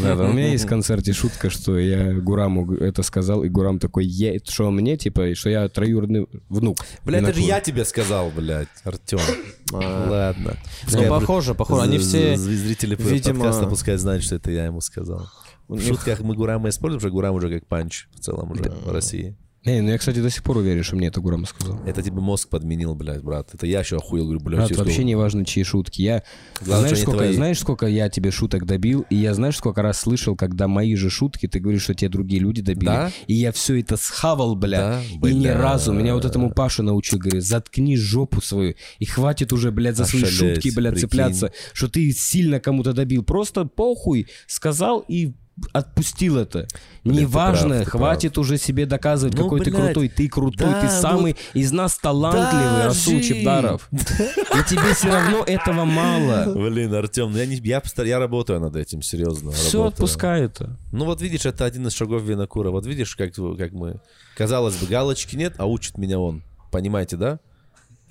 Да, 0.01 0.15
да, 0.15 0.25
у 0.25 0.33
меня 0.33 0.47
есть 0.47 0.65
в 0.65 0.67
концерте 0.67 1.13
шутка, 1.13 1.49
что 1.49 1.77
я 1.77 2.13
Гураму 2.13 2.73
это 2.75 3.03
сказал, 3.03 3.43
и 3.43 3.49
Гурам 3.49 3.79
такой, 3.79 4.05
я, 4.05 4.37
что 4.43 4.71
мне, 4.71 4.97
типа, 4.97 5.35
что 5.35 5.49
я 5.49 5.67
троюродный 5.67 6.27
внук. 6.49 6.77
Блядь, 7.03 7.23
это 7.23 7.33
же 7.33 7.41
я 7.41 7.59
тебе 7.59 7.85
сказал, 7.85 8.31
блядь, 8.31 8.67
Артем. 8.83 9.19
Ладно. 9.71 10.57
Ну, 10.91 11.09
похоже, 11.09 11.53
похоже. 11.55 11.81
Они 11.83 11.97
все... 11.97 12.37
Зрители 12.37 12.95
подкаста 12.95 13.67
пускай 13.67 13.97
знают, 13.97 14.23
что 14.23 14.35
это 14.35 14.51
я 14.51 14.65
ему 14.65 14.81
сказал. 14.81 15.27
В 15.67 15.81
шутках 15.81 16.19
мы 16.21 16.35
Гурама 16.35 16.69
используем, 16.69 16.99
потому 16.99 17.09
что 17.09 17.15
Гурам 17.15 17.35
уже 17.35 17.49
как 17.49 17.67
панч 17.67 18.07
в 18.13 18.19
целом 18.19 18.51
уже 18.51 18.63
в 18.63 18.91
России. 18.91 19.35
Не, 19.65 19.81
ну 19.81 19.89
я, 19.89 19.97
кстати, 19.97 20.19
до 20.19 20.29
сих 20.29 20.43
пор 20.43 20.57
уверен, 20.57 20.83
что 20.83 20.95
мне 20.95 21.07
это 21.07 21.21
Гурам 21.21 21.45
сказал. 21.45 21.79
Это 21.85 22.03
тебе 22.03 22.21
мозг 22.21 22.49
подменил, 22.49 22.93
блядь, 22.93 23.23
брат. 23.23 23.49
Это 23.53 23.65
я 23.65 23.79
еще 23.79 23.97
охуел, 23.97 24.25
говорю, 24.25 24.39
блядь, 24.39 24.57
Брат, 24.59 24.71
вообще 24.77 24.93
голову. 24.97 25.07
не 25.07 25.15
важно, 25.15 25.43
чьи 25.43 25.63
шутки. 25.63 26.01
Я 26.03 26.23
Главное, 26.61 26.89
знаешь, 26.89 27.01
сколько, 27.01 27.17
твои. 27.17 27.33
знаешь, 27.35 27.59
сколько 27.59 27.87
я 27.87 28.09
тебе 28.09 28.29
шуток 28.29 28.65
добил, 28.65 29.05
и 29.09 29.15
я 29.15 29.33
знаешь, 29.33 29.57
сколько 29.57 29.81
раз 29.81 29.99
слышал, 29.99 30.35
когда 30.35 30.67
мои 30.67 30.95
же 30.95 31.09
шутки, 31.09 31.47
ты 31.47 31.59
говоришь, 31.59 31.81
что 31.81 31.95
тебе 31.95 32.09
другие 32.09 32.41
люди 32.41 32.61
добили. 32.61 32.85
Да? 32.85 33.11
И 33.25 33.33
я 33.33 33.51
все 33.51 33.79
это 33.79 33.97
схавал, 33.97 34.55
бля. 34.55 35.01
Да? 35.21 35.27
И 35.29 35.33
ни 35.33 35.41
Бля. 35.41 35.57
разу. 35.59 35.91
Меня 35.93 36.13
вот 36.13 36.25
этому 36.25 36.51
Паша 36.51 36.83
научил, 36.83 37.17
говорит, 37.17 37.43
заткни 37.43 37.97
жопу 37.97 38.41
свою. 38.41 38.75
И 38.99 39.05
хватит 39.05 39.51
уже, 39.51 39.71
блядь, 39.71 39.97
за 39.97 40.05
свои 40.05 40.21
Ошалеть, 40.23 40.55
шутки, 40.63 40.75
блядь, 40.75 40.93
прикинь. 40.93 41.09
цепляться, 41.09 41.51
что 41.73 41.87
ты 41.87 42.11
сильно 42.11 42.59
кому-то 42.59 42.93
добил. 42.93 43.23
Просто 43.23 43.65
похуй, 43.65 44.27
сказал 44.45 45.03
и 45.07 45.33
отпустил 45.73 46.37
это. 46.37 46.67
Ты 47.03 47.09
Неважно, 47.09 47.69
прав, 47.75 47.83
ты 47.83 47.89
хватит 47.89 48.37
уже 48.37 48.57
себе 48.57 48.85
доказывать, 48.85 49.35
Ну, 49.35 49.43
какой 49.43 49.61
ты 49.61 49.71
блядь, 49.71 49.83
крутой. 49.85 50.09
Ты 50.09 50.27
крутой, 50.27 50.67
да, 50.67 50.81
ты 50.81 50.89
самый 50.89 51.33
вот 51.33 51.41
из 51.53 51.71
нас 51.71 51.97
талантливый, 51.97 52.85
Расул 52.85 53.15
даже- 53.15 53.27
Чебдаров. 53.27 53.89
И 53.91 54.69
тебе 54.69 54.93
все 54.93 55.09
равно 55.09 55.43
этого 55.45 55.85
мало. 55.85 56.53
Блин, 56.53 56.93
Артем, 56.93 57.31
ну 57.31 57.37
я, 57.37 57.45
не, 57.45 57.55
я, 57.57 57.81
я 57.97 58.19
работаю 58.19 58.59
над 58.59 58.75
этим, 58.75 59.01
серьезно. 59.01 59.51
Все, 59.51 59.77
работаю. 59.77 59.87
отпускай 59.87 60.41
это. 60.43 60.77
Ну 60.91 61.05
вот 61.05 61.21
видишь, 61.21 61.45
это 61.45 61.65
один 61.65 61.87
из 61.87 61.93
шагов 61.93 62.23
Винокура. 62.23 62.71
Вот 62.71 62.85
видишь, 62.85 63.15
как, 63.15 63.33
как 63.33 63.71
мы... 63.71 64.01
Казалось 64.35 64.75
бы, 64.75 64.87
галочки 64.87 65.35
нет, 65.35 65.55
а 65.57 65.65
учит 65.65 65.97
меня 65.97 66.19
он. 66.19 66.43
Понимаете, 66.71 67.15
да? 67.15 67.39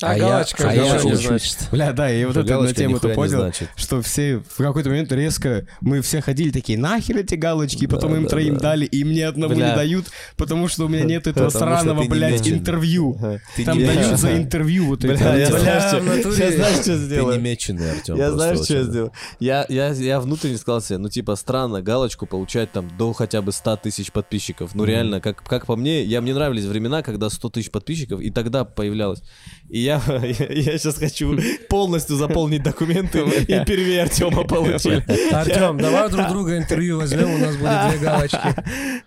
А, 0.03 0.17
я- 0.17 0.25
галочка, 0.25 0.69
а 0.69 0.75
я 0.75 0.83
галочка 0.85 1.07
учусь. 1.07 1.27
значит. 1.27 1.59
Бля, 1.71 1.93
да, 1.93 2.11
и 2.13 2.25
вот 2.25 2.37
это 2.37 2.61
на 2.61 2.75
тему 2.75 2.99
ты 2.99 3.15
понял, 3.15 3.39
значит. 3.39 3.69
что 3.77 4.03
все 4.03 4.39
в 4.39 4.57
какой-то 4.59 4.89
момент 4.89 5.13
резко, 5.13 5.67
мы 5.81 6.01
все 6.03 6.21
ходили 6.21 6.51
такие, 6.51 6.77
нахер 6.77 7.19
эти 7.19 7.37
галочки, 7.37 7.87
потом 7.87 8.11
Да, 8.11 8.17
им 8.19 8.23
да, 8.25 8.29
троим 8.29 8.55
да. 8.55 8.61
дали, 8.61 8.87
и 8.87 9.05
мне 9.05 9.27
одному 9.27 9.55
Бля. 9.55 9.71
не 9.71 9.77
дают, 9.77 10.07
потому 10.37 10.67
что 10.67 10.87
у 10.87 10.89
меня 10.89 11.05
нет 11.05 11.27
этого 11.29 11.47
Потому 11.49 11.77
сраного, 11.77 12.05
блядь, 12.09 12.47
интервью. 12.49 13.17
Ты 13.55 13.65
Там 13.65 13.79
не 13.79 13.85
дают 13.85 14.19
за 14.19 14.37
интервью 14.37 14.87
вот 14.87 15.05
эти. 15.05 15.13
Бля, 15.17 15.37
я 15.37 15.47
знаю, 15.51 15.81
что- 16.21 16.31
я 16.31 16.75
что 16.75 17.09
Ты 17.09 17.25
не 17.25 17.39
меченый, 17.39 17.93
Артем. 17.93 18.17
Я 18.17 18.33
знаю, 18.33 18.57
что 18.63 18.75
я 18.75 18.83
сделал. 18.83 19.13
Я, 19.39 19.65
я, 19.69 19.89
я 19.93 20.21
внутренне 20.21 20.59
сказал 20.59 20.81
себе, 20.83 20.99
ну, 20.99 21.09
типа, 21.09 21.37
странно 21.37 21.83
галочку 21.83 22.27
получать 22.27 22.73
там 22.73 22.91
до 22.99 23.13
хотя 23.13 23.43
бы 23.43 23.53
100 23.53 23.77
тысяч 23.77 24.11
подписчиков. 24.11 24.75
Ну, 24.75 24.85
реально, 24.85 25.21
как, 25.21 25.43
как 25.45 25.67
по 25.67 25.77
мне, 25.77 26.03
я, 26.03 26.21
мне 26.21 26.35
нравились 26.35 26.65
времена, 26.65 27.03
когда 27.03 27.31
100 27.31 27.51
тысяч 27.51 27.71
подписчиков, 27.71 28.21
и 28.21 28.31
тогда 28.31 28.65
появлялось. 28.65 29.23
И 29.69 29.81
я, 29.85 29.94
я, 30.23 30.79
сейчас 30.79 30.97
хочу 30.97 31.37
полностью 31.69 32.17
заполнить 32.17 32.63
документы 32.63 33.21
и 33.21 33.65
первее 33.65 34.03
Артема 34.03 34.45
получить. 34.45 35.03
Артем, 35.33 35.79
давай 35.79 36.11
друг 36.11 36.29
друга 36.29 36.57
интервью 36.59 36.99
возьмем, 36.99 37.31
у 37.35 37.39
нас 37.39 37.57
будет 37.57 37.89
две 37.91 37.99
галочки. 37.99 38.39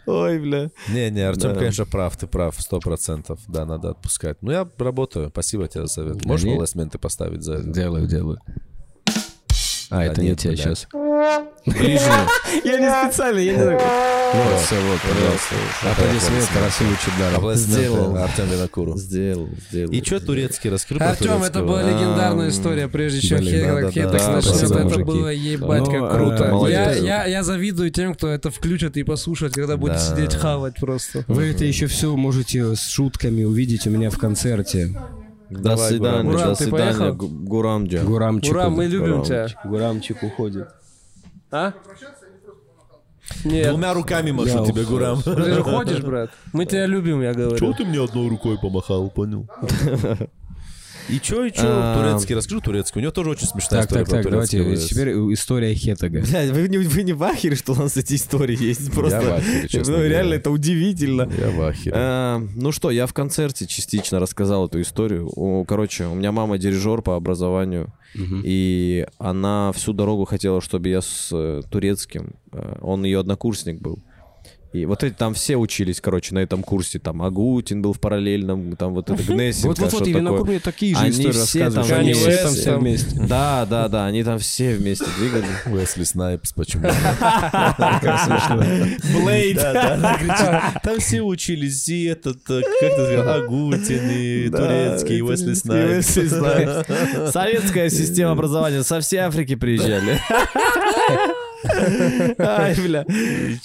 Ой, 0.06 0.40
бля. 0.40 0.70
Не-не, 0.90 1.22
Артем, 1.22 1.54
Да. 1.54 1.60
конечно, 1.60 1.86
прав, 1.86 2.16
ты 2.18 2.28
прав, 2.28 2.56
сто 2.60 2.80
процентов. 2.80 3.40
Да, 3.48 3.66
надо 3.66 3.90
отпускать. 3.92 4.38
Ну, 4.42 4.52
я 4.52 4.68
работаю. 4.78 5.30
Спасибо 5.30 5.68
тебе 5.68 5.88
за 5.88 5.94
совет. 5.94 6.26
Можешь 6.26 6.46
не- 6.46 6.54
аплодисменты 6.54 6.98
поставить 6.98 7.44
за 7.44 7.56
это? 7.56 7.64
Делаю, 7.70 8.08
делаю. 8.08 8.40
А, 9.90 10.04
это 10.04 10.22
не 10.22 10.30
нет, 10.30 10.40
тебя 10.40 10.52
блядь. 10.52 10.62
сейчас. 10.64 10.88
Я 11.68 12.80
не 12.80 13.10
специально, 13.10 13.40
я 13.40 13.54
не 13.54 13.62
знаю. 13.62 13.80
Вот, 13.80 14.60
все, 14.62 14.76
вот, 14.76 15.00
пожалуйста. 15.02 15.56
Аплодисменты 15.92 16.60
Расулу. 16.60 17.36
Аплодисменты 17.36 17.82
Сделал. 17.82 18.18
Артем 18.18 18.46
Винокуру. 18.50 18.98
Сделал, 18.98 19.50
сделал. 19.70 19.92
И 19.92 20.04
что 20.04 20.20
турецкий? 20.20 20.70
Про 20.98 21.10
Артем, 21.10 21.44
это 21.44 21.64
была 21.64 21.84
легендарная 21.84 22.46
Ам, 22.46 22.50
история, 22.50 22.88
прежде 22.88 23.22
чем 23.22 23.40
блин, 23.40 23.52
Хе- 23.54 23.66
да-да-да. 23.68 23.92
Хетекс 23.92 24.26
Да, 24.26 24.32
начнет. 24.34 24.72
Это 24.72 25.00
было 25.06 25.28
ебать 25.30 25.80
Ну, 25.80 25.86
как 25.86 26.02
э, 26.12 26.16
круто. 26.16 26.44
Я, 26.46 26.52
молодец. 26.52 26.98
я, 27.04 27.26
я 27.26 27.44
завидую 27.44 27.90
тем, 27.92 28.16
кто 28.16 28.28
это 28.30 28.52
включит 28.52 28.98
и 28.98 29.04
послушает, 29.04 29.54
когда 29.54 29.78
будет 29.78 30.00
сидеть 30.00 30.36
хавать 30.36 30.76
просто. 30.76 31.24
Вы 31.28 31.52
это 31.52 31.66
еще 31.66 31.88
все 31.88 32.16
можете 32.16 32.76
с 32.76 32.90
шутками 32.90 33.44
увидеть 33.44 33.88
у 33.88 33.90
меня 33.90 34.10
в 34.10 34.18
концерте. 34.18 34.90
До 35.50 35.62
Давай, 35.62 35.90
свидания, 35.92 36.24
Гурам, 36.24 36.50
до 36.50 36.56
свидания, 36.56 37.12
Гурамджа. 37.14 38.04
Гурамчик. 38.04 38.52
Ура, 38.52 38.70
мы 38.70 38.86
любим 38.86 39.24
тебя. 39.24 39.48
Гурамчик 39.64 40.22
уходит. 40.24 40.68
А? 41.52 41.74
Нет. 43.44 43.70
Двумя 43.70 43.94
руками 43.94 44.32
машу 44.32 44.60
Я 44.60 44.66
тебе. 44.66 44.84
Гурам. 44.84 45.22
Ты 45.22 45.54
же 45.54 45.64
ходишь, 45.64 46.02
брат. 46.02 46.32
Мы 46.54 46.66
тебя 46.66 46.86
любим, 46.86 47.22
я 47.22 47.34
говорю. 47.34 47.58
Чего 47.58 47.74
ты 47.74 47.86
мне 47.86 48.04
одной 48.04 48.30
рукой 48.30 48.58
помахал, 48.58 49.10
понял? 49.10 49.48
И 51.10 51.20
чё, 51.20 51.46
и 51.46 51.52
чё, 51.52 51.62
А. 51.64 51.96
турецкий, 51.98 52.36
расскажи 52.36 52.62
турецкий. 52.62 53.00
У 53.00 53.02
него 53.02 53.12
тоже 53.12 53.30
очень 53.30 53.48
смешная 53.48 53.82
Так, 53.84 53.90
история 53.90 54.06
так, 54.06 54.12
про 54.14 54.24
так, 54.24 54.32
давайте 54.32 54.58
турецкий 54.64 54.86
ВС. 54.86 54.90
теперь 54.90 55.10
история 55.34 55.74
Хетага. 55.74 56.22
Блядь, 56.22 56.50
вы 56.52 56.68
не, 56.68 56.78
вы 56.80 57.04
не 57.04 57.14
в 57.14 57.24
ахере, 57.24 57.56
что 57.56 57.74
у 57.74 57.76
нас 57.76 57.96
эти 57.98 58.16
истории 58.16 58.62
есть? 58.62 58.92
Просто, 58.92 59.22
в 59.22 59.34
ахере, 59.34 59.68
честно 59.70 59.98
ну, 59.98 60.04
реально, 60.06 60.34
это 60.36 60.52
удивительно. 60.52 61.30
Я 61.38 61.50
в 61.52 61.62
ахере. 61.62 61.92
А, 61.96 62.42
ну 62.56 62.72
что, 62.72 62.92
я 62.92 63.08
в 63.08 63.14
концерте 63.14 63.68
частично 63.68 64.20
рассказал 64.20 64.68
эту 64.68 64.82
историю. 64.82 65.30
У- 65.36 65.64
короче, 65.66 66.06
у 66.06 66.16
меня 66.16 66.32
мама 66.32 66.58
дирижер 66.58 67.02
по 67.02 67.16
образованию, 67.16 67.94
и 68.44 69.06
она 69.18 69.72
всю 69.74 69.94
дорогу 69.94 70.26
хотела, 70.26 70.62
чтобы 70.62 70.90
я 70.90 71.02
с 71.02 71.30
э, 71.32 71.62
турецким, 71.70 72.36
э, 72.52 72.78
он 72.82 73.06
ее 73.06 73.20
однокурсник 73.20 73.80
был. 73.82 74.00
И 74.74 74.86
вот 74.86 75.04
эти 75.04 75.14
там 75.14 75.34
все 75.34 75.56
учились, 75.56 76.02
короче, 76.02 76.36
на 76.36 76.40
этом 76.40 76.62
курсе. 76.62 77.00
Там 77.00 77.22
Агутин 77.22 77.82
был 77.82 77.94
в 77.94 78.00
параллельном, 78.00 78.76
там 78.76 78.94
вот 78.94 79.10
это 79.10 79.24
Гнесинка, 79.24 79.68
Вот-вот-вот, 79.68 80.02
что 80.02 80.10
и 80.10 80.14
такое. 80.14 80.22
Винокур 80.22 80.48
мне 80.48 80.60
такие 80.60 80.94
же 80.96 81.02
Они 81.02 81.12
истории 81.12 81.32
все 81.32 81.70
там 81.72 81.86
они 81.92 82.14
вместе. 82.14 82.32
все 82.32 82.44
там 82.44 82.54
все 82.54 82.78
вместе. 82.78 83.20
Да, 83.28 83.66
да, 83.66 83.88
да, 83.88 84.06
они 84.06 84.24
там 84.24 84.40
все 84.40 84.76
вместе 84.76 85.06
двигались. 85.18 85.48
Уэсли 85.66 86.04
Снайпс, 86.04 86.52
почему? 86.54 86.84
Блейд! 89.22 89.58
Там 90.84 91.00
все 91.00 91.22
учились, 91.22 91.88
и 91.90 92.06
этот, 92.06 92.38
э, 92.50 92.62
как 92.62 92.80
ты 92.80 93.06
сказал, 93.06 93.44
Агутин, 93.44 94.10
и 94.10 94.50
турецкий, 94.50 95.18
и 95.20 95.22
Уэсли 95.22 95.54
Снайпс. 95.54 96.08
Советская 97.32 97.90
система 97.90 98.32
образования. 98.32 98.84
Со 98.84 99.00
всей 99.00 99.18
Африки 99.18 99.56
приезжали. 99.56 100.20
Ай, 102.40 102.76
бля. 102.76 103.06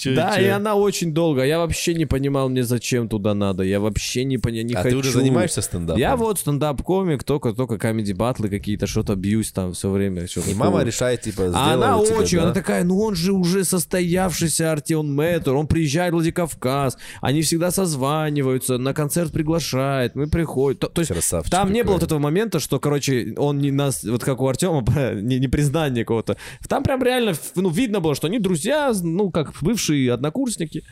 Да, 0.05 0.39
и 0.39 0.47
она 0.47 0.75
очень 0.75 1.13
долго. 1.13 1.43
Я 1.43 1.59
вообще 1.59 1.93
не 1.93 2.05
понимал, 2.05 2.49
мне 2.49 2.63
зачем 2.63 3.07
туда 3.09 3.33
надо. 3.33 3.63
Я 3.63 3.79
вообще 3.79 4.23
не 4.23 4.37
понимаю, 4.37 4.65
не 4.65 4.73
А 4.73 4.83
хочу. 4.83 4.89
ты 4.89 4.95
уже 4.97 5.11
занимаешься 5.11 5.61
стендапом? 5.61 5.99
Я 5.99 6.15
вот 6.15 6.39
стендап-комик, 6.39 7.23
только-только 7.23 7.77
комеди 7.77 8.13
батлы 8.13 8.49
какие-то, 8.49 8.87
что-то 8.87 9.15
бьюсь 9.15 9.51
там 9.51 9.73
все 9.73 9.89
время. 9.89 10.23
И 10.23 10.53
мама 10.53 10.83
решает, 10.83 11.21
типа, 11.21 11.51
А 11.53 11.73
она 11.73 11.97
очень, 11.99 12.37
да? 12.37 12.43
она 12.43 12.53
такая, 12.53 12.83
ну 12.83 12.99
он 12.99 13.15
же 13.15 13.33
уже 13.33 13.63
состоявшийся 13.63 14.71
Артем 14.71 15.13
Мэтр, 15.13 15.53
он 15.53 15.67
приезжает 15.67 16.11
в 16.11 16.15
Владикавказ, 16.15 16.97
они 17.21 17.41
всегда 17.41 17.71
созваниваются, 17.71 18.77
на 18.77 18.93
концерт 18.93 19.31
приглашает, 19.31 20.15
мы 20.15 20.27
приходим. 20.27 20.79
То, 20.79 20.87
то 20.87 21.01
есть 21.01 21.11
Красавчик 21.11 21.51
там 21.51 21.71
не 21.71 21.83
было 21.83 21.93
вот 21.93 22.03
этого 22.03 22.19
момента, 22.19 22.59
что, 22.59 22.79
короче, 22.79 23.33
он 23.37 23.59
не 23.59 23.71
нас, 23.71 24.03
вот 24.03 24.23
как 24.23 24.41
у 24.41 24.47
Артема, 24.47 24.83
не, 25.21 25.39
не 25.39 25.47
признание 25.47 26.03
какого-то. 26.03 26.37
Там 26.67 26.83
прям 26.83 27.03
реально, 27.03 27.33
ну, 27.55 27.69
видно 27.69 27.92
было, 27.99 28.15
что 28.15 28.27
они 28.27 28.39
друзья, 28.39 28.91
ну, 29.01 29.31
как 29.31 29.53
бывшие 29.61 30.11
однокурсники. 30.11 30.83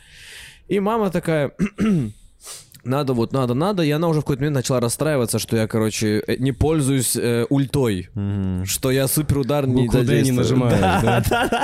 И 0.67 0.79
мама 0.79 1.09
такая, 1.09 1.51
надо 2.83 3.13
вот, 3.13 3.33
надо, 3.33 3.53
надо. 3.53 3.83
И 3.83 3.91
она 3.91 4.07
уже 4.07 4.21
в 4.21 4.23
какой-то 4.23 4.41
момент 4.41 4.55
начала 4.55 4.79
расстраиваться, 4.79 5.39
что 5.39 5.57
я, 5.57 5.67
короче, 5.67 6.23
э, 6.25 6.35
не 6.37 6.51
пользуюсь 6.51 7.15
э, 7.15 7.45
ультой. 7.49 8.09
Что 8.65 8.91
я 8.91 9.07
суперудар 9.07 9.67
не 9.67 9.87
«Д» 9.87 9.99
не 9.99 10.05
задействую. 10.05 10.37
нажимаю. 10.37 10.71
Да, 11.01 11.23
да. 11.29 11.59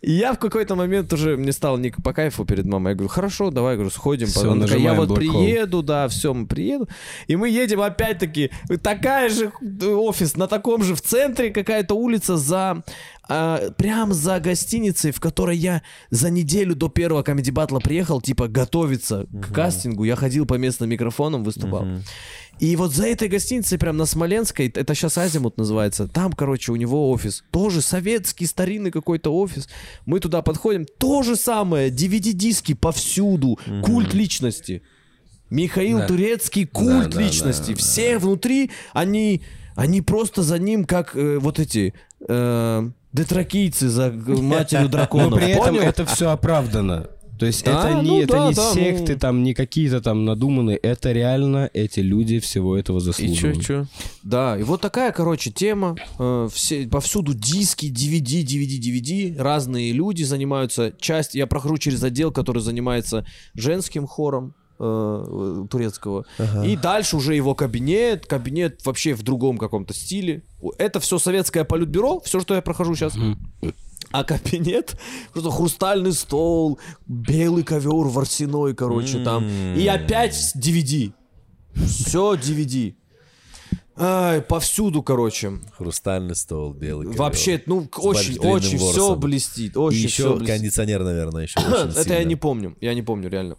И 0.00 0.12
я 0.12 0.32
в 0.32 0.38
какой-то 0.38 0.76
момент 0.76 1.12
уже, 1.12 1.36
мне 1.36 1.52
стало 1.52 1.76
не 1.78 1.90
по 1.90 2.12
кайфу 2.12 2.44
перед 2.44 2.64
мамой. 2.66 2.90
Я 2.90 2.94
говорю, 2.94 3.08
хорошо, 3.08 3.50
давай, 3.50 3.74
говорю, 3.74 3.90
сходим. 3.90 4.28
Она 4.36 4.66
такая, 4.66 4.80
я 4.80 4.94
вот 4.94 5.10
Black 5.10 5.16
Hole». 5.16 5.44
приеду, 5.44 5.82
да, 5.82 6.08
все, 6.08 6.32
мы 6.32 6.46
приеду. 6.46 6.88
И 7.26 7.36
мы 7.36 7.48
едем 7.48 7.80
опять-таки, 7.80 8.50
такая 8.82 9.28
же 9.28 9.52
э, 9.60 9.86
офис, 9.86 10.36
на 10.36 10.46
таком 10.46 10.84
же 10.84 10.94
в 10.94 11.02
центре 11.02 11.50
какая-то 11.50 11.94
улица 11.94 12.36
за... 12.36 12.84
а, 13.28 13.70
прям 13.72 14.12
за 14.14 14.40
гостиницей, 14.40 15.12
в 15.12 15.20
которой 15.20 15.56
я 15.56 15.82
за 16.10 16.30
неделю 16.30 16.74
до 16.74 16.88
первого 16.88 17.22
комедий 17.22 17.50
батла 17.50 17.78
приехал, 17.80 18.20
типа, 18.20 18.48
готовиться 18.48 19.26
к 19.32 19.52
кастингу. 19.52 20.04
Я 20.04 20.16
ходил 20.16 20.46
по 20.46 20.54
местным 20.54 20.90
микрофонам, 20.90 21.44
выступал. 21.44 21.86
И 22.58 22.74
вот 22.74 22.92
за 22.92 23.06
этой 23.06 23.28
гостиницей, 23.28 23.78
прям 23.78 23.96
на 23.96 24.04
Смоленской, 24.04 24.68
это 24.74 24.94
сейчас 24.94 25.16
Азимут 25.16 25.58
называется, 25.58 26.08
там, 26.08 26.32
короче, 26.32 26.72
у 26.72 26.76
него 26.76 27.10
офис. 27.12 27.44
Тоже 27.52 27.82
советский, 27.82 28.46
старинный 28.46 28.90
какой-то 28.90 29.32
офис. 29.32 29.68
Мы 30.06 30.18
туда 30.18 30.42
подходим, 30.42 30.84
то 30.98 31.22
же 31.22 31.36
самое, 31.36 31.90
DVD-диски 31.90 32.74
повсюду, 32.74 33.58
культ 33.84 34.12
личности. 34.12 34.82
Михаил 35.50 35.98
Да. 35.98 36.06
Турецкий, 36.08 36.66
культ 36.66 37.10
Да, 37.10 37.16
да, 37.16 37.22
личности. 37.22 37.70
да, 37.70 37.76
Все 37.76 38.18
внутри, 38.18 38.70
они... 38.92 39.42
Они 39.76 40.02
просто 40.02 40.42
за 40.42 40.58
ним, 40.58 40.84
как 40.84 41.14
э, 41.14 41.38
вот 41.38 41.60
эти 41.60 41.94
э, 42.28 42.90
детракийцы 43.12 43.88
за 43.88 44.10
матерью 44.10 44.88
дракона. 44.88 45.28
Но 45.30 45.36
при 45.36 45.48
этом 45.50 45.74
Понял? 45.76 45.82
это 45.82 46.04
все 46.06 46.30
оправдано. 46.30 47.08
То 47.38 47.46
есть 47.46 47.64
Да, 47.64 47.88
это 47.90 48.02
не, 48.02 48.08
ну 48.08 48.20
это 48.22 48.32
да, 48.32 48.48
не 48.48 48.54
да, 48.54 48.72
секты, 48.72 49.12
ну. 49.12 49.18
там, 49.20 49.42
не 49.44 49.54
какие-то 49.54 50.00
там 50.00 50.24
надуманные. 50.24 50.76
Это 50.76 51.12
реально 51.12 51.70
эти 51.72 52.00
люди 52.00 52.40
всего 52.40 52.76
этого 52.76 52.98
И 52.98 53.00
чё, 53.00 53.04
заслуживают. 53.06 53.64
чё? 53.64 53.86
Да, 54.24 54.58
и 54.58 54.64
вот 54.64 54.80
такая, 54.80 55.12
короче, 55.12 55.52
тема. 55.52 55.94
Э, 56.18 56.48
все, 56.52 56.88
повсюду 56.88 57.34
диски, 57.34 57.86
DVD, 57.86 58.42
DVD, 58.42 58.80
DVD. 58.80 59.40
Разные 59.40 59.92
люди 59.92 60.24
занимаются. 60.24 60.92
Часть, 61.00 61.36
я 61.36 61.46
прохожу 61.46 61.78
через 61.78 62.02
отдел, 62.02 62.32
который 62.32 62.60
занимается 62.60 63.24
женским 63.54 64.08
хором 64.08 64.54
э, 64.78 65.66
турецкого. 65.70 66.24
И 66.64 66.76
дальше 66.76 67.16
уже 67.16 67.34
его 67.34 67.54
кабинет, 67.54 68.26
кабинет 68.26 68.84
вообще 68.84 69.14
в 69.14 69.22
другом 69.22 69.58
каком-то 69.58 69.94
стиле. 69.94 70.42
Это 70.78 71.00
все 71.00 71.18
советское 71.18 71.64
политбюро, 71.64 72.20
все, 72.20 72.40
что 72.40 72.54
я 72.54 72.62
прохожу 72.62 72.94
сейчас. 72.94 73.14
А 74.10 74.24
кабинет, 74.24 74.98
просто 75.32 75.50
хрустальный 75.50 76.12
стол, 76.12 76.78
белый 77.06 77.62
ковер 77.62 78.06
ворсяной, 78.06 78.74
короче, 78.74 79.22
там. 79.22 79.44
И 79.76 79.86
опять 79.86 80.34
DVD. 80.56 81.12
Все 81.74 82.34
DVD. 82.34 82.94
Ай, 84.00 84.40
повсюду, 84.42 85.02
короче. 85.02 85.58
Хрустальный 85.76 86.36
стол, 86.36 86.72
белый 86.72 87.06
ковер. 87.08 87.18
Вообще, 87.18 87.60
ну, 87.66 87.88
очень, 87.96 88.38
очень 88.38 88.78
все 88.78 89.00
ворсом. 89.08 89.20
блестит. 89.20 89.74
И 89.74 89.78
Очень 89.78 89.98
еще 90.04 90.08
все 90.08 90.36
блестит. 90.36 90.54
кондиционер, 90.56 91.02
наверное, 91.02 91.42
еще 91.42 91.58
очень 91.58 91.90
Это 91.90 91.98
я 91.98 92.04
сильно. 92.04 92.24
не 92.28 92.36
помню, 92.36 92.76
я 92.80 92.94
не 92.94 93.02
помню 93.02 93.28
реально. 93.28 93.56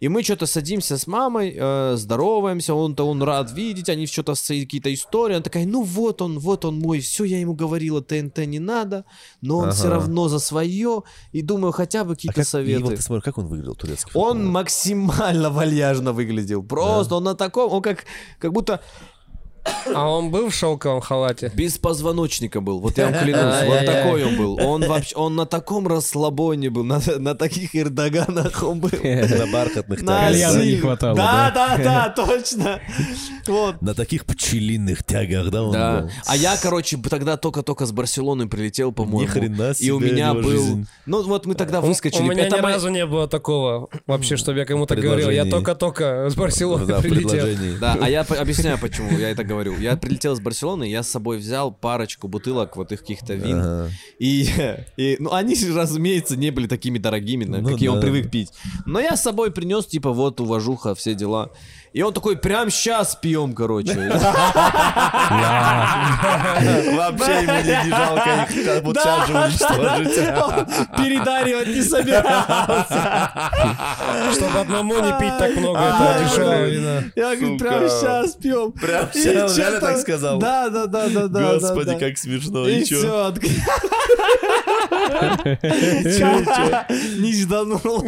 И 0.00 0.08
мы 0.08 0.22
что-то 0.22 0.46
садимся 0.46 0.98
с 0.98 1.06
мамой, 1.06 1.54
э, 1.58 1.94
здороваемся, 1.96 2.74
он-то 2.74 3.06
он 3.08 3.22
рад 3.22 3.50
видеть, 3.52 3.88
они 3.88 4.06
что-то 4.06 4.34
какие-то 4.34 4.92
истории, 4.92 5.34
она 5.34 5.42
такая, 5.42 5.66
ну 5.66 5.82
вот 5.82 6.22
он, 6.22 6.38
вот 6.38 6.64
он 6.64 6.78
мой, 6.78 7.00
все, 7.00 7.24
я 7.24 7.40
ему 7.40 7.54
говорила, 7.54 8.02
ТНТ 8.02 8.38
не 8.46 8.58
надо, 8.58 9.04
но 9.40 9.58
он 9.58 9.72
все 9.72 9.86
Ага. 9.86 9.94
равно 9.96 10.28
за 10.28 10.38
свое, 10.38 11.02
и 11.32 11.42
думаю, 11.42 11.72
хотя 11.72 12.04
бы 12.04 12.12
А 12.12 12.14
какие-то 12.14 12.34
как, 12.36 12.44
и 12.44 12.48
советы. 12.48 12.84
вот 12.84 12.94
ты 12.96 13.02
смотри, 13.02 13.22
как 13.22 13.38
он 13.38 13.46
выглядел, 13.46 13.74
турецкий 13.74 14.10
Он 14.14 14.36
футбол? 14.36 14.52
максимально 14.52 15.50
вальяжно 15.50 16.12
выглядел, 16.12 16.62
просто 16.62 17.14
он 17.16 17.24
на 17.24 17.34
таком, 17.34 17.72
он 17.72 17.82
как, 17.82 18.04
как 18.38 18.52
будто 18.52 18.80
А 19.94 20.08
он 20.10 20.30
был 20.30 20.50
в 20.50 20.54
шелковом 20.54 21.00
халате? 21.00 21.50
без 21.54 21.78
позвоночника 21.78 22.60
был, 22.60 22.80
вот 22.80 22.98
я 22.98 23.06
вам 23.10 23.14
клянусь, 23.14 23.64
вот 23.66 23.84
такой 23.86 24.24
он 24.24 24.36
был, 24.36 24.58
он 24.60 24.84
вообще, 24.86 25.14
он 25.16 25.36
на 25.36 25.46
таком 25.46 25.86
расслабоне 25.88 26.70
был, 26.70 26.84
на, 26.84 27.00
на 27.18 27.34
таких 27.34 27.74
Эрдоганах 27.74 28.62
он 28.62 28.80
был. 28.80 28.90
На 29.02 29.46
бархатных. 29.52 30.04
Кальяна 30.04 30.62
не 30.62 30.76
хватало, 30.76 31.16
Да, 31.16 31.50
да, 31.54 31.76
да, 31.78 32.08
точно. 32.10 32.80
Вот. 33.46 33.80
На 33.80 33.94
таких 33.94 34.24
пчелиных 34.24 35.04
тягах, 35.04 35.50
да, 35.50 35.62
он 35.62 35.72
Да. 35.72 36.00
был? 36.00 36.10
А 36.26 36.36
я, 36.36 36.56
короче, 36.56 36.96
тогда 36.98 37.36
только-только 37.36 37.86
с 37.86 37.92
Барселоны 37.92 38.48
прилетел, 38.48 38.92
по-моему. 38.92 39.20
Ни 39.22 39.26
хрена 39.26 39.70
И 39.70 39.74
себе 39.74 39.92
у 39.92 40.00
меня 40.00 40.28
его 40.30 40.42
был... 40.42 40.50
жизнь. 40.50 40.86
Ну, 41.06 41.22
вот 41.22 41.46
мы 41.46 41.54
тогда 41.54 41.80
выскочили. 41.80 42.22
У 42.22 42.26
меня 42.26 42.46
Это 42.46 42.56
ни 42.56 42.60
моя- 42.60 42.74
разу 42.74 42.88
не 42.88 43.06
было 43.06 43.28
такого 43.28 43.88
вообще, 44.06 44.36
чтобы 44.36 44.58
я 44.58 44.64
кому-то 44.64 44.96
говорил. 44.96 45.30
Я 45.30 45.44
только-только 45.44 46.28
с 46.30 46.34
Барселоны 46.34 46.86
Да, 46.86 47.00
прилетел. 47.00 47.46
Да, 47.80 47.96
а 48.00 48.10
я 48.10 48.24
по- 48.24 48.36
объясняю, 48.36 48.78
почему 48.78 49.16
я 49.16 49.30
это 49.30 49.42
говорю. 49.44 49.55
Я 49.80 49.96
прилетел 49.96 50.34
из 50.34 50.40
Барселоны, 50.40 50.84
я 50.84 51.02
с 51.02 51.08
собой 51.08 51.38
взял 51.38 51.72
парочку 51.72 52.28
бутылок 52.28 52.76
вот 52.76 52.92
их 52.92 53.00
каких-то 53.00 53.34
вин. 53.34 53.58
Ага. 53.60 53.90
И, 54.18 54.48
и, 54.96 55.16
ну, 55.18 55.32
они, 55.32 55.56
разумеется, 55.74 56.36
не 56.36 56.50
были 56.50 56.66
такими 56.66 56.98
дорогими, 56.98 57.44
на- 57.44 57.60
Ну 57.60 57.68
какие 57.68 57.88
он 57.88 57.96
да. 57.96 58.02
привык 58.02 58.30
пить. 58.30 58.50
Но 58.84 59.00
я 59.00 59.16
с 59.16 59.22
собой 59.22 59.50
принес, 59.50 59.86
типа, 59.86 60.12
вот, 60.12 60.40
уважуха, 60.40 60.94
все 60.94 61.14
дела. 61.14 61.50
И 61.96 62.02
он 62.02 62.12
такой, 62.12 62.36
прям 62.36 62.68
сейчас 62.68 63.16
пьем, 63.16 63.54
короче. 63.54 63.94
Вообще 63.96 64.12
ему 67.40 67.56
не 67.64 67.90
жалко 67.90 68.30
их 68.50 68.64
как 68.66 68.84
вот 68.84 68.96
сейчас 68.98 69.26
же 69.26 69.32
уничтожить. 69.32 70.18
Передаривать 70.94 71.68
не 71.68 71.80
собирался. 71.80 73.30
Чтобы 74.30 74.58
одному 74.58 74.96
не 74.96 75.18
пить 75.18 75.38
так 75.38 75.56
много 75.56 75.80
этого 75.80 76.18
дешевого 76.22 76.66
вина. 76.66 77.04
Я 77.16 77.34
говорю, 77.34 77.56
прям 77.56 77.88
сейчас 77.88 78.32
пьем. 78.34 78.72
Прям 78.72 79.08
щас, 79.14 79.56
реально 79.56 79.80
так 79.80 79.96
сказал? 79.98 80.38
Да, 80.38 80.68
да, 80.68 80.84
да, 80.84 81.08
да, 81.08 81.28
да. 81.28 81.54
Господи, 81.54 81.98
как 81.98 82.18
смешно. 82.18 82.68
И 82.68 82.84
чё? 82.84 82.98
все. 82.98 83.32
Не 87.18 87.32
жданул. 87.32 88.04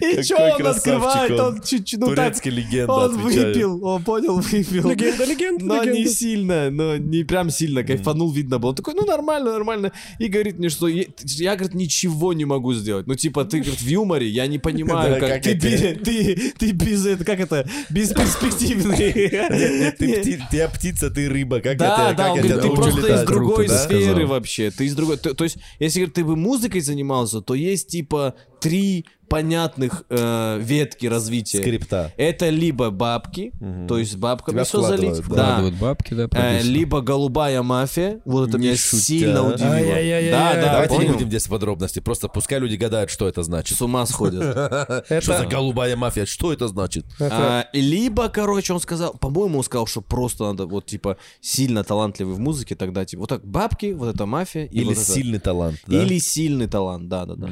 И 0.00 0.22
что 0.22 0.36
Какой 0.36 0.52
он 0.52 0.58
красавчик 0.58 0.86
открывает? 0.86 1.40
Он 1.40 1.62
чуть-чуть, 1.62 2.00
ну 2.00 2.14
так, 2.14 2.34
Турецкий 2.44 2.50
легенда, 2.50 2.92
он 2.92 3.14
отвечаю. 3.14 3.46
выпил, 3.48 3.84
он 3.84 4.04
понял, 4.04 4.34
выпил. 4.36 4.90
Легенда, 4.90 5.24
легенда, 5.24 5.64
Но 5.64 5.84
не 5.84 6.06
сильно, 6.06 6.70
но 6.70 6.96
не 6.96 7.24
прям 7.24 7.50
сильно, 7.50 7.82
кайфанул, 7.82 8.30
видно 8.32 8.58
было. 8.58 8.70
Он 8.70 8.76
такой, 8.76 8.94
ну 8.94 9.04
нормально, 9.04 9.52
нормально. 9.52 9.92
И 10.18 10.28
говорит 10.28 10.58
мне, 10.58 10.68
что 10.68 10.88
я, 10.88 11.04
я, 11.22 11.56
говорит, 11.56 11.74
ничего 11.74 12.32
не 12.32 12.44
могу 12.44 12.74
сделать. 12.74 13.06
Ну 13.06 13.14
типа, 13.14 13.44
ты, 13.44 13.60
говорит, 13.60 13.80
в 13.80 13.86
юморе, 13.86 14.28
я 14.28 14.46
не 14.46 14.58
понимаю, 14.58 15.20
Да, 15.20 15.28
как 15.28 15.42
ты, 15.42 16.72
без, 16.72 17.06
это, 17.06 17.24
как 17.24 17.40
это, 17.40 17.68
бесперспективный. 17.90 18.94
Ты 19.94 20.22
пти- 20.22 20.40
ты 20.50 20.68
птица, 20.68 21.10
ты 21.10 21.28
рыба. 21.28 21.60
Как 21.60 21.78
Да, 21.78 22.10
это? 22.10 22.16
да, 22.18 22.32
он 22.32 22.38
говорит, 22.40 22.60
ты 22.62 22.70
просто 22.70 23.14
из 23.14 23.26
другой 23.26 23.68
да? 23.68 23.78
сферы 23.78 24.26
вообще. 24.26 24.70
Ты 24.70 24.86
из 24.86 24.94
другой. 24.94 25.16
То, 25.16 25.34
то 25.34 25.44
есть, 25.44 25.58
если 25.78 26.00
говорит, 26.00 26.14
ты 26.14 26.24
бы 26.24 26.36
музыкой 26.36 26.80
занимался, 26.80 27.40
то 27.40 27.54
есть 27.54 27.88
типа 27.88 28.34
три 28.60 29.06
понятных 29.28 30.04
э, 30.10 30.58
ветки 30.60 31.06
развития. 31.06 31.58
Скрипта. 31.58 32.12
Это 32.16 32.48
либо 32.48 32.90
бабки, 32.90 33.52
то 33.88 33.98
есть 33.98 34.16
бабками 34.16 34.54
Тебя 34.54 34.64
все 34.64 34.82
залить, 34.82 35.18
вкладывают, 35.24 35.74
да. 35.78 35.80
бабки, 35.80 36.14
да, 36.14 36.28
Э, 36.32 36.62
либо 36.62 37.00
голубая 37.00 37.62
мафия, 37.62 38.20
вот 38.24 38.48
это 38.48 38.58
Не 38.58 38.68
меня 38.68 38.76
шутя. 38.76 39.02
сильно 39.02 39.46
удивило. 39.46 39.72
Ай-яй-яй-яй. 39.74 40.30
Да, 40.30 40.54
да, 40.54 40.72
Давайте 40.72 40.94
не 40.94 41.00
понял? 41.00 41.12
будем 41.14 41.28
здесь 41.28 41.46
подробности. 41.46 42.00
Просто 42.00 42.28
пускай 42.28 42.58
люди 42.58 42.76
гадают, 42.76 43.10
что 43.10 43.28
это 43.28 43.42
значит. 43.42 43.76
С 43.78 43.82
ума 43.82 44.06
сходят. 44.06 44.42
Что 45.20 45.38
за 45.38 45.46
голубая 45.46 45.96
мафия? 45.96 46.26
Что 46.26 46.52
это 46.52 46.68
значит? 46.68 47.04
А, 47.20 47.66
либо, 47.72 48.28
короче, 48.28 48.72
он 48.72 48.80
сказал, 48.80 49.14
по-моему, 49.14 49.58
он 49.58 49.64
сказал, 49.64 49.86
что 49.86 50.00
просто 50.00 50.44
надо 50.44 50.66
вот 50.66 50.86
типа 50.86 51.16
сильно 51.40 51.84
талантливый 51.84 52.34
в 52.34 52.40
музыке, 52.40 52.74
тогда 52.74 53.04
типа 53.04 53.20
вот 53.20 53.28
так 53.28 53.44
бабки, 53.46 53.92
вот 53.92 54.14
это 54.14 54.26
мафия 54.26 54.64
Или 54.66 54.94
сильный 54.94 55.38
талант? 55.38 55.78
Или 55.88 56.18
сильный 56.18 56.66
талант, 56.66 57.08
да, 57.08 57.24
да, 57.26 57.34
да. 57.36 57.48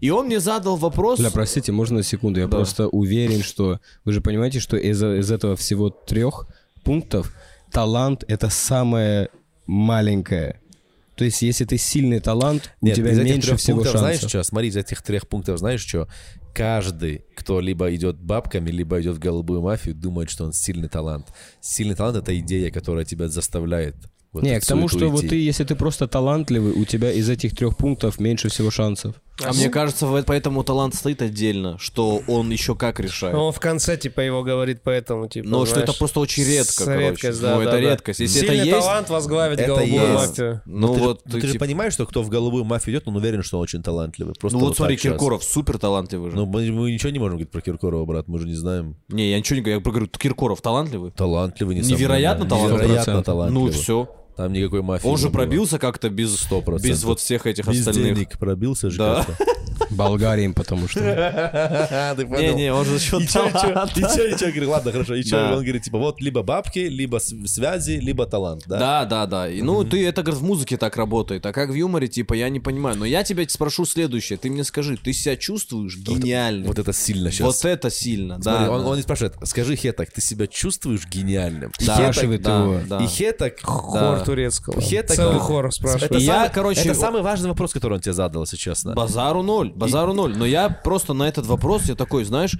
И 0.00 0.10
он 0.10 0.26
мне 0.26 0.40
задал 0.40 0.76
вопрос. 0.76 1.11
Бля, 1.18 1.30
простите, 1.30 1.72
можно 1.72 1.98
на 1.98 2.02
секунду? 2.02 2.40
Я 2.40 2.46
Да. 2.46 2.56
просто 2.56 2.88
уверен, 2.88 3.42
что... 3.42 3.80
Вы 4.04 4.12
же 4.12 4.20
понимаете, 4.20 4.60
что 4.60 4.76
из, 4.76 5.02
из 5.02 5.30
этого 5.30 5.56
всего 5.56 5.90
трех 5.90 6.46
пунктов 6.84 7.34
талант— 7.70 8.24
это 8.28 8.48
самое 8.50 9.28
маленькое. 9.66 10.60
То 11.16 11.24
есть, 11.24 11.42
если 11.42 11.64
ты 11.64 11.76
сильный 11.78 12.20
талант, 12.20 12.74
Нет, 12.80 12.94
у 12.94 13.00
тебя 13.00 13.12
из 13.12 13.18
этих 13.18 13.30
меньше 13.32 13.48
трех 13.48 13.60
всего 13.60 13.76
пунктов, 13.76 13.92
шансов. 13.92 14.16
знаешь 14.18 14.30
что? 14.30 14.42
Смотри, 14.42 14.68
из 14.68 14.76
этих 14.76 15.02
трех 15.02 15.28
пунктов, 15.28 15.58
знаешь 15.58 15.84
что? 15.86 16.08
Каждый, 16.54 17.24
кто 17.34 17.60
либо 17.60 17.94
идет 17.94 18.16
бабками, 18.16 18.70
либо 18.70 19.00
идет 19.00 19.16
в 19.16 19.18
голубую 19.18 19.60
мафию, 19.62 19.94
думает, 19.94 20.30
что 20.30 20.44
он 20.44 20.52
сильный 20.52 20.88
талант. 20.88 21.28
Сильный 21.60 21.94
талант— 21.94 22.16
это 22.18 22.38
идея, 22.40 22.70
которая 22.70 23.04
тебя 23.04 23.28
заставляет 23.28 23.94
вот 24.32 24.42
Не, 24.42 24.58
к 24.60 24.64
тому, 24.66 24.88
что 24.88 25.08
вот 25.10 25.20
идти. 25.20 25.28
ты, 25.28 25.36
если 25.36 25.64
ты 25.64 25.74
просто 25.76 26.08
талантливый, 26.08 26.72
у 26.72 26.84
тебя 26.86 27.12
из 27.12 27.28
этих 27.28 27.54
трех 27.54 27.76
пунктов 27.76 28.18
меньше 28.18 28.48
всего 28.48 28.70
шансов. 28.70 29.14
А 29.44 29.52
мне 29.52 29.68
кажется, 29.68 30.06
поэтому 30.26 30.64
талант 30.64 30.94
стоит 30.94 31.22
отдельно, 31.22 31.76
что 31.78 32.22
он 32.26 32.50
еще 32.50 32.74
как 32.74 33.00
решает. 33.00 33.34
Он 33.34 33.52
в 33.52 33.60
конце, 33.60 33.96
типа, 33.96 34.20
его 34.20 34.42
говорит 34.42 34.82
поэтому, 34.82 35.28
типа, 35.28 35.48
Но 35.48 35.64
что 35.64 35.74
знаешь, 35.74 35.88
это 35.90 35.98
просто 35.98 36.20
очень 36.20 36.44
редко, 36.44 36.84
короче. 36.84 37.08
Редкость, 37.10 37.40
да, 37.40 37.50
Ну, 37.54 37.56
да, 37.58 37.62
это 37.62 37.72
да. 37.72 37.80
редкость. 37.80 38.20
Если 38.20 38.40
Сильный 38.40 38.56
это 38.56 38.64
есть, 38.66 38.78
талант 38.80 39.10
возглавить 39.10 39.58
это 39.58 39.68
голубую 39.74 40.02
есть. 40.12 40.14
мафию. 40.28 40.62
ну 40.66 40.88
ты, 40.88 40.98
же- 40.98 41.04
вот, 41.06 41.20
ну, 41.24 41.32
ты 41.32 41.40
же 41.46 41.52
типа- 41.52 41.64
понимаешь, 41.64 41.92
что 41.92 42.06
кто 42.06 42.22
в 42.22 42.28
голубую 42.28 42.64
мафию 42.64 42.94
идет, 42.96 43.08
он 43.08 43.16
уверен, 43.16 43.42
что 43.42 43.58
он 43.58 43.62
очень 43.64 43.82
талантливый. 43.82 44.34
Просто 44.38 44.58
ну 44.58 44.64
вот 44.66 44.76
смотри, 44.76 44.96
так 44.96 45.02
щас. 45.02 45.12
Киркоров 45.12 45.44
супер 45.44 45.78
талантливый 45.78 46.30
же. 46.30 46.36
Ну, 46.36 46.46
мы, 46.46 46.70
мы 46.70 46.90
ничего 46.92 47.10
не 47.10 47.18
можем 47.18 47.36
говорить 47.36 47.50
про 47.50 47.60
Киркорова, 47.60 48.04
брат, 48.04 48.28
мы 48.28 48.38
же 48.38 48.46
не 48.46 48.54
знаем. 48.54 48.96
Не, 49.08 49.30
я 49.30 49.38
ничего 49.38 49.56
не 49.56 49.62
говорю, 49.62 49.80
я 49.84 49.90
говорю, 49.90 50.06
Киркоров 50.08 50.60
талантливый. 50.60 51.10
Талантливый, 51.12 51.76
несомненно. 51.76 51.98
Невероятно 51.98 52.46
талантливый. 52.48 52.84
Невероятно 52.84 53.10
100%. 53.12 53.22
талантливый. 53.24 53.66
Ну 53.66 53.72
все. 53.72 54.08
Там 54.36 54.52
никакой 54.52 54.82
мафии 54.82 55.06
Он 55.06 55.16
же 55.18 55.28
было. 55.28 55.32
пробился 55.32 55.78
как-то 55.78 56.08
без, 56.08 56.30
100%. 56.50 56.80
без 56.82 57.04
вот 57.04 57.20
всех 57.20 57.46
этих 57.46 57.66
Без 57.66 57.86
остальных. 57.86 58.14
денег 58.14 58.38
пробился 58.38 58.90
же 58.90 58.98
Да. 58.98 59.26
Болгарием, 59.90 60.54
потому 60.54 60.88
что. 60.88 61.00
Не-не, 62.18 62.72
он 62.72 62.84
же 62.84 62.92
за 62.92 62.96
И 62.96 63.00
счет 63.00 63.28
чё, 63.28 63.46
и? 63.46 64.44
Я 64.44 64.50
говорю, 64.50 64.70
ладно, 64.70 64.92
хорошо. 64.92 65.14
И? 65.14 65.22
Да. 65.28 65.52
Он 65.56 65.62
говорит, 65.62 65.82
типа, 65.82 65.98
вот 65.98 66.20
либо 66.20 66.42
бабки, 66.42 66.78
либо 66.80 67.18
связи, 67.18 67.92
либо 67.92 68.26
талант, 68.26 68.64
да? 68.66 68.78
Да, 68.78 69.04
да, 69.04 69.26
да. 69.26 69.48
И, 69.48 69.62
ну, 69.62 69.84
ты 69.84 70.06
это, 70.06 70.22
говорит, 70.22 70.40
в 70.40 70.44
музыке 70.44 70.76
так 70.76 70.96
работает. 70.96 71.44
А 71.46 71.52
как 71.52 71.70
в 71.70 71.74
юморе, 71.74 72.08
типа, 72.08 72.34
я 72.34 72.48
не 72.48 72.60
понимаю. 72.60 72.96
Но 72.96 73.04
я 73.04 73.22
тебя 73.24 73.44
спрошу 73.48 73.84
следующее. 73.84 74.38
Ты 74.38 74.50
мне 74.50 74.64
скажи, 74.64 74.96
ты 74.96 75.12
себя 75.12 75.36
чувствуешь 75.36 75.96
гениальным? 75.96 76.66
Вот 76.66 76.78
это 76.78 76.92
сильно 76.92 77.30
сейчас. 77.30 77.46
Вот 77.46 77.64
это 77.64 77.90
сильно, 77.90 78.38
да. 78.38 78.70
он, 78.70 78.96
не 78.96 79.02
спрашивает, 79.02 79.34
скажи 79.44 79.76
Хетак, 79.76 80.10
ты 80.10 80.20
себя 80.20 80.46
чувствуешь 80.46 81.06
гениальным? 81.06 81.72
Да, 81.84 81.94
спрашивает 81.94 82.46
его. 82.46 82.80
И 83.02 83.06
Хетак... 83.06 83.60
Хор 83.62 84.21
турецкого. 84.24 84.80
Хетак- 84.80 85.16
Целый 85.16 85.38
хор 85.38 85.72
спрашивает. 85.72 86.10
Это, 86.12 86.18
я, 86.18 86.34
самый, 86.34 86.50
короче, 86.52 86.80
это 86.88 86.94
самый 86.94 87.22
важный 87.22 87.48
вопрос, 87.48 87.72
который 87.72 87.94
он 87.94 88.00
тебе 88.00 88.12
задал, 88.12 88.42
если 88.42 88.56
честно. 88.56 88.94
Базару 88.94 89.42
ноль, 89.42 89.72
базару 89.74 90.12
ноль. 90.14 90.36
Но 90.36 90.44
я 90.46 90.68
просто 90.68 91.12
на 91.14 91.24
этот 91.28 91.46
вопрос, 91.46 91.84
я 91.86 91.94
такой, 91.94 92.24
знаешь, 92.24 92.56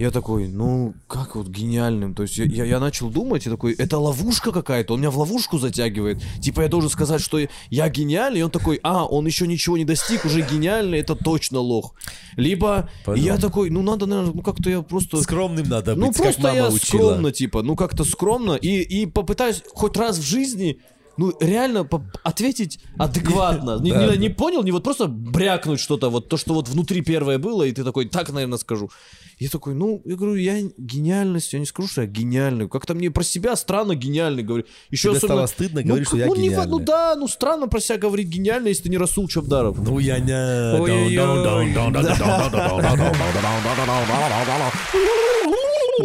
Я 0.00 0.12
такой, 0.12 0.46
ну, 0.46 0.94
как 1.08 1.34
вот 1.34 1.48
гениальным? 1.48 2.14
То 2.14 2.22
есть 2.22 2.38
я, 2.38 2.44
я, 2.44 2.64
я 2.64 2.78
начал 2.78 3.10
думать 3.10 3.44
и 3.48 3.50
такой, 3.50 3.72
это 3.72 3.98
ловушка 3.98 4.52
какая-то, 4.52 4.94
он 4.94 5.00
меня 5.00 5.10
в 5.10 5.18
ловушку 5.18 5.58
затягивает. 5.58 6.22
Типа 6.40 6.60
я 6.60 6.68
должен 6.68 6.88
сказать, 6.88 7.20
что 7.20 7.40
я 7.70 7.88
гениальный, 7.88 8.38
и 8.38 8.42
он 8.44 8.50
такой, 8.52 8.78
а, 8.84 9.04
он 9.06 9.26
еще 9.26 9.48
ничего 9.48 9.76
не 9.76 9.84
достиг, 9.84 10.24
уже 10.24 10.42
гениальный, 10.42 11.00
это 11.00 11.16
точно 11.16 11.58
лох. 11.58 11.94
Либо 12.36 12.88
Понял. 13.04 13.24
я 13.24 13.36
такой, 13.38 13.70
ну 13.70 13.82
надо, 13.82 14.06
наверное, 14.06 14.34
ну 14.34 14.42
как-то 14.42 14.70
я 14.70 14.82
просто... 14.82 15.20
Скромным 15.20 15.68
надо 15.68 15.96
быть, 15.96 16.04
Ну 16.04 16.12
просто 16.12 16.42
я 16.54 16.68
учила. 16.68 16.78
скромно, 16.78 17.32
типа, 17.32 17.62
ну 17.62 17.74
как-то 17.74 18.04
скромно, 18.04 18.52
и, 18.52 18.80
и 18.82 19.06
попытаюсь 19.06 19.64
хоть 19.74 19.96
раз 19.96 20.18
в 20.18 20.22
жизни, 20.22 20.78
ну 21.18 21.32
реально 21.40 21.88
ответить 22.24 22.80
адекватно. 22.98 23.78
Не, 23.82 23.90
не- 23.90 24.16
не 24.18 24.28
понял, 24.30 24.62
не 24.62 24.72
вот 24.72 24.84
просто 24.84 25.06
брякнуть 25.06 25.80
что-то, 25.80 26.10
вот 26.10 26.28
то, 26.28 26.36
что 26.36 26.54
вот 26.54 26.68
внутри 26.68 27.02
первое 27.02 27.38
было, 27.38 27.64
и 27.64 27.72
ты 27.72 27.84
такой, 27.84 28.08
так, 28.08 28.30
наверное, 28.32 28.58
скажу. 28.58 28.88
Я 29.38 29.48
такой, 29.48 29.74
ну, 29.74 30.02
я 30.04 30.16
говорю, 30.16 30.34
я 30.34 30.60
гениальность, 30.76 31.52
я 31.52 31.60
не 31.60 31.66
скажу, 31.66 31.88
что 31.88 32.00
я 32.02 32.06
гениальный. 32.08 32.68
Как-то 32.68 32.94
мне 32.94 33.10
про 33.10 33.22
себя 33.22 33.54
странно 33.56 33.94
гениальный 33.94 34.42
говорю. 34.42 34.64
Еще 34.90 35.08
Тебе 35.10 35.18
особенно- 35.18 35.34
стало 35.34 35.46
стыдно 35.46 35.80
Ну, 35.82 35.86
говорить, 35.86 36.08
что 36.08 36.16
как- 36.16 36.20
я 36.20 36.26
ну, 36.26 36.34
не 36.36 36.48
гениальный. 36.48 36.70
ну 36.70 36.78
да, 36.80 37.14
ну 37.16 37.28
странно 37.28 37.68
про 37.68 37.80
себя 37.80 37.98
говорить 37.98 38.28
гениальный, 38.28 38.70
если 38.70 38.84
ты 38.84 38.88
не 38.88 38.98
Расул 38.98 39.28
Чабдаров. 39.28 39.78
Ну 39.78 39.98
я 40.00 40.18
не... 40.18 40.78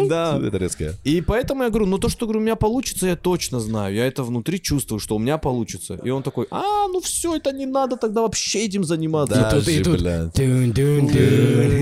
Да. 0.07 0.39
Это 0.43 0.57
резкое. 0.57 0.95
И 1.03 1.21
поэтому 1.21 1.63
я 1.63 1.69
говорю, 1.69 1.85
ну 1.85 1.97
то, 1.99 2.09
что 2.09 2.25
говорю, 2.25 2.39
у 2.39 2.43
меня 2.43 2.55
получится, 2.55 3.07
я 3.07 3.15
точно 3.15 3.59
знаю. 3.59 3.93
Я 3.95 4.05
это 4.07 4.23
внутри 4.23 4.59
чувствую, 4.61 4.99
что 4.99 5.15
у 5.15 5.19
меня 5.19 5.37
получится. 5.37 5.99
И 6.03 6.09
он 6.09 6.23
такой, 6.23 6.47
а, 6.51 6.87
ну 6.87 6.99
все, 6.99 7.35
это 7.35 7.51
не 7.51 7.65
надо 7.65 7.97
тогда 7.97 8.21
вообще 8.21 8.65
этим 8.65 8.83
заниматься. 8.83 9.35
Даже, 9.35 9.65
блядь. 10.01 10.33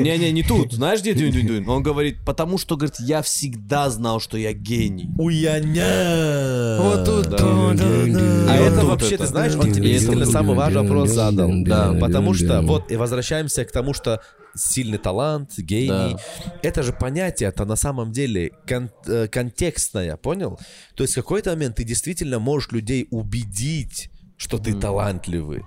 Не-не, 0.01 0.31
не 0.31 0.43
тут. 0.43 0.73
Знаешь, 0.73 1.01
где 1.01 1.13
дюнь-дюнь-дюнь? 1.41 1.67
Он 1.73 1.83
говорит, 1.83 2.17
потому 2.25 2.57
что, 2.57 2.75
говорит, 2.77 2.99
я 2.99 3.21
всегда 3.21 3.89
знал, 3.89 4.19
что 4.19 4.37
я 4.37 4.53
гений. 4.53 5.09
Уяня. 5.17 6.77
Вот 6.79 7.05
тут. 7.05 7.41
А 7.41 8.55
это 8.55 8.85
вообще, 8.85 9.17
ты 9.17 9.25
знаешь, 9.25 9.55
он 9.55 9.71
тебе 9.71 9.93
действительно 9.93 10.25
самый 10.25 10.55
важный 10.55 10.81
вопрос 10.81 11.09
задал. 11.09 11.49
Да. 11.63 11.93
Потому 11.99 12.33
что, 12.33 12.61
вот, 12.61 12.91
и 12.91 12.95
возвращаемся 12.95 13.65
к 13.65 13.71
тому, 13.71 13.93
что 13.93 14.21
сильный 14.55 14.97
талант, 14.97 15.57
гений. 15.57 16.17
Это 16.61 16.83
же 16.83 16.93
понятие, 16.93 17.49
это 17.49 17.65
на 17.65 17.75
самом 17.75 18.11
деле 18.11 18.51
кон- 18.67 18.91
э, 19.07 19.27
контекстное, 19.27 20.17
понял? 20.17 20.59
То 20.95 21.03
есть 21.03 21.13
в 21.13 21.15
какой-то 21.15 21.51
момент 21.51 21.77
ты 21.77 21.85
действительно 21.85 22.39
можешь 22.39 22.71
людей 22.71 23.07
убедить, 23.11 24.09
что 24.35 24.57
ты 24.57 24.73
талантливый. 24.73 25.63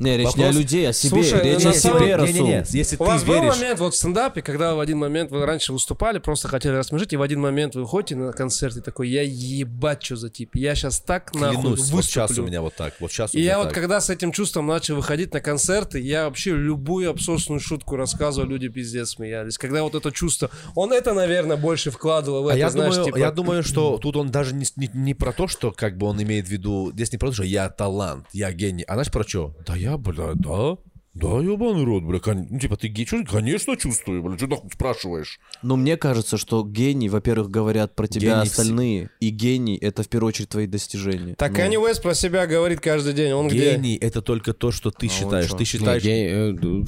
Не, 0.00 0.16
речь 0.16 0.34
не 0.34 0.44
о 0.44 0.46
Вопрос- 0.48 0.56
людей, 0.56 0.88
о 0.88 0.92
себе. 0.94 1.10
Слушай, 1.10 1.42
речь 1.44 1.64
о 1.66 1.72
самом- 1.74 1.98
себе, 2.00 2.16
Не-не-не, 2.26 2.58
Расул. 2.60 2.76
если 2.78 2.96
У 2.98 3.04
вас 3.04 3.20
ты 3.20 3.26
был 3.28 3.34
веришь... 3.34 3.56
момент 3.56 3.80
вот 3.80 3.94
в 3.94 3.96
стендапе, 3.96 4.40
когда 4.42 4.74
в 4.74 4.80
один 4.80 4.98
момент 4.98 5.30
вы 5.30 5.44
раньше 5.44 5.72
выступали, 5.74 6.18
просто 6.18 6.48
хотели 6.48 6.72
рассмешить, 6.72 7.12
и 7.12 7.16
в 7.16 7.22
один 7.22 7.40
момент 7.40 7.74
вы 7.74 7.86
ходите 7.86 8.16
на 8.16 8.32
концерт 8.32 8.76
и 8.76 8.80
такой, 8.80 9.10
я 9.10 9.22
ебать, 9.22 10.02
что 10.02 10.16
за 10.16 10.30
тип, 10.30 10.54
я 10.54 10.74
сейчас 10.74 11.00
так 11.00 11.34
нахуй 11.34 11.60
Клянусь, 11.60 11.90
вот 11.90 12.04
сейчас 12.04 12.30
у 12.30 12.32
выступлю. 12.32 12.48
меня 12.50 12.62
вот 12.62 12.74
так, 12.74 12.94
вот 12.98 13.12
сейчас 13.12 13.34
у 13.34 13.38
И 13.38 13.42
я 13.42 13.58
вот 13.58 13.64
так. 13.64 13.74
когда 13.74 14.00
с 14.00 14.08
этим 14.10 14.32
чувством 14.32 14.66
начал 14.66 14.96
выходить 14.96 15.34
на 15.34 15.40
концерты, 15.40 16.00
я 16.00 16.24
вообще 16.24 16.52
любую 16.56 17.10
абсурдную 17.10 17.60
шутку 17.60 17.96
рассказывал, 17.96 18.48
люди 18.48 18.68
пиздец 18.68 19.10
смеялись. 19.10 19.58
Когда 19.58 19.82
вот 19.82 19.94
это 19.94 20.10
чувство, 20.10 20.50
он 20.74 20.92
это, 20.94 21.12
наверное, 21.12 21.58
больше 21.58 21.90
вкладывал 21.90 22.44
в 22.44 22.48
А 22.48 22.52
это, 22.52 22.58
я, 22.58 22.70
знаешь, 22.70 22.94
думаю, 22.94 23.06
типа... 23.06 23.18
я 23.18 23.30
думаю, 23.30 23.62
что 23.62 23.98
тут 23.98 24.16
он 24.16 24.30
даже 24.30 24.54
не, 24.54 24.64
не, 24.76 24.90
не 24.94 25.14
про 25.14 25.32
то, 25.32 25.46
что 25.46 25.72
как 25.72 25.98
бы 25.98 26.06
он 26.06 26.22
имеет 26.22 26.46
в 26.46 26.50
виду, 26.50 26.90
здесь 26.94 27.12
не 27.12 27.18
про 27.18 27.28
то, 27.28 27.34
что 27.34 27.44
я 27.44 27.68
талант, 27.68 28.24
я 28.32 28.50
гений, 28.52 28.82
а 28.84 28.94
знаешь 28.94 29.10
про 29.10 29.24
что? 29.28 29.54
Да 29.66 29.76
я, 29.76 29.89
бля, 29.96 30.32
да, 30.34 30.76
да, 31.12 31.26
ебаный 31.40 31.84
рот, 31.84 32.04
бля, 32.04 32.20
кон- 32.20 32.46
ну 32.48 32.58
типа 32.60 32.76
ты 32.76 32.86
гений, 32.86 33.06
Чё- 33.06 33.24
конечно 33.24 33.76
чувствую, 33.76 34.22
бля, 34.22 34.36
что 34.38 34.46
нахуй 34.46 34.70
спрашиваешь? 34.72 35.40
Но 35.60 35.76
мне 35.76 35.96
кажется, 35.96 36.38
что 36.38 36.64
гений, 36.64 37.08
во-первых, 37.08 37.50
говорят 37.50 37.96
про 37.96 38.06
тебя 38.06 38.36
Гений 38.36 38.42
остальные. 38.48 39.10
И 39.18 39.30
гений— 39.30 39.76
это 39.80 40.04
в 40.04 40.08
первую 40.08 40.28
очередь 40.28 40.50
твои 40.50 40.68
достижения. 40.68 41.34
Так 41.34 41.50
Ну, 41.50 41.56
Канни 41.56 41.76
Уэст 41.76 42.00
про 42.02 42.14
себя 42.14 42.46
говорит 42.46 42.80
каждый 42.80 43.12
день, 43.12 43.32
он 43.32 43.48
где? 43.48 43.72
Гений 43.74 43.96
это 43.96 44.22
только 44.22 44.52
то, 44.54 44.70
что 44.70 44.92
ты 44.92 45.06
А 45.06 45.10
считаешь, 45.10 45.50
ты 45.50 45.64
считаешь... 45.64 46.02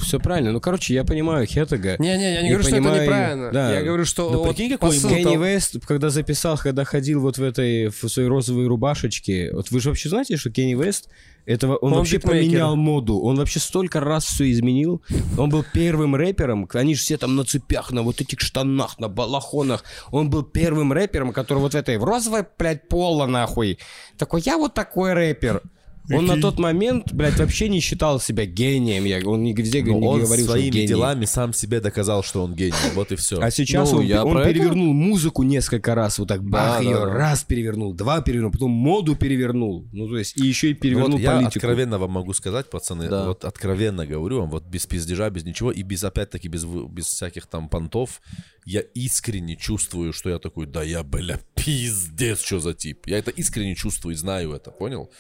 все 0.01 0.19
правильно. 0.21 0.53
Ну, 0.53 0.61
короче, 0.61 0.95
я 0.95 1.03
понимаю 1.05 1.45
Хеттега. 1.47 1.97
Не-не, 1.99 2.35
я 2.35 2.43
не 2.43 2.49
И 2.49 2.51
говорю, 2.53 2.63
что 2.63 2.77
это 2.77 2.83
понимаю- 2.85 3.03
неправильно. 3.03 3.51
да. 3.53 3.75
Я 3.75 3.83
говорю, 3.83 4.05
что 4.05 4.31
Ну, 4.31 4.39
вот 4.39 4.49
прикинь, 4.55 4.71
какой 4.71 4.91
посыл 4.91 5.11
Кенни 5.11 5.37
Вест, 5.37 5.85
когда 5.85 6.11
записал, 6.11 6.57
когда 6.57 6.85
ходил 6.85 7.21
вот 7.21 7.39
в 7.39 7.43
этой 7.43 7.89
в 7.89 8.09
своей 8.09 8.29
розовой 8.29 8.69
рубашечке, 8.69 9.53
вот 9.53 9.71
вы 9.73 9.81
же 9.81 9.89
вообще 9.89 10.09
знаете, 10.09 10.37
что 10.37 10.51
Кенни 10.51 10.75
Вест 10.81 11.09
этого 11.47 11.77
он, 11.77 11.93
Он 11.93 11.99
вообще 11.99 12.17
битмейкер. 12.17 12.41
поменял 12.41 12.77
моду, 12.77 13.19
он 13.21 13.37
вообще 13.37 13.61
столько 13.61 14.01
раз 14.01 14.25
все 14.25 14.51
изменил, 14.51 15.03
он 15.37 15.51
был 15.51 15.65
первым 15.73 16.15
рэпером, 16.15 16.69
они 16.73 16.95
же 16.95 17.01
все 17.01 17.17
там 17.17 17.37
на 17.37 17.45
цепях, 17.45 17.91
на 17.93 18.03
вот 18.03 18.21
этих 18.21 18.41
штанах, 18.41 18.99
на 18.99 19.09
балахонах, 19.09 19.85
он 20.11 20.31
был 20.31 20.43
первым 20.43 20.93
рэпером, 20.93 21.33
который 21.33 21.59
вот 21.59 21.73
в 21.73 21.77
этой 21.77 21.99
в 21.99 22.05
розовой, 22.05 22.45
блядь, 22.59 22.89
поло 22.89 23.27
нахуй, 23.27 23.79
такой, 24.19 24.43
я 24.43 24.57
вот 24.57 24.75
такой 24.75 25.13
рэпер. 25.13 25.63
Он 26.11 26.27
на 26.27 26.41
тот 26.41 26.59
момент, 26.59 27.13
блядь, 27.13 27.39
вообще 27.39 27.69
не 27.69 27.81
считал 27.81 28.19
себя 28.21 28.45
гением. 28.45 29.05
Я, 29.05 29.21
он 29.25 29.43
не 29.45 29.53
везде 29.55 29.83
Но 29.85 29.99
не 29.99 30.07
он 30.07 30.21
говорил, 30.21 30.45
что 30.45 30.53
своими 30.55 30.71
гений. 30.71 30.87
делами 30.89 31.25
сам 31.27 31.53
себе 31.53 31.81
доказал, 31.81 32.25
что 32.25 32.43
он 32.43 32.55
гений. 32.55 32.75
Вот 32.95 33.13
и 33.13 33.17
все. 33.17 33.41
А 33.41 33.51
сейчас 33.51 33.93
Ну, 33.93 33.99
он, 33.99 34.05
я 34.07 34.25
он 34.25 34.33
про 34.33 34.41
это- 34.43 34.53
перевернул 34.53 34.93
музыку 34.93 35.43
несколько 35.45 35.95
раз, 35.95 36.19
вот 36.19 36.29
так 36.29 36.43
бах, 36.43 36.79
да, 36.79 36.85
ее 36.85 36.97
да. 36.97 37.05
раз 37.07 37.45
перевернул, 37.45 37.95
два 37.95 38.21
перевернул, 38.21 38.51
потом 38.51 38.71
моду 38.73 39.15
перевернул. 39.17 39.89
Ну, 39.93 40.09
то 40.09 40.19
есть, 40.19 40.37
и 40.37 40.47
еще 40.47 40.71
и 40.71 40.75
перевернул 40.75 41.13
вот 41.13 41.21
я 41.21 41.31
политику. 41.37 41.49
откровенно 41.59 41.99
вам 41.99 42.11
могу 42.11 42.33
сказать, 42.35 42.69
пацаны, 42.69 43.09
Да. 43.09 43.29
вот 43.29 43.45
откровенно 43.45 44.05
говорю 44.07 44.41
вам, 44.41 44.51
вот 44.51 44.65
без 44.67 44.87
пиздежа, 44.87 45.31
без 45.31 45.45
ничего, 45.45 45.71
и 45.71 45.83
без, 45.83 46.03
опять-таки, 46.05 46.49
без, 46.49 46.65
без 46.65 47.07
всяких 47.07 47.47
там 47.47 47.69
понтов, 47.69 48.21
я 48.67 48.81
искренне 48.81 49.57
чувствую, 49.57 50.13
что 50.13 50.31
я 50.31 50.39
такой, 50.39 50.67
да 50.67 50.83
я, 50.83 51.03
бля, 51.05 51.39
пиздец, 51.55 52.43
что 52.43 52.59
за 52.61 52.75
тип. 52.75 53.07
Я 53.07 53.19
это 53.19 53.31
искренне 53.31 53.75
чувствую 53.75 54.15
и 54.15 54.17
знаю 54.17 54.53
это, 54.53 54.71
понял? 54.71 55.11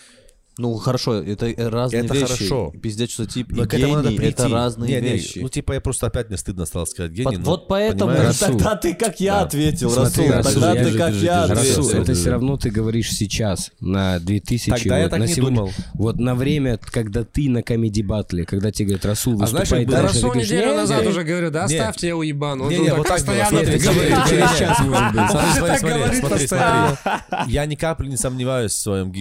Ну, 0.59 0.74
хорошо, 0.74 1.15
это 1.23 1.47
э, 1.47 1.69
разные 1.69 2.05
Это 2.05 2.12
вещи. 2.15 2.27
хорошо. 2.27 2.73
Пиздец, 2.83 3.11
что 3.11 3.27
тип 3.27 3.53
и 3.53 3.55
Но 3.55 3.62
надо 3.62 3.77
гений— 3.79 4.16
прийти. 4.19 4.24
это 4.35 4.49
разные 4.49 4.95
Не, 5.01 5.01
не, 5.09 5.12
вещи. 5.15 5.39
ну, 5.39 5.49
типа, 5.49 5.73
я 5.73 5.81
просто 5.81 6.09
опять 6.09 6.29
мне 6.29 6.37
стыдно 6.37 6.66
стало 6.66 6.85
сказать 6.85 7.12
гений. 7.12 7.24
Вот- 7.37 7.39
но, 7.39 7.45
вот 7.45 7.69
поэтому 7.69 8.12
понимаешь? 8.12 8.37
тогда 8.39 8.77
ты 8.77 8.95
как 8.95 9.19
я 9.19 9.37
Да. 9.37 9.41
ответил, 9.43 9.91
Смотри, 9.91 10.29
Расул. 10.29 10.37
Расул, 10.37 10.53
Тогда 10.53 10.73
я 10.74 10.85
ты 10.85 10.91
же- 10.91 10.99
как 10.99 11.12
держи, 11.12 11.24
я 11.24 11.41
держи, 11.49 11.53
ответил. 11.61 11.77
Расул, 11.89 12.01
это 12.03 12.15
все 12.15 12.31
равно 12.31 12.57
ты 12.59 12.70
говоришь 12.70 13.11
сейчас, 13.12 13.70
на 13.81 14.19
2000, 14.19 14.70
Тогда 14.70 14.97
я 14.99 15.03
вот, 15.05 15.11
так 15.11 15.20
на 15.20 15.24
не 15.24 15.33
сегодня. 15.35 15.57
думал. 15.57 15.73
Вот 15.95 16.19
на 16.19 16.35
время, 16.35 16.79
когда 16.79 17.24
ты 17.24 17.49
на 17.49 17.62
комеди 17.62 18.03
батле, 18.03 18.45
когда 18.45 18.70
тебе 18.70 18.89
говорят, 18.89 19.07
Расул, 19.07 19.43
А 19.43 19.47
знаешь, 19.47 19.70
дальше, 19.70 19.87
ты 19.87 19.97
Расул 20.03 20.31
говоришь, 20.33 20.49
неделю 20.51 20.66
«Не, 20.73 20.77
назад 20.77 21.03
не, 21.03 21.09
уже 21.09 21.23
говорю, 21.24 21.51
да, 21.51 21.66
Не. 21.66 21.77
оставьте 21.77 22.09
его 22.09 22.23
ебану. 22.23 22.65
Он 22.65 22.70
Не, 22.70 22.93
вот 22.93 23.07
так 23.07 23.16
постоянно 23.16 23.49
смотри, 23.49 23.69
это 23.74 23.83
смотри, 23.85 24.09
говорит. 24.11 24.29
через 24.29 24.59
час, 24.59 24.79
может 24.81 25.12
быть. 25.15 26.19
Смотри, 26.20 26.47
смотри. 26.47 27.53
Я 27.53 27.65
ни 27.65 27.74
капли 27.74 28.09
не 28.09 28.16
сомневаюсь 28.19 28.73
в 28.73 28.77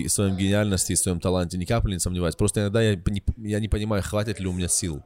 своем 0.09 0.35
гениальности 0.37 0.91
и 0.91 0.95
своем 0.97 1.20
таланте, 1.21 1.57
ни 1.57 1.65
капли 1.65 1.93
не 1.93 1.99
сомневаюсь. 1.99 2.35
Просто 2.35 2.61
иногда 2.61 2.81
я 2.81 2.95
не, 2.95 3.23
я 3.37 3.59
не 3.59 3.67
понимаю, 3.69 4.03
хватит 4.03 4.39
ли 4.39 4.47
у 4.47 4.53
меня 4.53 4.67
сил. 4.67 5.03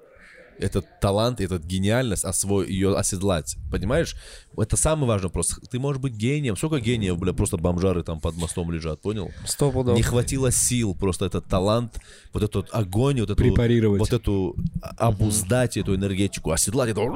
Этот 0.58 0.86
талант, 1.02 1.42
этот 1.42 1.66
гениальность, 1.66 2.24
освой, 2.24 2.70
ее 2.70 2.96
оседлать. 2.96 3.58
Понимаешь? 3.70 4.16
Это 4.58 4.78
самый 4.78 5.06
важный 5.06 5.26
вопрос. 5.28 5.60
Ты 5.70 5.80
можешь 5.80 6.02
быть 6.02 6.14
гением. 6.14 6.56
Сколько 6.56 6.80
гениев, 6.80 7.18
бля, 7.20 7.34
просто 7.34 7.58
бомжары 7.58 8.04
там 8.04 8.22
под 8.22 8.38
мостом 8.38 8.72
лежат, 8.72 9.02
понял? 9.02 9.32
Сто 9.46 9.70
пудов. 9.70 9.98
Не 9.98 10.02
хватило 10.02 10.52
сил, 10.54 10.96
просто 10.96 11.26
этот 11.26 11.46
талант, 11.48 12.00
вот 12.32 12.44
этот 12.44 12.70
огонь, 12.72 13.20
вот 13.20 13.32
эту, 13.32 13.36
Препарировать. 13.36 14.00
вот 14.00 14.14
эту 14.14 14.56
а- 14.82 15.10
обуздать 15.10 15.76
эту 15.76 15.94
энергетику, 15.94 16.52
оседлать 16.52 16.92
этого, 16.92 17.10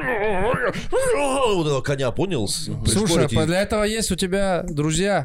вот 1.55 1.65
этого 1.65 1.81
коня, 1.81 2.11
понял? 2.11 2.45
Слушай, 2.49 3.26
а 3.26 3.45
для 3.45 3.61
этого 3.61 3.84
есть 3.84 4.11
у 4.11 4.15
тебя 4.15 4.65
друзья. 4.69 5.23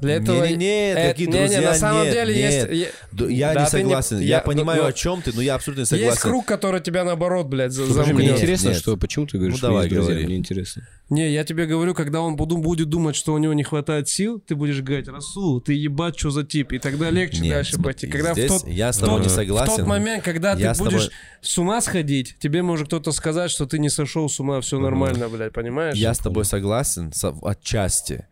Для 0.00 0.16
этого... 0.16 0.44
Не-не-не, 0.44 0.92
Э, 0.92 1.08
такие 1.10 1.28
не-не, 1.28 1.38
друзья, 1.46 1.60
на 1.62 1.74
самом 1.74 2.02
нет, 2.04 2.12
деле 2.12 2.34
нет. 2.34 2.70
есть... 2.72 2.92
Я 3.30 3.54
Да, 3.54 3.60
не 3.64 3.66
ты 3.70 3.76
не- 3.76 3.82
согласен. 3.82 4.18
Я, 4.18 4.24
я- 4.26 4.40
понимаю, 4.40 4.82
ну, 4.82 4.88
о 4.88 4.92
чем 4.92 5.22
ты, 5.22 5.32
но 5.32 5.40
я 5.40 5.54
абсолютно 5.54 5.82
не 5.82 5.86
согласен. 5.86 6.10
Есть 6.10 6.20
круг, 6.20 6.44
который 6.46 6.80
тебя 6.80 7.04
наоборот, 7.04 7.46
блядь, 7.46 7.72
за- 7.72 7.86
Подожди, 7.86 8.12
мне 8.12 8.30
интересно, 8.32 8.68
Нет. 8.70 8.76
что, 8.78 8.96
почему 8.96 9.26
ты 9.26 9.38
говоришь, 9.38 9.54
Ну, 9.54 9.58
что 9.58 9.66
давай, 9.68 9.84
есть 9.84 9.94
друзья? 9.94 10.26
Мне 10.26 10.36
интересно. 10.36 10.82
Не, 11.10 11.30
я 11.32 11.44
тебе 11.44 11.66
говорю, 11.66 11.94
когда 11.94 12.20
он 12.22 12.34
буду- 12.36 12.56
будет 12.58 12.88
думать, 12.88 13.14
что 13.16 13.32
у 13.34 13.38
него 13.38 13.52
не 13.54 13.62
хватает 13.62 14.08
сил, 14.08 14.40
ты 14.40 14.54
будешь 14.56 14.80
говорить, 14.82 15.06
Расул, 15.08 15.60
ты 15.60 15.72
ебать, 15.74 16.18
что 16.18 16.30
за 16.30 16.42
тип, 16.44 16.72
и 16.72 16.78
тогда 16.78 17.10
легче 17.10 17.40
Нет, 17.40 17.52
дальше 17.54 17.78
пойти. 17.80 18.06
Когда 18.06 18.32
в 18.34 18.36
здесь 18.36 18.50
тот, 18.50 18.68
я 18.68 18.92
с 18.92 18.96
в 18.96 19.00
тобой 19.00 19.18
тот- 19.20 19.28
не 19.28 19.34
согласен. 19.34 19.72
В 19.72 19.76
тот 19.76 19.86
момент, 19.86 20.24
когда 20.24 20.52
Я 20.54 20.70
ты 20.70 20.74
с 20.74 20.78
тобой- 20.78 20.92
будешь 20.94 21.10
с 21.40 21.58
ума 21.58 21.80
сходить, 21.80 22.36
тебе 22.40 22.62
может 22.62 22.88
кто-то 22.88 23.12
сказать, 23.12 23.50
что 23.50 23.64
ты 23.66 23.78
не 23.78 23.88
сошел 23.90 24.28
с 24.28 24.40
ума, 24.40 24.60
все 24.60 24.78
нормально, 24.78 25.28
блядь, 25.28 25.52
понимаешь? 25.52 25.94
Я 25.96 26.12
с 26.14 26.18
тобой 26.18 26.44
согласен 26.44 27.12
со- 27.12 27.34
отчасти. 27.42 28.26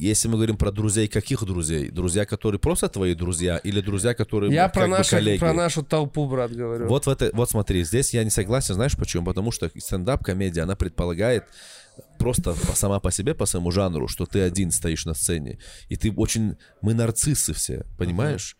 Если 0.00 0.28
мы 0.28 0.36
говорим 0.36 0.56
про 0.56 0.72
друзей, 0.72 1.08
каких 1.08 1.44
друзей? 1.44 1.90
Друзья, 1.90 2.24
которые 2.24 2.58
просто 2.58 2.88
твои 2.88 3.14
друзья, 3.14 3.58
или 3.58 3.82
друзья, 3.82 4.14
которые 4.14 4.50
Я 4.50 4.70
про, 4.70 4.84
бы 4.84 4.88
нашу, 4.88 5.10
коллеги? 5.10 5.38
про 5.38 5.52
нашу 5.52 5.82
толпу, 5.82 6.26
брат, 6.26 6.52
говорю. 6.52 6.88
Вот, 6.88 7.04
в 7.04 7.10
это, 7.10 7.28
вот 7.34 7.50
смотри, 7.50 7.84
здесь 7.84 8.14
я 8.14 8.24
не 8.24 8.30
согласен, 8.30 8.76
знаешь 8.76 8.96
почему? 8.96 9.26
Потому 9.26 9.52
что 9.52 9.70
стендап-комедия, 9.76 10.62
она 10.62 10.74
предполагает 10.74 11.44
просто 12.18 12.54
сама 12.74 12.98
по 12.98 13.10
себе, 13.10 13.34
по 13.34 13.44
своему 13.44 13.70
жанру, 13.72 14.08
что 14.08 14.24
ты 14.24 14.40
один 14.40 14.70
стоишь 14.70 15.04
на 15.04 15.12
сцене. 15.12 15.58
И 15.90 15.96
ты 15.96 16.10
очень... 16.12 16.56
Мы 16.80 16.94
нарциссы 16.94 17.52
все, 17.52 17.84
понимаешь? 17.98 18.56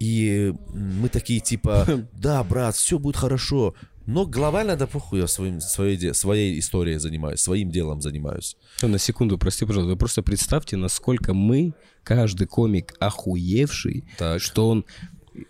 И 0.00 0.52
мы 0.74 1.08
такие 1.08 1.38
типа, 1.38 1.86
да, 2.12 2.42
брат, 2.42 2.74
все 2.74 2.98
будет 2.98 3.16
хорошо. 3.16 3.76
Но 4.06 4.26
глобально, 4.26 4.76
да 4.76 4.86
похуй, 4.86 5.20
я 5.20 5.26
своим, 5.26 5.60
своей, 5.60 6.12
своей 6.14 6.58
историей 6.58 6.98
занимаюсь, 6.98 7.40
своим 7.40 7.70
делом 7.70 8.00
занимаюсь. 8.00 8.56
На 8.82 8.98
секунду, 8.98 9.38
прости, 9.38 9.64
пожалуйста. 9.64 9.90
Вы 9.92 9.96
просто 9.96 10.22
представьте, 10.22 10.76
насколько 10.76 11.34
мы, 11.34 11.74
каждый 12.02 12.46
комик 12.46 12.94
охуевший, 12.98 14.04
Так. 14.18 14.40
что 14.40 14.68
он 14.68 14.84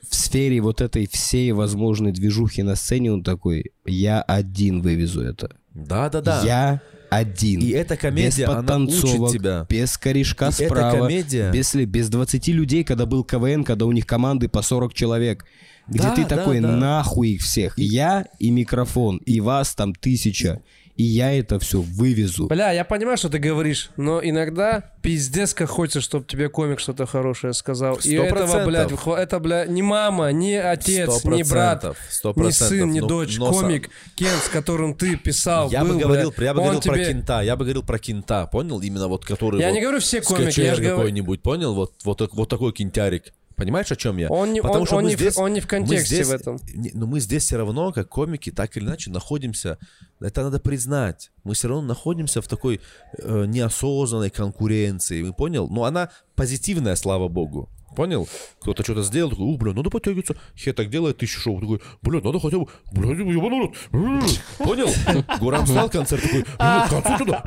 в 0.09 0.15
сфере 0.15 0.61
вот 0.61 0.81
этой 0.81 1.09
всей 1.09 1.53
возможной 1.53 2.13
движухи 2.13 2.63
на 2.63 2.77
сцене, 2.77 3.13
он 3.13 3.23
такой, 3.25 3.73
я 3.87 4.23
один 4.23 4.81
вывезу 4.83 5.23
это. 5.23 5.57
Да-да-да. 5.75 6.43
Я 6.45 6.81
один. 7.11 7.61
И 7.61 7.69
эта 7.71 7.97
комедия, 7.97 8.47
без 8.47 8.49
она 8.55 8.77
учит 8.79 9.33
тебя. 9.33 9.67
без 9.69 9.99
корешка 9.99 10.47
И 10.47 10.49
эта 10.49 10.67
справа, 10.67 10.99
комедия- 11.09 11.51
без, 11.53 11.75
без 11.75 12.09
20 12.09 12.53
людей, 12.53 12.85
когда 12.85 13.07
был 13.07 13.25
КВН, 13.25 13.65
когда 13.65 13.85
у 13.87 13.93
них 13.93 14.07
команды 14.07 14.49
по 14.49 14.63
40 14.63 14.95
человек. 14.95 15.45
Где 15.89 16.03
Да, 16.03 16.15
ты 16.15 16.23
да, 16.25 16.37
такой, 16.37 16.61
да. 16.61 16.69
нахуй 16.73 17.31
их 17.31 17.43
всех. 17.43 17.77
Я 17.79 18.27
и 18.39 18.51
микрофон, 18.51 19.19
и 19.19 19.41
вас 19.41 19.75
там 19.75 19.95
тысяча. 19.95 20.63
И 20.95 21.05
я 21.05 21.33
это 21.33 21.59
все 21.59 21.81
вывезу. 21.81 22.49
Бля, 22.49 22.71
я 22.71 22.85
понимаю, 22.85 23.17
что 23.17 23.31
ты 23.31 23.39
говоришь, 23.39 23.91
но 23.97 24.21
иногда 24.23 24.91
пиздец 25.01 25.55
как 25.55 25.71
хочется, 25.71 26.03
чтобы 26.03 26.27
тебе 26.27 26.51
комик 26.51 26.81
что-то 26.81 27.07
хорошее 27.07 27.55
сказал. 27.55 27.97
И 27.97 28.01
Сто 28.15 28.23
этого, 28.25 28.65
блядь, 28.67 28.93
это, 29.19 29.41
бля, 29.41 29.65
не 29.67 29.81
мама, 29.81 30.31
не 30.33 30.55
отец, 30.57 31.25
не 31.25 31.45
брат, 31.45 31.81
процентов, 31.81 31.97
сто 32.11 32.29
не 32.29 32.35
процентов. 32.35 32.69
сын, 32.79 32.91
не 32.91 33.01
Ну, 33.01 33.07
дочь, 33.07 33.39
но 33.39 33.51
комик, 33.53 33.89
Кен, 34.17 34.37
с 34.45 34.49
которым 34.51 34.95
ты 34.95 35.17
писал, 35.17 35.71
Я 35.71 35.81
был, 35.83 35.95
бы 35.95 36.01
говорил, 36.01 36.33
бля, 36.37 36.47
я 36.49 36.55
бы 36.55 36.61
говорил 36.61 36.81
про 36.83 36.95
тебе- 36.95 37.07
кента, 37.07 37.41
я 37.41 37.57
бы 37.57 37.65
говорил 37.65 37.83
про 37.83 37.99
кента, 37.99 38.47
понял? 38.47 38.79
Именно 38.83 39.09
вот 39.09 39.25
который 39.25 39.61
Я 39.61 39.69
вот 39.69 39.75
не 39.75 39.81
говорю 39.81 39.99
все 39.99 40.21
комики, 40.21 40.61
я 40.61 40.75
же 40.75 40.83
говорю- 40.83 40.97
какой-нибудь, 40.99 41.41
понял? 41.43 41.75
Вот, 41.75 41.95
вот, 42.05 42.29
вот 42.35 42.49
такой 42.51 42.71
кентярик. 42.73 43.33
Понимаешь, 43.57 43.91
о 43.93 43.97
чем 43.97 44.17
я? 44.19 44.29
Он 44.29 44.53
не- 44.53 44.61
он- 44.61 44.87
что 44.87 44.97
он 44.97 45.07
не 45.07 45.17
в- 45.17 45.39
он 45.39 45.53
не 45.53 45.61
в 45.61 45.67
контексте 45.67 46.15
здесь- 46.17 46.27
в 46.29 46.33
этом. 46.33 46.59
не- 46.75 46.91
но 46.95 47.07
мы 47.07 47.21
здесь 47.21 47.45
все 47.45 47.57
равно, 47.57 47.93
как 47.93 48.09
комики, 48.09 48.51
так 48.51 48.77
или 48.77 48.85
иначе 48.85 49.11
находимся, 49.11 49.79
это 50.21 50.43
надо 50.43 50.59
признать, 50.61 51.31
мы 51.45 51.55
все 51.55 51.69
равно 51.69 51.87
находимся 51.89 52.41
в 52.43 52.49
такой 52.49 52.81
э, 53.19 53.45
неосознанной 53.47 54.31
конкуренции, 54.31 55.23
вы 55.23 55.33
понял? 55.33 55.69
Но 55.69 55.85
она 55.85 56.11
позитивная, 56.35 56.97
слава 56.97 57.29
богу. 57.29 57.69
Понял? 57.97 58.29
Кто-то 58.61 58.83
что-то 58.83 59.03
сделал, 59.03 59.31
такой, 59.31 59.47
у, 59.47 59.57
бля, 59.57 59.73
надо 59.73 59.91
подтягиваться. 59.91 60.37
Хе 60.57 60.73
так 60.73 60.89
делает 60.89 61.19
тысячу 61.19 61.41
шоу. 61.41 61.61
Такой, 61.61 61.81
бля, 62.03 62.21
надо 62.21 62.41
хотя 62.41 62.59
бы, 62.59 62.67
рот. 62.93 63.75
М, 63.93 64.23
Понял? 64.59 64.89
Гурам 65.39 65.67
встал, 65.67 65.91
концерт 65.91 66.23
такой, 66.23 66.45
«Бля, 66.59 66.87
к 66.87 66.91
концу 66.91 67.25
туда. 67.25 67.45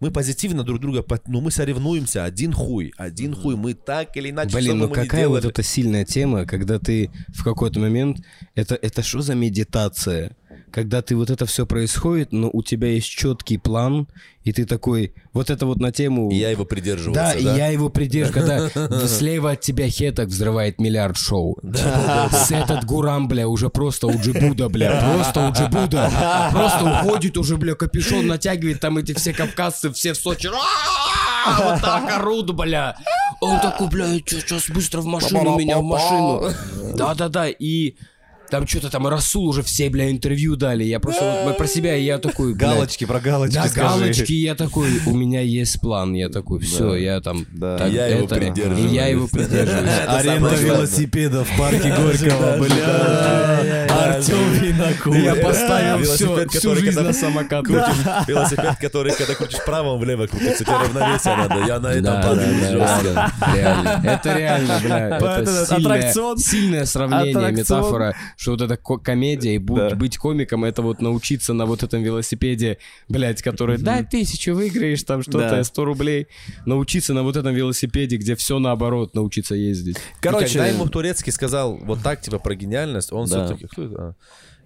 Мы 0.00 0.10
позитивно 0.10 0.64
друг 0.64 0.80
друга, 0.80 1.04
ну 1.26 1.40
мы 1.40 1.50
соревнуемся, 1.50 2.24
один 2.24 2.52
хуй, 2.52 2.92
один 2.96 3.34
хуй, 3.34 3.56
мы 3.56 3.74
так 3.74 4.16
или 4.16 4.30
иначе, 4.30 4.56
Блин, 4.56 4.78
ну 4.78 4.88
какая 4.88 5.28
вот 5.28 5.44
эта 5.44 5.62
сильная 5.62 6.04
тема, 6.04 6.44
когда 6.44 6.78
ты 6.78 7.10
в 7.28 7.44
какой-то 7.44 7.78
момент... 7.80 8.18
Это, 8.54 8.74
это 8.74 9.02
что 9.02 9.22
за 9.22 9.34
медитация? 9.34 10.36
Когда 10.72 11.02
ты 11.02 11.14
вот 11.16 11.30
это 11.30 11.44
все 11.46 11.66
происходит, 11.66 12.32
но 12.32 12.48
у 12.52 12.62
тебя 12.62 12.88
есть 12.88 13.08
четкий 13.08 13.58
план, 13.58 14.08
и 14.44 14.52
ты 14.52 14.64
такой... 14.64 15.12
Вот 15.32 15.50
это 15.50 15.66
вот 15.66 15.78
на 15.78 15.92
тему... 15.92 16.30
И 16.30 16.36
я 16.36 16.50
его 16.50 16.64
придерживался, 16.64 17.20
Да, 17.20 17.32
да? 17.32 17.38
и 17.38 17.44
я 17.56 17.68
его 17.68 17.90
придерживаю, 17.90 18.70
когда 18.70 19.06
слева 19.06 19.52
от 19.52 19.60
тебя 19.60 19.88
хеток 19.88 20.28
взрывает 20.28 20.80
миллиард 20.80 21.16
шоу. 21.16 21.58
С 21.62 22.50
этот 22.50 22.84
гурам, 22.84 23.28
бля, 23.28 23.48
уже 23.48 23.68
просто 23.68 24.06
уджибуда, 24.06 24.68
бля, 24.68 25.14
просто 25.14 25.48
уджибуда. 25.48 26.50
Просто 26.52 26.84
уходит 26.84 27.36
уже, 27.36 27.56
бля, 27.56 27.74
капюшон 27.74 28.26
натягивает, 28.26 28.80
там 28.80 28.98
эти 28.98 29.14
все 29.14 29.32
кавказцы, 29.32 29.92
все 29.92 30.14
в 30.14 30.16
Сочи. 30.16 30.48
«А-а-а!» 30.48 31.72
Вот 31.72 31.80
так 31.80 32.10
орут, 32.18 32.54
бля. 32.54 32.96
Он 33.40 33.60
такой, 33.60 33.88
бля, 33.88 34.06
сейчас 34.26 34.70
быстро 34.70 35.00
в 35.00 35.06
машину, 35.06 35.58
меня 35.58 35.78
в 35.78 35.82
машину. 35.82 36.50
Да-да-да, 36.94 37.48
и... 37.48 37.96
Там 38.52 38.66
что-то 38.66 38.90
там 38.90 39.06
Расул 39.06 39.48
уже 39.48 39.62
все, 39.62 39.88
бля, 39.88 40.10
интервью 40.10 40.56
дали. 40.56 40.84
Я 40.84 41.00
просто 41.00 41.40
вот 41.46 41.56
про 41.56 41.66
себя, 41.66 41.94
я 41.94 42.18
такой, 42.18 42.52
блядь, 42.52 42.58
Галочки, 42.74 43.06
про 43.06 43.18
галочки 43.18 43.54
да, 43.54 43.66
скажи. 43.66 43.88
галочки, 43.88 44.32
я 44.34 44.54
такой, 44.54 44.90
у 45.06 45.16
меня 45.16 45.40
есть 45.40 45.80
план, 45.80 46.12
я 46.12 46.28
такой, 46.28 46.60
все, 46.60 46.94
я 46.96 47.18
там, 47.22 47.46
Да. 47.50 47.78
так, 47.78 47.90
Я 47.90 48.08
его 48.08 48.26
это- 48.26 48.34
придерживаюсь. 48.34 48.92
и 48.92 48.94
я 48.94 49.06
его 49.06 49.26
придерживаюсь. 49.32 49.90
Аренда 50.06 50.50
самое 50.50 50.64
велосипеда 50.66 51.44
в 51.44 51.56
парке 51.56 51.94
Горького, 51.96 52.58
бля. 52.58 53.86
Артем 53.90 54.52
Винокур. 54.52 55.14
Я 55.16 55.34
поставил 55.36 55.98
Велосипед, 55.98 56.50
все, 56.50 56.58
всю 56.58 56.68
который 56.68 56.80
жизнь 56.80 56.94
когда 56.96 57.02
на 57.08 57.12
самокат. 57.14 57.64
Крутишь 57.64 57.96
велосипед, 58.26 58.76
который, 58.80 59.12
когда 59.14 59.34
крутишь 59.34 59.58
вправо, 59.60 59.88
он 59.94 60.00
влево 60.00 60.26
крутится. 60.26 60.64
Тебе 60.64 60.74
равновесие 60.76 61.36
надо. 61.36 61.54
Я 61.66 61.78
на 61.80 61.86
этом 61.88 62.02
Да, 62.04 62.22
падаю 62.22 62.54
да, 62.60 62.70
да, 62.70 62.70
жестко. 63.00 63.32
да, 63.40 63.54
реально. 63.54 64.00
Это 64.04 64.36
реально, 64.36 64.80
бля, 64.84 65.08
это 65.16 65.26
Этот 65.26 65.68
сильное, 65.68 65.96
аттракцион. 65.98 66.38
сильное 66.38 66.84
сравнение, 66.84 67.36
Аттракцион. 67.36 67.54
метафора, 67.80 68.16
что 68.42 68.50
вот 68.52 68.60
эта 68.60 68.76
ко- 68.76 68.98
комедия 68.98 69.54
и 69.54 69.58
будь, 69.58 69.78
Да. 69.78 69.94
быть 69.94 70.18
комиком, 70.18 70.64
это 70.64 70.82
вот 70.82 71.00
научиться 71.00 71.54
на 71.54 71.64
вот 71.64 71.82
этом 71.82 72.02
велосипеде, 72.02 72.78
блядь, 73.08 73.40
который, 73.40 73.78
дай 73.78 74.04
тысячу, 74.04 74.54
выиграешь 74.54 75.02
там 75.04 75.22
что-то, 75.22 75.50
Да. 75.50 75.64
100 75.64 75.84
рублей, 75.84 76.26
научиться 76.66 77.14
на 77.14 77.22
вот 77.22 77.36
этом 77.36 77.54
велосипеде, 77.54 78.16
где 78.16 78.34
все 78.34 78.58
наоборот, 78.58 79.14
научиться 79.14 79.54
ездить. 79.54 79.96
И 79.96 80.00
когда 80.20 80.38
Короче, 80.40 80.58
ему 80.58 80.88
Турецкий 80.88 81.32
сказал 81.32 81.76
вот 81.78 82.02
так, 82.02 82.20
типа, 82.20 82.38
про 82.38 82.54
гениальность, 82.54 83.12
он 83.12 83.28
Да. 83.28 83.44
все-таки... 83.46 83.66
Кто 83.68 83.84
это? 83.84 84.16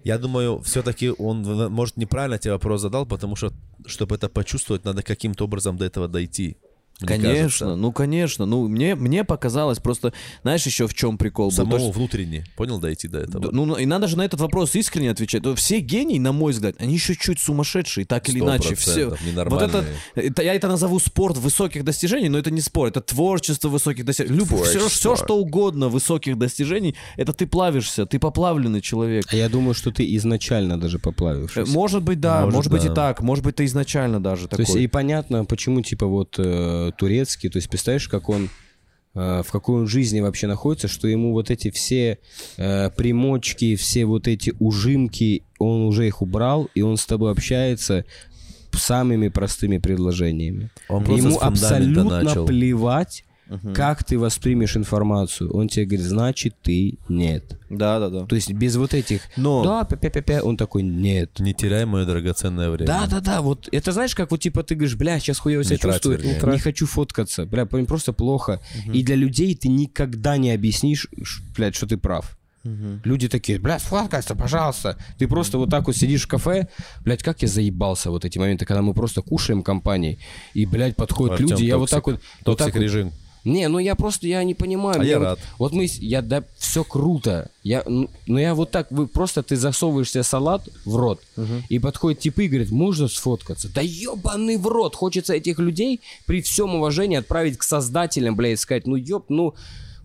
Я 0.03 0.17
думаю, 0.17 0.59
все-таки 0.61 1.09
он, 1.09 1.41
может, 1.71 1.97
неправильно 1.97 2.37
тебе 2.37 2.53
вопрос 2.53 2.81
задал, 2.81 3.05
потому 3.05 3.35
что, 3.35 3.51
чтобы 3.85 4.15
это 4.15 4.29
почувствовать, 4.29 4.85
надо 4.85 5.03
каким-то 5.03 5.43
образом 5.45 5.77
до 5.77 5.85
этого 5.85 6.07
дойти. 6.07 6.57
Мне 6.99 7.07
Конечно, 7.07 7.33
кажется. 7.43 7.75
ну 7.75 7.91
конечно. 7.91 8.45
Ну, 8.45 8.67
мне, 8.67 8.95
мне 8.95 9.23
показалось 9.23 9.77
просто, 9.79 10.13
знаешь, 10.41 10.65
еще 10.65 10.87
в 10.87 10.93
чем 10.95 11.17
прикол 11.17 11.49
был? 11.49 11.51
То, 11.51 11.55
Самому 11.57 11.79
что- 11.79 11.91
внутренне, 11.91 12.45
понял, 12.55 12.79
дойти 12.79 13.07
до 13.07 13.19
этого? 13.19 13.39
Да, 13.45 13.49
Ну, 13.51 13.75
и 13.75 13.85
надо 13.85 14.07
же 14.07 14.17
на 14.17 14.23
этот 14.25 14.39
вопрос 14.39 14.75
искренне 14.75 15.11
отвечать. 15.11 15.43
То 15.43 15.53
Все 15.55 15.79
гении, 15.79 16.17
на 16.17 16.31
мой 16.31 16.53
взгляд, 16.53 16.75
они 16.79 16.93
еще 16.95 17.15
чуть 17.15 17.39
сумасшедшие, 17.39 18.05
так 18.05 18.27
или 18.29 18.39
иначе. 18.39 18.75
Все. 18.75 19.09
Вот 19.45 19.61
это, 19.61 19.85
это, 20.15 20.41
я 20.41 20.55
это 20.55 20.67
назову 20.67 20.99
спорт 20.99 21.37
высоких 21.37 21.83
достижений, 21.83 22.29
но 22.29 22.37
это 22.39 22.49
не 22.51 22.61
спорт, 22.61 22.97
это 22.97 23.01
творчество 23.01 23.69
высоких 23.69 24.03
достижений. 24.05 24.35
Люб, 24.37 24.49
все, 24.63 24.87
все, 24.89 25.15
что 25.15 25.37
угодно 25.37 25.89
высоких 25.89 26.37
достижений, 26.37 26.95
это 27.15 27.31
ты 27.33 27.45
плавишься, 27.45 28.05
ты 28.05 28.17
поплавленный 28.19 28.81
человек. 28.81 29.25
А 29.31 29.35
я 29.35 29.49
думаю, 29.49 29.73
что 29.73 29.91
ты 29.91 30.15
изначально 30.15 30.79
даже 30.79 30.97
Э, 30.97 30.99
поплавившийся. 30.99 31.71
Может 31.71 32.01
быть, 32.01 32.19
да, 32.19 32.41
может, 32.41 32.55
Может, 32.55 32.71
быть 32.71 32.85
и 32.85 32.87
да. 32.87 32.93
так, 32.95 33.21
может 33.21 33.43
быть, 33.43 33.55
ты 33.57 33.65
изначально 33.65 34.19
даже 34.21 34.43
То 34.47 34.57
такой. 34.57 34.65
есть 34.65 34.75
и 34.77 34.87
понятно, 34.87 35.45
почему 35.45 35.81
типа 35.81 36.07
вот 36.07 36.35
э, 36.39 36.86
турецкий, 36.91 37.49
то 37.49 37.57
есть 37.57 37.69
представляешь, 37.69 38.07
как 38.07 38.29
он 38.29 38.49
э, 39.15 39.41
в 39.45 39.51
какой 39.51 39.81
он 39.81 39.87
жизни 39.87 40.19
вообще 40.19 40.47
находится, 40.47 40.87
что 40.87 41.07
ему 41.07 41.33
вот 41.33 41.49
эти 41.51 41.71
все 41.71 42.19
э, 42.57 42.89
примочки, 42.91 43.75
все 43.75 44.05
вот 44.05 44.27
эти 44.27 44.53
ужимки, 44.59 45.43
он 45.59 45.83
уже 45.83 46.07
их 46.07 46.21
убрал, 46.21 46.69
и 46.75 46.81
он 46.81 46.97
с 46.97 47.05
тобой 47.05 47.31
общается 47.31 48.05
самыми 48.77 49.29
простыми 49.29 49.77
предложениями. 49.77 50.69
Он 50.87 51.03
Ему 51.03 51.39
абсолютно 51.39 52.21
начал. 52.23 52.45
плевать, 52.45 53.25
как 53.73 54.03
ты 54.03 54.17
воспримешь 54.19 54.75
информацию. 54.75 55.51
Он 55.53 55.67
тебе 55.67 55.85
говорит, 55.85 56.05
значит, 56.05 56.55
ты 56.61 56.97
нет. 57.09 57.57
Да, 57.69 57.99
да, 57.99 58.09
да. 58.09 58.25
То 58.25 58.35
есть 58.35 58.51
без 58.51 58.75
вот 58.75 58.93
этих 58.93 59.21
Но- 59.37 59.63
да, 59.63 59.83
пя-пя-пя-пя, 59.83 60.43
он 60.43 60.57
такой, 60.57 60.83
нет. 60.83 61.39
Не 61.39 61.53
теряй 61.53 61.85
мое 61.85 62.05
драгоценное 62.05 62.69
время. 62.69 62.87
Да, 62.87 63.07
да, 63.07 63.19
да, 63.19 63.41
вот 63.41 63.69
это 63.71 63.91
знаешь, 63.91 64.15
как 64.15 64.31
вот 64.31 64.41
типа 64.41 64.63
ты 64.63 64.75
говоришь, 64.75 64.95
бля, 64.95 65.19
сейчас 65.19 65.39
хуево 65.39 65.63
себя 65.63 65.75
Не 65.75 65.79
чувствую, 65.79 66.17
вернее. 66.17 66.53
не, 66.53 66.59
хочу 66.59 66.85
фоткаться, 66.85 67.45
бля, 67.45 67.65
просто 67.65 68.13
плохо. 68.13 68.61
И 68.93 69.03
для 69.03 69.15
людей 69.15 69.55
ты 69.55 69.67
никогда 69.69 70.37
не 70.37 70.51
объяснишь, 70.51 71.07
блядь, 71.55 71.75
что 71.75 71.87
ты 71.87 71.97
прав. 71.97 72.37
Люди 73.03 73.29
такие, 73.29 73.59
блядь, 73.59 73.81
сфоткайся, 73.81 74.35
пожалуйста. 74.35 74.97
Ты 75.17 75.27
просто 75.27 75.57
вот 75.57 75.69
так 75.69 75.87
вот 75.87 75.95
сидишь 75.95 76.23
в 76.23 76.27
кафе, 76.27 76.67
блядь, 77.03 77.23
как 77.23 77.41
я 77.41 77.47
заебался 77.47 78.11
вот 78.11 78.25
эти 78.25 78.37
моменты, 78.37 78.65
когда 78.65 78.81
мы 78.81 78.93
просто 78.93 79.21
кушаем 79.21 79.63
компанией, 79.63 80.19
и, 80.53 80.65
блядь, 80.65 80.95
подходят 80.95 81.33
Артём 81.39 81.49
люди, 81.51 81.63
я 81.63 81.77
вот 81.77 81.89
токсик. 81.89 81.95
так 81.95 82.05
вот... 82.07 82.13
вот 82.45 82.57
так 82.57 82.67
Токсик 82.67 82.75
вот- 82.75 82.81
режим. 82.83 83.11
Не, 83.47 83.67
ну 83.69 83.79
я 83.79 83.95
просто, 83.95 84.27
я 84.27 84.43
не 84.43 84.53
понимаю. 84.53 85.01
А 85.01 85.05
я 85.05 85.19
вот, 85.19 85.25
рад. 85.25 85.39
Вот 85.57 85.71
мы, 85.73 85.87
я, 85.99 86.21
да, 86.21 86.43
все 86.57 86.83
круто. 86.83 87.49
Я, 87.63 87.83
ну, 87.85 88.09
ну 88.25 88.37
я 88.37 88.53
вот 88.53 88.71
так, 88.71 88.91
вы 88.91 89.07
просто, 89.07 89.41
ты 89.41 89.55
засовываешь 89.55 90.11
себе 90.11 90.23
салат 90.23 90.67
в 90.85 90.95
рот, 90.95 91.21
и 91.69 91.79
подходит 91.79 92.19
типы 92.19 92.45
и 92.45 92.47
говорит, 92.47 92.71
можно 92.71 93.07
сфоткаться? 93.07 93.69
Да 93.73 93.81
ебаный 93.81 94.57
в 94.57 94.67
рот! 94.67 94.95
Хочется 94.95 95.33
этих 95.33 95.59
людей 95.59 96.01
при 96.25 96.41
всем 96.41 96.75
уважении 96.75 97.17
отправить 97.17 97.57
к 97.57 97.63
создателям, 97.63 98.35
блядь, 98.35 98.59
сказать, 98.59 98.85
ну 98.85 98.95
еб, 98.95 99.25
ну... 99.29 99.55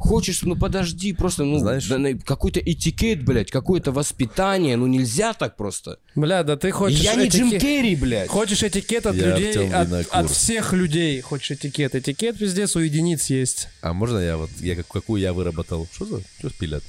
Хочешь, 0.02 0.42
ну 0.42 0.56
подожди, 0.56 1.12
просто, 1.12 1.44
ну, 1.44 1.58
Знаешь- 1.60 1.86
да, 1.86 1.98
какой-то 2.24 2.58
этикет, 2.58 3.24
блядь, 3.24 3.52
какое-то 3.52 3.92
воспитание, 3.92 4.76
ну 4.76 4.88
нельзя 4.88 5.32
так 5.32 5.56
просто. 5.56 5.98
Бля, 6.16 6.42
да 6.42 6.56
ты 6.56 6.72
хочешь... 6.72 6.98
я 6.98 7.14
не 7.14 7.28
Джим 7.28 7.50
Керри, 7.50 7.94
блядь. 7.94 8.28
Хочешь 8.28 8.64
этикет 8.64 9.06
от 9.06 9.14
Я 9.14 9.36
людей, 9.38 9.70
от, 9.72 9.92
от 10.10 10.30
всех 10.30 10.72
людей 10.72 11.20
хочешь 11.20 11.52
этикет. 11.52 11.94
Этикет 11.94 12.36
пиздец 12.36 12.74
у 12.74 12.80
единиц 12.80 13.30
есть. 13.30 13.68
А 13.80 13.92
можно 13.92 14.18
я 14.18 14.36
вот, 14.36 14.50
я 14.60 14.74
как- 14.74 14.88
какую 14.88 15.22
я 15.22 15.32
выработал? 15.32 15.86
Что 15.92 16.04
за, 16.04 16.20
что 16.40 16.50
пилят? 16.50 16.82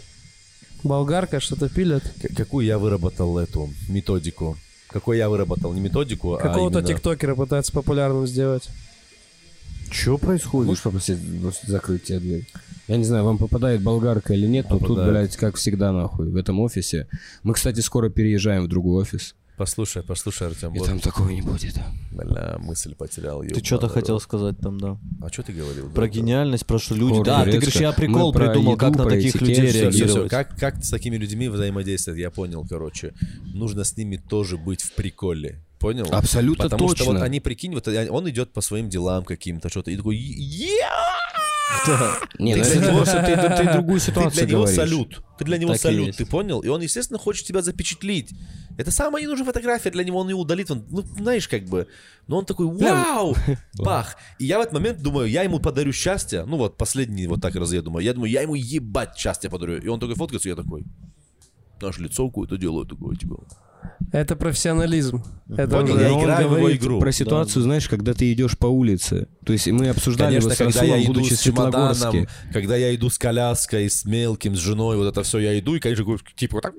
Болгарка 0.81 1.39
что-то 1.39 1.69
пилят. 1.69 2.03
К- 2.21 2.35
какую 2.35 2.65
я 2.65 2.79
выработал 2.79 3.37
эту 3.37 3.69
методику? 3.89 4.57
Какой 4.87 5.17
я 5.19 5.29
выработал? 5.29 5.71
Не 5.73 5.81
методику, 5.81 6.33
а 6.33 6.39
Какого-то 6.39 6.79
именно... 6.79 6.87
тиктокера 6.95 7.35
пытаются 7.35 7.71
популярным 7.71 8.25
сделать. 8.25 8.67
Что 9.91 10.17
происходит? 10.17 10.67
Можешь 10.67 10.83
попросить 10.83 11.19
закрыть 11.67 12.05
тебе 12.05 12.19
дверь? 12.19 12.47
Я 12.87 12.97
не 12.97 13.03
знаю, 13.05 13.23
вам 13.23 13.37
попадает 13.37 13.81
болгарка 13.81 14.33
или 14.33 14.45
нет, 14.47 14.67
но 14.69 14.77
тут, 14.77 14.89
Попадает. 14.89 15.11
блядь, 15.11 15.35
как 15.37 15.55
всегда, 15.55 15.91
нахуй, 15.91 16.29
в 16.29 16.35
этом 16.35 16.59
офисе. 16.59 17.07
Мы, 17.43 17.53
кстати, 17.53 17.79
скоро 17.79 18.09
переезжаем 18.09 18.63
в 18.63 18.67
другой 18.67 19.03
офис. 19.03 19.35
Послушай, 19.55 20.01
послушай, 20.01 20.47
Артем, 20.47 20.73
И 20.73 20.79
вот, 20.79 20.87
там 20.87 20.99
такого 20.99 21.29
не 21.29 21.43
будет. 21.43 21.75
бля, 22.11 22.57
мысль 22.59 22.95
потерял. 22.95 23.41
Ты 23.43 23.63
что-то 23.63 23.87
хотел 23.87 24.19
сказать 24.19 24.57
там, 24.59 24.79
да. 24.79 24.97
А 25.21 25.29
что 25.31 25.43
ты 25.43 25.53
говорил? 25.53 25.89
Про 25.91 26.07
гениальность, 26.09 26.65
про 26.65 26.79
что 26.79 26.95
люди... 26.95 27.13
Хор 27.17 27.25
Да, 27.25 27.37
ты 27.45 27.51
турецко. 27.51 27.59
говоришь, 27.61 27.81
я 27.81 27.91
прикол 27.93 28.33
Мы 28.33 28.39
про 28.39 28.45
придумал, 28.47 28.71
еду, 28.73 28.79
как 28.79 28.95
на 28.95 29.03
про 29.03 29.11
таких 29.11 29.35
этикет, 29.35 29.47
людей 29.47 29.67
Все, 29.67 29.69
все, 29.69 29.89
все. 29.91 29.99
реагировать. 30.05 30.31
Как, 30.31 30.57
как 30.59 30.83
с 30.83 30.89
такими 30.89 31.17
людьми 31.17 31.49
взаимодействовать, 31.49 32.19
я 32.19 32.31
понял, 32.31 32.65
короче. 32.67 33.13
Нужно 33.53 33.83
с 33.83 33.95
ними 33.95 34.17
тоже 34.17 34.57
быть 34.57 34.81
в 34.81 34.91
приколе. 34.93 35.61
Понял? 35.79 36.07
Абсолютно 36.11 36.63
Потому 36.63 36.89
что 36.89 36.97
точно. 36.99 37.13
вот 37.13 37.21
они, 37.21 37.39
прикинь, 37.39 37.75
вот 37.75 37.87
он 37.87 38.29
идет 38.29 38.53
по 38.53 38.61
своим 38.61 38.89
делам 38.89 39.23
каким-то, 39.23 39.69
что-то, 39.69 39.91
и 39.91 39.97
такой, 39.97 40.17
«Е- 40.17 40.81
Не, 42.39 42.55
Ты 42.55 42.59
ну 42.59 42.81
для 42.81 42.91
него- 42.91 43.05
ты, 43.05 43.11
ты- 43.57 43.63
ты 43.65 43.73
другую 43.73 43.99
Ты 43.99 44.05
ситуацию 44.05 44.45
для 44.45 44.51
него 44.51 44.61
говоришь. 44.61 44.75
салют. 44.77 45.23
Ты 45.37 45.45
для 45.45 45.57
него 45.57 45.71
Так 45.73 45.81
салют, 45.81 46.15
ты 46.15 46.25
понял? 46.25 46.59
И 46.61 46.67
он, 46.67 46.81
естественно, 46.81 47.19
хочет 47.19 47.45
тебя 47.45 47.61
запечатлить. 47.61 48.33
Это 48.77 48.91
самая 48.91 49.21
ненужная 49.23 49.45
фотография 49.45 49.89
для 49.91 50.03
него, 50.03 50.19
он 50.19 50.29
ее 50.29 50.35
удалит. 50.35 50.71
Он, 50.71 50.85
ну, 50.89 51.01
знаешь, 51.01 51.47
как 51.47 51.65
бы. 51.65 51.87
Но 52.27 52.37
он 52.37 52.45
такой, 52.45 52.67
вау! 52.67 53.35
Бах! 53.75 54.15
И 54.39 54.45
я 54.45 54.57
в 54.59 54.61
этот 54.61 54.73
момент 54.73 55.01
думаю, 55.01 55.29
я 55.29 55.43
ему 55.43 55.59
подарю 55.59 55.91
счастье. 55.93 56.45
Ну 56.45 56.57
вот, 56.57 56.77
последний 56.77 57.27
вот 57.27 57.41
так 57.41 57.55
раз 57.55 57.73
я 57.73 57.81
думаю. 57.81 58.03
Я 58.05 58.13
думаю, 58.13 58.31
я 58.31 58.41
ему 58.41 58.55
ебать 58.55 59.17
счастье 59.17 59.49
подарю. 59.49 59.77
И 59.81 59.87
он 59.87 59.99
такой 59.99 60.15
фоткается, 60.15 60.49
я 60.49 60.55
такой, 60.55 60.85
наше 61.81 62.01
лицо 62.01 62.27
какое-то 62.27 62.57
делаю 62.57 62.85
такое, 62.85 63.15
типа. 63.15 63.43
Это 64.11 64.35
профессионализм. 64.35 65.23
Это 65.49 65.67
Понял, 65.77 65.95
уже- 65.95 66.03
я 66.03 66.13
он 66.13 66.23
играю 66.23 66.47
в 66.47 66.51
его 66.51 66.59
говорит 66.59 66.81
игру. 66.81 66.99
про 66.99 67.11
ситуацию, 67.11 67.63
знаешь, 67.63 67.87
когда 67.89 68.13
ты 68.13 68.31
идешь 68.31 68.57
по 68.57 68.67
улице. 68.67 69.27
То 69.45 69.53
есть 69.53 69.67
мы 69.67 69.89
обсуждали 69.89 70.39
Конечно, 70.39 70.55
когда 70.55 70.83
я 70.83 70.93
Расулом, 70.93 71.03
иду 71.03 71.13
будучи 71.13 71.33
с 71.33 71.41
чемоданом, 71.41 72.27
когда 72.51 72.75
я 72.75 72.95
иду 72.95 73.09
с 73.09 73.17
коляской, 73.17 73.89
с 73.89 74.05
мелким, 74.05 74.55
с 74.55 74.59
женой, 74.59 74.97
вот 74.97 75.07
это 75.07 75.23
все, 75.23 75.39
я 75.39 75.57
иду, 75.57 75.75
и, 75.75 75.79
конечно, 75.79 76.05
говорю, 76.05 76.21
типа 76.35 76.55
вот 76.57 76.61
так, 76.63 76.73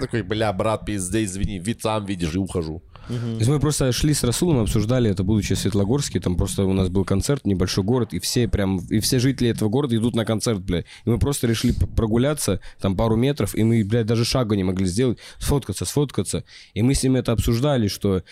такой, 0.00 0.22
бля, 0.22 0.52
брат, 0.52 0.84
пиздец, 0.84 1.30
извини, 1.30 1.58
вид 1.58 1.80
сам 1.82 2.04
видишь, 2.06 2.34
и 2.34 2.38
ухожу. 2.38 2.82
То 3.08 3.38
есть 3.38 3.48
мы 3.48 3.60
просто 3.60 3.92
шли 3.92 4.14
с 4.14 4.24
Расулом, 4.24 4.58
обсуждали 4.58 5.10
это, 5.10 5.22
будучи 5.22 5.54
в 5.54 5.58
Светлогорске, 5.58 6.20
там 6.20 6.36
просто 6.36 6.64
у 6.64 6.72
нас 6.72 6.88
был 6.88 7.04
концерт, 7.04 7.44
небольшой 7.44 7.84
город, 7.84 8.12
и 8.12 8.18
все 8.18 8.48
прям, 8.48 8.78
и 8.78 9.00
все 9.00 9.18
жители 9.18 9.48
этого 9.48 9.68
города 9.68 9.96
идут 9.96 10.14
на 10.14 10.24
концерт, 10.24 10.60
блядь. 10.60 10.86
И 11.04 11.10
мы 11.10 11.18
просто 11.18 11.46
решили 11.46 11.72
прогуляться, 11.72 12.60
там 12.80 12.96
пару 12.96 13.16
метров, 13.16 13.54
и 13.54 13.62
мы, 13.64 13.84
блядь, 13.84 14.06
даже 14.06 14.24
шага 14.24 14.56
не 14.56 14.64
могли 14.64 14.86
сделать, 14.86 15.18
сфоткаться, 15.38 15.84
сфоткаться. 15.84 16.44
И 16.74 16.82
мы 16.82 16.94
с 16.94 17.02
ним 17.02 17.16
это 17.16 17.32
обсуждали, 17.32 17.88
что 17.88 18.22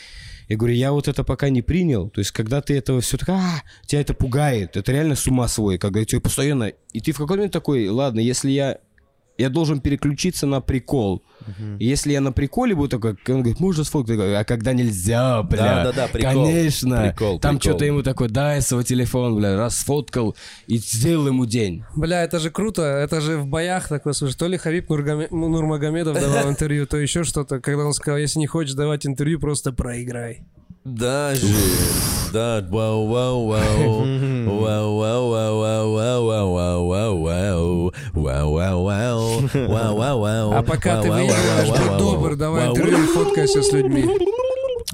я 0.49 0.57
говорю, 0.57 0.75
я 0.75 0.93
вот 0.93 1.09
это 1.09 1.25
пока 1.25 1.49
не 1.49 1.63
принял. 1.63 2.11
То 2.11 2.19
есть, 2.19 2.31
когда 2.31 2.61
ты 2.61 2.77
этого 2.77 3.01
все 3.01 3.17
так, 3.17 3.31
а, 3.31 3.63
тебя 3.87 4.01
это 4.01 4.15
пугает. 4.15 4.77
Это 4.77 4.93
реально 4.93 5.15
с 5.15 5.27
ума 5.27 5.49
свой, 5.49 5.79
когда 5.79 6.05
тебе 6.05 6.21
постоянно... 6.21 6.73
И 6.93 7.01
ты 7.01 7.13
в 7.13 7.17
какой-то 7.17 7.37
момент 7.37 7.53
такой, 7.53 7.89
ладно, 7.89 8.21
если 8.21 8.51
я... 8.51 8.79
Я 9.39 9.49
должен 9.49 9.81
переключиться 9.81 10.47
на 10.47 10.61
прикол. 10.61 11.23
И 11.79 11.87
Если 11.87 12.13
я 12.13 12.21
на 12.21 12.31
приколе 12.33 12.75
буду 12.75 12.89
такой, 12.89 13.17
он 13.29 13.41
говорит, 13.41 13.59
можно 13.61 13.83
сфоткать? 13.83 14.11
Я 14.11 14.17
говорю, 14.17 14.37
А 14.39 14.45
когда 14.45 14.73
нельзя, 14.73 15.43
бля. 15.43 15.85
Да-да-да, 15.85 16.07
прикол. 16.09 16.45
Конечно. 16.47 17.09
Прикол, 17.09 17.41
Там 17.41 17.57
прикол. 17.59 17.71
что-то 17.73 17.85
ему 17.85 18.03
такой, 18.03 18.29
дай 18.29 18.61
свой 18.63 18.85
телефон, 18.85 19.37
бля, 19.37 19.57
раз 19.57 19.79
сфоткал 19.79 20.37
и 20.69 20.77
сделал 20.79 21.27
ему 21.29 21.47
день. 21.47 21.83
Бля, 21.97 22.23
это 22.23 22.39
же 22.39 22.51
круто. 22.51 22.83
Это 22.83 23.21
же 23.21 23.39
в 23.39 23.47
боях 23.47 23.89
такое, 23.89 24.13
слушай. 24.13 24.37
То 24.37 24.47
ли 24.47 24.57
Хабиб 24.57 24.89
Нургаме- 24.91 25.29
Нурмагомедов 25.31 26.21
давал 26.21 26.49
интервью, 26.51 26.87
то 26.87 26.97
еще 26.97 27.25
что-то. 27.25 27.59
Когда 27.61 27.85
он 27.85 27.93
сказал, 27.95 28.19
если 28.19 28.39
не 28.39 28.47
хочешь 28.47 28.75
давать 28.75 29.07
интервью, 29.07 29.41
просто 29.41 29.73
проиграй. 29.73 30.45
Даже, 30.85 31.47
да, 32.33 32.67
вау, 32.69 33.07
вау, 33.07 33.47
вау, 33.47 34.05
вау, 34.59 34.99
вау, 34.99 35.31
вау, 35.31 35.61
вау, 35.61 35.93
вау, 35.95 36.53
вау, 36.53 36.55
вау, 36.55 37.23
вау, 37.23 37.93
вау, 38.15 38.83
вау, 38.83 38.85
вау, 38.85 39.49
вау, 39.69 39.97
вау, 39.97 40.21
вау, 40.21 40.53
А 40.53 40.63
пока 40.65 41.01
ты 41.01 41.09
вау, 41.09 41.19
вау, 41.25 41.29
выигрываешь, 41.29 41.69
вау, 41.69 41.79
будь 41.79 41.87
вау, 41.89 41.99
добр, 42.01 42.37
давай 42.37 42.67
вау, 42.67 42.77
интервью, 42.77 43.07
фоткайся 43.15 43.63
с 43.63 43.73
людьми. 43.73 44.05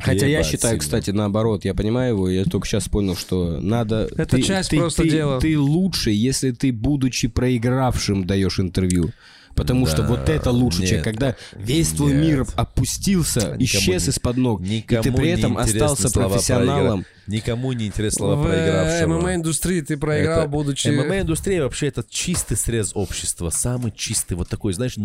Хотя 0.00 0.26
я 0.26 0.38
Ебать 0.40 0.46
считаю, 0.46 0.72
сильно. 0.74 0.80
кстати, 0.80 1.10
наоборот, 1.10 1.64
я 1.64 1.74
понимаю 1.74 2.14
его, 2.14 2.28
я 2.28 2.44
только 2.44 2.66
сейчас 2.68 2.86
понял, 2.88 3.16
что 3.16 3.58
надо... 3.60 4.08
Это 4.16 4.36
ты- 4.36 4.42
часть 4.42 4.70
ты- 4.70 4.76
просто 4.78 5.02
ты- 5.02 5.08
дела. 5.08 5.40
Ты 5.40 5.58
лучше, 5.58 6.10
если 6.10 6.50
ты, 6.52 6.70
будучи 6.72 7.28
проигравшим, 7.28 8.24
даешь 8.26 8.60
интервью. 8.60 9.10
Потому 9.54 9.86
что 9.86 10.02
Да, 10.02 10.08
вот 10.08 10.28
это 10.28 10.50
лучше, 10.50 10.86
чем 10.86 10.96
нет, 10.96 11.04
когда 11.04 11.34
весь 11.56 11.88
твой 11.88 12.12
нет. 12.12 12.20
мир 12.22 12.46
опустился, 12.54 13.40
Никому 13.40 13.64
исчез 13.64 14.04
не- 14.06 14.10
из-под 14.10 14.36
ног, 14.36 14.60
и 14.62 14.80
ты 14.82 15.12
при 15.12 15.30
этом 15.30 15.58
остался 15.58 16.10
профессионалом. 16.10 17.00
проигра- 17.00 17.04
Никому 17.26 17.72
не 17.74 17.88
интересны 17.88 18.16
слова 18.18 18.36
В 18.42 18.46
проигравшего. 18.46 19.20
ММА-индустрии 19.20 19.80
ты 19.82 19.96
проиграл, 19.98 20.40
Это- 20.40 20.48
будучи... 20.48 20.88
ММА-индустрия 20.88 21.62
вообще 21.62 21.88
это 21.88 22.02
чистый 22.08 22.56
срез 22.56 22.92
общества, 22.94 23.50
самый 23.50 23.92
чистый, 23.92 24.34
вот 24.34 24.48
такой, 24.48 24.72
знаешь, 24.72 24.96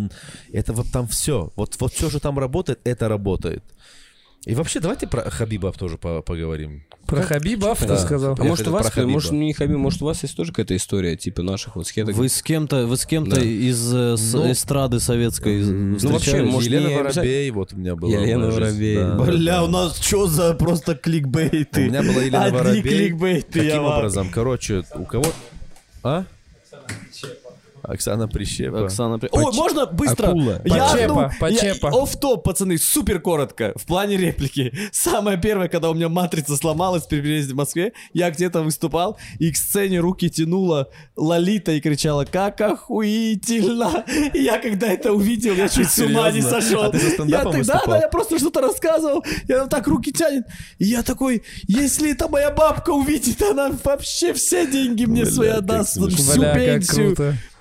это 0.54 0.72
вот 0.72 0.88
там 0.92 1.08
все, 1.08 1.52
вот, 1.58 1.76
вот 1.80 1.94
все, 1.94 2.10
что 2.10 2.20
там 2.20 2.40
работает, 2.40 2.80
это 2.86 3.10
работает. 3.10 3.64
И 4.46 4.56
вообще, 4.56 4.82
давайте 4.82 5.08
про 5.08 5.22
Хабиба 5.30 5.72
тоже 5.72 5.98
по- 5.98 6.22
поговорим. 6.22 6.84
Про 7.06 7.22
Хабиба, 7.22 7.76
ты 7.76 7.88
Да. 7.88 7.98
сказал? 7.98 8.36
А 8.38 8.44
Я 8.44 8.50
может 8.50 8.68
у 8.68 8.72
вас, 8.72 8.94
может, 8.98 9.32
не 9.32 9.54
Хабиб, 9.54 9.78
может 9.78 10.02
у 10.02 10.06
вас 10.06 10.22
есть 10.24 10.36
тоже 10.36 10.52
какая-то 10.52 10.76
история, 10.76 11.16
типа 11.16 11.44
наших 11.44 11.78
вот 11.78 11.88
схеток? 11.88 12.16
Вы 12.16 12.28
с 12.28 12.42
кем-то, 12.42 12.86
вы 12.86 12.98
с 12.98 13.06
кем-то 13.06 13.38
Да. 13.38 13.42
из 13.42 13.94
э, 13.94 14.18
с- 14.18 14.34
Ну, 14.34 14.52
эстрады 14.52 15.00
советской 15.00 15.62
вообще, 15.64 16.08
встречались? 16.18 16.52
может, 16.52 16.70
Елена 16.70 16.88
не 16.90 16.96
Воробей, 16.98 17.52
вот 17.52 17.74
у 17.74 17.78
меня 17.78 17.96
была. 17.96 18.12
Елена 18.12 18.50
Воробей. 18.52 18.98
да. 18.98 19.16
Бля, 19.16 19.64
у 19.64 19.68
нас 19.68 19.98
что 20.00 20.28
за 20.28 20.54
просто 20.56 20.96
кликбейты? 20.96 21.82
У 21.84 21.86
меня 21.90 22.02
была 22.04 22.22
Елена 22.24 22.44
Одни 22.46 22.58
Воробей. 22.58 22.82
кликбейты, 22.82 23.60
я 23.60 23.66
Каким 23.72 23.84
вам- 23.84 23.98
образом? 24.00 24.30
Короче, 24.30 24.84
у 24.96 25.06
кого... 25.06 25.26
А? 26.04 26.26
Оксана 27.84 28.28
Прищепа. 28.28 28.86
Оксана... 28.86 29.20
При- 29.20 29.30
Ой, 29.32 29.54
можно 29.54 29.86
быстро? 29.86 30.28
Акула. 30.28 30.62
Я 30.64 30.88
Почепа, 30.88 31.26
одну- 31.26 31.30
почепа. 31.40 31.88
я- 31.88 32.02
Офф-топ, 32.02 32.44
пацаны, 32.44 32.78
супер 32.78 33.20
коротко. 33.20 33.74
В 33.76 33.86
плане 33.86 34.18
реплики. 34.18 34.74
Самое 34.92 35.38
первое, 35.38 35.68
когда 35.68 35.90
у 35.90 35.94
меня 35.94 36.10
матрица 36.10 36.56
сломалась 36.56 37.04
при 37.04 37.22
переезде 37.22 37.54
в 37.54 37.58
Москве, 37.58 37.94
я 38.14 38.32
где-то 38.32 38.62
выступал, 38.62 39.18
и 39.40 39.52
к 39.52 39.58
сцене 39.58 40.00
руки 40.00 40.30
тянула 40.30 40.90
Лолита 41.16 41.74
и 41.74 41.82
кричала 41.82 42.26
«Как 42.26 42.62
охуительно!» 42.62 44.06
И 44.34 44.42
я 44.42 44.60
когда 44.60 44.88
это 44.88 45.12
увидел, 45.14 45.54
я 45.54 45.68
чуть 45.70 45.90
с 45.90 46.00
ума 46.00 46.32
не 46.32 46.42
сошел. 46.42 46.84
А 46.84 46.90
ты 46.92 47.00
со 47.00 47.24
я 47.24 47.44
тогда, 47.44 47.82
да, 47.86 47.98
я 48.00 48.08
просто 48.08 48.40
что-то 48.40 48.62
рассказывал, 48.62 49.24
и 49.48 49.54
она 49.54 49.68
так 49.68 49.88
руки 49.88 50.12
тянет, 50.12 50.46
и 50.80 50.86
я 50.86 51.04
такой, 51.04 51.44
если 51.68 52.12
это 52.12 52.28
моя 52.28 52.50
бабка 52.52 52.92
увидит, 52.92 53.42
она 53.42 53.72
вообще 53.84 54.34
все 54.34 54.66
деньги 54.66 55.06
мне 55.06 55.24
Бля, 55.24 55.32
свои 55.32 55.50
отдаст, 55.50 55.98
всю 55.98 56.40
Бля, 56.40 56.56
пенсию. 56.56 57.16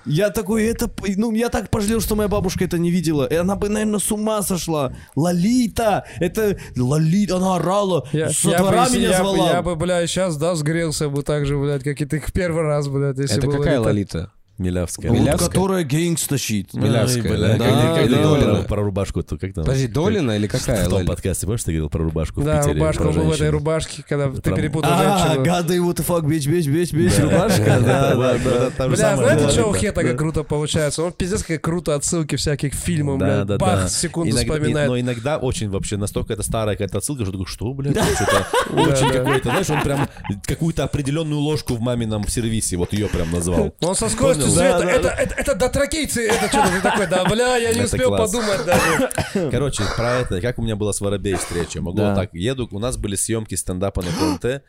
Я 0.05 0.31
такой, 0.31 0.65
это, 0.65 0.91
ну, 1.17 1.33
я 1.33 1.49
так 1.49 1.71
пожалел, 1.71 2.01
что 2.01 2.17
моя 2.17 2.29
бабушка 2.29 2.65
это 2.65 2.79
не 2.79 2.91
видела. 2.91 3.25
И 3.27 3.35
она 3.35 3.57
бы, 3.57 3.69
наверное, 3.69 4.01
с 4.01 4.11
ума 4.11 4.43
сошла. 4.43 4.93
Лолита, 5.15 6.05
это 6.21 6.57
Лолита, 6.77 7.37
она 7.37 7.57
орала, 7.57 8.07
Я, 8.13 8.31
со 8.31 8.51
я 8.51 8.59
двора 8.59 8.87
бы, 8.89 8.97
меня 8.97 9.11
я, 9.11 9.23
бы- 9.23 9.35
звала. 9.35 9.51
я 9.53 9.63
бы, 9.63 9.77
бля, 9.77 10.07
сейчас, 10.07 10.37
да, 10.37 10.55
сгрелся 10.55 11.09
бы 11.09 11.23
так 11.23 11.47
же, 11.47 11.57
блядь, 11.59 11.85
как 11.85 12.01
и 12.01 12.05
ты 12.05 12.21
в 12.21 12.33
первый 12.33 12.63
раз, 12.63 12.89
блядь, 12.89 13.19
если 13.19 13.39
Это 13.39 13.47
бы 13.47 13.53
какая 13.59 13.81
Лолита- 13.81 14.33
Лолита? 14.63 14.73
Милявская. 14.73 15.11
Вот, 15.11 15.19
Милявская? 15.21 15.49
которая 15.49 15.85
гейнгста 15.85 16.39
щит. 16.39 16.73
Милявская, 16.75 17.23
да? 17.23 17.29
бля, 17.37 17.57
Да, 17.57 18.01
или 18.03 18.09
говорил 18.15 18.35
Долина? 18.35 18.63
про- 18.65 18.83
рубашку, 18.83 19.23
то 19.23 19.37
как 19.39 19.55
там? 19.55 19.65
Подожди, 19.65 19.87
Долина 19.87 20.33
или 20.33 20.47
какая 20.47 20.85
В 20.87 20.89
том 20.89 21.07
подкасте, 21.07 21.47
помнишь, 21.47 21.65
ты 21.65 21.73
говорил 21.73 21.89
про 21.91 22.03
рубашку 22.05 22.41
в 22.41 22.45
Да, 22.45 22.59
Питере? 22.59 22.75
рубашка 22.81 23.03
про 23.05 23.13
был 23.13 23.23
в 23.25 23.33
этой 23.33 23.51
рубашке, 23.51 24.05
когда 24.09 24.31
ты 24.31 24.51
перепутал 24.55 24.91
А, 24.93 25.19
женщину. 25.27 25.45
гады, 25.45 25.77
what 25.79 25.95
the 25.97 26.07
fuck, 26.07 26.23
bitch, 26.25 26.49
bitch, 26.49 26.67
bitch, 26.73 26.93
bitch, 26.95 27.21
рубашка. 27.23 27.81
Да, 27.81 28.15
да, 28.15 28.15
Вот 28.17 28.73
да. 28.79 28.89
Бля, 28.89 29.17
знаете, 29.17 29.49
что 29.51 29.67
у? 29.69 29.73
Хета 29.75 30.03
как 30.03 30.19
круто 30.19 30.43
получается? 30.43 31.03
Он 31.03 31.13
пиздец 31.13 31.43
как 31.43 31.61
круто 31.61 31.95
отсылки 31.95 32.37
всяких 32.37 32.75
Да, 33.19 33.27
блядь. 33.27 33.47
да, 33.47 33.59
Бах, 33.59 33.83
да. 33.83 33.89
секунду 33.89 34.37
вспоминает. 34.37 34.89
Но 34.89 34.99
иногда 34.99 35.39
очень 35.39 35.71
вообще 35.71 35.97
настолько 35.97 36.33
это 36.33 36.43
старая 36.43 36.77
какая-то 36.77 36.99
отсылка, 36.99 37.23
что 37.25 37.33
такой, 37.33 37.47
что, 37.47 37.73
блядь, 37.75 37.97
что-то 37.97 38.47
очень 38.73 39.09
да. 39.09 39.13
какой-то, 39.19 39.51
знаешь, 39.51 39.71
он 39.71 39.83
прям 39.83 40.09
какую-то 40.47 40.85
определенную 40.85 41.41
ложку 41.41 41.75
в 41.75 41.81
мамином 41.81 42.27
сервисе, 42.29 42.77
вот 42.77 42.93
ее 42.93 43.09
прям 43.09 43.31
назвал. 43.31 43.75
Он 43.81 43.95
со 43.95 44.09
скоростью? 44.09 44.47
Света, 44.53 44.79
Да, 44.79 44.85
да, 44.85 44.91
это, 44.93 45.09
это, 45.09 45.35
это 45.35 45.55
дотракейцы, 45.55 46.29
это 46.29 46.49
что-то 46.49 46.69
ты 46.73 46.81
такой, 46.81 47.07
да, 47.07 47.25
бля, 47.25 47.57
я 47.57 47.71
не 47.73 47.81
Это 47.81 47.85
успел 47.95 48.09
класс. 48.09 48.31
подумать 48.31 48.65
даже. 48.65 49.51
Короче, 49.51 49.83
про 49.97 50.17
это, 50.17 50.41
как 50.41 50.59
у 50.59 50.63
меня 50.63 50.77
была 50.77 50.93
с 50.93 51.01
Воробей 51.01 51.35
встреча. 51.35 51.81
Могу 51.81 51.97
Да. 51.99 52.09
вот 52.11 52.17
так, 52.17 52.35
еду, 52.35 52.69
у 52.71 52.79
нас 52.79 52.97
были 52.97 53.17
съемки 53.17 53.55
стендапа 53.55 54.03
на 54.03 54.39
ТНТ. 54.39 54.63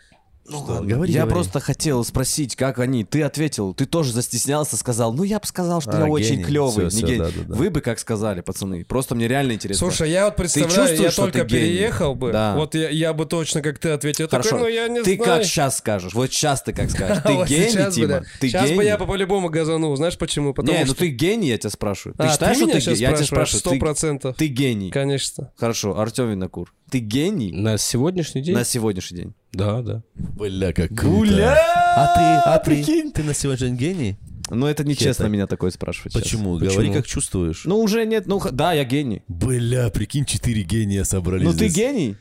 Что, 0.48 0.82
говори, 0.84 1.12
Я 1.14 1.22
говори. 1.22 1.34
просто 1.36 1.60
хотел 1.62 2.04
спросить, 2.04 2.56
как 2.58 2.80
они. 2.80 3.06
Ты 3.06 3.22
ответил, 3.24 3.74
ты 3.74 3.86
тоже 3.86 4.12
застеснялся, 4.12 4.76
сказал, 4.76 5.14
ну 5.14 5.24
я 5.24 5.40
бы 5.40 5.48
сказал, 5.48 5.80
что 5.80 5.92
А, 5.92 6.00
я 6.02 6.06
очень 6.08 6.32
гений. 6.36 6.44
клевый. 6.44 6.72
Всё, 6.72 6.82
Не 6.84 6.90
всё, 6.90 7.08
гений. 7.08 7.20
да-да-да. 7.20 7.56
Вы 7.56 7.70
бы 7.70 7.80
как 7.82 7.98
сказали, 8.00 8.42
пацаны. 8.42 8.84
Просто 8.84 9.16
мне 9.16 9.28
реально 9.30 9.54
интересно. 9.54 9.88
Слушай, 9.88 10.12
я 10.12 10.26
вот 10.26 10.36
представляю, 10.36 11.02
я 11.02 11.12
что 11.12 11.22
только 11.24 11.40
ты 11.40 11.46
гений? 11.46 11.62
переехал 11.68 12.14
бы, 12.16 12.32
Да. 12.34 12.56
вот 12.56 12.76
я, 12.76 12.90
я 12.90 13.14
бы 13.14 13.26
точно 13.26 13.62
как 13.62 13.80
ты 13.80 13.90
ответил. 13.90 14.28
Хорошо. 14.28 14.50
Такой, 14.50 14.64
ну 14.64 14.68
я 14.76 14.88
не 14.90 15.02
ты 15.02 15.16
знаю. 15.16 15.24
как 15.40 15.46
сейчас 15.46 15.78
скажешь? 15.78 16.14
Вот 16.14 16.32
сейчас 16.32 16.62
ты 16.62 16.74
как 16.74 16.92
скажешь? 16.92 17.24
Ты 17.24 17.34
гений, 17.46 17.92
Тима? 17.92 18.24
Ты 18.42 18.50
Сейчас 18.50 18.70
бы 18.72 18.84
я 18.84 18.98
бы 18.98 19.08
по-любому 19.08 19.50
газанул. 19.50 19.96
Знаешь 19.96 20.18
почему? 20.18 20.54
Не, 20.64 20.84
ну 20.86 20.94
ты 20.94 21.08
гений, 21.08 21.48
я 21.50 21.58
тебя 21.58 21.70
спрашиваю. 21.70 22.16
Ты 22.18 22.24
А, 22.26 22.32
считаешь, 22.32 22.58
что 22.58 22.68
ты 22.68 22.80
гений? 22.80 22.98
Я 22.98 23.14
тебя 23.14 23.26
спрашиваю. 23.26 23.60
Сто 23.62 23.76
процентов. 23.78 24.36
Ты, 24.36 24.48
ты 24.48 24.54
гений. 24.54 24.92
Конечно. 24.92 25.52
Хорошо, 25.56 25.98
Артем 25.98 26.30
Винокур. 26.32 26.74
Ты 26.92 27.00
гений 27.00 27.52
На 27.54 27.78
сегодняшний 27.78 28.42
день? 28.42 28.54
на 28.56 28.66
сегодняшний 28.66 29.18
день? 29.20 29.34
Да, 29.54 29.82
да. 29.82 30.04
Бля, 30.16 30.74
как 30.74 30.90
круто. 30.90 31.08
Гуля! 31.08 31.58
А 31.96 32.08
ты, 32.16 32.50
а 32.50 32.58
ты, 32.58 32.72
прикинь. 32.72 33.12
ты 33.12 33.24
на 33.24 33.34
сегодняшний 33.34 33.70
день 33.70 33.78
гений? 33.78 34.18
Но 34.50 34.68
это 34.70 34.84
нечестно 34.84 35.28
меня 35.28 35.48
такое 35.48 35.72
спрашивать. 35.72 36.14
сейчас. 36.14 36.24
Почему? 36.24 36.58
Говори, 36.58 36.92
как 36.92 37.06
чувствуешь. 37.06 37.64
Ну 37.66 37.78
уже 37.80 38.06
нет, 38.06 38.28
ну 38.28 38.42
да, 38.52 38.74
я 38.74 38.84
гений. 38.84 39.22
Бля, 39.28 39.90
прикинь, 39.90 40.26
четыре 40.26 40.64
гения 40.64 41.04
собрались 41.04 41.46
Ну 41.46 41.52
ты 41.52 41.70
здесь. 41.70 41.76
гений? 41.76 42.16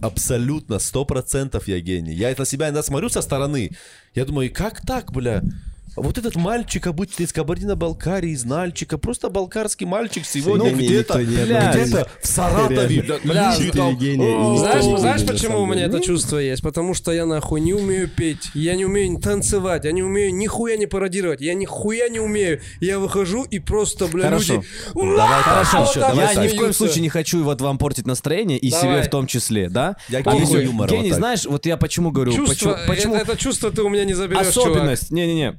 Абсолютно, 0.00 0.78
сто 0.78 1.04
процентов 1.04 1.68
я 1.68 1.80
гений. 1.80 2.14
Я 2.14 2.30
это 2.30 2.42
на 2.42 2.46
себя 2.46 2.66
иногда 2.66 2.82
смотрю 2.82 3.08
со 3.08 3.22
стороны. 3.22 3.70
Я 4.14 4.24
думаю, 4.24 4.50
как 4.52 4.80
так, 4.84 5.12
бля? 5.12 5.42
Вот 5.96 6.18
этот 6.18 6.36
мальчик 6.36 6.86
обычно 6.86 7.24
из 7.24 7.32
Кабардино-Балкарии, 7.32 8.30
из 8.30 8.44
Нальчика, 8.44 8.96
просто 8.96 9.28
балкарский 9.28 9.86
мальчик 9.86 10.24
сегодня 10.24 10.70
Ну, 10.70 10.76
где-то, 10.76 11.22
где-то 11.22 12.08
в 12.22 12.26
Саратове. 12.26 13.02
бля, 13.02 13.18
Бля, 13.24 13.56
и 13.56 13.70
там, 13.70 13.96
гения, 13.96 14.36
«О, 14.36 14.54
и 14.54 14.98
Знаешь, 15.00 15.26
почему 15.26 15.62
у 15.62 15.66
меня 15.66 15.86
это 15.86 16.00
чувство 16.00 16.38
есть? 16.38 16.62
Потому 16.62 16.94
что 16.94 17.12
я 17.12 17.26
нахуй 17.26 17.60
не 17.60 17.74
умею 17.74 18.08
петь, 18.08 18.50
я 18.54 18.76
не 18.76 18.84
умею 18.84 19.18
танцевать, 19.18 19.84
я 19.84 19.92
не 19.92 20.02
умею 20.02 20.34
нихуя 20.34 20.76
не 20.76 20.86
пародировать, 20.86 21.40
я 21.40 21.54
нихуя 21.54 22.08
не 22.08 22.20
умею. 22.20 22.60
Я 22.80 22.98
выхожу 22.98 23.44
и 23.44 23.58
просто, 23.58 24.06
бля, 24.06 24.24
Хорошо. 24.24 24.54
люди... 24.54 24.66
Давай 24.94 25.40
«Ура!» 25.40 25.62
еще, 25.62 26.00
давай 26.00 26.34
я 26.34 26.44
ни 26.44 26.48
в 26.48 26.56
коем 26.56 26.72
случае 26.72 27.02
не 27.02 27.08
хочу 27.08 27.42
вот 27.42 27.60
вам 27.60 27.78
портить 27.78 28.06
настроение 28.06 28.58
и 28.58 28.70
Давай. 28.70 28.82
себе 28.82 29.02
в 29.02 29.10
том 29.10 29.26
числе, 29.26 29.68
да? 29.68 29.96
Я 30.08 30.22
гений 30.22 30.64
юмора, 30.64 30.88
Гений, 30.88 31.12
знаешь, 31.12 31.44
вот 31.44 31.66
я 31.66 31.76
почему 31.76 32.10
говорю, 32.10 32.32
Чувство, 32.32 32.54
почему, 32.54 32.74
почему 32.86 33.14
Это, 33.16 33.36
чувство 33.36 33.70
ты 33.70 33.82
у 33.82 33.88
меня 33.88 34.04
не 34.04 34.14
заберешь, 34.14 34.46
особенность? 34.46 35.10
Не-не-не. 35.10 35.56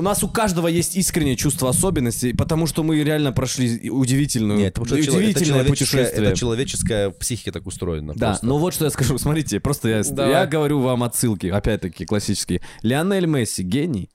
У 0.00 0.02
нас 0.02 0.24
у 0.24 0.28
каждого 0.28 0.66
есть 0.66 0.96
искреннее 0.96 1.36
чувство 1.36 1.68
особенности, 1.68 2.32
потому 2.32 2.66
что 2.66 2.82
мы 2.82 3.04
реально 3.04 3.32
прошли 3.32 3.90
удивительную, 3.90 4.58
Нет, 4.58 4.72
потому 4.72 4.86
что 4.86 4.96
чело- 4.96 5.18
это 5.18 5.18
удивительное 5.18 5.58
человеческая, 5.58 5.98
путешествие. 5.98 6.28
это 6.30 6.38
человеческая 6.38 7.10
психика 7.10 7.52
так 7.52 7.66
устроена. 7.66 8.14
Да, 8.16 8.28
просто. 8.28 8.46
ну 8.46 8.56
вот 8.56 8.72
что 8.72 8.86
я 8.86 8.90
скажу. 8.90 9.18
Смотрите, 9.18 9.60
просто 9.60 9.90
я, 9.90 10.02
Давай. 10.02 10.32
я 10.32 10.46
говорю 10.46 10.80
вам 10.80 11.02
отсылки, 11.02 11.48
опять-таки, 11.48 12.06
классические. 12.06 12.62
Лионель 12.82 13.26
Месси 13.26 13.62
гений. 13.62 14.08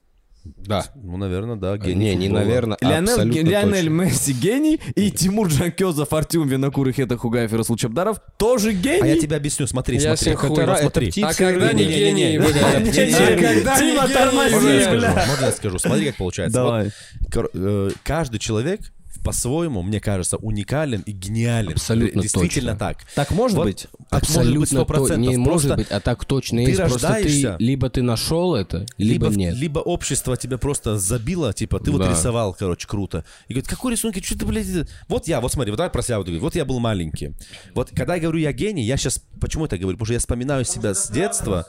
Да. 0.56 0.84
Ну, 0.94 1.16
наверное, 1.16 1.56
да, 1.56 1.76
гений 1.78 1.94
Не, 1.94 2.14
не 2.14 2.28
наверное, 2.28 2.76
Лионель, 2.80 3.10
абсолютно 3.10 3.48
Лионель 3.48 3.84
точно. 3.86 3.90
Месси 3.90 4.32
гений, 4.32 4.80
и 4.94 5.10
Тимур 5.10 5.48
Джанкезов, 5.48 6.12
Артем 6.12 6.48
Винокур, 6.48 6.90
Хета 6.92 7.16
Хугаев 7.16 7.52
и 7.52 7.56
Расул 7.56 7.76
Чабдаров 7.76 8.20
тоже 8.38 8.72
гений. 8.72 9.02
А 9.02 9.06
я 9.06 9.18
тебе 9.18 9.36
объясню, 9.36 9.66
смотри, 9.66 9.98
Я 9.98 10.16
смотри. 10.16 10.34
хуй, 10.34 10.62
Это, 10.62 10.72
это 10.72 10.80
смотри. 10.82 11.12
А 11.22 11.34
когда 11.34 11.72
не 11.72 11.84
гений, 11.84 12.38
А 12.38 12.42
Тима, 12.42 14.06
гений, 14.06 14.14
тормози, 14.14 14.56
Можно 15.28 15.44
я 15.46 15.52
скажу? 15.52 15.78
Смотри, 15.78 16.06
как 16.06 16.16
получается. 16.16 16.58
Давай. 16.58 16.90
Каждый 18.02 18.38
человек 18.38 18.80
по-своему, 19.26 19.82
мне 19.82 20.00
кажется, 20.00 20.36
уникален 20.38 21.02
и 21.02 21.12
гениален. 21.12 21.72
Абсолютно 21.72 22.22
Действительно 22.22 22.72
точно. 22.72 22.78
так. 22.78 22.98
Так 23.14 23.30
может 23.32 23.56
Вот 23.58 23.64
быть? 23.64 23.86
Так 24.08 24.28
может 24.30 24.56
быть, 24.58 24.68
сто 24.68 24.78
то- 24.78 24.84
процентов. 24.86 25.18
не 25.18 25.36
может 25.36 25.76
быть, 25.76 25.88
а 25.90 26.00
так 26.00 26.24
точно 26.24 26.58
ты 26.64 26.70
есть. 26.70 26.80
Просто 26.80 26.98
ты 26.98 27.06
рождаешься- 27.14 27.56
либо 27.58 27.90
ты 27.90 28.02
нашел 28.02 28.54
это, 28.54 28.86
либо, 28.98 29.28
нет. 29.28 29.54
либо 29.56 29.80
общество 29.80 30.36
тебя 30.36 30.58
просто 30.58 30.98
забило, 30.98 31.52
типа, 31.52 31.80
ты 31.80 31.90
вот 31.90 32.02
Да. 32.02 32.10
рисовал, 32.10 32.54
короче, 32.54 32.86
круто. 32.88 33.24
И 33.48 33.52
говорит, 33.54 33.68
какой 33.68 33.92
рисунок, 33.92 34.16
что 34.24 34.38
ты, 34.38 34.46
блядь, 34.46 34.68
это?» 34.68 34.88
Вот 35.08 35.28
я, 35.28 35.40
вот 35.40 35.52
смотри, 35.52 35.70
вот 35.72 35.76
давай 35.78 35.90
про 35.90 36.02
себя 36.02 36.18
говорить. 36.18 36.40
Вот 36.40 36.54
я 36.54 36.64
был 36.64 36.78
маленький. 36.78 37.32
Вот 37.74 37.90
когда 37.94 38.14
я 38.14 38.20
говорю, 38.20 38.38
я 38.38 38.52
гений, 38.52 38.84
я 38.84 38.96
сейчас, 38.96 39.20
почему 39.40 39.66
это 39.66 39.76
говорю? 39.78 39.96
Потому 39.96 40.06
что 40.06 40.12
я 40.14 40.18
вспоминаю 40.20 40.64
себя 40.64 40.94
с 40.94 41.10
детства, 41.10 41.66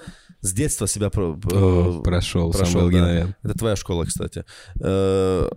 с 0.47 0.53
детства 0.53 0.87
себя 0.87 1.09
про- 1.09 1.39
О, 1.51 1.99
э, 1.99 2.03
прошел, 2.03 2.51
прошел, 2.51 2.81
Самвел 2.81 2.89
да. 3.03 3.35
Это 3.43 3.53
твоя 3.59 3.75
школа, 3.75 4.05
кстати. 4.05 4.43
Э, 4.81 5.47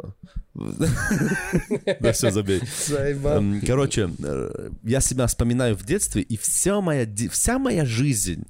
Да 2.00 2.12
все, 2.12 2.30
забей. 2.30 2.60
Эм, 2.90 3.60
Короче, 3.66 4.10
э, 4.22 4.70
я 4.82 5.00
себя 5.00 5.26
вспоминаю 5.26 5.76
в 5.76 5.84
детстве, 5.84 6.22
и 6.22 6.36
вся 6.36 6.80
моя, 6.80 7.06
вся 7.30 7.58
моя 7.58 7.84
жизнь, 7.86 8.44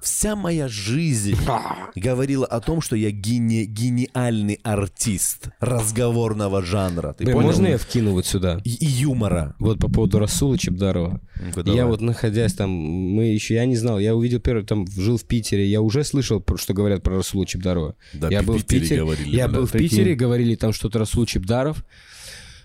вся 0.00 0.36
моя 0.36 0.68
жизнь 0.68 1.36
говорила 1.96 2.46
о 2.46 2.60
том, 2.60 2.80
что 2.80 2.94
я 2.96 3.10
гени- 3.10 3.64
гениальный 3.64 4.60
артист 4.62 5.48
разговорного 5.60 6.62
жанра. 6.62 7.14
Ты 7.16 7.24
Блин, 7.24 7.36
понял? 7.36 7.46
можно 7.48 7.66
я 7.66 7.78
вкину 7.78 8.12
вот 8.12 8.26
сюда? 8.26 8.60
И, 8.64 8.74
и 8.74 8.86
юмора. 8.86 9.54
Вот 9.58 9.78
по 9.78 9.88
поводу 9.88 10.18
Расула 10.18 10.58
Чебдарова. 10.58 11.20
Ну-ка, 11.40 11.70
Я 11.70 11.86
вот 11.86 12.00
находясь 12.00 12.54
там, 12.54 12.70
мы 12.70 13.24
еще, 13.24 13.54
я 13.54 13.66
не 13.66 13.76
знал, 13.76 13.98
я 13.98 14.14
увидел 14.14 14.40
первый, 14.40 14.64
там, 14.64 14.86
жил 14.86 15.16
в 15.16 15.24
Питере, 15.24 15.66
я 15.66 15.80
уже 15.80 16.04
слышал, 16.04 16.44
что 16.56 16.74
говорят 16.74 17.02
про 17.02 17.16
Расула 17.16 17.46
Чебдарова. 17.46 17.96
Да, 18.12 18.28
я 18.28 18.42
в 18.42 18.46
был 18.46 18.58
в 18.58 18.62
Питере 18.64 18.80
Питере, 18.80 19.00
говорили, 19.00 19.36
я 19.36 19.48
был 19.48 19.66
в. 19.66 19.72
Питере, 19.72 20.14
говорили 20.14 20.54
там 20.54 20.72
что-то 20.72 20.98
Расул 20.98 21.26
Чебдаров. 21.26 21.84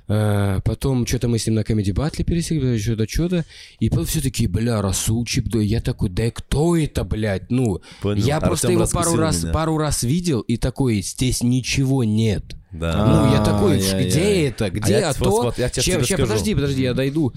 Э, 0.09 0.59
Потом 0.65 1.05
что-то 1.05 1.27
мы 1.27 1.37
с 1.39 1.45
ним 1.45 1.55
на 1.55 1.63
комедий 1.63 1.91
батле 1.93 2.25
пересекли, 2.25 2.77
что-то, 2.79 3.07
что-то. 3.07 3.45
И 3.79 3.89
потом 3.89 4.05
все 4.05 4.21
такие, 4.21 4.49
бля, 4.49 4.81
Расул 4.81 5.23
Чебдаров. 5.25 5.65
Я 5.65 5.81
такой, 5.81 6.09
да 6.09 6.29
кто 6.31 6.75
это, 6.75 7.03
блядь? 7.03 7.49
Ну, 7.51 7.81
Понял. 8.01 8.25
я 8.25 8.37
Артем 8.37 8.47
просто 8.47 8.71
его 8.71 8.87
пару 8.91 9.15
раз, 9.15 9.43
меня. 9.43 9.53
пару 9.53 9.77
раз 9.77 10.03
видел, 10.03 10.41
и 10.41 10.57
такой, 10.57 11.01
здесь 11.01 11.41
ничего 11.43 12.03
нет. 12.03 12.55
Да. 12.71 13.05
Ну, 13.05 13.31
я 13.33 13.41
А, 13.41 13.45
такой, 13.45 13.73
ай-яй-яй. 13.77 14.05
где 14.07 14.47
это? 14.47 14.69
Где 14.69 14.93
я 14.99 15.09
а 15.09 15.13
то? 15.13 15.29
вот 15.29 15.57
я 15.57 15.69
ща, 15.69 15.81
скажу. 16.03 16.17
подожди, 16.23 16.53
подожди, 16.53 16.83
я 16.83 16.93
дойду. 16.93 17.33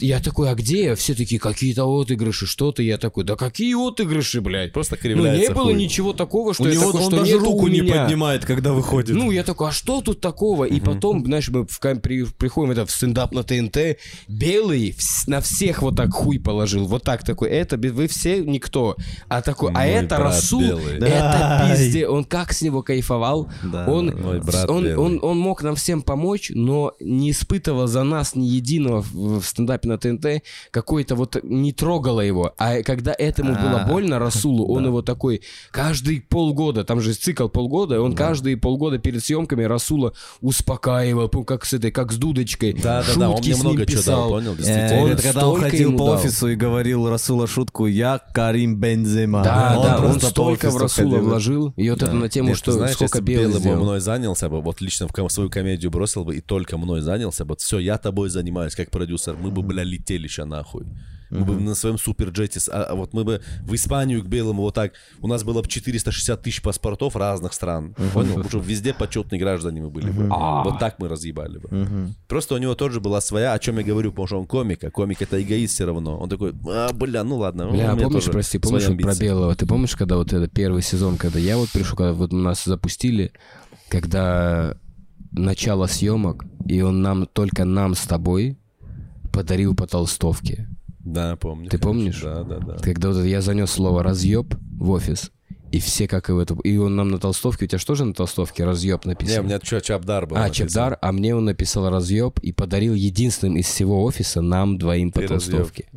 Я 0.00 0.18
такой, 0.20 0.50
а 0.50 0.54
где? 0.54 0.94
Все 0.94 1.14
такие, 1.14 1.38
какие-то 1.38 1.84
отыгрыши, 1.84 2.46
что-то. 2.46 2.82
Я 2.82 2.96
такой, 2.96 3.24
да 3.24 3.36
какие 3.36 3.74
отыгрыши, 3.74 4.40
блядь? 4.40 4.72
Просто 4.72 4.96
Ну, 5.02 5.08
не 5.08 5.14
кривляется 5.14 5.52
было 5.54 5.64
хуй. 5.64 5.74
ничего 5.74 6.14
такого, 6.14 6.54
что 6.54 6.62
У 6.64 6.66
я 6.68 6.72
него 6.72 6.86
такой, 6.86 7.00
он 7.04 7.06
что 7.12 7.16
даже 7.18 7.38
руку 7.38 7.64
у 7.64 7.68
не 7.68 7.82
поднимает, 7.82 8.46
когда 8.46 8.72
выходит. 8.72 9.14
Ну, 9.14 9.30
я 9.30 9.44
такой, 9.44 9.68
а 9.68 9.72
что 9.72 10.00
тут 10.00 10.20
такого? 10.22 10.64
И 10.64 10.80
потом, 10.80 11.24
знаешь, 11.26 11.50
мы 11.50 11.66
в 11.66 11.78
при- 12.00 12.24
приходим 12.24 12.70
это 12.72 12.86
в 12.86 12.90
стендап 12.90 13.32
на 13.32 13.42
ТНТ, 13.42 13.98
белый 14.26 14.96
на 15.26 15.40
всех 15.42 15.82
вот 15.82 15.96
так 15.96 16.10
хуй 16.12 16.40
положил, 16.40 16.86
вот 16.86 17.02
так 17.04 17.22
такой, 17.24 17.50
это 17.50 17.76
вы 17.76 18.08
все 18.08 18.38
никто, 18.42 18.96
а 19.28 19.42
такой, 19.42 19.70
а 19.74 19.86
это 19.86 20.16
Расул, 20.16 20.62
белый. 20.62 20.96
это 20.98 21.68
пизде, 21.76 22.08
он 22.08 22.24
как 22.24 22.52
с 22.54 22.62
него 22.62 22.82
кайфовал, 22.82 23.48
Да, 23.62 23.86
он, 23.86 24.08
брат 24.66 24.70
он, 24.70 24.98
он, 24.98 25.18
он 25.22 25.38
мог 25.38 25.62
нам 25.62 25.74
всем 25.74 26.02
помочь, 26.02 26.50
но 26.54 26.94
не 27.00 27.30
испытывал 27.30 27.86
за 27.86 28.04
нас 28.04 28.34
ни 28.34 28.44
единого 28.44 29.02
в, 29.02 29.42
стендапе 29.42 29.88
на 29.88 29.98
ТНТ, 29.98 30.42
какой-то 30.70 31.14
вот 31.14 31.36
не 31.42 31.72
трогало 31.72 32.20
его, 32.20 32.54
а 32.58 32.82
когда 32.82 33.14
этому 33.16 33.54
было 33.54 33.84
больно 33.88 34.18
Расулу, 34.18 34.72
он 34.72 34.86
его 34.86 35.02
такой 35.02 35.42
каждый 35.70 36.20
полгода, 36.20 36.84
там 36.84 37.00
же 37.00 37.12
цикл 37.14 37.48
полгода, 37.48 38.00
он 38.00 38.14
каждые 38.14 38.56
полгода 38.56 38.98
перед 38.98 39.24
съемками 39.24 39.64
Расула 39.64 40.12
успокаивал, 40.40 41.28
как 41.28 41.64
с 41.64 41.72
этой, 41.72 41.90
как 41.90 42.12
с 42.12 42.16
дудочкой, 42.16 42.72
Да, 42.72 43.02
да, 43.02 43.14
да, 43.16 43.30
он 43.30 43.40
мне 43.40 43.56
много 43.56 43.86
чего 43.86 44.02
дал, 44.02 44.28
понял, 44.30 44.52
Э, 44.52 44.56
действительно. 44.56 45.02
Он 45.02 45.16
когда 45.16 45.48
он 45.48 45.60
ходил 45.60 45.96
по 45.96 46.02
офису 46.02 46.48
и 46.48 46.54
говорил 46.54 47.08
Расула 47.08 47.46
шутку 47.46 47.86
«Я 47.86 48.20
Карим 48.32 48.76
Бензема». 48.76 49.42
Да, 49.42 49.80
да, 49.82 50.06
он 50.06 50.20
столько 50.20 50.70
в 50.70 50.76
Расула 50.76 51.18
вложил, 51.18 51.72
и 51.76 51.90
вот 51.90 52.02
это 52.02 52.12
на 52.12 52.28
тему, 52.28 52.54
что 52.54 52.86
сколько 52.88 53.20
белый 53.20 53.60
мной 53.60 54.00
занялся 54.00 54.48
бы, 54.52 54.60
вот 54.62 54.80
лично 54.80 55.08
в 55.08 55.12
ком- 55.12 55.28
свою 55.28 55.50
комедию 55.50 55.90
бросил 55.90 56.24
бы 56.24 56.36
и 56.36 56.40
только 56.40 56.78
мной 56.78 57.00
занялся 57.00 57.44
бы, 57.44 57.56
все, 57.56 57.78
я 57.78 57.98
тобой 57.98 58.28
занимаюсь 58.28 58.74
как 58.74 58.90
продюсер, 58.90 59.36
мы 59.36 59.50
бы, 59.50 59.62
бля, 59.62 59.82
летели 59.82 60.28
ща 60.28 60.44
нахуй. 60.44 60.86
Мы 61.32 61.44
бы 61.46 61.54
на 61.54 61.74
своем 61.74 61.96
суперджете, 61.96 62.60
а, 62.70 62.82
а 62.90 62.94
вот 62.94 63.14
мы 63.14 63.24
бы 63.24 63.40
в 63.62 63.74
Испанию 63.74 64.22
к 64.22 64.26
белому 64.26 64.62
вот 64.62 64.74
так, 64.74 64.92
у 65.22 65.26
нас 65.26 65.44
было 65.44 65.62
бы 65.62 65.68
460 65.68 66.42
тысяч 66.42 66.60
паспортов 66.60 67.16
разных 67.16 67.54
стран, 67.54 67.94
понял? 68.12 68.34
Потому 68.34 68.48
что 68.50 68.58
везде 68.58 68.92
почетные 68.92 69.40
граждане 69.40 69.80
мы 69.80 69.88
были 69.88 70.10
бы. 70.10 70.28
Вот 70.28 70.78
так 70.78 70.98
мы 70.98 71.08
разъебали 71.08 71.56
бы. 71.56 72.12
Просто 72.28 72.54
у 72.54 72.58
него 72.58 72.74
тоже 72.74 73.00
была 73.00 73.22
своя, 73.22 73.54
о 73.54 73.58
чем 73.58 73.78
я 73.78 73.84
говорю, 73.84 74.10
потому 74.10 74.26
что 74.26 74.40
он 74.40 74.46
комик, 74.46 74.84
а 74.84 74.90
комик 74.90 75.22
это 75.22 75.42
эгоист 75.42 75.74
все 75.74 75.86
равно. 75.86 76.18
Он 76.18 76.28
такой, 76.28 76.52
а, 76.66 76.92
бля, 76.92 77.24
ну 77.24 77.38
ладно. 77.38 77.70
Бля, 77.70 77.96
помнишь, 77.96 78.24
прости, 78.24 78.58
помнишь 78.58 78.82
вот 78.88 78.98
про 78.98 79.04
амбиции». 79.04 79.24
белого? 79.24 79.54
Ты 79.54 79.66
помнишь, 79.66 79.96
когда 79.96 80.16
вот 80.16 80.34
это 80.34 80.48
первый 80.48 80.82
сезон, 80.82 81.16
когда 81.16 81.38
я 81.38 81.56
вот 81.56 81.70
пришел, 81.70 81.96
когда 81.96 82.12
вот 82.12 82.32
нас 82.32 82.64
запустили, 82.64 83.32
когда 83.92 84.74
начало 85.32 85.86
съемок, 85.86 86.46
и 86.66 86.80
он 86.80 87.02
нам, 87.02 87.26
только 87.26 87.66
нам 87.66 87.94
с 87.94 88.06
тобой 88.06 88.56
подарил 89.34 89.74
по 89.76 89.86
толстовке. 89.86 90.66
Да, 91.00 91.36
помню. 91.36 91.68
Ты 91.68 91.78
помнишь? 91.78 92.22
Да, 92.22 92.42
да, 92.42 92.58
да. 92.58 92.76
Когда 92.78 93.10
вот 93.10 93.22
я 93.22 93.42
занес 93.42 93.70
слово 93.70 94.02
разъеб 94.02 94.54
в 94.78 94.90
офис, 94.92 95.30
и 95.72 95.78
все 95.78 96.08
как 96.08 96.30
и 96.30 96.32
в 96.32 96.38
это... 96.38 96.54
И 96.64 96.78
он 96.78 96.96
нам 96.96 97.08
на 97.08 97.18
толстовке, 97.18 97.66
у 97.66 97.68
тебя 97.68 97.78
же 97.78 97.84
тоже 97.84 98.06
на 98.06 98.14
толстовке 98.14 98.64
разъеб 98.64 99.04
Не, 99.04 99.10
написан? 99.10 99.44
у 99.44 99.46
меня 99.46 99.58
чё, 99.58 99.80
Чабдар 99.80 100.26
был. 100.26 100.36
А, 100.36 100.44
написан. 100.44 100.68
Чебдар, 100.68 100.98
а 101.02 101.12
мне 101.12 101.36
он 101.36 101.44
написал 101.44 101.90
разъеб 101.90 102.38
и 102.40 102.52
подарил 102.52 102.94
единственным 102.94 103.58
из 103.58 103.66
всего 103.66 104.04
офиса 104.04 104.40
нам 104.40 104.78
двоим 104.78 105.12
по 105.12 105.20
Ты 105.20 105.28
толстовке. 105.28 105.88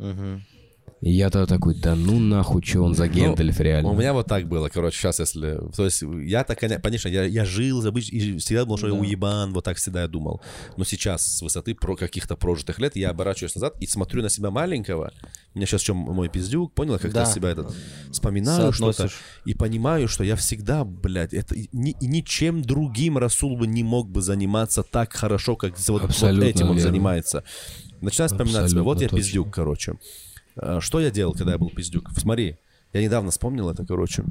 И 1.02 1.12
я 1.12 1.28
тогда 1.28 1.46
такой, 1.46 1.74
да 1.74 1.94
ну 1.94 2.18
нахуй, 2.18 2.62
что 2.62 2.80
он 2.82 2.94
за 2.94 3.06
Гендальф 3.06 3.60
реально. 3.60 3.90
У 3.90 3.94
меня 3.94 4.14
вот 4.14 4.26
так 4.26 4.48
было, 4.48 4.70
короче, 4.70 4.96
сейчас 4.96 5.20
если... 5.20 5.60
То 5.76 5.84
есть 5.84 6.02
я 6.02 6.42
так, 6.42 6.58
конечно, 6.58 7.08
я, 7.08 7.24
я 7.24 7.44
жил, 7.44 7.82
забыть, 7.82 8.08
и 8.08 8.38
всегда 8.38 8.64
думал, 8.64 8.78
что 8.78 8.86
я 8.88 8.94
уебан, 8.94 9.52
вот 9.52 9.62
так 9.62 9.76
всегда 9.76 10.02
я 10.02 10.08
думал. 10.08 10.40
Но 10.78 10.84
сейчас 10.84 11.36
с 11.36 11.42
высоты 11.42 11.74
про 11.74 11.96
каких-то 11.96 12.34
прожитых 12.34 12.78
лет 12.78 12.96
я 12.96 13.10
оборачиваюсь 13.10 13.54
назад 13.54 13.74
и 13.78 13.86
смотрю 13.86 14.22
на 14.22 14.30
себя 14.30 14.50
маленького. 14.50 15.12
У 15.54 15.58
меня 15.58 15.66
сейчас 15.66 15.82
в 15.82 15.84
чем 15.84 15.96
мой 15.98 16.30
пиздюк, 16.30 16.72
понял, 16.72 16.98
как 16.98 17.12
Да. 17.12 17.20
я 17.20 17.26
себя 17.26 17.50
этот 17.50 17.74
вспоминаю 18.10 18.72
что-то 18.72 19.10
и 19.44 19.52
понимаю, 19.52 20.08
что 20.08 20.24
я 20.24 20.34
всегда, 20.34 20.84
блядь, 20.84 21.34
это 21.34 21.54
ни, 21.72 21.94
ничем 22.00 22.62
другим 22.62 23.18
Расул 23.18 23.56
бы 23.58 23.66
не 23.66 23.82
мог 23.84 24.08
бы 24.10 24.22
заниматься 24.22 24.82
так 24.82 25.12
хорошо, 25.12 25.56
как 25.56 25.78
вот, 25.78 25.88
вот 25.88 26.04
Абсолютно 26.04 26.48
этим 26.48 26.70
он 26.70 26.76
верно. 26.76 26.90
занимается. 26.90 27.44
Начинаю 28.00 28.30
вспоминать 28.30 28.70
себя. 28.70 28.82
Вот 28.82 29.00
я 29.00 29.06
Абсолютно 29.06 29.08
точно. 29.08 29.16
пиздюк, 29.18 29.54
короче. 29.54 29.94
А, 30.56 30.80
Что 30.80 31.00
я 31.00 31.10
делал, 31.10 31.34
когда 31.34 31.52
я 31.52 31.58
был 31.58 31.70
пиздюк? 31.70 32.10
Смотри, 32.16 32.58
я 32.92 33.02
недавно 33.02 33.30
вспомнил 33.30 33.68
это, 33.70 33.84
короче. 33.84 34.24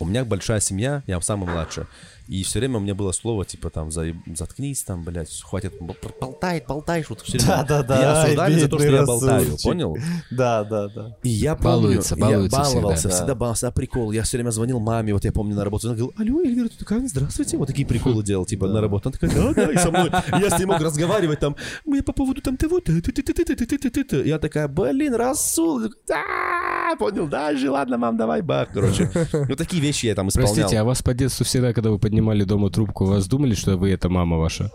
У 0.00 0.06
меня 0.06 0.24
большая 0.24 0.60
семья, 0.60 1.02
я 1.06 1.20
самый 1.20 1.48
младший. 1.48 1.84
И 2.26 2.42
все 2.42 2.58
время 2.58 2.78
у 2.78 2.80
меня 2.80 2.94
было 2.94 3.12
слово, 3.12 3.44
типа, 3.44 3.68
там, 3.70 3.90
заткнись, 3.90 4.82
там, 4.82 5.04
блядь, 5.04 5.40
хватит, 5.42 5.74
болтает, 6.20 6.66
болтаешь, 6.66 7.10
вот 7.10 7.20
все 7.20 7.38
время. 7.38 7.46
Да, 7.46 7.62
да, 7.64 7.82
да. 7.82 7.96
Меня 7.98 8.22
осуждали 8.22 8.58
за 8.60 8.68
то, 8.68 8.78
что 8.78 8.88
я 8.88 9.04
болтаю, 9.04 9.56
понял? 9.62 9.96
Да, 10.30 10.64
да, 10.64 10.88
да. 10.88 11.16
И 11.22 11.28
я 11.28 11.54
помню, 11.54 11.70
балуется, 11.70 12.16
я 12.16 12.48
баловался, 12.48 12.96
всегда, 12.96 13.14
всегда 13.14 13.34
баловался, 13.34 13.68
а 13.68 13.70
прикол. 13.72 14.12
Я 14.12 14.22
все 14.22 14.38
время 14.38 14.50
звонил 14.50 14.80
маме, 14.80 15.12
вот 15.12 15.24
я 15.24 15.32
помню, 15.32 15.54
на 15.54 15.64
работу, 15.64 15.88
она 15.88 15.96
говорила, 15.96 16.14
алло, 16.18 16.40
Эльвира, 16.40 16.68
ты 16.68 16.78
такая, 16.78 17.06
здравствуйте, 17.06 17.56
вот 17.58 17.66
такие 17.66 17.86
приколы 17.86 18.22
делал, 18.22 18.46
типа, 18.46 18.68
на 18.68 18.80
работу. 18.80 19.10
Она 19.10 19.18
такая, 19.18 19.30
да, 19.34 19.52
да, 19.52 19.72
и 19.72 19.76
со 19.76 19.90
мной, 19.90 20.10
я 20.40 20.50
с 20.50 20.58
ней 20.58 20.64
мог 20.64 20.80
разговаривать, 20.80 21.40
там, 21.40 21.56
мы 21.84 22.02
по 22.02 22.12
поводу 22.12 22.40
там 22.40 22.56
того, 22.56 22.80
я 24.24 24.38
такая, 24.38 24.68
блин, 24.68 25.14
Расул, 25.14 25.82
понял, 26.98 27.26
да, 27.26 27.54
же, 27.56 27.70
ладно, 27.70 27.98
мам, 27.98 28.16
давай, 28.16 28.40
бах, 28.40 28.68
короче. 28.72 29.10
Ну, 29.32 29.56
такие 29.56 29.82
вещи 29.82 30.06
я 30.06 30.14
там 30.14 30.28
исполнял. 30.28 30.54
Простите, 30.54 30.78
а 30.78 30.84
вас 30.84 31.02
по 31.02 31.12
детству 31.12 31.44
всегда, 31.44 31.72
когда 31.72 31.90
вы 31.90 31.98
поднимали 32.14 32.44
дома 32.44 32.70
трубку, 32.70 33.06
вас 33.06 33.26
думали, 33.26 33.54
что 33.54 33.76
вы 33.76 33.90
это 33.90 34.08
мама 34.08 34.38
ваша? 34.38 34.70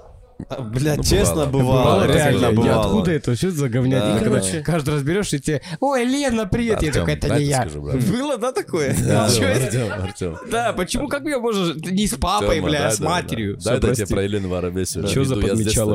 Блядь, 0.59 0.97
Ну, 0.97 1.03
честно, 1.03 1.45
бывало. 1.45 2.05
бывало, 2.05 2.07
реально 2.07 2.45
Я 2.45 2.51
бывало. 2.51 2.85
откуда 2.85 3.11
это? 3.11 3.35
Что 3.35 3.47
это 3.47 3.55
за 3.57 3.69
говняк? 3.69 4.01
Да, 4.03 4.17
И, 4.17 4.23
короче, 4.23 4.61
каждый 4.61 4.93
раз 4.93 5.03
берешь 5.03 5.33
и 5.33 5.39
тебе, 5.39 5.61
ой, 5.81 6.05
Лена, 6.05 6.47
привет. 6.47 6.81
Я 6.81 6.89
Артём, 6.89 7.05
такой, 7.05 7.13
это 7.15 7.39
не 7.39 7.45
я. 7.45 7.61
скажи, 7.61 7.79
брат. 7.81 8.03
Было, 8.05 8.37
да, 8.37 8.51
такое? 8.53 8.95
Да, 9.05 9.27
это? 9.41 9.65
Артем, 9.65 10.03
Артем. 10.03 10.37
Да, 10.51 10.73
почему, 10.73 11.07
как 11.09 11.23
мне 11.23 11.37
можно, 11.37 11.73
не 11.91 12.07
с 12.07 12.15
папой, 12.15 12.61
бля, 12.61 12.79
да, 12.79 12.87
а 12.87 12.91
с 12.91 12.97
да, 12.99 13.03
да. 13.05 13.09
матерью. 13.09 13.57
Всё, 13.59 13.79
дай 13.79 13.95
тебе 13.95 14.07
про 14.07 14.23
Елену 14.23 14.49
Воробесию. 14.49 15.07
Что 15.07 15.23
за 15.25 15.35
Веду, 15.35 15.47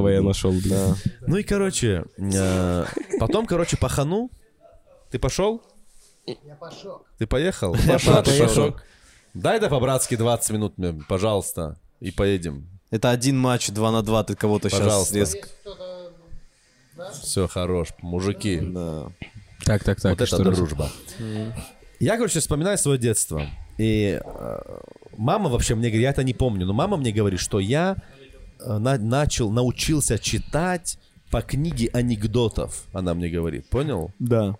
я 0.09 0.11
я 0.15 0.23
нашел, 0.23 0.53
бля? 0.53 0.95
Ну 1.27 1.37
и, 1.37 1.43
короче, 1.43 2.05
э, 2.19 2.85
потом, 3.19 3.47
короче, 3.47 3.77
пахану. 3.77 4.31
Ты 5.11 5.19
пошел? 5.19 5.63
Я 6.27 6.55
пошел. 6.55 7.03
Ты 7.19 7.27
поехал? 7.27 7.77
Пошел, 7.87 8.23
поехал. 8.23 8.77
Дай 9.35 9.59
да 9.61 9.69
по-братски 9.69 10.17
20 10.17 10.51
минут 10.51 10.79
мне, 10.79 10.93
пожалуйста, 11.09 11.77
и 12.01 12.11
поедем. 12.11 12.69
Это 12.91 13.11
один 13.11 13.37
матч, 13.39 13.71
два 13.71 13.91
на 13.91 14.03
два, 14.03 14.23
ты 14.23 14.37
кого-то 14.37 14.69
сейчас 14.71 14.81
Пожалуйста. 14.81 15.19
резко... 15.19 15.49
Все, 17.21 17.49
хорош, 17.49 17.89
мужики. 18.01 18.61
Да. 18.61 19.09
Так, 19.65 19.83
так, 19.83 20.01
так. 20.01 20.13
вот 20.13 20.21
это 20.21 20.27
что 20.27 20.45
дружба. 20.45 20.89
Я, 21.99 22.17
короче, 22.17 22.39
вспоминаю 22.39 22.79
свое 22.79 22.99
детство. 22.99 23.49
И 23.79 24.21
э, 24.25 24.59
мама 25.17 25.49
вообще 25.51 25.75
мне 25.75 25.89
говорит, 25.89 26.03
я 26.05 26.11
это 26.11 26.23
не 26.23 26.35
помню, 26.35 26.67
но 26.67 26.73
мама 26.73 26.97
мне 26.97 27.11
говорит, 27.11 27.41
что 27.41 27.59
я 27.59 27.97
э, 28.61 28.79
на- 28.79 28.99
начал, 28.99 29.51
научился 29.51 30.19
читать 30.19 30.99
по 31.31 31.43
книге 31.43 31.91
анекдотов, 31.93 32.85
она 32.93 33.15
мне 33.15 33.29
говорит. 33.29 33.69
Понял? 33.69 34.13
Да. 34.21 34.57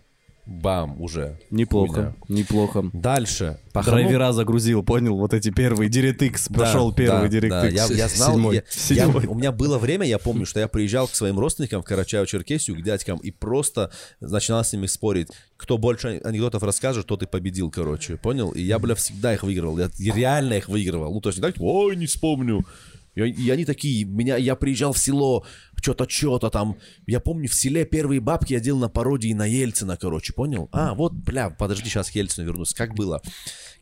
Бам, 0.47 1.01
уже. 1.01 1.39
Неплохо, 1.51 2.15
Хуйня. 2.27 2.41
неплохо. 2.43 2.85
Дальше. 2.93 3.59
Драйвера 3.73 4.31
загрузил, 4.33 4.83
понял? 4.83 5.17
Вот 5.17 5.33
эти 5.33 5.51
первые. 5.51 5.89
DirectX. 5.91 6.47
Да, 6.51 6.55
Прошел 6.59 6.93
первый 6.93 7.31
да, 7.31 7.41
да, 7.41 7.67
DirectX. 7.69 7.73
я, 7.73 7.87
я 7.97 8.09
знал, 8.09 8.33
Седьмой. 8.35 8.55
я- 8.57 8.63
Седьмой. 8.69 9.25
я- 9.25 9.31
у 9.31 9.35
меня 9.35 9.53
было 9.53 9.79
время, 9.79 10.07
я 10.07 10.19
помню, 10.19 10.45
что 10.45 10.61
я 10.61 10.69
приезжал 10.69 11.09
к 11.09 11.15
своим 11.15 11.39
родственникам 11.39 11.83
в 11.83 11.87
Карачаево-Черкесию, 11.91 12.75
к 12.79 12.83
дядькам, 12.83 13.19
и 13.19 13.31
просто 13.31 13.91
начинал 14.21 14.63
с 14.65 14.73
ними 14.75 14.85
спорить. 14.87 15.29
Кто 15.57 15.79
больше 15.79 16.21
анекдотов 16.23 16.63
расскажет, 16.63 17.07
тот 17.07 17.23
и 17.23 17.27
победил, 17.27 17.71
короче, 17.71 18.17
понял? 18.19 18.51
И 18.51 18.61
я, 18.61 18.79
бля, 18.79 18.95
всегда 18.95 19.33
их 19.33 19.45
выигрывал, 19.45 19.79
я 19.79 19.89
реально 20.15 20.55
их 20.55 20.69
выигрывал. 20.69 21.15
Ну, 21.15 21.21
то 21.23 21.31
есть 21.31 21.39
не 21.39 21.43
так, 21.43 21.55
ой, 21.59 21.97
не 21.97 22.05
вспомню. 22.07 22.65
И, 23.15 23.21
и 23.23 23.51
они 23.51 23.65
такие, 23.65 24.05
меня, 24.05 24.37
я 24.37 24.57
приезжал 24.57 24.93
в 24.93 24.99
село, 24.99 25.47
что-то, 25.85 26.09
что-то 26.09 26.51
там. 26.51 26.77
Я 27.07 27.21
помню, 27.21 27.49
в 27.49 27.55
селе 27.55 27.85
первые 27.85 28.21
бабки 28.21 28.55
я 28.55 28.61
делал 28.61 28.81
на 28.81 28.89
пародии 28.89 29.35
на 29.35 29.45
Ельцина, 29.45 29.97
короче, 29.97 30.33
понял? 30.33 30.69
А, 30.73 30.95
вот, 30.95 31.13
бля, 31.13 31.51
подожди, 31.51 31.91
сейчас 31.91 32.11
к 32.11 32.15
Ельцину 32.15 32.47
вернусь. 32.47 32.73
Как 32.73 32.95
было? 32.95 33.21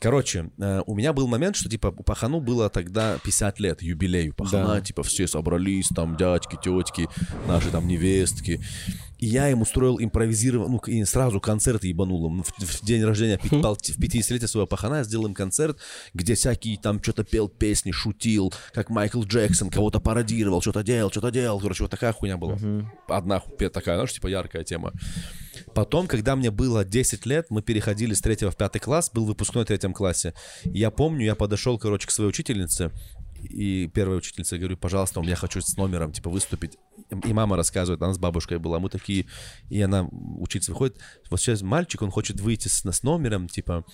Короче, 0.00 0.50
э, 0.58 0.82
у 0.86 0.96
меня 0.96 1.12
был 1.12 1.28
момент, 1.28 1.54
что, 1.54 1.68
типа, 1.68 1.92
Пахану 1.92 2.40
было 2.40 2.68
тогда 2.68 3.18
50 3.22 3.60
лет, 3.60 3.82
юбилей 3.82 4.32
Пахана, 4.32 4.80
типа, 4.80 5.04
все 5.04 5.28
собрались, 5.28 5.88
там, 5.94 6.16
дядьки, 6.16 6.58
тетки, 6.60 7.08
наши 7.46 7.70
там 7.70 7.86
невестки. 7.86 8.60
И 9.22 9.26
я 9.26 9.48
им 9.50 9.62
устроил 9.62 10.00
импровизированный, 10.00 10.68
ну, 10.68 10.78
и 10.92 11.04
сразу 11.04 11.40
концерт 11.40 11.84
ебанул 11.84 12.26
им. 12.26 12.42
В, 12.42 12.48
в 12.58 12.84
день 12.84 13.04
рождения, 13.04 13.38
в 13.38 13.52
50-летие 13.52 14.48
своего 14.48 14.66
пахана 14.66 14.96
я 14.96 15.04
сделал 15.04 15.26
им 15.26 15.34
концерт, 15.34 15.78
где 16.12 16.34
всякий 16.34 16.76
там 16.76 17.00
что-то 17.00 17.22
пел 17.22 17.48
песни, 17.48 17.92
шутил, 17.92 18.52
как 18.72 18.90
Майкл 18.90 19.22
Джексон, 19.22 19.70
кого-то 19.70 20.00
пародировал, 20.00 20.60
что-то 20.60 20.82
делал, 20.82 21.12
что-то 21.12 21.30
делал. 21.30 21.60
Короче, 21.60 21.84
вот 21.84 21.91
такая 21.92 22.12
хуйня 22.12 22.36
была. 22.36 22.56
Одна 23.08 23.38
ху- 23.38 23.50
такая, 23.70 23.96
знаешь, 23.96 24.12
типа 24.12 24.26
яркая 24.28 24.64
тема. 24.64 24.92
Потом, 25.74 26.06
когда 26.06 26.34
мне 26.36 26.50
было 26.50 26.84
10 26.84 27.26
лет, 27.26 27.46
мы 27.50 27.62
переходили 27.62 28.14
с 28.14 28.20
3 28.20 28.50
в 28.50 28.56
5 28.56 28.78
класс, 28.80 29.10
был 29.14 29.24
выпускной 29.26 29.64
в 29.64 29.68
третьем 29.68 29.92
классе. 29.92 30.32
И 30.64 30.78
я 30.78 30.90
помню, 30.90 31.24
я 31.24 31.34
подошел, 31.34 31.78
короче, 31.78 32.06
к 32.06 32.10
своей 32.10 32.30
учительнице, 32.30 32.90
и 33.42 33.90
первая 33.92 34.18
учительница, 34.18 34.54
я 34.56 34.60
говорю, 34.60 34.76
пожалуйста, 34.76 35.20
я 35.22 35.36
хочу 35.36 35.60
с 35.60 35.76
номером, 35.76 36.12
типа, 36.12 36.30
выступить. 36.30 36.78
И 37.24 37.32
мама 37.32 37.56
рассказывает, 37.56 38.02
она 38.02 38.14
с 38.14 38.18
бабушкой 38.18 38.58
была, 38.58 38.78
мы 38.78 38.88
такие, 38.88 39.26
и 39.68 39.80
она, 39.82 40.08
учиться 40.10 40.72
выходит, 40.72 40.96
вот 41.30 41.40
сейчас 41.40 41.62
мальчик, 41.62 42.02
он 42.02 42.10
хочет 42.10 42.40
выйти 42.40 42.68
с, 42.68 42.84
с 42.84 43.02
номером, 43.02 43.48
типа, 43.48 43.84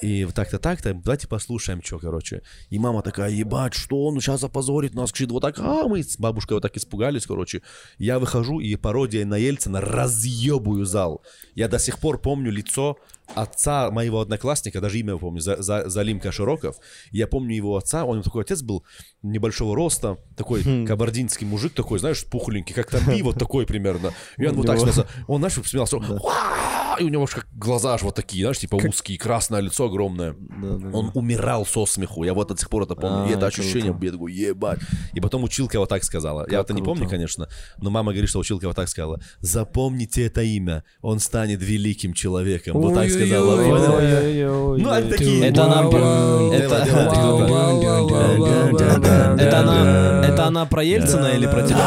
и 0.00 0.24
вот 0.24 0.34
так-то, 0.34 0.58
так-то, 0.58 0.94
давайте 0.94 1.28
послушаем, 1.28 1.82
что, 1.82 1.98
короче. 1.98 2.42
И 2.70 2.78
мама 2.78 3.02
такая, 3.02 3.30
ебать, 3.30 3.74
что 3.74 4.06
он 4.06 4.20
сейчас 4.20 4.44
опозорит 4.44 4.94
нас, 4.94 5.12
кричит, 5.12 5.30
вот 5.30 5.40
так, 5.40 5.58
а 5.58 5.86
мы 5.86 6.02
с 6.02 6.18
бабушкой 6.18 6.54
вот 6.54 6.62
так 6.62 6.76
испугались, 6.76 7.26
короче. 7.26 7.62
Я 7.98 8.18
выхожу, 8.18 8.60
и 8.60 8.74
пародия 8.76 9.24
на 9.26 9.36
Ельцина 9.36 9.80
разъебую 9.80 10.84
зал. 10.84 11.22
Я 11.54 11.68
до 11.68 11.78
сих 11.78 11.98
пор 11.98 12.20
помню 12.20 12.50
лицо 12.50 12.98
отца 13.34 13.90
моего 13.90 14.20
одноклассника, 14.20 14.80
даже 14.80 14.98
имя 14.98 15.16
помню, 15.16 15.40
За- 15.40 15.62
За- 15.62 15.88
Залим 15.88 16.20
Кашироков. 16.20 16.76
Я 17.10 17.26
помню 17.26 17.54
его 17.54 17.76
отца, 17.76 18.04
он 18.04 18.22
такой 18.22 18.42
отец 18.42 18.62
был 18.62 18.84
небольшого 19.22 19.74
роста, 19.76 20.16
такой 20.36 20.62
кабардинский 20.86 21.46
мужик 21.46 21.72
такой, 21.74 21.98
знаешь, 21.98 22.24
пухленький, 22.24 22.74
как 22.74 22.90
Тамби, 22.90 23.22
вот 23.22 23.38
такой 23.38 23.66
примерно. 23.66 24.12
И 24.36 24.46
он 24.46 24.54
вот 24.56 24.66
так 24.66 24.78
смеялся. 24.78 25.06
Он, 25.26 25.40
знаешь, 25.40 25.54
смеялся, 25.66 25.98
и 26.98 27.04
у 27.04 27.08
него 27.08 27.22
аж 27.22 27.30
как 27.30 27.46
глаза 27.54 27.94
аж 27.94 28.02
вот 28.02 28.14
такие, 28.16 28.42
знаешь, 28.42 28.58
типа 28.58 28.74
узкие, 28.76 29.18
красное 29.18 29.60
лицо 29.60 29.84
огромное. 29.84 30.34
Он 30.92 31.10
умирал 31.14 31.64
со 31.64 31.86
смеху, 31.86 32.24
я 32.24 32.34
вот 32.34 32.48
до 32.48 32.56
сих 32.56 32.68
пор 32.68 32.82
это 32.84 32.96
помню. 32.96 33.30
И 33.30 33.34
А, 33.34 33.36
это 33.36 33.46
ощущение, 33.46 33.96
я 34.00 34.10
такой, 34.12 34.32
ебать. 34.32 34.80
И 35.12 35.20
потом 35.20 35.44
училка 35.44 35.78
вот 35.78 35.88
так 35.88 36.02
сказала. 36.04 36.46
Я 36.50 36.60
это 36.60 36.72
не 36.74 36.82
помню, 36.82 37.08
конечно, 37.08 37.48
но 37.80 37.90
мама 37.90 38.12
говорит, 38.12 38.28
что 38.30 38.38
училка 38.40 38.66
вот 38.66 38.76
так 38.76 38.88
сказала. 38.88 39.20
Запомните 39.40 40.26
это 40.26 40.42
имя, 40.42 40.82
он 41.00 41.20
станет 41.20 41.62
великим 41.62 42.14
человеком. 42.14 42.74
Вот 42.74 42.94
так 42.94 43.10
сказала. 43.26 44.76
Ну, 44.76 44.90
они 44.90 45.10
такие. 45.10 45.46
Это 45.46 45.64
она... 45.64 45.82
Это 49.38 49.60
она... 49.60 50.24
Это 50.26 50.44
она 50.46 50.66
про 50.66 50.82
Ельцина 50.82 51.26
или 51.28 51.46
про 51.46 51.62
тебя? 51.62 51.78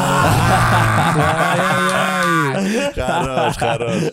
Хорош, 2.95 3.55
хорош. 3.57 4.03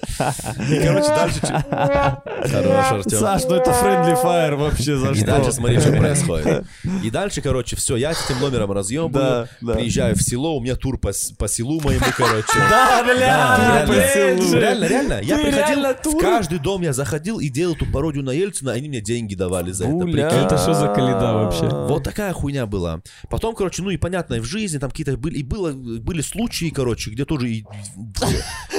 И, 0.68 0.80
короче, 0.80 1.08
дальше... 1.08 1.40
Хорош, 1.40 2.92
Артем. 2.92 3.18
Саш, 3.18 3.44
ну 3.44 3.54
это 3.56 3.70
friendly 3.70 4.22
fire 4.22 4.56
вообще, 4.56 4.96
за 4.96 5.10
И 5.10 5.22
дальше 5.22 5.50
что? 5.50 5.52
смотри, 5.52 5.80
что 5.80 5.92
происходит. 5.92 6.64
И 7.02 7.10
дальше, 7.10 7.40
короче, 7.40 7.76
все, 7.76 7.96
я 7.96 8.14
с 8.14 8.24
этим 8.28 8.40
номером 8.40 8.72
разъебываю, 8.72 9.48
приезжаю 9.60 10.16
в 10.16 10.22
село, 10.22 10.56
у 10.56 10.60
меня 10.60 10.76
тур 10.76 10.98
по, 10.98 11.12
по 11.38 11.48
селу 11.48 11.80
моему, 11.80 12.04
короче. 12.16 12.46
Да, 12.70 13.02
бля, 13.04 13.84
реально, 13.86 14.84
реально. 14.84 15.20
Я 15.22 15.38
приходил, 15.38 16.12
в 16.12 16.18
каждый 16.18 16.58
дом 16.58 16.82
я 16.82 16.92
заходил 16.92 17.38
и 17.38 17.48
делал 17.48 17.74
эту 17.74 17.86
пародию 17.86 18.24
на 18.24 18.30
Ельцина, 18.30 18.72
они 18.72 18.88
мне 18.88 19.00
деньги 19.00 19.34
давали 19.34 19.72
за 19.72 19.84
это. 19.86 20.04
Бля. 20.04 20.28
Это 20.28 20.58
что 20.58 20.74
за 20.74 20.88
каледа 20.88 21.32
вообще? 21.34 21.68
Вот 21.68 22.04
такая 22.04 22.32
хуйня 22.32 22.66
была. 22.66 23.00
Потом, 23.30 23.54
короче, 23.54 23.82
ну 23.82 23.90
и 23.90 23.96
понятно, 23.96 24.34
и 24.34 24.40
в 24.40 24.44
жизни 24.44 24.78
там 24.78 24.90
какие-то 24.90 25.16
были, 25.16 25.38
и 25.38 25.42
было, 25.42 25.72
были 25.72 26.20
случаи, 26.20 26.70
короче, 26.70 27.10
где 27.10 27.24
тоже 27.24 27.50
и... 27.50 27.64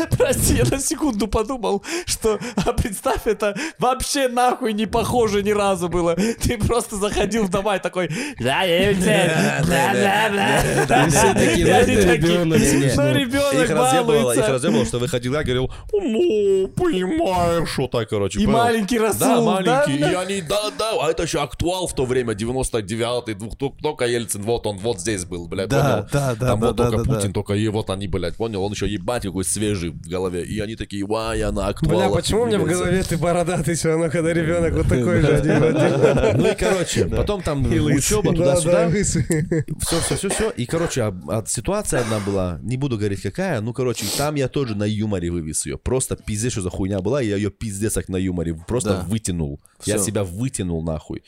Прости, 0.17 0.55
я 0.55 0.65
на 0.65 0.79
секунду 0.79 1.27
подумал, 1.27 1.83
что, 2.05 2.39
а 2.65 2.73
представь, 2.73 3.25
это 3.27 3.55
вообще 3.77 4.27
нахуй 4.27 4.73
не 4.73 4.85
похоже 4.85 5.43
ни 5.43 5.51
разу 5.51 5.89
было. 5.89 6.15
Ты 6.15 6.57
просто 6.57 6.95
заходил 6.97 7.45
в 7.45 7.49
дома 7.49 7.75
и 7.77 7.79
такой, 7.79 8.09
да, 8.39 8.63
Ельцин, 8.63 9.31
бла-бла-бла». 9.65 11.05
И 11.05 11.09
все 11.09 11.33
такие, 11.33 11.67
И 11.67 11.69
они 11.69 11.93
«Ну, 11.95 11.99
это 11.99 12.07
такие, 12.07 12.31
ребенок, 12.33 12.59
Их 12.59 12.73
ребенок 12.73 13.69
разъебывало, 13.69 13.91
их 13.99 14.05
балуется. 14.05 14.51
разъебывало, 14.53 14.85
что 14.85 14.99
выходил 14.99 15.33
я, 15.33 15.43
говорил, 15.43 15.71
ну, 15.91 16.67
понимаешь, 16.75 17.69
что 17.69 17.87
так, 17.87 18.09
короче. 18.09 18.39
И 18.39 18.47
маленький 18.47 18.97
Да, 18.99 19.05
Расул, 19.07 19.45
маленький. 19.45 19.97
да? 19.99 20.11
И 20.11 20.13
они, 20.15 20.41
да, 20.41 20.69
да, 20.77 20.91
а 21.01 21.09
это 21.09 21.23
еще 21.23 21.41
актуал 21.41 21.87
в 21.87 21.93
то 21.95 22.05
время, 22.05 22.33
99-й, 22.33 23.33
двух- 23.33 23.55
тол- 23.57 23.75
только 23.81 24.05
Ельцин, 24.05 24.41
вот 24.43 24.65
он, 24.67 24.77
вот 24.77 24.99
здесь 24.99 25.25
был, 25.25 25.47
блядь, 25.47 25.69
Да, 25.69 25.81
понял? 25.81 26.07
да, 26.11 26.35
да, 26.39 26.47
Там 26.47 26.59
да, 26.59 26.67
вот 26.67 26.75
да, 26.75 26.83
только 26.89 27.03
да, 27.03 27.13
Путин, 27.15 27.27
да. 27.29 27.33
только 27.33 27.53
и 27.53 27.67
вот 27.67 27.89
они, 27.89 28.07
блядь, 28.07 28.35
понял? 28.35 28.63
Он 28.63 28.71
еще 28.71 28.87
ебать 28.87 29.23
какой 29.23 29.43
свежий 29.45 29.88
в 29.89 30.07
голове. 30.07 30.43
И 30.43 30.59
они 30.59 30.75
такие, 30.75 31.05
вай, 31.05 31.41
она 31.41 31.67
актуала. 31.67 32.07
Бля, 32.07 32.09
почему 32.09 32.45
мне 32.45 32.57
в 32.57 32.63
двигается». 32.63 32.83
голове 32.85 33.03
ты 33.03 33.17
бородатый 33.17 33.75
все 33.75 33.89
равно, 33.89 34.09
когда 34.09 34.33
ребенок 34.33 34.73
вот 34.73 34.87
такой 34.87 35.21
же? 35.21 35.39
Ну 36.39 36.51
и, 36.51 36.55
короче, 36.55 37.05
потом 37.05 37.41
там 37.41 37.65
учеба 37.65 38.35
Да, 38.35 38.55
да, 38.55 38.55
туда-сюда. 38.55 38.89
Все, 38.89 39.99
все, 39.99 40.15
все, 40.15 40.29
все. 40.29 40.49
И, 40.51 40.65
короче, 40.65 41.13
ситуация 41.47 42.01
одна 42.01 42.19
была, 42.19 42.59
не 42.61 42.77
буду 42.77 42.97
говорить 42.97 43.21
какая, 43.21 43.61
ну, 43.61 43.73
короче, 43.73 44.05
там 44.17 44.35
я 44.35 44.47
тоже 44.47 44.75
на 44.75 44.83
юморе 44.83 45.29
вывез 45.29 45.65
ее. 45.65 45.77
Просто 45.77 46.15
пиздец, 46.15 46.53
что 46.53 46.61
за 46.61 46.69
хуйня 46.69 46.99
была, 47.01 47.21
и 47.21 47.27
я 47.27 47.35
ее 47.35 47.51
пиздец 47.51 47.93
как 47.93 48.09
на 48.09 48.17
юморе 48.17 48.53
просто 48.67 49.05
вытянул. 49.07 49.59
Я 49.85 49.97
себя 49.97 50.23
вытянул 50.23 50.83
нахуй. 50.83 51.23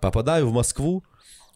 Попадаю 0.00 0.48
в 0.48 0.52
Москву, 0.52 1.04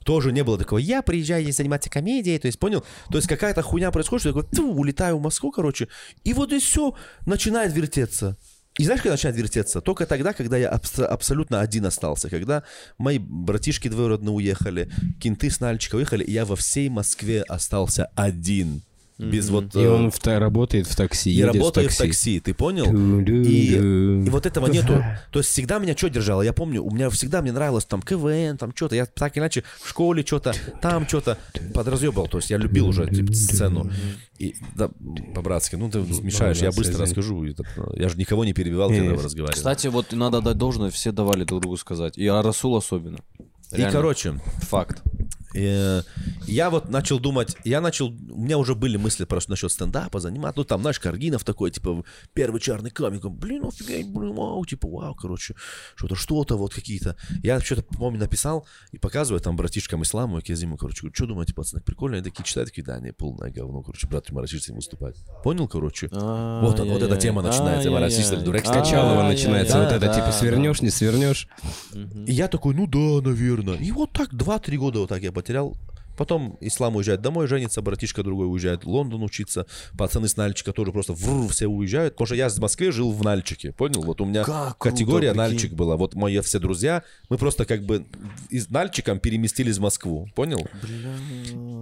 тоже 0.04 0.32
не 0.32 0.42
было 0.42 0.58
такого, 0.58 0.78
я 0.78 1.02
приезжаю 1.02 1.42
здесь 1.42 1.56
заниматься 1.56 1.90
комедией, 1.90 2.38
то 2.38 2.46
есть, 2.46 2.58
понял? 2.58 2.84
То 3.10 3.16
есть 3.16 3.28
какая-то 3.28 3.62
хуйня 3.62 3.90
происходит, 3.90 4.22
что 4.22 4.28
я 4.30 4.34
такой, 4.34 4.50
«Тьфу, 4.50 4.72
улетаю 4.72 5.18
в 5.18 5.22
Москву, 5.22 5.50
короче, 5.50 5.88
и 6.24 6.32
вот 6.32 6.52
и 6.52 6.58
все 6.58 6.94
начинает 7.26 7.72
вертеться. 7.72 8.36
И 8.78 8.84
знаешь, 8.84 9.02
когда 9.02 9.14
начинает 9.14 9.36
вертеться? 9.36 9.80
Только 9.80 10.06
тогда, 10.06 10.32
когда 10.32 10.56
я 10.56 10.70
абс- 10.70 11.00
абсолютно 11.00 11.60
один 11.60 11.84
остался. 11.86 12.30
Когда 12.30 12.62
мои 12.98 13.18
братишки 13.18 13.88
двоюродные 13.88 14.32
уехали, 14.32 14.90
кенты 15.20 15.50
с 15.50 15.60
Нальчика 15.60 15.96
уехали, 15.96 16.24
и 16.24 16.32
я 16.32 16.44
во 16.44 16.56
всей 16.56 16.88
Москве 16.88 17.42
остался 17.42 18.06
один. 18.14 18.82
Без 19.20 19.50
вот... 19.50 19.74
И 19.74 19.80
э, 19.80 19.88
он 19.88 20.10
в 20.10 20.18
та- 20.18 20.38
работает 20.38 20.86
в 20.86 20.96
такси, 20.96 21.32
и 21.32 21.42
работаю 21.42 21.88
в 21.88 21.92
в 21.92 21.96
такси. 21.96 22.08
такси, 22.08 22.40
ты 22.40 22.54
понял? 22.54 22.86
И, 23.26 23.76
и 23.76 24.30
вот 24.30 24.46
этого 24.46 24.66
нету. 24.66 25.04
То 25.30 25.40
есть 25.40 25.50
всегда 25.50 25.78
меня 25.78 25.96
что 25.96 26.08
держало? 26.08 26.42
Я 26.42 26.52
помню, 26.52 26.82
у 26.82 26.90
меня 26.90 27.10
всегда 27.10 27.42
мне 27.42 27.52
нравилось 27.52 27.84
там 27.84 28.02
КВН, 28.02 28.56
там 28.56 28.72
что-то. 28.74 28.96
Я 28.96 29.06
так 29.06 29.36
иначе 29.36 29.64
в 29.82 29.88
школе 29.88 30.24
что-то, 30.24 30.54
там 30.80 31.06
что-то 31.06 31.38
подразъебал. 31.74 32.28
То 32.28 32.38
есть 32.38 32.50
я 32.50 32.56
любил 32.56 32.88
уже 32.88 33.06
типа, 33.06 33.32
сцену. 33.32 33.90
И, 34.38 34.56
да, 34.74 34.90
по-братски, 35.34 35.76
ну 35.76 35.90
ты 35.90 35.98
мешаешь, 35.98 36.58
я 36.58 36.70
быстро 36.72 37.02
расскажу. 37.02 37.44
И 37.44 37.54
ну, 37.76 37.92
Я 37.94 38.08
же 38.08 38.16
никого 38.16 38.44
не 38.44 38.54
перебивал, 38.54 38.88
когда 38.88 39.02
Не, 39.02 39.10
вы 39.10 39.22
разговаривали. 39.22 39.56
Кстати, 39.56 39.88
вот 39.88 40.12
надо 40.12 40.40
дать 40.40 40.56
должное, 40.56 40.90
все 40.90 41.12
давали 41.12 41.44
друг 41.44 41.60
другу 41.60 41.76
сказать. 41.76 42.16
И 42.16 42.26
Расул 42.26 42.76
особенно. 42.76 43.18
И, 43.72 43.76
Реально. 43.76 43.92
короче, 43.92 44.40
Факт. 44.62 45.02
Э, 45.54 46.02
Я 46.46 46.70
вот 46.70 46.88
начал 46.90 47.20
думать, 47.20 47.56
я 47.64 47.80
начал, 47.80 48.08
у 48.08 48.40
меня 48.42 48.58
уже 48.58 48.74
были 48.74 48.96
мысли 48.96 49.24
просто 49.24 49.50
насчет 49.50 49.70
стендапа 49.70 50.20
заниматься, 50.20 50.58
ну 50.60 50.64
там, 50.64 50.80
знаешь, 50.80 50.98
Каргинов 50.98 51.44
такой, 51.44 51.70
типа, 51.70 52.04
первый 52.32 52.60
чарный 52.60 52.90
комик, 52.90 53.24
блин, 53.26 53.64
офигеть, 53.66 54.08
блин, 54.08 54.34
вау, 54.34 54.64
типа, 54.64 54.88
вау, 54.88 55.14
короче, 55.14 55.54
что-то, 55.94 56.14
что-то 56.14 56.56
вот 56.56 56.74
какие-то. 56.74 57.16
Я 57.42 57.60
что-то, 57.60 57.82
помню, 57.82 58.18
написал 58.20 58.66
и 58.92 58.98
показываю 58.98 59.40
там 59.40 59.56
братишкам 59.56 60.02
Исламу 60.02 60.38
и 60.38 60.42
Кезиму, 60.42 60.76
короче, 60.76 61.02
говорю, 61.02 61.14
что 61.14 61.26
думаете, 61.26 61.54
пацаны, 61.54 61.82
прикольно? 61.82 62.16
Они 62.16 62.24
такие 62.24 62.44
читают, 62.44 62.70
такие, 62.70 62.84
да, 62.84 62.98
не, 63.00 63.12
полное 63.12 63.50
говно, 63.50 63.82
короче, 63.82 64.06
брат, 64.06 64.26
ты 64.26 64.32
ним 64.32 64.76
выступать. 64.76 65.16
Понял, 65.44 65.68
короче? 65.68 66.08
Вот, 66.10 66.80
он, 66.80 66.88
вот 66.88 67.02
эта 67.02 67.16
тема 67.16 67.42
начинается, 67.42 67.90
марашист, 67.90 68.34
дурак, 68.42 68.64
Качалова 68.64 69.22
Ай-яй-яй. 69.22 69.32
начинается 69.32 69.78
вот 69.82 69.92
это, 69.92 70.14
типа, 70.14 70.32
свернешь, 70.32 70.82
не 70.82 70.90
свернешь. 70.90 71.48
И 72.26 72.32
я 72.32 72.48
такой, 72.48 72.74
ну 72.74 72.86
да, 72.86 73.28
наверное. 73.28 73.76
И 73.76 73.90
вот 73.92 74.12
так 74.12 74.32
2-3 74.32 74.76
года 74.76 74.98
вот 75.00 75.08
так 75.08 75.22
я 75.22 75.32
потерял. 75.40 75.76
Потом 76.16 76.58
Ислам 76.60 76.96
уезжает 76.96 77.22
домой, 77.22 77.46
женится, 77.46 77.80
братишка 77.80 78.22
другой 78.22 78.46
уезжает 78.46 78.84
в 78.84 78.88
Лондон 78.88 79.22
учиться. 79.22 79.64
Пацаны 79.96 80.28
с 80.28 80.36
Нальчика 80.36 80.72
тоже 80.74 80.92
просто 80.92 81.14
вру, 81.14 81.48
все 81.48 81.66
уезжают. 81.66 82.12
Потому 82.14 82.26
что 82.26 82.34
я 82.34 82.50
в 82.50 82.58
Москве 82.58 82.92
жил 82.92 83.10
в 83.10 83.22
Нальчике, 83.24 83.72
понял? 83.72 84.02
Вот 84.02 84.20
у 84.20 84.26
меня 84.26 84.44
Как 84.44 84.76
круто, 84.76 84.90
категория 84.96 85.30
прикинь. 85.30 85.38
Нальчик 85.38 85.72
была. 85.72 85.96
Вот 85.96 86.14
мои 86.16 86.38
все 86.40 86.58
друзья, 86.58 87.04
мы 87.30 87.38
просто 87.38 87.64
как 87.64 87.84
бы 87.84 88.04
из 88.50 88.68
Нальчиком 88.68 89.18
переместились 89.18 89.78
в 89.78 89.80
Москву, 89.80 90.28
понял? 90.34 90.66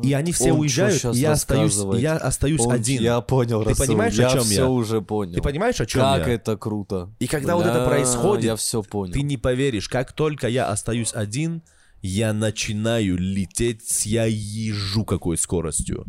И 0.04 0.12
они 0.12 0.30
все 0.32 0.52
Он 0.52 0.60
уезжают, 0.60 1.02
я 1.14 1.32
остаюсь, 1.32 1.76
я 1.98 2.16
остаюсь 2.16 2.60
Он- 2.60 2.72
один. 2.72 3.02
Я 3.02 3.20
понял, 3.22 3.64
Ты 3.64 3.70
Расул, 3.70 3.86
понимаешь, 3.86 4.16
о 4.20 4.22
я 4.22 4.30
чем 4.30 4.42
все 4.44 4.54
я? 4.54 4.68
уже 4.68 5.00
понял. 5.02 5.34
Ты 5.34 5.42
понимаешь, 5.42 5.80
о 5.80 5.86
чем 5.86 6.02
Как 6.02 6.28
я? 6.28 6.34
это 6.34 6.56
круто. 6.56 7.10
И 7.18 7.26
когда 7.26 7.56
вот 7.56 7.66
это 7.66 7.80
Бля, 7.80 7.88
происходит, 7.88 8.44
Я 8.44 8.54
все 8.56 8.82
понял. 8.84 9.12
Ты 9.14 9.22
не 9.22 9.36
поверишь, 9.36 9.88
как 9.88 10.12
только 10.12 10.46
я 10.46 10.68
остаюсь 10.68 11.12
один, 11.12 11.62
я 12.02 12.32
начинаю 12.32 13.16
лететь 13.18 13.88
с 13.88 14.06
я 14.06 14.24
ежу 14.26 15.04
какой 15.04 15.36
скоростью. 15.36 16.06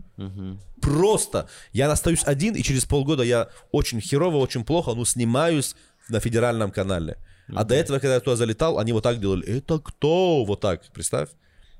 Просто 0.81 1.49
я 1.73 1.91
остаюсь 1.91 2.23
один, 2.25 2.55
и 2.55 2.63
через 2.63 2.85
полгода 2.85 3.23
я 3.23 3.49
очень 3.71 3.99
херово, 4.01 4.37
очень 4.37 4.63
плохо, 4.63 4.93
но 4.93 5.05
снимаюсь 5.05 5.75
на 6.09 6.19
федеральном 6.19 6.71
канале. 6.71 7.17
А 7.53 7.63
до 7.63 7.75
этого, 7.75 7.99
когда 7.99 8.15
я 8.15 8.19
туда 8.19 8.35
залетал, 8.35 8.77
они 8.77 8.93
вот 8.93 9.03
так 9.03 9.19
делали. 9.19 9.45
Это 9.45 9.79
кто? 9.79 10.45
Вот 10.45 10.61
так, 10.61 10.83
представь. 10.93 11.29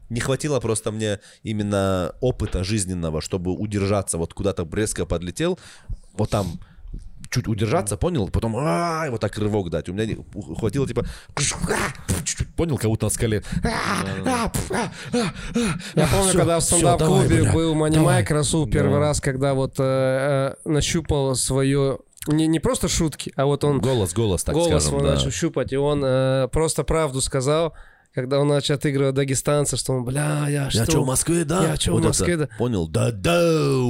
Не 0.10 0.20
хватило 0.20 0.60
просто 0.60 0.92
мне 0.92 1.20
именно 1.44 2.16
опыта 2.20 2.64
жизненного, 2.64 3.22
чтобы 3.22 3.52
удержаться. 3.52 4.18
Вот 4.18 4.34
куда-то 4.34 4.68
резко 4.72 5.06
подлетел, 5.06 5.60
вот 6.14 6.32
там 6.32 6.60
чуть 7.30 7.48
удержаться, 7.48 7.98
понял? 7.98 8.30
Потом 8.30 8.56
а, 8.58 9.08
вот 9.10 9.22
так 9.22 9.38
рывок 9.38 9.70
дать. 9.70 9.90
У 9.90 9.94
меня 9.94 10.16
хватило 10.58 10.88
типа 10.88 11.06
чуть-чуть, 11.36 12.56
понял, 12.56 12.78
как 12.78 12.90
будто 12.90 13.06
на 13.06 13.10
скале. 13.10 13.44
Я 13.64 14.52
помню, 16.12 16.34
когда 16.34 16.60
в 16.60 16.64
стендап-клубе 16.64 17.52
был 17.52 17.76
Мани 17.76 17.96
давай. 17.96 18.16
Майк 18.16 18.32
Расул 18.32 18.68
первый 18.68 19.00
раз, 19.00 19.22
когда 19.22 19.54
вот 19.54 19.76
э, 19.80 20.56
э, 20.66 20.70
нащупал 20.70 21.36
свое... 21.36 22.00
Не, 22.28 22.48
не 22.48 22.60
просто 22.60 22.88
шутки, 22.90 23.32
а 23.36 23.46
вот 23.46 23.64
он 23.64 23.80
Голос, 23.80 24.14
голос, 24.14 24.44
так 24.44 24.54
голос 24.54 24.84
скажем, 24.84 25.00
он 25.00 25.06
да. 25.06 25.16
начал 25.16 25.32
щупать, 25.32 25.72
и 25.72 25.78
он 25.78 26.04
э, 26.04 26.50
просто 26.52 26.84
правду 26.84 27.22
сказал, 27.22 27.74
когда 28.14 28.40
он 28.40 28.48
начал 28.48 28.76
отыгрывать 28.76 29.14
дагестанца, 29.16 29.78
что 29.78 29.94
он, 29.94 30.04
бля, 30.04 30.48
я 30.50 30.70
что? 30.70 30.80
Я 30.80 30.86
что, 30.86 31.04
в 31.04 31.08
Москве, 31.08 31.44
да? 31.46 31.64
Я 31.68 31.76
в 31.76 31.88
Вот 31.88 32.00
это. 32.00 32.08
Москве, 32.08 32.38
да? 32.38 32.50
Понял, 32.58 32.88
да-да. 32.88 33.42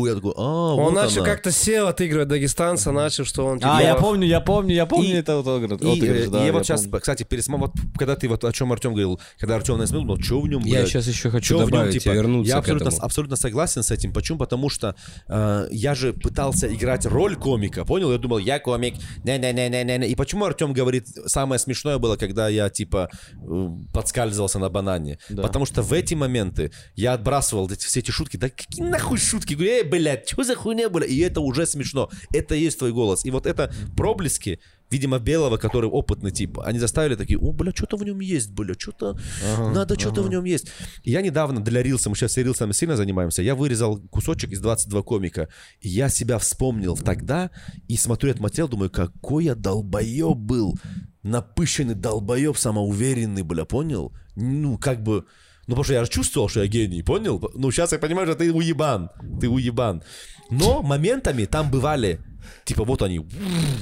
Я 0.07 0.15
такой, 0.15 0.33
а, 0.35 0.73
Он 0.75 0.83
вот 0.85 0.93
начал 0.93 1.23
как-то 1.23 1.51
сел 1.51 1.87
отыгрывать 1.87 2.27
дагестанца, 2.27 2.91
начал, 2.91 3.25
что 3.25 3.45
он... 3.45 3.59
А, 3.63 3.77
типа, 3.79 3.87
я 3.87 3.95
помню, 3.95 4.27
я 4.27 4.41
помню, 4.41 4.75
я 4.75 4.85
помню 4.85 5.07
И- 5.09 5.13
это 5.13 5.37
вот 5.37 5.47
отыгрыш, 5.47 5.81
И, 5.81 5.85
э, 5.85 5.91
отыгрыш, 5.97 6.27
и 6.27 6.29
да, 6.29 6.39
я 6.39 6.45
я 6.47 6.53
вот 6.53 6.65
сейчас, 6.65 6.83
помню. 6.83 6.99
кстати, 6.99 7.23
пересмотрел, 7.23 7.67
вот, 7.75 7.75
когда 7.97 8.15
ты 8.15 8.27
вот 8.27 8.43
о 8.43 8.51
чем 8.51 8.71
Артем 8.73 8.91
говорил, 8.91 9.19
когда 9.37 9.55
Артем 9.55 9.77
на 9.77 9.87
смотрел, 9.87 10.15
ну, 10.15 10.21
что 10.21 10.41
в 10.41 10.47
нем, 10.47 10.61
Я 10.63 10.79
блядь? 10.79 10.89
сейчас 10.89 11.07
еще 11.07 11.29
хочу 11.29 11.57
в 11.57 11.61
нем, 11.61 11.69
добавить 11.69 11.93
типа, 12.03 12.11
и 12.13 12.15
вернуться 12.15 12.49
Я 12.49 12.55
к 12.57 12.59
абсолютно, 12.59 12.91
абсолютно 12.99 13.35
согласен 13.37 13.83
с 13.83 13.91
этим. 13.91 14.13
Почему? 14.13 14.37
Потому 14.37 14.69
что 14.69 14.95
э, 15.27 15.67
я 15.71 15.95
же 15.95 16.13
пытался 16.13 16.73
играть 16.73 17.05
роль 17.05 17.35
комика, 17.35 17.85
понял? 17.85 18.11
Я 18.11 18.17
думал, 18.17 18.37
я 18.39 18.59
комик, 18.59 18.95
не-не-не-не-не. 19.23 20.07
И 20.07 20.15
почему 20.15 20.45
Артем 20.45 20.73
говорит, 20.73 21.07
самое 21.25 21.59
смешное 21.59 21.97
было, 21.97 22.15
когда 22.17 22.49
я, 22.49 22.69
типа, 22.69 23.09
э, 23.41 23.69
подскальзывался 24.09 24.59
на 24.59 24.69
банане? 24.69 25.19
Потому 25.35 25.65
что 25.65 25.81
в 25.81 25.93
эти 25.93 26.15
моменты 26.15 26.71
я 26.95 27.13
отбрасывал 27.13 27.69
эти, 27.69 27.85
все 27.85 27.99
эти 27.99 28.11
шутки. 28.11 28.37
Да 28.37 28.49
какие 28.49 28.83
нахуй 28.83 29.17
шутки? 29.17 29.53
Говорю, 29.53 29.71
эй, 29.71 29.83
блядь, 29.83 30.27
что 30.27 30.43
за 30.43 30.55
хуйня 30.55 30.89
была? 30.89 31.05
И 31.05 31.17
это 31.19 31.41
уже 31.41 31.65
смешно. 31.65 32.09
Это 32.33 32.55
и 32.55 32.61
есть 32.61 32.79
твой 32.79 32.91
голос. 32.91 33.25
И 33.25 33.31
вот 33.31 33.45
это 33.45 33.71
проблески, 33.95 34.59
видимо, 34.89 35.19
белого, 35.19 35.57
который 35.57 35.89
опытный 35.89 36.31
тип, 36.31 36.59
они 36.59 36.79
заставили 36.79 37.15
такие, 37.15 37.39
о, 37.39 37.51
бля, 37.51 37.71
что-то 37.73 37.97
в 37.97 38.03
нем 38.03 38.19
есть, 38.19 38.51
бля, 38.51 38.73
что-то, 38.77 39.17
надо 39.57 39.99
что-то 39.99 40.23
в 40.23 40.29
нем 40.29 40.43
есть. 40.45 40.67
И 41.03 41.11
я 41.11 41.21
недавно 41.21 41.63
для 41.63 41.83
рилса, 41.83 42.09
мы 42.09 42.15
сейчас 42.15 42.31
все 42.31 42.43
рилсами 42.43 42.71
сильно 42.71 42.95
занимаемся, 42.95 43.41
я 43.41 43.55
вырезал 43.55 43.99
кусочек 44.09 44.51
из 44.51 44.59
22 44.59 45.01
комика, 45.03 45.49
и 45.81 45.89
я 45.89 46.09
себя 46.09 46.37
вспомнил 46.39 46.97
тогда, 46.97 47.51
и 47.87 47.97
смотрю 47.97 48.31
этот 48.31 48.41
материал, 48.41 48.67
думаю, 48.67 48.89
какой 48.89 49.45
я 49.45 49.55
долбоеб 49.55 50.37
был, 50.37 50.77
напыщенный 51.23 51.95
долбоеб, 51.95 52.57
самоуверенный, 52.57 53.43
бля, 53.43 53.65
понял? 53.65 54.13
Ну, 54.35 54.77
как 54.77 55.03
бы... 55.03 55.25
Ну, 55.67 55.75
потому 55.75 55.83
что 55.83 55.93
я 55.93 56.03
же 56.03 56.09
чувствовал, 56.09 56.49
что 56.49 56.63
я 56.63 56.67
гений, 56.67 57.03
понял? 57.03 57.39
Ну, 57.53 57.69
сейчас 57.69 57.91
я 57.91 57.99
понимаю, 57.99 58.25
что 58.25 58.35
ты 58.35 58.51
уебан, 58.51 59.11
ты 59.39 59.47
уебан. 59.47 60.01
Но 60.49 60.81
моментами 60.81 61.45
там 61.45 61.69
бывали, 61.69 62.19
типа, 62.65 62.83
вот 62.83 63.01
они, 63.01 63.19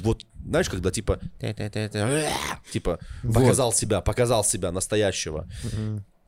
вот, 0.03 0.25
знаешь, 0.45 0.69
когда, 0.69 0.91
типа, 0.91 1.19
типа, 2.71 2.99
показал 3.33 3.71
себя, 3.73 4.01
показал 4.01 4.43
себя 4.43 4.71
настоящего. 4.71 5.47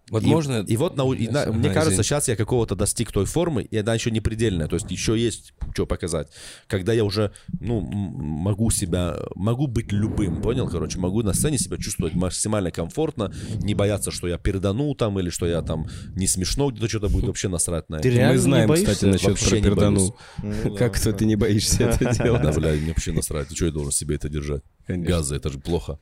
Вот 0.09 0.23
И- 0.23 0.27
можно... 0.27 0.63
И 0.67 0.77
вот, 0.77 0.95
нау- 0.97 1.13
и 1.13 1.27
на- 1.27 1.43
Ага, 1.43 1.51
мне 1.53 1.69
кажется, 1.69 1.89
извини. 2.01 2.03
сейчас 2.03 2.27
я 2.27 2.35
какого-то 2.35 2.75
достиг 2.75 3.11
той 3.11 3.25
формы, 3.25 3.63
и 3.63 3.77
она 3.77 3.93
еще 3.93 4.11
не 4.11 4.21
предельная, 4.21 4.67
то 4.67 4.75
есть 4.75 4.89
еще 4.91 5.17
есть 5.17 5.53
что 5.73 5.85
показать. 5.85 6.29
Когда 6.67 6.93
я 6.93 7.03
уже, 7.05 7.31
ну, 7.59 7.79
могу 7.81 8.71
себя, 8.71 9.17
могу 9.35 9.67
быть 9.67 9.91
любым, 9.91 10.41
понял, 10.41 10.67
короче, 10.67 10.97
могу 10.99 11.21
на 11.21 11.33
сцене 11.33 11.57
себя 11.57 11.77
чувствовать 11.77 12.15
максимально 12.15 12.71
комфортно, 12.71 13.31
не 13.61 13.75
бояться, 13.75 14.09
что 14.11 14.27
я 14.27 14.37
передану 14.37 14.93
там, 14.95 15.19
или 15.19 15.29
что 15.29 15.45
я 15.45 15.61
там 15.61 15.87
не 16.15 16.27
смешно, 16.27 16.71
где-то 16.71 16.87
что-то 16.89 17.09
будет 17.09 17.25
вообще 17.25 17.47
насрать 17.49 17.89
на 17.89 17.99
Ты 17.99 18.09
это. 18.09 18.17
реально 18.17 18.29
Мы 18.33 18.35
не 18.37 18.41
знаем, 18.43 18.69
боишься? 18.69 18.91
кстати, 18.93 19.11
насчет 19.11 19.27
Вообще 19.29 19.49
про 19.49 19.55
не 19.57 19.61
пердану. 19.63 20.15
Ну 20.43 20.75
Как 20.75 20.93
да, 20.97 20.99
то 21.03 21.13
ты 21.13 21.25
не 21.25 21.35
боишься 21.35 21.83
это 21.83 22.03
Да, 22.05 22.23
делать? 22.23 22.55
бля, 22.57 22.71
мне 22.73 22.87
вообще 22.89 23.11
насрать. 23.11 23.55
Что 23.55 23.65
я 23.65 23.71
должен 23.71 23.91
себе 23.91 24.15
это 24.15 24.27
держать? 24.29 24.63
Конечно. 24.87 25.15
Газы, 25.15 25.35
это 25.35 25.49
же 25.49 25.59
плохо. 25.59 25.99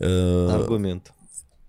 Э, 0.00 0.48
Аргумент. 0.52 1.12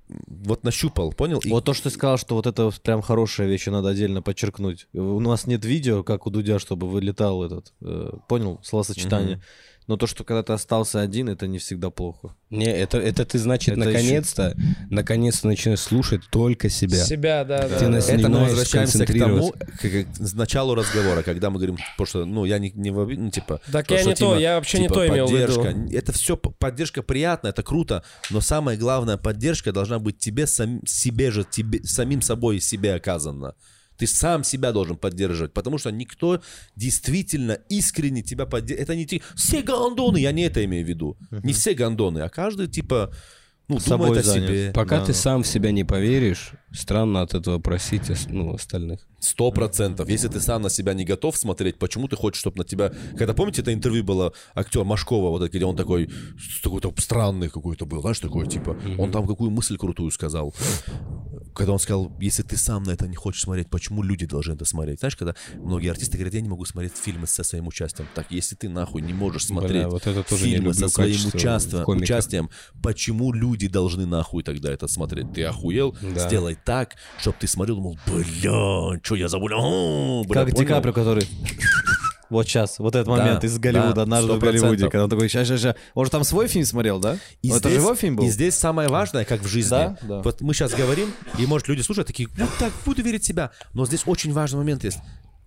Вот 0.07 0.64
нащупал, 0.64 1.11
понял? 1.14 1.40
И- 1.40 1.49
Вот 1.49 1.65
то, 1.65 1.73
что 1.73 1.90
ты 1.90 1.95
сказал, 1.95 2.18
что 2.18 2.36
вот 2.36 2.45
это 2.45 2.72
прям 2.84 3.02
хорошая 3.02 3.48
вещь, 3.48 3.65
надо 3.68 3.90
отдельно 3.90 4.22
подчеркнуть. 4.22 4.88
У 4.94 5.19
нас 5.19 5.48
нет 5.48 5.65
видео, 5.65 6.03
как 6.03 6.27
у 6.27 6.30
Дудя, 6.30 6.60
чтобы 6.60 6.88
вылетал 6.88 7.44
этот, 7.44 7.73
э, 7.82 8.11
понял, 8.27 8.60
словосочетание. 8.64 9.41
Но 9.87 9.97
то, 9.97 10.07
что 10.07 10.23
когда 10.23 10.41
ты 10.41 10.53
остался 10.53 11.01
один, 11.01 11.29
это 11.29 11.45
не 11.45 11.59
всегда 11.59 11.91
плохо. 11.91 12.35
Не, 12.49 12.65
это, 12.65 12.97
это 12.97 13.23
ты, 13.23 13.37
значит, 13.37 13.77
Это 13.77 13.87
наконец-то, 13.87 14.55
наконец-то 14.89 15.47
начинаешь 15.47 15.79
слушать 15.79 16.21
только 16.31 16.69
себя. 16.69 17.03
Себя, 17.05 17.43
да, 17.43 17.67
да. 17.67 17.79
Ты 17.79 17.87
да. 17.87 17.97
Это 17.99 18.29
мы 18.29 18.39
возвращаемся 18.45 19.05
к 19.05 19.17
тому, 19.17 19.51
к, 19.51 19.81
к 19.81 20.33
началу 20.33 20.73
разговора, 20.73 21.21
когда 21.21 21.51
мы 21.51 21.57
говорим, 21.57 21.77
потому 21.97 22.07
что, 22.07 22.25
ну, 22.25 22.45
я 22.45 22.57
не, 22.57 22.71
не 22.71 22.89
ну, 22.91 23.29
типа... 23.29 23.61
Так 23.71 23.91
я 23.91 24.03
не 24.03 24.15
то, 24.15 24.15
типа- 24.15 24.39
я 24.39 24.55
вообще 24.55 24.79
не 24.79 24.87
типа 24.87 24.95
то 24.95 25.07
имел 25.07 25.27
в 25.27 25.31
виду. 25.31 25.95
Это 25.95 26.11
все, 26.11 26.35
поддержка 26.35 27.03
приятна, 27.03 27.49
это 27.49 27.61
круто, 27.61 28.03
но 28.31 28.41
самая 28.41 28.77
главная 28.77 29.17
поддержка 29.17 29.71
должна 29.71 29.99
быть 29.99 30.17
тебе, 30.17 30.47
сам, 30.47 30.81
себе 30.87 31.29
же, 31.29 31.43
тебе, 31.43 31.83
самим 31.83 32.21
собой 32.21 32.59
себе 32.59 32.95
оказана. 32.95 33.53
Ты 33.97 34.07
сам 34.07 34.43
себя 34.43 34.72
должен 34.72 34.97
поддерживать, 34.97 35.53
потому 35.53 35.77
что 35.77 35.91
никто 35.91 36.41
действительно 36.76 37.53
искренне 37.69 38.22
тебя 38.22 38.45
поддерживает. 38.45 38.89
Это 38.89 38.95
не 38.95 39.05
ты. 39.05 39.22
Все 39.35 39.61
гондоны, 39.61 40.17
я 40.17 40.31
не 40.31 40.43
это 40.43 40.63
имею 40.65 40.85
в 40.85 40.89
виду. 40.89 41.17
Не 41.43 41.53
все 41.53 41.73
гондоны, 41.73 42.19
а 42.19 42.30
каждый 42.30 42.67
типа, 42.67 43.13
ну, 43.67 43.80
Собой 43.80 44.07
думает 44.09 44.26
о 44.26 44.30
занят. 44.30 44.47
себе. 44.49 44.72
Пока 44.73 44.99
Да. 44.99 45.05
ты 45.05 45.13
сам 45.13 45.43
в 45.43 45.47
себя 45.47 45.72
не 45.72 45.84
поверишь, 45.84 46.51
странно 46.76 47.22
от 47.22 47.34
этого 47.34 47.60
просить 47.60 48.10
ос- 48.10 48.27
ну, 48.30 48.53
остальных. 48.53 49.07
Сто 49.19 49.52
процентов. 49.52 50.07
Если 50.10 50.27
ты 50.27 50.39
сам 50.39 50.61
на 50.61 50.69
себя 50.69 50.93
не 50.93 51.03
готов 51.03 51.35
смотреть, 51.35 51.80
почему 51.80 52.07
ты 52.07 52.15
хочешь, 52.15 52.39
чтобы 52.39 52.60
на 52.60 52.64
тебя... 52.64 52.91
Когда, 53.18 53.34
помните, 53.34 53.61
это 53.61 53.73
интервью 53.73 54.03
было 54.03 54.34
актер 54.53 54.84
Машкова, 54.84 55.30
вот 55.30 55.49
где 55.49 55.65
он 55.65 55.76
такой, 55.76 56.10
такой-то 56.61 56.93
странный 56.97 57.49
какой-то 57.49 57.85
был, 57.85 58.02
знаешь, 58.02 58.19
такой, 58.19 58.47
типа, 58.47 58.77
он 58.97 59.11
там 59.11 59.26
какую 59.26 59.49
мысль 59.49 59.77
крутую 59.77 60.11
сказал. 60.11 60.53
Когда 61.56 61.72
он 61.72 61.80
сказал, 61.80 62.11
если 62.19 62.43
ты 62.43 62.57
сам 62.57 62.84
на 62.84 62.91
это 62.91 63.07
не 63.07 63.15
хочешь 63.15 63.41
смотреть, 63.41 63.69
почему 63.69 64.03
люди 64.03 64.26
должны 64.26 64.53
это 64.53 64.65
смотреть? 64.65 64.99
Знаешь, 64.99 65.15
когда 65.15 65.35
многие 65.56 65.89
артисты 65.89 66.18
говорят, 66.18 66.34
я 66.34 66.41
не 66.41 66.49
могу 66.49 66.65
смотреть 66.65 66.93
фильмы 66.95 67.27
со 67.27 67.43
своим 67.43 67.68
участием. 67.68 68.07
Так, 68.14 68.27
если 68.30 68.56
ты 68.56 68.68
нахуй 68.68 69.02
не 69.02 69.14
можешь 69.14 69.47
Бля, 69.47 69.60
смотреть 69.60 69.85
вот 69.85 70.06
это 70.06 70.23
тоже 70.23 70.43
фильмы 70.43 70.73
со 70.73 70.89
своим 70.89 71.31
комиках. 71.31 72.03
участием, 72.03 72.49
почему 72.84 73.31
люди 73.31 73.68
должны 73.69 74.06
нахуй 74.06 74.43
тогда 74.43 74.72
это 74.72 74.88
смотреть? 74.88 75.31
Ты 75.34 75.45
охуел? 75.45 75.95
Да. 76.02 76.27
Сделай 76.27 76.57
так, 76.65 76.95
чтобы 77.19 77.37
ты 77.39 77.47
смотрел, 77.47 77.75
думал, 77.75 77.97
бля, 78.07 78.99
что 79.03 79.15
я 79.15 79.27
забыл? 79.29 79.49
О, 79.53 80.23
бля, 80.27 80.41
как 80.41 80.49
Ди 80.49 80.55
понял?» 80.55 80.67
Каприо, 80.69 80.93
который... 80.93 81.27
Вот 82.31 82.47
сейчас, 82.47 82.79
вот 82.79 82.95
этот 82.95 83.07
момент 83.07 83.41
Да, 83.41 83.47
из 83.47 83.59
Голливуда, 83.59 83.93
да, 83.93 84.01
однажды 84.01 84.33
в 84.33 84.37
100%. 84.37 84.39
Голливуде, 84.39 84.83
когда 84.89 85.03
он 85.03 85.09
такой, 85.11 85.29
ща, 85.29 85.45
ща, 85.45 85.57
ща. 85.59 85.75
Он 85.93 86.05
же 86.05 86.11
там 86.11 86.23
свой 86.23 86.47
фильм 86.47 86.65
смотрел, 86.65 86.99
да? 86.99 87.17
И 87.43 87.49
это 87.49 87.69
же 87.69 87.75
здесь- 87.75 87.83
его 87.83 87.93
фильм 87.93 88.15
был? 88.15 88.25
И 88.25 88.29
здесь 88.29 88.55
самое 88.55 88.89
важное, 88.89 89.25
как 89.25 89.41
в 89.41 89.47
жизни. 89.47 89.69
Да? 89.69 89.97
Да. 90.01 90.21
Вот 90.23 90.41
мы 90.41 90.55
сейчас 90.55 90.73
говорим, 90.73 91.13
и, 91.37 91.45
может, 91.45 91.67
люди 91.67 91.81
слушают, 91.81 92.07
такие, 92.07 92.27
вот 92.35 92.49
так, 92.57 92.73
буду 92.83 93.03
верить 93.03 93.21
в 93.23 93.27
себя. 93.27 93.51
Но 93.73 93.85
здесь 93.85 94.01
очень 94.07 94.33
важный 94.33 94.57
момент 94.57 94.83
есть. 94.83 94.97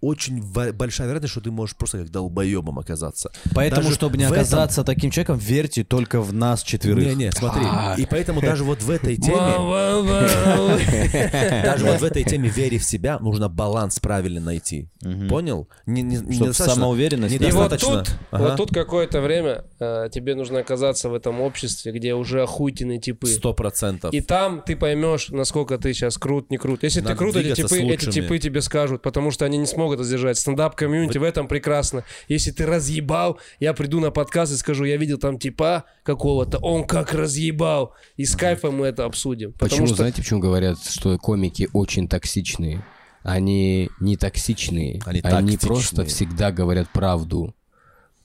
Очень 0.01 0.43
большая 0.73 1.09
вероятность, 1.09 1.33
что 1.33 1.41
ты 1.41 1.51
можешь 1.51 1.77
просто 1.77 1.99
как 1.99 2.11
долбоебом 2.11 2.79
оказаться. 2.79 3.31
Поэтому, 3.55 3.83
Даже 3.83 3.95
чтобы 3.95 4.17
не 4.17 4.25
в 4.25 4.33
этом- 4.33 4.43
оказаться 4.43 4.85
таким 4.85 5.11
человеком, 5.11 5.39
верьте 5.39 5.83
только 5.83 6.21
в 6.21 6.33
нас 6.33 6.63
четверых. 6.63 7.05
Не-не, 7.05 7.33
смотри. 7.33 7.63
А. 7.65 7.95
И 7.99 8.07
поэтому 8.07 8.41
даже 8.41 8.65
вот 8.65 8.83
в 8.83 8.91
этой 8.91 9.17
теме, 9.17 9.37
даже 11.65 11.85
вот 11.87 12.01
в 12.01 12.05
этой 12.05 12.25
теме 12.25 12.49
вере 12.49 12.79
в 12.79 12.85
себя, 12.85 13.19
нужно 13.19 13.49
баланс 13.49 13.99
правильно 13.99 14.41
найти. 14.41 14.89
Понял? 15.29 15.69
Не, 15.87 16.03
не, 16.03 16.17
Чтоб 16.17 16.29
недостаточно- 16.31 16.75
самоуверенность. 16.75 17.35
И 17.35 17.51
вот 17.51 17.79
тут, 17.79 18.09
вот 18.31 18.57
тут 18.57 18.71
какое-то 18.73 19.21
время 19.21 19.65
э, 19.81 20.09
тебе 20.13 20.35
нужно 20.35 20.61
оказаться 20.61 21.09
в 21.09 21.15
этом 21.15 21.41
обществе, 21.41 21.93
где 21.93 22.15
уже 22.15 22.43
охуительные 22.43 23.01
типы. 23.01 23.27
Сто 23.27 23.53
процентов. 23.53 24.13
И 24.15 24.21
там 24.21 24.63
ты 24.65 24.77
поймешь, 24.77 25.29
насколько 25.31 25.79
ты 25.79 25.93
сейчас 25.93 26.19
крут, 26.19 26.51
не 26.51 26.59
крут. 26.59 26.83
Если 26.83 27.01
ты 27.01 27.15
крут, 27.15 27.37
эти 27.37 28.11
типы 28.11 28.39
тебе 28.39 28.63
скажут, 28.63 29.03
потому 29.03 29.31
что 29.31 29.45
они 29.45 29.59
не 29.59 29.67
смогут 29.67 29.88
это 29.93 30.05
сдержать. 30.05 30.39
Стендап-комьюнити 30.39 31.19
в 31.19 31.23
этом 31.23 31.49
прекрасно. 31.49 32.05
Если 32.29 32.51
ты 32.51 32.67
разъебал, 32.67 33.39
я 33.61 33.75
приду 33.75 34.01
на 34.01 34.11
подкаст 34.11 34.53
и 34.53 34.57
скажу, 34.57 34.85
я 34.85 34.97
видел 34.97 35.19
там 35.19 35.39
типа 35.39 35.85
какого-то, 36.03 36.59
он 36.59 36.85
как 36.85 37.13
разъебал. 37.13 37.95
И 38.17 38.25
с 38.25 38.37
кайфом 38.37 38.77
мы 38.77 38.87
это 38.87 39.05
обсудим. 39.05 39.53
Почему, 39.53 39.87
что 39.87 39.97
знаете, 39.97 40.23
почему 40.23 40.41
говорят, 40.41 40.79
что 40.83 41.17
комики 41.19 41.69
очень 41.73 42.09
токсичные? 42.09 42.85
Они 43.23 43.91
не 44.01 44.17
токсичные, 44.17 45.01
Они 45.05 45.21
они, 45.23 45.53
тактичные. 45.53 45.59
просто 45.59 46.05
всегда 46.05 46.53
говорят 46.53 46.89
правду. 46.93 47.55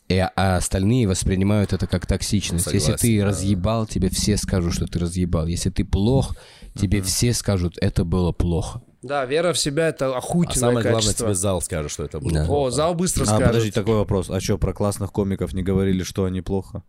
И, 0.09 0.17
а 0.17 0.57
остальные 0.57 1.07
воспринимают 1.07 1.73
это 1.73 1.87
как 1.87 2.05
токсичность. 2.05 2.67
Если 2.67 2.79
Согласен, 2.79 3.07
ты 3.07 3.19
да. 3.19 3.25
разъебал, 3.25 3.87
тебе 3.87 4.09
все 4.09 4.37
скажут, 4.37 4.73
что 4.73 4.85
ты 4.85 4.99
разъебал. 4.99 5.47
Если 5.47 5.69
ты 5.69 5.85
плох, 5.85 6.35
тебе 6.79 7.01
все 7.01 7.33
скажут, 7.33 7.77
это 7.81 8.03
было 8.03 8.31
плохо. 8.31 8.81
Да, 9.03 9.25
вера 9.25 9.53
в 9.53 9.59
себя 9.59 9.89
это 9.89 10.13
А 10.13 10.17
охуительное 10.17 10.55
самое 10.69 10.81
главное, 10.83 11.01
качество. 11.01 11.27
тебе 11.27 11.35
зал 11.35 11.61
скажет, 11.61 11.91
что 11.91 12.03
это 12.05 12.19
было. 12.19 12.31
Да. 12.31 12.45
О, 12.49 12.69
зал 12.71 12.95
быстро 12.95 13.23
А, 13.23 13.25
скажет. 13.25 13.47
подожди, 13.47 13.71
такой 13.71 13.95
вопрос. 13.95 14.29
А 14.29 14.39
что, 14.39 14.57
про 14.57 14.73
классных 14.73 15.11
комиков 15.11 15.53
не 15.53 15.61
говорили, 15.61 16.03
что 16.03 16.25
они 16.25 16.41
плохо? 16.41 16.83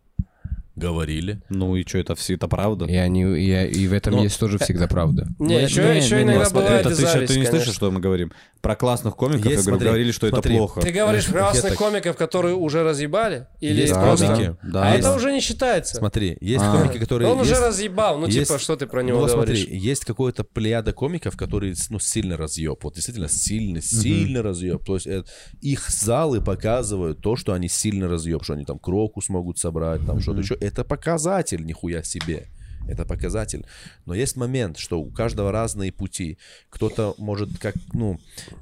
Говорили. 0.76 1.40
Ну 1.50 1.76
и 1.76 1.86
что, 1.86 1.98
это 1.98 2.16
все 2.16 2.34
это 2.34 2.48
правда? 2.48 2.86
И, 2.86 2.96
они, 2.96 3.22
и, 3.22 3.66
и 3.68 3.86
в 3.86 3.92
этом 3.92 4.14
Но- 4.14 4.22
есть 4.24 4.40
тоже 4.40 4.58
всегда 4.58 4.88
правда. 4.88 5.28
Не, 5.38 5.58
Ну, 5.58 5.64
еще, 5.64 5.84
не, 5.92 5.96
еще 6.00 6.16
не, 6.16 6.32
иногда 6.32 6.50
бывает 6.50 6.86
это 6.86 6.88
ты, 6.88 6.94
зависть, 6.96 7.32
ты 7.32 7.38
не 7.38 7.44
конечно. 7.46 7.58
слышишь, 7.58 7.74
что 7.76 7.90
мы 7.92 8.00
говорим? 8.00 8.32
Про 8.64 8.76
классных 8.76 9.14
комиков, 9.14 9.44
Есть, 9.44 9.58
я 9.58 9.62
говорю, 9.62 9.70
смотри, 9.76 9.86
говорили, 9.88 10.12
что 10.12 10.28
смотри. 10.28 10.50
это 10.54 10.58
плохо. 10.58 10.80
Ты 10.80 10.90
говоришь 10.90 11.28
Э, 11.28 11.32
красных 11.32 11.64
это- 11.66 11.76
комиков, 11.76 12.16
которые 12.16 12.54
уже 12.56 12.82
разъебали? 12.82 13.46
Или 13.60 13.82
Есть 13.82 13.92
просто... 13.92 14.26
комики. 14.26 14.56
Да, 14.62 14.80
а 14.80 14.92
да. 14.92 14.94
это 14.98 15.14
уже 15.14 15.32
не 15.32 15.40
считается. 15.40 15.96
Смотри, 15.96 16.36
есть 16.40 16.64
А. 16.66 16.76
комики, 16.76 16.98
которые... 16.98 17.30
Он 17.30 17.38
уже 17.40 17.50
есть- 17.50 17.62
разъебал. 17.62 18.18
Ну, 18.18 18.26
есть- 18.26 18.48
типа, 18.48 18.58
что 18.58 18.74
ты 18.76 18.86
про 18.86 19.02
Ну, 19.02 19.08
него 19.08 19.18
вот 19.20 19.30
говоришь? 19.30 19.58
смотри, 19.60 19.78
есть 19.78 20.04
какое-то 20.04 20.44
плеяда 20.44 20.92
комиков, 20.92 21.36
которые 21.36 21.74
ну, 21.90 21.98
сильно 22.00 22.36
разъеб. 22.36 22.82
Вот 22.82 22.94
действительно 22.94 23.28
сильный, 23.28 23.82
сильно 23.82 24.42
разъеб. 24.42 24.82
То 24.84 24.94
есть 24.94 25.06
э, 25.06 25.24
их 25.60 25.88
залы 25.90 26.40
показывают 26.40 27.20
то, 27.20 27.36
что 27.36 27.52
они 27.52 27.68
сильно 27.68 28.08
разъеб, 28.08 28.42
что 28.44 28.54
они 28.54 28.64
там 28.64 28.78
кроку 28.78 29.20
смогут 29.20 29.58
собрать, 29.58 30.04
там 30.06 30.20
что-то 30.20 30.40
еще. 30.40 30.54
Это 30.54 30.84
показатель, 30.84 31.64
нихуя 31.64 32.02
себе. 32.02 32.46
Это 32.88 33.04
показатель. 33.04 33.64
Но 34.06 34.14
есть 34.14 34.36
момент, 34.36 34.78
что 34.78 35.00
у 35.00 35.10
каждого 35.10 35.52
разные 35.52 35.90
пути. 35.92 36.38
Кто-то 36.70 37.14
может 37.18 37.58
как, 37.58 37.74
ну, 37.92 38.18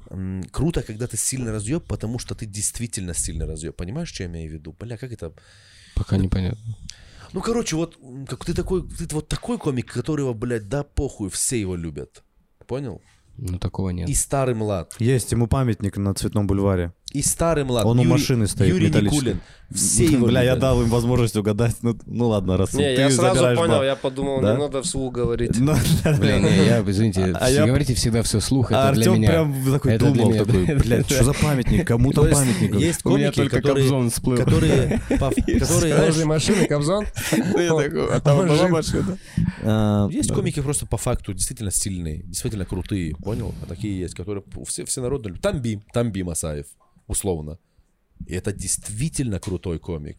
м, 0.09 0.43
круто, 0.51 0.81
когда 0.81 1.07
ты 1.07 1.17
сильно 1.17 1.51
разъеб, 1.51 1.83
потому 1.83 2.19
что 2.19 2.35
ты 2.35 2.45
действительно 2.45 3.13
сильно 3.13 3.45
разъеб. 3.45 3.75
Понимаешь, 3.75 4.09
что 4.13 4.23
я 4.23 4.29
имею 4.29 4.49
в 4.49 4.53
виду? 4.53 4.75
Бля, 4.79 4.97
как 4.97 5.11
это... 5.11 5.33
Пока 5.95 6.17
непонятно. 6.17 6.77
Ну, 7.33 7.41
короче, 7.41 7.75
вот 7.75 7.97
как 8.27 8.45
ты 8.45 8.53
такой, 8.53 8.87
ты 8.87 9.07
вот 9.15 9.27
такой 9.27 9.57
комик, 9.57 9.91
которого, 9.91 10.33
блядь, 10.33 10.69
да 10.69 10.83
похуй, 10.83 11.29
все 11.29 11.59
его 11.59 11.75
любят. 11.75 12.23
Понял? 12.67 13.01
Ну, 13.37 13.57
такого 13.57 13.89
нет. 13.89 14.09
И 14.09 14.13
старый 14.13 14.53
млад. 14.55 14.95
Есть 14.99 15.31
ему 15.31 15.47
памятник 15.47 15.97
на 15.97 16.13
Цветном 16.13 16.45
бульваре. 16.45 16.93
И 17.13 17.21
старый 17.21 17.63
млад. 17.63 17.85
Он 17.85 17.99
у 17.99 18.01
Юрий- 18.01 18.11
машины 18.11 18.47
стоит 18.47 18.69
Юрий. 18.73 18.89
Никулин. 18.89 19.39
Все 19.71 20.05
его 20.05 20.27
Бля, 20.27 20.43
я 20.43 20.55
дал 20.55 20.81
им 20.83 20.89
возможность 20.89 21.35
угадать. 21.35 21.77
Ну, 21.81 21.97
ну 22.05 22.27
ладно, 22.27 22.57
раз 22.57 22.73
Не, 22.73 22.95
ты 22.95 23.01
я 23.01 23.09
сразу 23.09 23.41
понял, 23.55 23.67
бал. 23.67 23.83
я 23.83 23.95
подумал, 23.95 24.39
Да? 24.41 24.53
не 24.53 24.59
надо 24.59 24.83
вслух 24.83 25.13
говорить. 25.13 25.51
Ну, 25.57 25.73
Блин, 26.19 26.43
не, 26.43 26.65
я, 26.65 26.81
извините, 26.85 27.33
А 27.39 27.45
все- 27.45 27.55
я- 27.55 27.65
говорите 27.65 27.95
всегда 27.95 28.21
все 28.21 28.39
слух, 28.39 28.71
А 28.71 28.89
это 28.89 28.95
для 28.95 29.01
Артем 29.11 29.21
меня. 29.21 29.29
прям 29.29 29.71
такой 29.71 29.93
Это 29.93 30.05
для 30.11 30.13
думал, 30.13 30.29
меня. 30.31 30.45
такой, 30.45 30.75
блядь, 30.75 31.09
что 31.09 31.23
за 31.23 31.33
памятник? 31.33 31.87
Кому 31.87 32.11
То 32.11 32.21
там 32.21 32.29
есть 32.29 32.41
памятник? 32.41 32.75
Есть 32.79 33.05
У 33.05 33.09
меня 33.17 33.31
комики, 33.31 33.35
только 33.35 33.61
которые, 33.61 33.89
которые, 34.37 35.01
которые, 35.59 36.25
машины 36.25 36.67
Кобзон? 36.67 37.05
А 37.35 38.19
там 38.19 38.47
была 38.47 38.67
машина. 38.67 39.17
А, 39.63 40.07
есть 40.11 40.31
комики 40.31 40.59
просто 40.61 40.85
по 40.85 40.97
факту 40.97 41.33
действительно 41.33 41.71
сильные, 41.71 42.23
действительно 42.23 42.65
крутые, 42.65 43.15
понял? 43.15 43.53
А 43.63 43.65
такие 43.65 43.99
есть, 43.99 44.13
которые 44.13 44.43
все, 44.67 44.85
все 44.85 45.01
народы 45.01 45.29
любят. 45.29 45.41
Тамби, 45.41 45.81
Тамби 45.93 46.21
Масаев, 46.21 46.65
условно. 47.07 47.57
И 48.27 48.33
это 48.33 48.53
действительно 48.53 49.39
крутой 49.39 49.79
комик. 49.79 50.17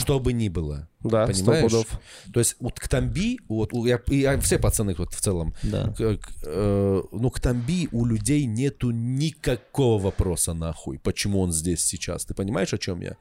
Что 0.00 0.20
бы 0.20 0.32
ни 0.32 0.48
было. 0.48 0.88
Да, 1.00 1.26
Понимаешь? 1.26 1.64
пудов. 1.70 2.00
То 2.32 2.40
есть 2.40 2.56
вот 2.60 2.80
к 2.80 2.88
Тамби, 2.88 3.38
вот 3.48 3.74
у- 3.74 3.84
я, 3.84 4.00
и, 4.10 4.24
а, 4.24 4.40
все 4.40 4.58
пацаны 4.58 4.94
вот 4.96 5.12
в 5.12 5.20
целом, 5.20 5.54
Да. 5.62 5.92
к- 5.92 6.16
к- 6.16 6.32
э, 6.44 7.02
ну 7.12 7.30
к 7.30 7.38
Тамби 7.38 7.88
у 7.92 8.06
людей 8.06 8.46
нету 8.46 8.90
никакого 8.90 10.02
вопроса 10.02 10.54
нахуй, 10.54 10.98
почему 10.98 11.40
он 11.40 11.52
здесь 11.52 11.84
сейчас. 11.84 12.24
Ты 12.24 12.32
понимаешь, 12.32 12.72
о 12.72 12.78
чем 12.78 13.00
я? 13.02 13.16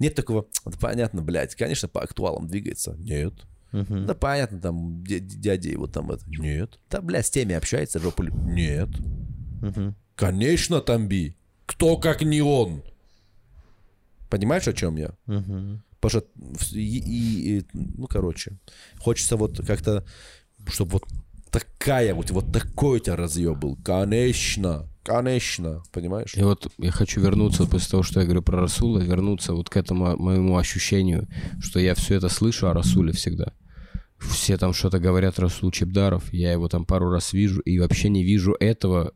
Нет 0.00 0.16
такого, 0.16 0.46
«Да 0.64 0.76
понятно, 0.80 1.22
блядь, 1.22 1.54
конечно, 1.54 1.86
по 1.88 2.02
актуалам 2.02 2.48
двигается. 2.48 2.96
Нет. 2.98 3.32
Да 3.72 4.14
понятно, 4.14 4.58
там 4.60 5.02
дя- 5.04 5.20
дядя 5.20 5.68
его 5.70 5.86
там 5.86 6.10
это. 6.10 6.24
Нет. 6.28 6.78
Да, 6.90 7.00
блядь, 7.00 7.26
с 7.26 7.30
теми 7.30 7.54
общается, 7.54 8.00
жопу 8.00 8.24
Нет. 8.24 8.88
Конечно, 10.16 10.80
Тамби. 10.80 11.36
Кто 11.76 11.96
как 11.98 12.22
не 12.22 12.40
он? 12.40 12.82
Понимаешь, 14.30 14.66
о 14.66 14.72
чем 14.72 14.96
я? 14.96 15.10
Потому 16.00 16.10
что, 16.10 16.24
и, 16.78 16.98
и- 16.98 17.58
и, 17.58 17.64
ну, 17.72 18.06
короче, 18.06 18.58
хочется 18.98 19.36
вот 19.36 19.60
как-то, 19.66 20.04
чтобы 20.68 20.92
вот 20.92 21.04
такая 21.50 22.14
вот, 22.14 22.30
вот 22.30 22.52
такой 22.52 22.96
у 22.98 23.00
тебя 23.00 23.16
разъеб 23.16 23.56
был. 23.58 23.76
Конечно, 23.84 24.88
конечно, 25.02 25.82
понимаешь? 25.92 26.34
И 26.34 26.42
вот 26.42 26.70
я 26.78 26.90
хочу 26.90 27.20
вернуться 27.20 27.66
после 27.66 27.90
того, 27.90 28.02
что 28.02 28.20
я 28.20 28.26
говорю 28.26 28.42
про 28.42 28.60
Расула, 28.60 28.98
вернуться 29.00 29.52
вот 29.52 29.68
к 29.70 29.76
этому 29.76 30.16
моему 30.18 30.56
ощущению, 30.58 31.28
что 31.60 31.78
я 31.80 31.94
все 31.94 32.16
это 32.16 32.28
слышу 32.28 32.68
о 32.68 32.72
Расуле 32.74 33.12
всегда. 33.12 33.52
Все 34.18 34.56
там 34.58 34.72
что-то 34.72 34.98
говорят 34.98 35.38
Расул 35.38 35.70
Чебдаров, 35.70 36.32
я 36.32 36.52
его 36.52 36.68
там 36.68 36.84
пару 36.84 37.10
раз 37.10 37.32
вижу 37.32 37.60
и 37.60 37.78
вообще 37.78 38.08
не 38.08 38.22
вижу 38.24 38.56
этого 38.58 39.12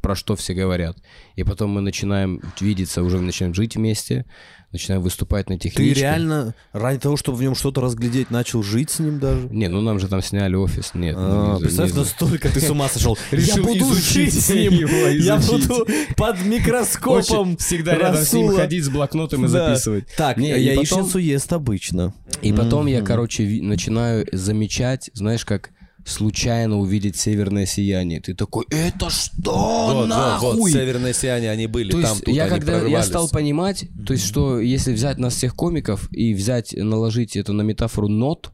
про 0.00 0.14
что 0.14 0.36
все 0.36 0.54
говорят. 0.54 0.96
И 1.34 1.42
потом 1.44 1.70
мы 1.70 1.80
начинаем 1.80 2.40
видеться, 2.60 3.02
уже 3.02 3.20
начинаем 3.20 3.52
жить 3.54 3.74
вместе, 3.76 4.24
начинаем 4.70 5.02
выступать 5.02 5.48
на 5.50 5.56
Ты 5.58 5.68
техничке. 5.70 6.00
реально 6.00 6.54
ради 6.72 7.00
того, 7.00 7.16
чтобы 7.16 7.38
в 7.38 7.42
нем 7.42 7.54
что-то 7.56 7.80
разглядеть, 7.80 8.30
начал 8.30 8.62
жить 8.62 8.90
с 8.90 9.00
ним 9.00 9.18
даже? 9.18 9.48
Не, 9.50 9.68
ну 9.68 9.80
нам 9.80 9.98
же 9.98 10.06
там 10.06 10.22
сняли 10.22 10.54
офис. 10.54 10.92
Нет. 10.94 11.16
А, 11.18 11.48
ну, 11.50 11.54
не- 11.56 11.62
представь, 11.62 11.92
не- 11.92 11.98
настолько 11.98 12.48
ты 12.48 12.60
с 12.60 12.70
ума 12.70 12.88
сошел. 12.88 13.18
Я 13.32 13.56
буду 13.56 13.92
жить 13.94 14.32
с 14.40 14.50
ним. 14.50 14.72
его, 14.72 15.08
Я 15.08 15.38
буду 15.38 15.86
под 16.16 16.44
микроскопом 16.44 17.56
всегда 17.56 17.96
рядом 17.96 18.22
с 18.22 18.32
ним 18.32 18.54
ходить 18.54 18.84
с 18.84 18.88
блокнотом 18.88 19.44
и 19.46 19.48
записывать. 19.48 20.06
Так, 20.16 20.38
и 20.38 20.42
яичницу 20.42 21.18
ест 21.18 21.52
обычно. 21.52 22.14
И 22.40 22.52
потом 22.52 22.86
я, 22.86 23.02
короче, 23.02 23.42
начинаю 23.62 24.26
замечать, 24.32 25.10
знаешь, 25.12 25.44
как 25.44 25.70
случайно 26.04 26.78
увидеть 26.78 27.16
северное 27.16 27.66
сияние. 27.66 28.20
Ты 28.20 28.34
такой, 28.34 28.66
это 28.70 29.10
что, 29.10 29.86
Вот, 29.86 29.94
вот, 29.94 30.08
нахуй? 30.08 30.56
вот, 30.56 30.70
северные 30.70 31.14
сияния, 31.14 31.50
они 31.50 31.66
были 31.66 31.90
То 31.90 32.00
там, 32.02 32.12
есть 32.12 32.24
тут 32.24 32.34
я 32.34 32.48
когда 32.48 32.80
я 32.80 33.02
стал 33.02 33.28
понимать, 33.28 33.86
то 34.06 34.12
есть 34.12 34.26
что 34.26 34.60
если 34.60 34.92
взять 34.92 35.18
нас 35.18 35.34
всех 35.34 35.54
комиков 35.54 36.08
и 36.12 36.34
взять, 36.34 36.72
наложить 36.76 37.36
это 37.36 37.52
на 37.52 37.62
метафору 37.62 38.08
нот, 38.08 38.52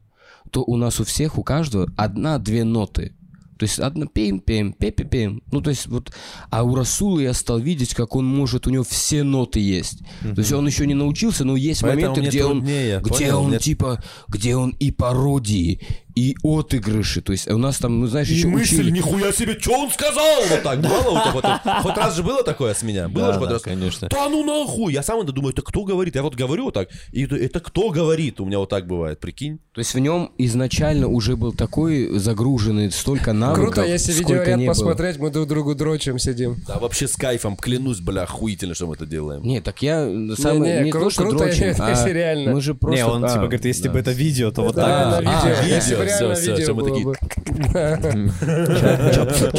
то 0.51 0.63
у 0.63 0.77
нас 0.77 0.99
у 0.99 1.03
всех, 1.03 1.37
у 1.37 1.43
каждого 1.43 1.87
одна-две 1.97 2.63
ноты. 2.63 3.13
То 3.59 3.63
есть 3.65 3.77
одна 3.77 4.05
пим 4.05 4.39
пим 4.39 4.71
пи 4.71 4.89
пи 4.89 5.03
пим 5.03 5.43
Ну, 5.51 5.59
то 5.59 5.69
есть 5.69 5.87
вот... 5.87 6.13
А 6.49 6.63
у 6.63 6.75
Расула 6.75 7.19
я 7.19 7.33
стал 7.33 7.59
видеть, 7.59 7.93
как 7.93 8.15
он 8.15 8.25
может, 8.25 8.67
у 8.67 8.69
него 8.69 8.85
все 8.85 9.23
ноты 9.23 9.59
есть. 9.59 9.99
То 10.21 10.39
есть 10.39 10.53
он 10.53 10.65
еще 10.65 10.87
не 10.87 10.93
научился, 10.93 11.43
но 11.43 11.57
есть 11.57 11.81
Поэтому 11.81 12.15
моменты, 12.15 12.29
где 12.29 12.45
он... 12.45 12.59
труднее, 12.59 12.99
Где 13.01 13.09
понял? 13.09 13.39
он 13.41 13.49
Мне- 13.49 13.59
типа... 13.59 14.01
Где 14.29 14.55
он 14.55 14.69
и 14.79 14.91
пародии, 14.91 15.81
и 16.15 16.35
отыгрыши. 16.43 17.21
То 17.21 17.31
есть 17.31 17.47
у 17.49 17.57
нас 17.57 17.77
там, 17.77 17.99
ну 17.99 18.07
знаешь, 18.07 18.27
еще 18.27 18.47
учили... 18.47 18.91
нихуя 18.91 19.31
себе, 19.31 19.57
что 19.59 19.73
он 19.73 19.91
сказал? 19.91 20.41
Вот 20.49 20.63
так 20.63 20.81
было 20.81 21.09
у 21.09 21.21
тебя? 21.21 21.61
Вот, 21.63 21.83
хоть 21.83 21.97
раз 21.97 22.15
же 22.15 22.23
было 22.23 22.43
такое 22.43 22.73
с 22.73 22.83
меня? 22.83 23.07
Было 23.07 23.33
же 23.33 23.39
хоть 23.39 23.49
раз? 23.49 23.61
конечно. 23.61 24.07
Да 24.09 24.29
ну 24.29 24.43
нахуй! 24.43 24.93
Я 24.93 25.03
сам 25.03 25.21
это 25.21 25.31
думаю, 25.31 25.53
это 25.53 25.61
кто 25.61 25.83
говорит? 25.83 26.15
Я 26.15 26.23
вот 26.23 26.35
говорю 26.35 26.65
вот 26.65 26.73
так, 26.73 26.89
и 27.11 27.23
это, 27.23 27.59
кто 27.59 27.89
говорит? 27.89 28.39
У 28.39 28.45
меня 28.45 28.59
вот 28.59 28.69
так 28.69 28.87
бывает, 28.87 29.19
прикинь. 29.19 29.59
То 29.73 29.79
есть 29.79 29.93
в 29.93 29.99
нем 29.99 30.31
изначально 30.37 31.07
уже 31.07 31.35
был 31.35 31.53
такой 31.53 32.17
загруженный 32.19 32.91
столько 32.91 33.33
навыков, 33.33 33.73
Круто, 33.75 33.87
если 33.87 34.13
видеоряд 34.13 34.65
посмотреть, 34.65 35.17
мы 35.17 35.29
друг 35.29 35.47
другу 35.47 35.75
дрочим, 35.75 36.19
сидим. 36.19 36.57
Да 36.67 36.79
вообще 36.79 37.07
с 37.07 37.15
кайфом, 37.15 37.55
клянусь, 37.55 37.99
бля, 37.99 38.23
охуительно, 38.23 38.75
что 38.75 38.87
мы 38.87 38.95
это 38.95 39.05
делаем. 39.05 39.41
Не, 39.43 39.61
так 39.61 39.81
я 39.81 40.05
сам 40.35 40.61
Не, 40.61 40.79
не, 40.79 40.83
не, 40.85 40.91
кру- 40.91 41.03
то, 41.03 41.09
что 41.09 41.21
круто, 41.23 41.37
дрочим, 41.45 41.75
а 41.79 41.89
если 41.91 42.11
реально. 42.11 42.51
мы 42.51 42.61
же 42.61 42.73
просто... 42.75 42.97
Не, 42.97 43.05
он 43.05 43.23
а, 43.25 43.29
типа 43.29 43.41
говорит, 43.41 43.65
если 43.65 43.83
да. 43.83 43.91
бы 43.93 43.99
это 43.99 44.11
видео, 44.11 44.51
то 44.51 44.63
вот 44.63 44.75
Да, 44.75 45.21
так. 45.21 45.23
А, 45.25 45.63
видео. 45.63 46.03
Всё, 46.09 46.33
видео 46.33 46.55
всё, 46.55 46.73
мы 46.75 46.83
такие- 46.83 47.05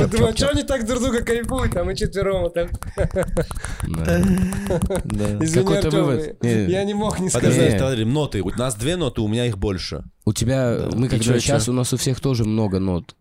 думаем, 0.08 0.36
что 0.36 0.48
они 0.50 0.62
так 0.62 0.86
друг 0.86 1.00
друга 1.02 1.22
кайфуют, 1.22 1.76
а 1.76 1.84
мы 1.84 1.94
четвером 1.96 2.42
вот 2.42 2.54
так. 2.54 2.70
Да. 3.88 4.20
Извини. 5.40 6.34
Не. 6.42 6.70
я 6.72 6.84
не 6.84 6.94
мог 6.94 7.18
не 7.20 7.30
Подожди, 7.30 7.60
сказать. 7.60 7.78
подожди, 7.78 8.04
ноты. 8.04 8.42
У 8.42 8.50
нас 8.50 8.74
две 8.74 8.96
ноты, 8.96 9.20
у 9.20 9.28
меня 9.28 9.46
их 9.46 9.58
больше. 9.58 10.04
У 10.24 10.32
тебя, 10.32 10.78
мы 10.94 11.08
чё, 11.08 11.38
сейчас, 11.38 11.68
у 11.68 11.72
нас 11.72 11.92
у 11.92 11.96
всех 11.96 12.20
тоже 12.20 12.44
много 12.44 12.78
нот. 12.78 13.14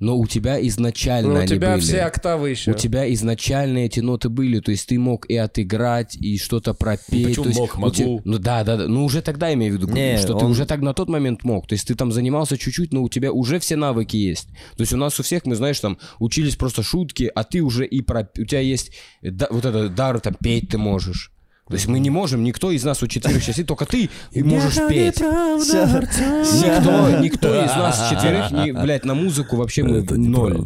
Но 0.00 0.16
у 0.18 0.26
тебя 0.26 0.64
изначально 0.68 1.30
Ну, 1.30 1.34
у 1.36 1.38
они 1.38 1.48
тебя 1.48 1.72
были. 1.72 1.80
все 1.80 2.00
октавы 2.02 2.50
еще. 2.50 2.72
У 2.72 2.74
тебя 2.74 3.12
изначально 3.14 3.78
эти 3.78 4.00
ноты 4.00 4.28
были, 4.28 4.60
то 4.60 4.70
есть 4.70 4.86
ты 4.88 4.98
мог 4.98 5.26
и 5.30 5.36
отыграть, 5.36 6.16
и 6.16 6.36
что-то 6.38 6.74
пропеть. 6.74 7.26
почему 7.28 7.44
то 7.44 7.48
есть 7.48 7.60
мог? 7.60 7.76
Могу. 7.78 8.20
Ну 8.24 8.38
да, 8.38 8.62
да, 8.64 8.76
да. 8.76 8.88
Ну 8.88 9.04
уже 9.04 9.22
тогда 9.22 9.52
имею 9.54 9.72
в 9.72 9.76
виду, 9.82 9.92
Не, 9.92 10.18
что 10.18 10.34
ты 10.38 10.44
он- 10.44 10.50
уже 10.50 10.66
так 10.66 10.80
на 10.80 10.92
тот 10.94 11.08
момент 11.08 11.44
мог. 11.44 11.66
То 11.66 11.74
есть 11.74 11.86
ты 11.88 11.94
там 11.94 12.12
занимался 12.12 12.58
чуть-чуть, 12.58 12.92
но 12.92 13.02
у 13.02 13.08
тебя 13.08 13.32
уже 13.32 13.58
все 13.58 13.76
навыки 13.76 14.16
есть. 14.16 14.48
То 14.76 14.82
есть 14.82 14.92
у 14.92 14.96
нас 14.96 15.18
у 15.18 15.22
всех, 15.22 15.46
мы, 15.46 15.54
знаешь, 15.56 15.80
там 15.80 15.98
учились 16.18 16.56
просто 16.56 16.82
шутки, 16.82 17.30
а 17.34 17.44
ты 17.44 17.60
уже 17.62 17.86
и 17.86 18.00
про... 18.02 18.28
У 18.38 18.44
тебя 18.44 18.60
есть 18.60 18.92
да- 19.22 19.48
вот 19.50 19.64
этот 19.64 19.94
дар, 19.94 20.20
там, 20.20 20.34
петь 20.34 20.68
ты 20.68 20.78
можешь. 20.78 21.32
То 21.68 21.74
есть 21.74 21.88
мы 21.88 21.98
не 21.98 22.10
можем, 22.10 22.44
никто 22.44 22.70
из 22.70 22.84
нас 22.84 23.02
у 23.02 23.06
четверых 23.08 23.42
сейчас, 23.42 23.64
только 23.66 23.86
ты 23.86 24.08
и 24.30 24.42
можешь 24.42 24.76
петь. 24.88 25.20
Никто, 25.20 27.18
никто 27.20 27.64
из 27.64 27.70
нас 27.70 28.10
четверых, 28.10 28.50
не, 28.52 28.72
блядь, 28.72 29.04
на 29.04 29.14
музыку 29.14 29.56
вообще 29.56 29.82
мы 29.82 30.02
ноль. 30.02 30.58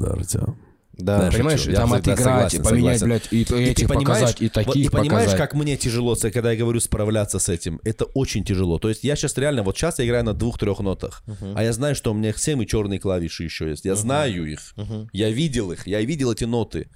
Да. 0.92 1.30
Понимаешь, 1.32 1.60
шучу. 1.60 1.70
Я 1.70 1.76
там 1.78 1.94
отыграть, 1.94 2.18
согласен, 2.52 2.62
поменять, 2.62 2.98
согласен. 2.98 3.28
блядь, 3.30 3.32
и 3.32 3.62
И 3.62 3.64
этих 3.70 3.88
показать, 3.88 4.42
и 4.42 4.44
вот 4.44 4.52
таких 4.52 4.90
ты 4.90 4.96
понимаешь, 4.98 5.30
показать. 5.30 5.38
как 5.50 5.54
мне 5.54 5.78
тяжело, 5.78 6.14
когда 6.14 6.52
я 6.52 6.58
говорю 6.58 6.78
справляться 6.80 7.38
с 7.38 7.48
этим? 7.48 7.80
Это 7.84 8.04
очень 8.04 8.44
тяжело. 8.44 8.78
То 8.78 8.90
есть 8.90 9.02
я 9.02 9.16
сейчас 9.16 9.34
реально, 9.38 9.62
вот 9.62 9.78
сейчас 9.78 9.98
я 9.98 10.04
играю 10.04 10.24
на 10.24 10.34
двух-трех 10.34 10.80
нотах, 10.80 11.22
а 11.54 11.62
я 11.64 11.72
знаю, 11.72 11.94
что 11.94 12.10
у 12.10 12.14
меня 12.14 12.34
семь 12.36 12.62
и 12.62 12.66
черные 12.66 12.98
клавиши 13.00 13.44
еще 13.44 13.70
есть. 13.70 13.86
Я 13.86 13.94
знаю 13.94 14.44
их, 14.44 14.74
я 15.14 15.30
видел 15.30 15.72
их, 15.72 15.86
я 15.86 16.02
видел 16.02 16.32
эти 16.32 16.44
ноты. 16.44 16.90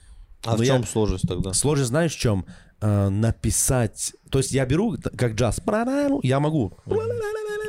А 0.45 0.51
Но 0.51 0.57
в 0.59 0.61
я- 0.61 0.75
чем 0.75 0.87
сложность 0.87 1.27
тогда? 1.27 1.55
Сложность 1.55 1.89
знаешь 1.89 2.15
в 2.15 2.19
чем? 2.21 2.45
Э, 2.85 3.09
написать. 3.09 4.13
То 4.31 4.39
есть 4.41 4.53
я 4.53 4.67
беру, 4.67 4.95
как 5.17 5.33
джаз, 5.33 5.59
я 6.23 6.39
могу. 6.39 6.73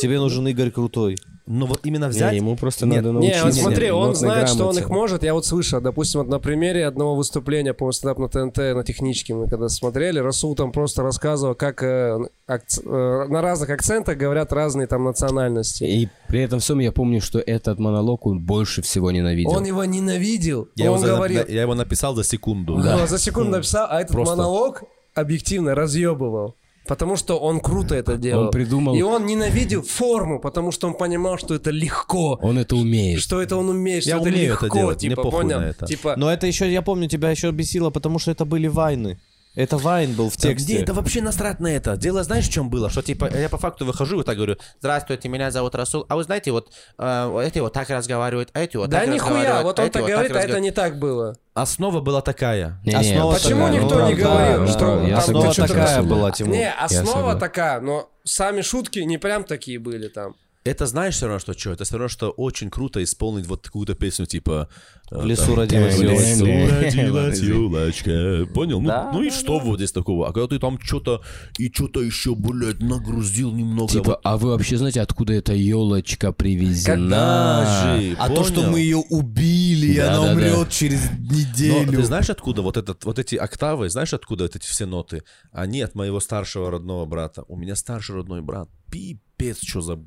Тебе 0.01 0.19
нужен 0.19 0.45
Игорь 0.47 0.71
Крутой. 0.71 1.15
Но 1.47 1.67
вот 1.67 1.81
именно 1.83 2.07
взять... 2.07 2.31
Не, 2.33 2.39
ему 2.39 2.57
просто 2.57 2.87
Нет, 2.87 2.97
надо 3.03 3.09
Не, 3.09 3.13
научиться. 3.13 3.43
вот 3.45 3.53
смотри, 3.53 3.91
он 3.91 4.07
нотной 4.07 4.15
знает, 4.19 4.49
что 4.49 4.63
он 4.67 4.71
грамоте. 4.71 4.79
их 4.81 4.89
может. 4.89 5.23
Я 5.23 5.33
вот 5.35 5.45
слышал, 5.45 5.79
допустим, 5.79 6.21
вот 6.21 6.27
на 6.27 6.39
примере 6.39 6.87
одного 6.87 7.15
выступления, 7.15 7.73
по 7.75 7.91
стендап 7.91 8.17
на 8.17 8.27
ТНТ, 8.29 8.57
на 8.57 8.83
техничке 8.83 9.35
мы 9.35 9.47
когда 9.47 9.69
смотрели, 9.69 10.17
Расул 10.17 10.55
там 10.55 10.71
просто 10.71 11.03
рассказывал, 11.03 11.53
как 11.53 11.83
э, 11.83 12.17
акц- 12.49 12.81
э, 12.83 13.27
на 13.27 13.41
разных 13.43 13.69
акцентах 13.69 14.17
говорят 14.17 14.51
разные 14.51 14.87
там 14.87 15.03
национальности. 15.03 15.83
И 15.83 16.09
при 16.27 16.41
этом 16.41 16.59
всем 16.59 16.79
я 16.79 16.91
помню, 16.91 17.21
что 17.21 17.37
этот 17.37 17.77
монолог 17.77 18.25
он 18.25 18.39
больше 18.43 18.81
всего 18.81 19.11
ненавидел. 19.11 19.51
Он 19.51 19.63
его 19.65 19.85
ненавидел. 19.85 20.67
Я, 20.75 20.85
его 20.85 20.95
он 20.95 21.01
за- 21.01 21.07
говорил, 21.15 21.45
я 21.47 21.61
его 21.61 21.75
написал 21.75 22.15
за 22.15 22.23
секунду. 22.23 22.75
Ну, 22.75 23.05
за 23.05 23.19
секунду 23.19 23.51
написал, 23.51 23.85
а 23.87 24.01
этот 24.01 24.13
Просто. 24.13 24.35
монолог 24.35 24.83
объективно 25.15 25.73
разъебывал. 25.75 26.55
Потому 26.87 27.15
что 27.15 27.39
он 27.39 27.61
круто 27.61 27.95
это 27.95 28.15
делал. 28.15 28.43
Он 28.45 28.51
придумал- 28.51 28.95
И 28.95 29.01
он 29.01 29.25
ненавидел 29.25 29.81
форму, 29.81 30.39
потому 30.39 30.71
что 30.71 30.87
он 30.87 30.93
понимал, 30.93 31.39
что 31.39 31.55
это 31.55 31.71
легко. 31.71 32.37
Он 32.43 32.59
это 32.59 32.75
умеет. 32.75 33.19
Что 33.21 33.41
это 33.41 33.55
он 33.57 33.69
умеет, 33.69 34.03
что 34.03 34.11
Я 34.11 34.17
это 34.17 34.29
умею 34.29 34.49
легко, 34.51 34.65
это 34.67 34.75
делать, 34.75 35.01
мне 35.01 35.09
типа, 35.09 35.23
похуй 35.23 35.41
понял? 35.43 35.59
на 35.61 35.63
это. 35.65 35.85
Типа, 35.87 36.13
Но 36.15 36.31
это 36.31 36.45
еще, 36.45 36.71
я 36.71 36.83
помню, 36.83 37.07
тебя 37.09 37.31
еще 37.31 37.49
бесило, 37.49 37.89
потому 37.89 38.19
что 38.19 38.29
это 38.29 38.45
были 38.45 38.67
вайны. 38.67 39.17
Это 39.55 39.77
вайн 39.77 40.13
был 40.13 40.29
в 40.29 40.35
Да 40.37 40.49
тексте. 40.49 40.73
Где 40.73 40.83
это 40.83 40.93
вообще 40.93 41.21
насрать 41.21 41.59
на 41.59 41.67
это? 41.67 41.95
Дело 41.95 42.23
знаешь, 42.23 42.47
в 42.47 42.51
чем 42.51 42.69
было? 42.69 42.89
Что 42.89 43.01
типа 43.01 43.29
я 43.33 43.49
по 43.49 43.57
факту 43.57 43.85
выхожу 43.85 44.15
и 44.15 44.17
вот 44.17 44.25
так 44.25 44.35
говорю, 44.35 44.57
Здравствуйте, 44.79 45.29
меня 45.29 45.49
зовут 45.49 45.75
Расул. 45.75 46.05
А 46.09 46.15
вы 46.15 46.23
знаете, 46.23 46.51
вот 46.51 46.71
э, 46.97 47.41
эти 47.45 47.59
вот 47.59 47.73
так 47.73 47.89
разговаривают, 47.89 48.49
а 48.53 48.59
эти 48.61 48.75
вот 48.77 48.89
да 48.89 48.99
так 48.99 49.09
нихуя, 49.09 49.29
разговаривают, 49.29 49.65
вот 49.65 49.79
а 49.79 49.81
он 49.81 49.87
эти 49.87 49.93
так 49.93 50.01
вот 50.01 50.11
говорит, 50.11 50.35
а 50.35 50.39
это 50.39 50.59
не 50.59 50.71
так 50.71 50.99
было. 50.99 51.37
основа 51.53 52.01
была 52.01 52.21
такая. 52.21 52.81
Не-не, 52.83 52.97
Основа 52.97 53.33
Почему 53.35 53.65
такая, 53.65 53.81
никто 53.81 53.99
ну, 53.99 54.07
не 54.07 54.15
да, 54.15 54.23
говорил, 54.23 54.59
да, 54.59 54.67
что 54.67 54.79
да, 54.79 55.07
там 55.07 55.17
Основа 55.17 55.53
такая 55.53 56.03
была, 56.03 56.31
Тимур. 56.31 56.53
Не, 56.53 56.71
основа 56.71 57.35
такая, 57.35 57.79
но 57.79 58.09
сами 58.23 58.61
шутки 58.61 58.99
не 58.99 59.17
прям 59.17 59.43
такие 59.45 59.79
были 59.79 60.09
там. 60.09 60.35
Это 60.65 60.87
знаешь 60.87 61.13
все 61.13 61.27
равно, 61.27 61.39
что 61.39 61.53
что? 61.53 61.71
Это 61.71 61.83
все 61.83 61.93
равно, 61.93 62.07
что 62.07 62.31
очень 62.31 62.71
круто 62.71 63.01
исполнить 63.03 63.45
вот 63.45 63.65
какую-то 63.65 63.93
песню 63.93 64.25
типа... 64.25 64.67
э, 65.11 65.21
В 65.21 65.25
лесу 65.25 65.45
там, 65.47 65.59
родилась 65.59 65.95
В 65.97 66.01
лесу 66.03 66.45
елочка. 66.45 66.81
родилась 67.01 67.39
елочка. 67.41 68.45
Понял? 68.53 68.81
Ну, 68.81 68.87
Да, 68.87 69.11
ну 69.13 69.21
и 69.21 69.29
да, 69.29 69.35
что 69.35 69.59
вот 69.59 69.77
здесь 69.77 69.91
такого? 69.91 70.27
А 70.27 70.33
когда 70.33 70.47
ты 70.47 70.59
там 70.59 70.79
что-то 70.81 71.21
и 71.57 71.71
что-то 71.71 72.01
еще, 72.01 72.35
блядь, 72.35 72.79
нагрузил 72.79 73.51
немного. 73.51 73.91
Типа, 73.91 74.03
вот 74.11 74.19
а 74.23 74.37
вы 74.37 74.49
вообще 74.49 74.77
знаете, 74.77 75.01
откуда 75.01 75.33
эта 75.33 75.53
елочка 75.53 76.31
привезена? 76.31 77.09
даже, 77.09 78.15
А 78.19 78.29
то, 78.29 78.43
что 78.43 78.55
понял? 78.61 78.71
мы 78.71 78.79
ее 78.79 78.97
убили, 78.97 79.87
и 79.87 79.95
Да, 79.97 80.15
она 80.15 80.21
да, 80.21 80.25
да. 80.27 80.33
умрет 80.33 80.69
через 80.71 81.01
Но 81.17 81.35
неделю. 81.35 81.91
ты 81.91 82.03
знаешь, 82.03 82.29
откуда 82.29 82.61
вот, 82.61 82.77
этот, 82.77 83.03
вот 83.05 83.19
эти 83.19 83.35
октавы, 83.35 83.89
знаешь, 83.89 84.13
откуда 84.13 84.43
вот 84.45 84.55
эти 84.55 84.65
все 84.65 84.85
ноты? 84.85 85.23
Они 85.51 85.81
от 85.81 85.95
моего 85.95 86.19
старшего 86.19 86.71
родного 86.71 87.05
брата. 87.05 87.43
У 87.47 87.55
меня 87.55 87.75
старший 87.75 88.15
родной 88.15 88.41
брат, 88.41 88.69
пипец, 88.91 89.59
что 89.63 89.81
за... 89.81 89.99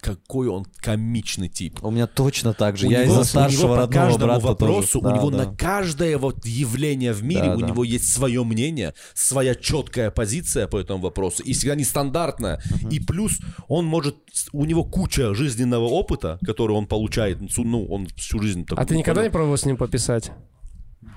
Какой 0.00 0.48
он 0.48 0.64
комичный 0.78 1.48
тип. 1.48 1.78
У 1.82 1.90
меня 1.90 2.06
точно 2.06 2.52
так 2.52 2.76
же. 2.76 2.86
У 2.86 2.90
я 2.90 3.04
него- 3.04 3.12
из-за 3.14 3.20
у 3.20 3.24
старшего 3.24 3.62
него 3.62 3.68
по 3.74 3.76
родного 3.80 4.04
каждому 4.06 4.26
брата 4.32 4.46
вопросу, 4.46 5.00
тоже. 5.00 5.14
у 5.14 5.16
него 5.18 5.30
Да, 5.30 5.36
на 5.38 5.44
да. 5.46 5.56
каждое 5.56 6.18
вот 6.18 6.44
явление 6.46 7.12
в 7.12 7.22
мире, 7.24 7.44
Да, 7.44 7.54
у 7.56 7.60
да. 7.60 7.66
него 7.68 7.84
есть 7.84 8.12
свое 8.12 8.44
мнение, 8.44 8.94
своя 9.14 9.54
четкая 9.54 10.10
позиция 10.10 10.66
по 10.68 10.78
этому 10.78 11.00
вопросу, 11.02 11.42
и 11.42 11.52
всегда 11.52 11.74
нестандартная. 11.74 12.60
И 12.90 13.00
плюс 13.00 13.38
он 13.68 13.84
может, 13.86 14.16
у 14.52 14.64
него 14.64 14.84
куча 14.84 15.34
жизненного 15.34 15.84
опыта, 15.86 16.38
который 16.44 16.72
он 16.76 16.86
получает, 16.86 17.38
ну, 17.58 17.86
он 17.86 18.06
всю 18.16 18.40
жизнь... 18.40 18.64
А 18.76 18.84
ты 18.84 18.96
никогда 18.96 19.22
не 19.24 19.30
пробовал 19.30 19.56
с 19.56 19.64
ним 19.64 19.76
пописать? 19.76 20.30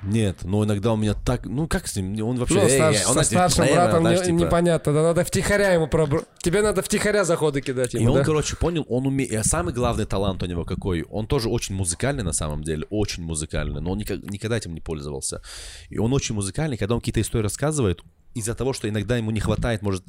Нет, 0.01 0.43
но 0.43 0.63
иногда 0.63 0.93
у 0.93 0.95
меня 0.95 1.13
так... 1.13 1.45
Ну, 1.45 1.67
как 1.67 1.87
с 1.87 1.95
ним? 1.97 2.25
Он 2.25 2.37
вообще... 2.37 2.55
Ну, 2.55 2.61
Эй, 2.61 2.79
старш- 2.79 2.95
эй, 3.01 3.05
он, 3.05 3.13
со 3.15 3.23
старшим 3.23 3.59
наверное, 3.59 3.83
братом 3.85 4.01
знаешь, 4.01 4.19
не- 4.21 4.25
типа- 4.27 4.45
непонятно. 4.45 4.93
Да 4.93 5.01
надо 5.03 5.25
втихаря 5.25 5.73
ему 5.73 5.87
пробр... 5.87 6.23
Тебе 6.39 6.61
надо 6.61 6.81
втихаря 6.81 7.25
заходы 7.25 7.61
кидать 7.61 7.93
И 7.95 7.97
ему, 7.99 8.13
он, 8.13 8.19
да? 8.19 8.23
короче, 8.23 8.55
понял, 8.55 8.85
он 8.87 9.07
умеет... 9.07 9.33
а 9.35 9.43
Самый 9.43 9.73
главный 9.73 10.05
талант 10.05 10.41
у 10.41 10.45
него 10.45 10.63
какой? 10.63 11.03
Он 11.03 11.27
тоже 11.27 11.49
очень 11.49 11.75
музыкальный 11.75 12.23
на 12.23 12.33
самом 12.33 12.63
деле, 12.63 12.85
очень 12.89 13.23
музыкальный, 13.23 13.81
но 13.81 13.91
он 13.91 13.97
никак- 13.97 14.23
никогда 14.23 14.57
этим 14.57 14.73
не 14.73 14.81
пользовался. 14.81 15.41
И 15.89 15.97
он 15.97 16.13
очень 16.13 16.33
музыкальный, 16.33 16.77
когда 16.77 16.95
он 16.95 17.01
какие-то 17.01 17.19
истории 17.21 17.43
рассказывает, 17.43 17.99
из-за 18.35 18.53
того, 18.55 18.73
что 18.73 18.87
иногда 18.87 19.17
ему 19.17 19.31
не 19.31 19.39
хватает, 19.39 19.81
может, 19.81 20.03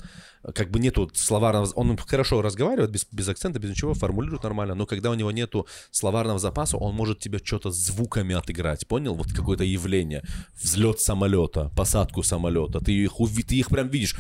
как 0.55 0.71
бы 0.71 0.79
нету 0.79 1.11
словарного... 1.15 1.69
Он 1.75 1.97
хорошо 1.97 2.43
разговаривает, 2.43 2.91
без, 2.91 3.07
без 3.13 3.29
акцента, 3.29 3.59
без 3.59 3.71
ничего, 3.71 3.95
формулирует 3.95 4.43
нормально, 4.43 4.75
но 4.75 4.87
когда 4.87 5.11
у 5.11 5.15
него 5.15 5.31
нету 5.31 5.67
словарного 5.91 6.39
запаса, 6.39 6.77
он 6.77 6.95
может 6.95 7.19
тебе 7.19 7.39
что-то 7.43 7.71
звуками 7.71 8.35
отыграть, 8.35 8.87
понял? 8.87 9.15
Вот 9.15 9.33
какое-то 9.33 9.65
явление. 9.65 10.23
Взлет 10.63 11.01
самолета, 11.01 11.71
посадку 11.77 12.23
самолета. 12.23 12.81
Ты 12.81 12.93
их, 12.93 13.21
уви- 13.21 13.43
ты 13.43 13.57
их 13.57 13.69
прям 13.69 13.89
видишь. 13.89 14.17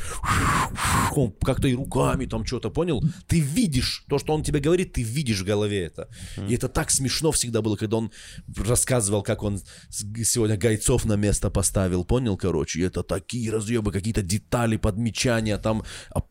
Он 1.17 1.33
как-то 1.33 1.69
и 1.69 1.75
руками 1.75 2.27
там 2.27 2.45
что-то, 2.45 2.71
понял? 2.71 3.03
Ты 3.27 3.41
видишь 3.41 4.05
то, 4.09 4.19
что 4.19 4.35
он 4.35 4.43
тебе 4.43 4.61
говорит, 4.61 4.93
ты 4.93 5.03
видишь 5.03 5.41
в 5.41 5.47
голове 5.47 5.85
это. 5.87 6.09
И 6.49 6.55
это 6.55 6.69
так 6.69 6.91
смешно 6.91 7.33
всегда 7.33 7.63
было, 7.63 7.77
когда 7.77 7.97
он 7.97 8.11
рассказывал, 8.57 9.23
как 9.23 9.43
он 9.43 9.61
сегодня 9.89 10.57
гайцов 10.57 11.05
на 11.05 11.17
место 11.17 11.51
поставил, 11.51 12.05
понял, 12.05 12.37
короче? 12.37 12.81
И 12.81 12.83
это 12.83 13.03
такие 13.03 13.51
разъебы, 13.51 13.91
какие-то 13.93 14.23
детали, 14.23 14.77
подмечания 14.77 15.57
там 15.59 15.83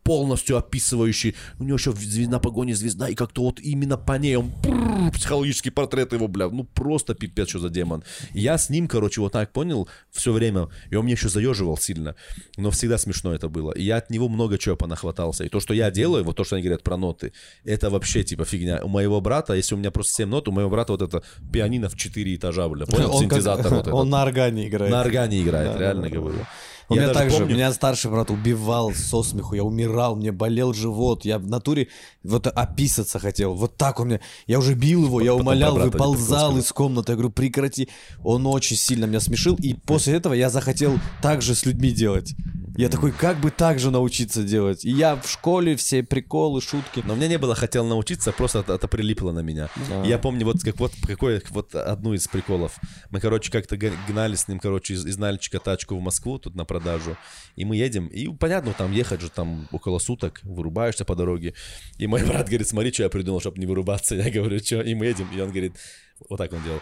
полностью 0.03 0.57
описывающие. 0.57 1.35
У 1.59 1.63
него 1.63 1.77
еще 1.77 1.91
звезда 1.91 2.39
погони 2.39 2.73
звезда, 2.73 3.09
и 3.09 3.15
как-то 3.15 3.43
вот 3.43 3.59
именно 3.59 3.97
по 3.97 4.17
ней 4.17 4.35
он 4.35 4.51
психологический 5.11 5.69
портрет 5.69 6.13
его, 6.13 6.27
бля, 6.27 6.49
ну 6.49 6.63
просто 6.63 7.15
пипец, 7.15 7.49
что 7.49 7.59
за 7.59 7.69
демон. 7.69 8.03
Я 8.33 8.57
с 8.57 8.69
ним, 8.69 8.87
короче, 8.87 9.21
вот 9.21 9.33
так 9.33 9.51
понял 9.51 9.87
все 10.11 10.31
время, 10.31 10.69
и 10.89 10.95
он 10.95 11.03
мне 11.03 11.13
еще 11.13 11.29
заеживал 11.29 11.77
сильно, 11.77 12.15
но 12.57 12.71
всегда 12.71 12.97
смешно 12.97 13.33
это 13.33 13.49
было. 13.49 13.71
И 13.71 13.83
я 13.83 13.97
от 13.97 14.09
него 14.09 14.27
много 14.27 14.57
чего 14.57 14.75
понахватался. 14.75 15.43
И 15.43 15.49
то, 15.49 15.59
что 15.59 15.73
я 15.73 15.91
делаю, 15.91 16.23
вот 16.23 16.35
то, 16.35 16.43
что 16.43 16.55
они 16.55 16.63
говорят 16.63 16.83
про 16.83 16.97
ноты, 16.97 17.33
это 17.63 17.89
вообще 17.89 18.23
типа 18.23 18.45
фигня. 18.45 18.81
У 18.83 18.87
моего 18.87 19.21
брата, 19.21 19.53
если 19.53 19.75
у 19.75 19.77
меня 19.77 19.91
просто 19.91 20.13
7 20.13 20.29
нот, 20.29 20.47
у 20.47 20.51
моего 20.51 20.69
брата 20.69 20.91
вот 20.91 21.01
это 21.01 21.23
пианино 21.51 21.89
в 21.89 21.95
4 21.95 22.35
этажа, 22.35 22.67
бля, 22.69 22.85
понял, 22.85 23.17
синтезатор 23.17 23.73
вот 23.73 23.81
этот. 23.81 23.93
Он 23.93 24.09
на 24.09 24.23
органе 24.23 24.67
играет. 24.67 24.91
На 24.91 25.01
органе 25.01 25.41
играет, 25.41 25.79
реально 25.79 26.09
говорю. 26.09 26.39
У 26.89 26.95
Я 26.95 27.01
меня 27.01 27.13
даже 27.13 27.19
так 27.19 27.31
же, 27.31 27.37
помню- 27.39 27.55
меня 27.55 27.71
старший 27.71 28.09
брат 28.09 28.31
убивал 28.31 28.93
со 28.93 29.21
смеху, 29.21 29.53
я 29.53 29.63
умирал, 29.63 30.15
мне 30.15 30.31
болел 30.31 30.73
живот, 30.73 31.23
я 31.23 31.37
в 31.37 31.47
натуре 31.47 31.87
вот 32.23 32.47
описаться 32.47 33.19
хотел, 33.19 33.53
вот 33.53 33.77
так 33.77 33.99
у 33.99 34.05
меня, 34.05 34.19
я 34.47 34.57
уже 34.57 34.73
бил 34.73 35.05
его, 35.05 35.21
я 35.21 35.35
умолял, 35.35 35.75
выползал 35.77 36.57
из 36.57 36.71
комнаты, 36.71 37.11
я 37.11 37.15
говорю, 37.15 37.29
прекрати, 37.31 37.89
он 38.23 38.47
очень 38.47 38.75
сильно 38.75 39.05
меня 39.05 39.19
смешил, 39.19 39.55
и 39.55 39.75
после 39.75 40.15
этого 40.15 40.33
я 40.33 40.49
захотел 40.49 40.99
так 41.21 41.41
же 41.43 41.53
с 41.53 41.65
людьми 41.65 41.91
делать. 41.91 42.33
Я 42.79 42.87
такой, 42.87 43.11
как 43.11 43.41
бы 43.41 43.51
так 43.51 43.77
же 43.77 43.91
научиться 43.91 44.41
делать? 44.41 44.85
И 44.85 44.89
я 44.89 45.17
в 45.17 45.29
школе 45.29 45.75
все 45.75 46.01
приколы, 46.01 46.61
шутки. 46.61 47.03
Но 47.05 47.11
у 47.13 47.17
меня 47.17 47.27
не 47.27 47.37
было, 47.37 47.53
хотел 47.53 47.85
научиться, 47.85 48.31
просто 48.31 48.59
это, 48.59 48.75
это 48.75 48.87
прилипло 48.87 49.33
на 49.33 49.41
меня. 49.41 49.67
И 50.05 50.07
Я 50.07 50.17
помню, 50.17 50.45
вот 50.45 50.63
как 50.63 50.79
вот 50.79 50.93
какой, 51.05 51.41
вот 51.49 51.75
одну 51.75 52.13
из 52.13 52.25
приколов. 52.29 52.79
Мы, 53.09 53.19
короче, 53.19 53.51
как-то 53.51 53.75
гнали 53.75 54.35
с 54.35 54.47
ним, 54.47 54.59
короче, 54.59 54.93
из, 54.93 55.05
из 55.05 55.17
Нальчика 55.17 55.59
тачку 55.59 55.97
в 55.97 56.01
Москву 56.01 56.39
тут 56.39 56.55
на 56.55 56.63
продажу. 56.63 57.17
И 57.57 57.65
мы 57.65 57.75
едем, 57.75 58.07
и 58.07 58.29
понятно, 58.29 58.71
там 58.71 58.93
ехать 58.93 59.19
же 59.19 59.29
там 59.29 59.67
около 59.73 59.99
суток, 59.99 60.39
вырубаешься 60.43 61.03
по 61.03 61.17
дороге. 61.17 61.55
И 61.97 62.07
мой 62.07 62.23
брат 62.25 62.47
говорит, 62.47 62.69
смотри, 62.69 62.93
что 62.93 63.03
я 63.03 63.09
придумал, 63.09 63.41
чтобы 63.41 63.59
не 63.59 63.65
вырубаться. 63.65 64.15
Я 64.15 64.31
говорю, 64.31 64.57
что? 64.59 64.79
И 64.79 64.95
мы 64.95 65.07
едем, 65.07 65.27
и 65.35 65.41
он 65.41 65.49
говорит, 65.49 65.75
вот 66.29 66.37
так 66.37 66.53
он 66.53 66.63
делал. 66.63 66.79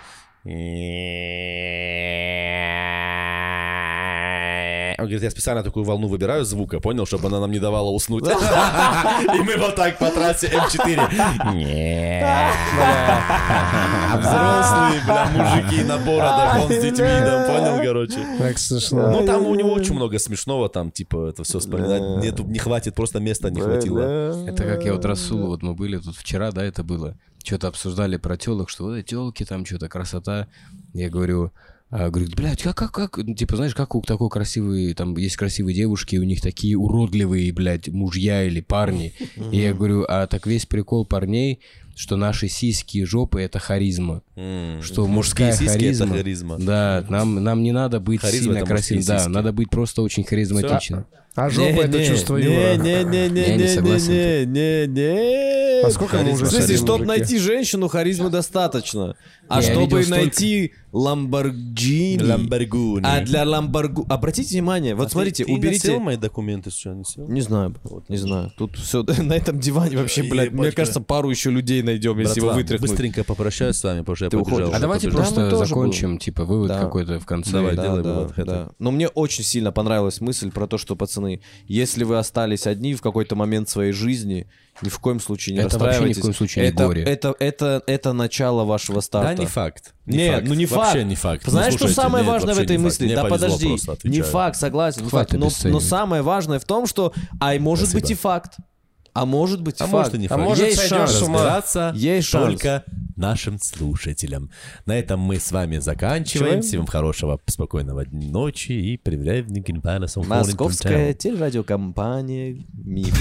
Он 4.98 5.03
говорит, 5.03 5.22
я 5.22 5.30
специально 5.30 5.64
такую 5.64 5.86
волну 5.86 6.07
выбираю 6.07 6.44
звука, 6.44 6.80
понял, 6.80 7.06
чтобы 7.06 7.28
она 7.28 7.40
нам 7.40 7.52
не 7.52 7.60
давала 7.60 7.90
уснуть. 7.90 8.26
И 8.28 9.40
мы 9.40 9.56
вот 9.57 9.76
так 9.76 9.98
по 9.99 10.10
трассе 10.10 10.48
М4. 10.48 10.99
А 14.10 14.18
взрослые, 14.18 15.02
бля, 15.06 15.26
мужики 15.36 15.84
на 15.84 15.98
бородах, 15.98 16.56
он 16.64 16.72
с 16.72 16.82
детьми, 16.82 16.98
там, 16.98 17.45
понял, 17.45 17.78
короче. 17.84 18.26
Так 18.40 18.57
смешно. 18.57 19.11
Ну, 19.11 19.26
там 19.26 19.45
у 19.45 19.56
него 19.56 19.72
очень 19.72 19.94
много 19.94 20.18
смешного, 20.18 20.68
там, 20.68 20.91
типа, 20.91 21.30
это 21.30 21.44
все 21.44 21.60
вспоминать. 21.60 22.24
Нету, 22.24 22.44
не 22.44 22.60
хватит, 22.60 22.95
просто 22.95 23.19
места 23.19 23.49
не 23.52 23.61
хватило. 23.61 24.02
Это 24.48 24.64
как 24.64 24.84
я 24.84 24.94
вот 24.94 25.06
Расулу, 25.06 25.48
вот 25.48 25.61
мы 25.61 25.74
были 25.76 25.98
тут 25.98 26.15
вчера, 26.15 26.52
да, 26.52 26.64
это 26.64 26.84
было. 26.84 27.15
Что-то 27.44 27.68
обсуждали 27.68 28.18
про 28.18 28.36
телок, 28.36 28.69
что 28.69 28.86
вот 28.86 29.06
телки 29.06 29.45
там, 29.45 29.65
что-то 29.65 29.88
красота. 29.88 30.48
Я 30.94 31.10
говорю, 31.10 31.52
говорит, 31.91 32.35
блядь, 32.35 32.61
как, 32.64 32.76
как, 32.76 32.91
как, 32.91 33.18
ну, 33.18 33.34
типа, 33.34 33.55
знаешь, 33.55 33.73
как 33.73 33.95
у 33.95 34.01
такой 34.01 34.30
красивой, 34.30 34.93
там, 34.93 35.15
есть 35.15 35.38
красивые 35.38 35.73
девушки, 35.73 36.18
у 36.18 36.23
них 36.23 36.41
такие 36.41 36.77
уродливые, 36.77 37.51
блядь, 37.53 37.88
мужья 37.88 38.43
или 38.43 38.61
парни. 38.61 39.14
И 39.51 39.57
я 39.57 39.73
говорю, 39.73 40.05
а 40.07 40.27
так 40.27 40.45
весь 40.47 40.65
прикол 40.65 41.05
парней, 41.05 41.59
что 41.95 42.15
наши 42.15 42.47
сиськи 42.47 42.99
и 42.99 43.03
жопы— 43.05 43.41
это 43.41 43.59
харизма. 43.59 44.22
Что 44.81 45.07
мужская 45.07 45.51
сиськи— 45.53 45.64
это 45.85 46.05
харизма. 46.05 46.15
харизма. 46.18 46.57
Да, 46.59 47.05
нам, 47.09 47.43
нам 47.43 47.64
не 47.64 47.72
надо 47.72 47.99
быть 47.99 48.22
Харизма— 48.22 48.53
сильно 48.53 48.65
красивым. 48.68 49.03
Да, 49.05 49.18
сиськи. 49.19 49.30
надо 49.31 49.51
быть 49.53 49.69
просто 49.69 50.01
очень 50.01 50.23
харизматичным. 50.23 51.05
А 51.35 51.51
жопа 51.51 51.81
это 51.81 52.03
чувство 52.03 52.35
юмора. 52.38 52.77
Не, 52.77 53.03
не, 53.03 53.30
не, 53.30 53.41
Я 53.41 53.55
не 53.55 53.61
не, 53.64 53.68
согласен. 53.68 54.11
не, 54.11 54.45
не, 54.45 54.88
не. 54.88 55.81
А 55.85 55.91
сколько 55.91 56.18
мы 56.18 56.31
уже 56.34 56.47
сидим, 56.47 56.77
чтобы 56.77 57.05
найти 57.05 57.38
женщину, 57.38 57.88
харизмы 57.88 58.31
достаточно. 58.31 59.15
А 59.49 59.61
Я 59.61 59.72
чтобы 59.74 60.06
найти 60.07 60.74
Ламборджини... 60.91 62.18
Lamborghini. 62.22 63.02
А 63.03 63.22
для 63.22 63.44
Ламборгу... 63.45 64.06
Обратите 64.10 64.53
внимание, 64.56 64.95
вот 64.95 65.11
смотрите, 65.11 65.44
Ты- 65.45 65.52
ты 65.52 65.57
уберите... 65.57 65.88
носил 65.90 65.99
мои 66.03 66.18
документы, 66.18 66.69
что 66.72 66.94
не 66.94 67.03
сел? 67.03 67.28
Не 67.28 67.41
знаю, 67.41 67.76
вот, 67.84 68.10
не 68.10 68.18
знаю. 68.18 68.52
Тут 68.57 68.76
все 68.78 69.03
на 69.22 69.34
этом 69.34 69.60
диване 69.60 69.98
вообще, 69.98 70.24
блядь, 70.24 70.52
мне 70.52 70.72
кажется, 70.72 71.02
пару 71.02 71.30
еще 71.30 71.49
людей 71.52 71.82
найдем, 71.82 72.18
если 72.19 72.40
его 72.40 72.52
вытряхнуть. 72.53 72.90
быстренько 72.90 73.24
попрощаюсь 73.24 73.76
с 73.78 73.84
вами, 73.84 73.99
потому 73.99 74.15
что 74.15 74.26
я 74.26 74.30
Ты 74.32 74.38
побежал. 74.38 74.60
уходишь. 74.60 74.76
А 74.76 74.80
давайте 74.80 75.07
побежал. 75.10 75.34
просто 75.34 75.56
закончим, 75.65 76.18
типа, 76.18 76.45
вывод 76.45 76.68
Да. 76.69 76.80
какой-то 76.82 77.19
в 77.19 77.26
конце. 77.26 77.52
Давай, 77.52 77.76
Да, 77.76 77.84
делай 77.84 78.03
да, 78.03 78.14
вывод, 78.14 78.34
да. 78.38 78.69
Но 78.80 78.91
мне 78.91 79.07
очень 79.07 79.44
сильно 79.44 79.72
понравилась 79.72 80.22
мысль 80.22 80.52
про 80.52 80.68
то, 80.68 80.78
что, 80.78 80.95
пацаны, 80.95 81.41
если 81.68 82.03
вы 82.03 82.18
остались 82.18 82.68
одни 82.68 82.94
в 82.95 83.02
какой-то 83.02 83.36
момент 83.36 83.69
своей 83.69 83.91
жизни, 83.91 84.48
ни 84.81 84.89
в 84.89 84.99
коем 84.99 85.19
случае 85.19 85.55
не 85.55 85.61
Это 85.61 85.77
вообще 85.79 86.03
ни 86.03 86.13
в 86.13 86.19
коем 86.21 86.33
случае 86.33 86.63
не 86.65 86.69
это, 86.69 86.85
горе. 86.85 87.03
Это, 87.03 87.35
это, 87.39 87.83
это 87.87 88.13
начало 88.13 88.63
вашего 88.63 88.99
старта. 89.01 89.35
Да, 89.35 89.41
не 89.41 89.47
факт. 89.47 89.93
Не 90.05 90.17
Нет, 90.17 90.35
факт. 90.35 90.47
ну 90.47 90.53
не 90.53 90.65
Вообще 90.65 90.93
факт. 90.99 91.05
не 91.05 91.15
факт. 91.15 91.43
Ну, 91.45 91.51
Знаешь, 91.51 91.73
что 91.73 91.79
слушайте, 91.79 92.01
самое 92.01 92.23
нет, 92.23 92.31
важное 92.33 92.53
в 92.53 92.57
вообще 92.57 92.63
этой 92.65 92.77
не 92.77 92.83
факт. 92.83 92.85
мысли? 92.85 93.05
Мне 93.05 93.15
да 93.15 93.23
подожди, 93.25 93.67
просто, 93.67 94.07
не 94.07 94.21
факт, 94.21 94.57
согласен. 94.57 95.03
не 95.03 95.09
Хватит 95.09 95.41
факт. 95.41 95.63
Но, 95.65 95.69
но 95.71 95.79
самое 95.79 96.21
важное 96.21 96.59
в 96.59 96.65
том, 96.65 96.85
что, 96.87 97.13
а 97.39 97.57
может 97.59 97.93
быть 97.93 98.09
и 98.11 98.13
факт. 98.13 98.57
А 99.22 99.26
может 99.26 99.61
быть 99.61 99.80
и 99.80 99.84
А 99.84 99.88
факт. 99.88 99.94
может 99.94 100.14
и 100.15 100.18
не 100.19 100.26
А 100.27 100.30
факт. 100.30 100.44
может, 100.44 100.65
Есть 100.65 100.77
сойдешь 100.77 100.98
шанс 100.98 101.11
с 101.11 101.22
ума. 101.22 101.34
разбираться 101.39 101.91
Есть 101.95 102.27
шанс. 102.27 102.45
только 102.45 102.84
нашим 103.15 103.60
слушателям. 103.60 104.52
На 104.85 104.98
этом 104.99 105.19
мы 105.19 105.39
с 105.39 105.52
вами 105.52 105.77
заканчиваем. 105.80 106.61
Всем 106.61 106.85
хорошего, 106.85 107.39
спокойного 107.48 108.06
ночи 108.11 108.73
и 108.73 108.98
проверяем 108.98 109.48
внимание. 109.48 110.07
Московская 110.27 111.14
телерадиокомпания 111.14 112.64
«Миф». 112.73 113.18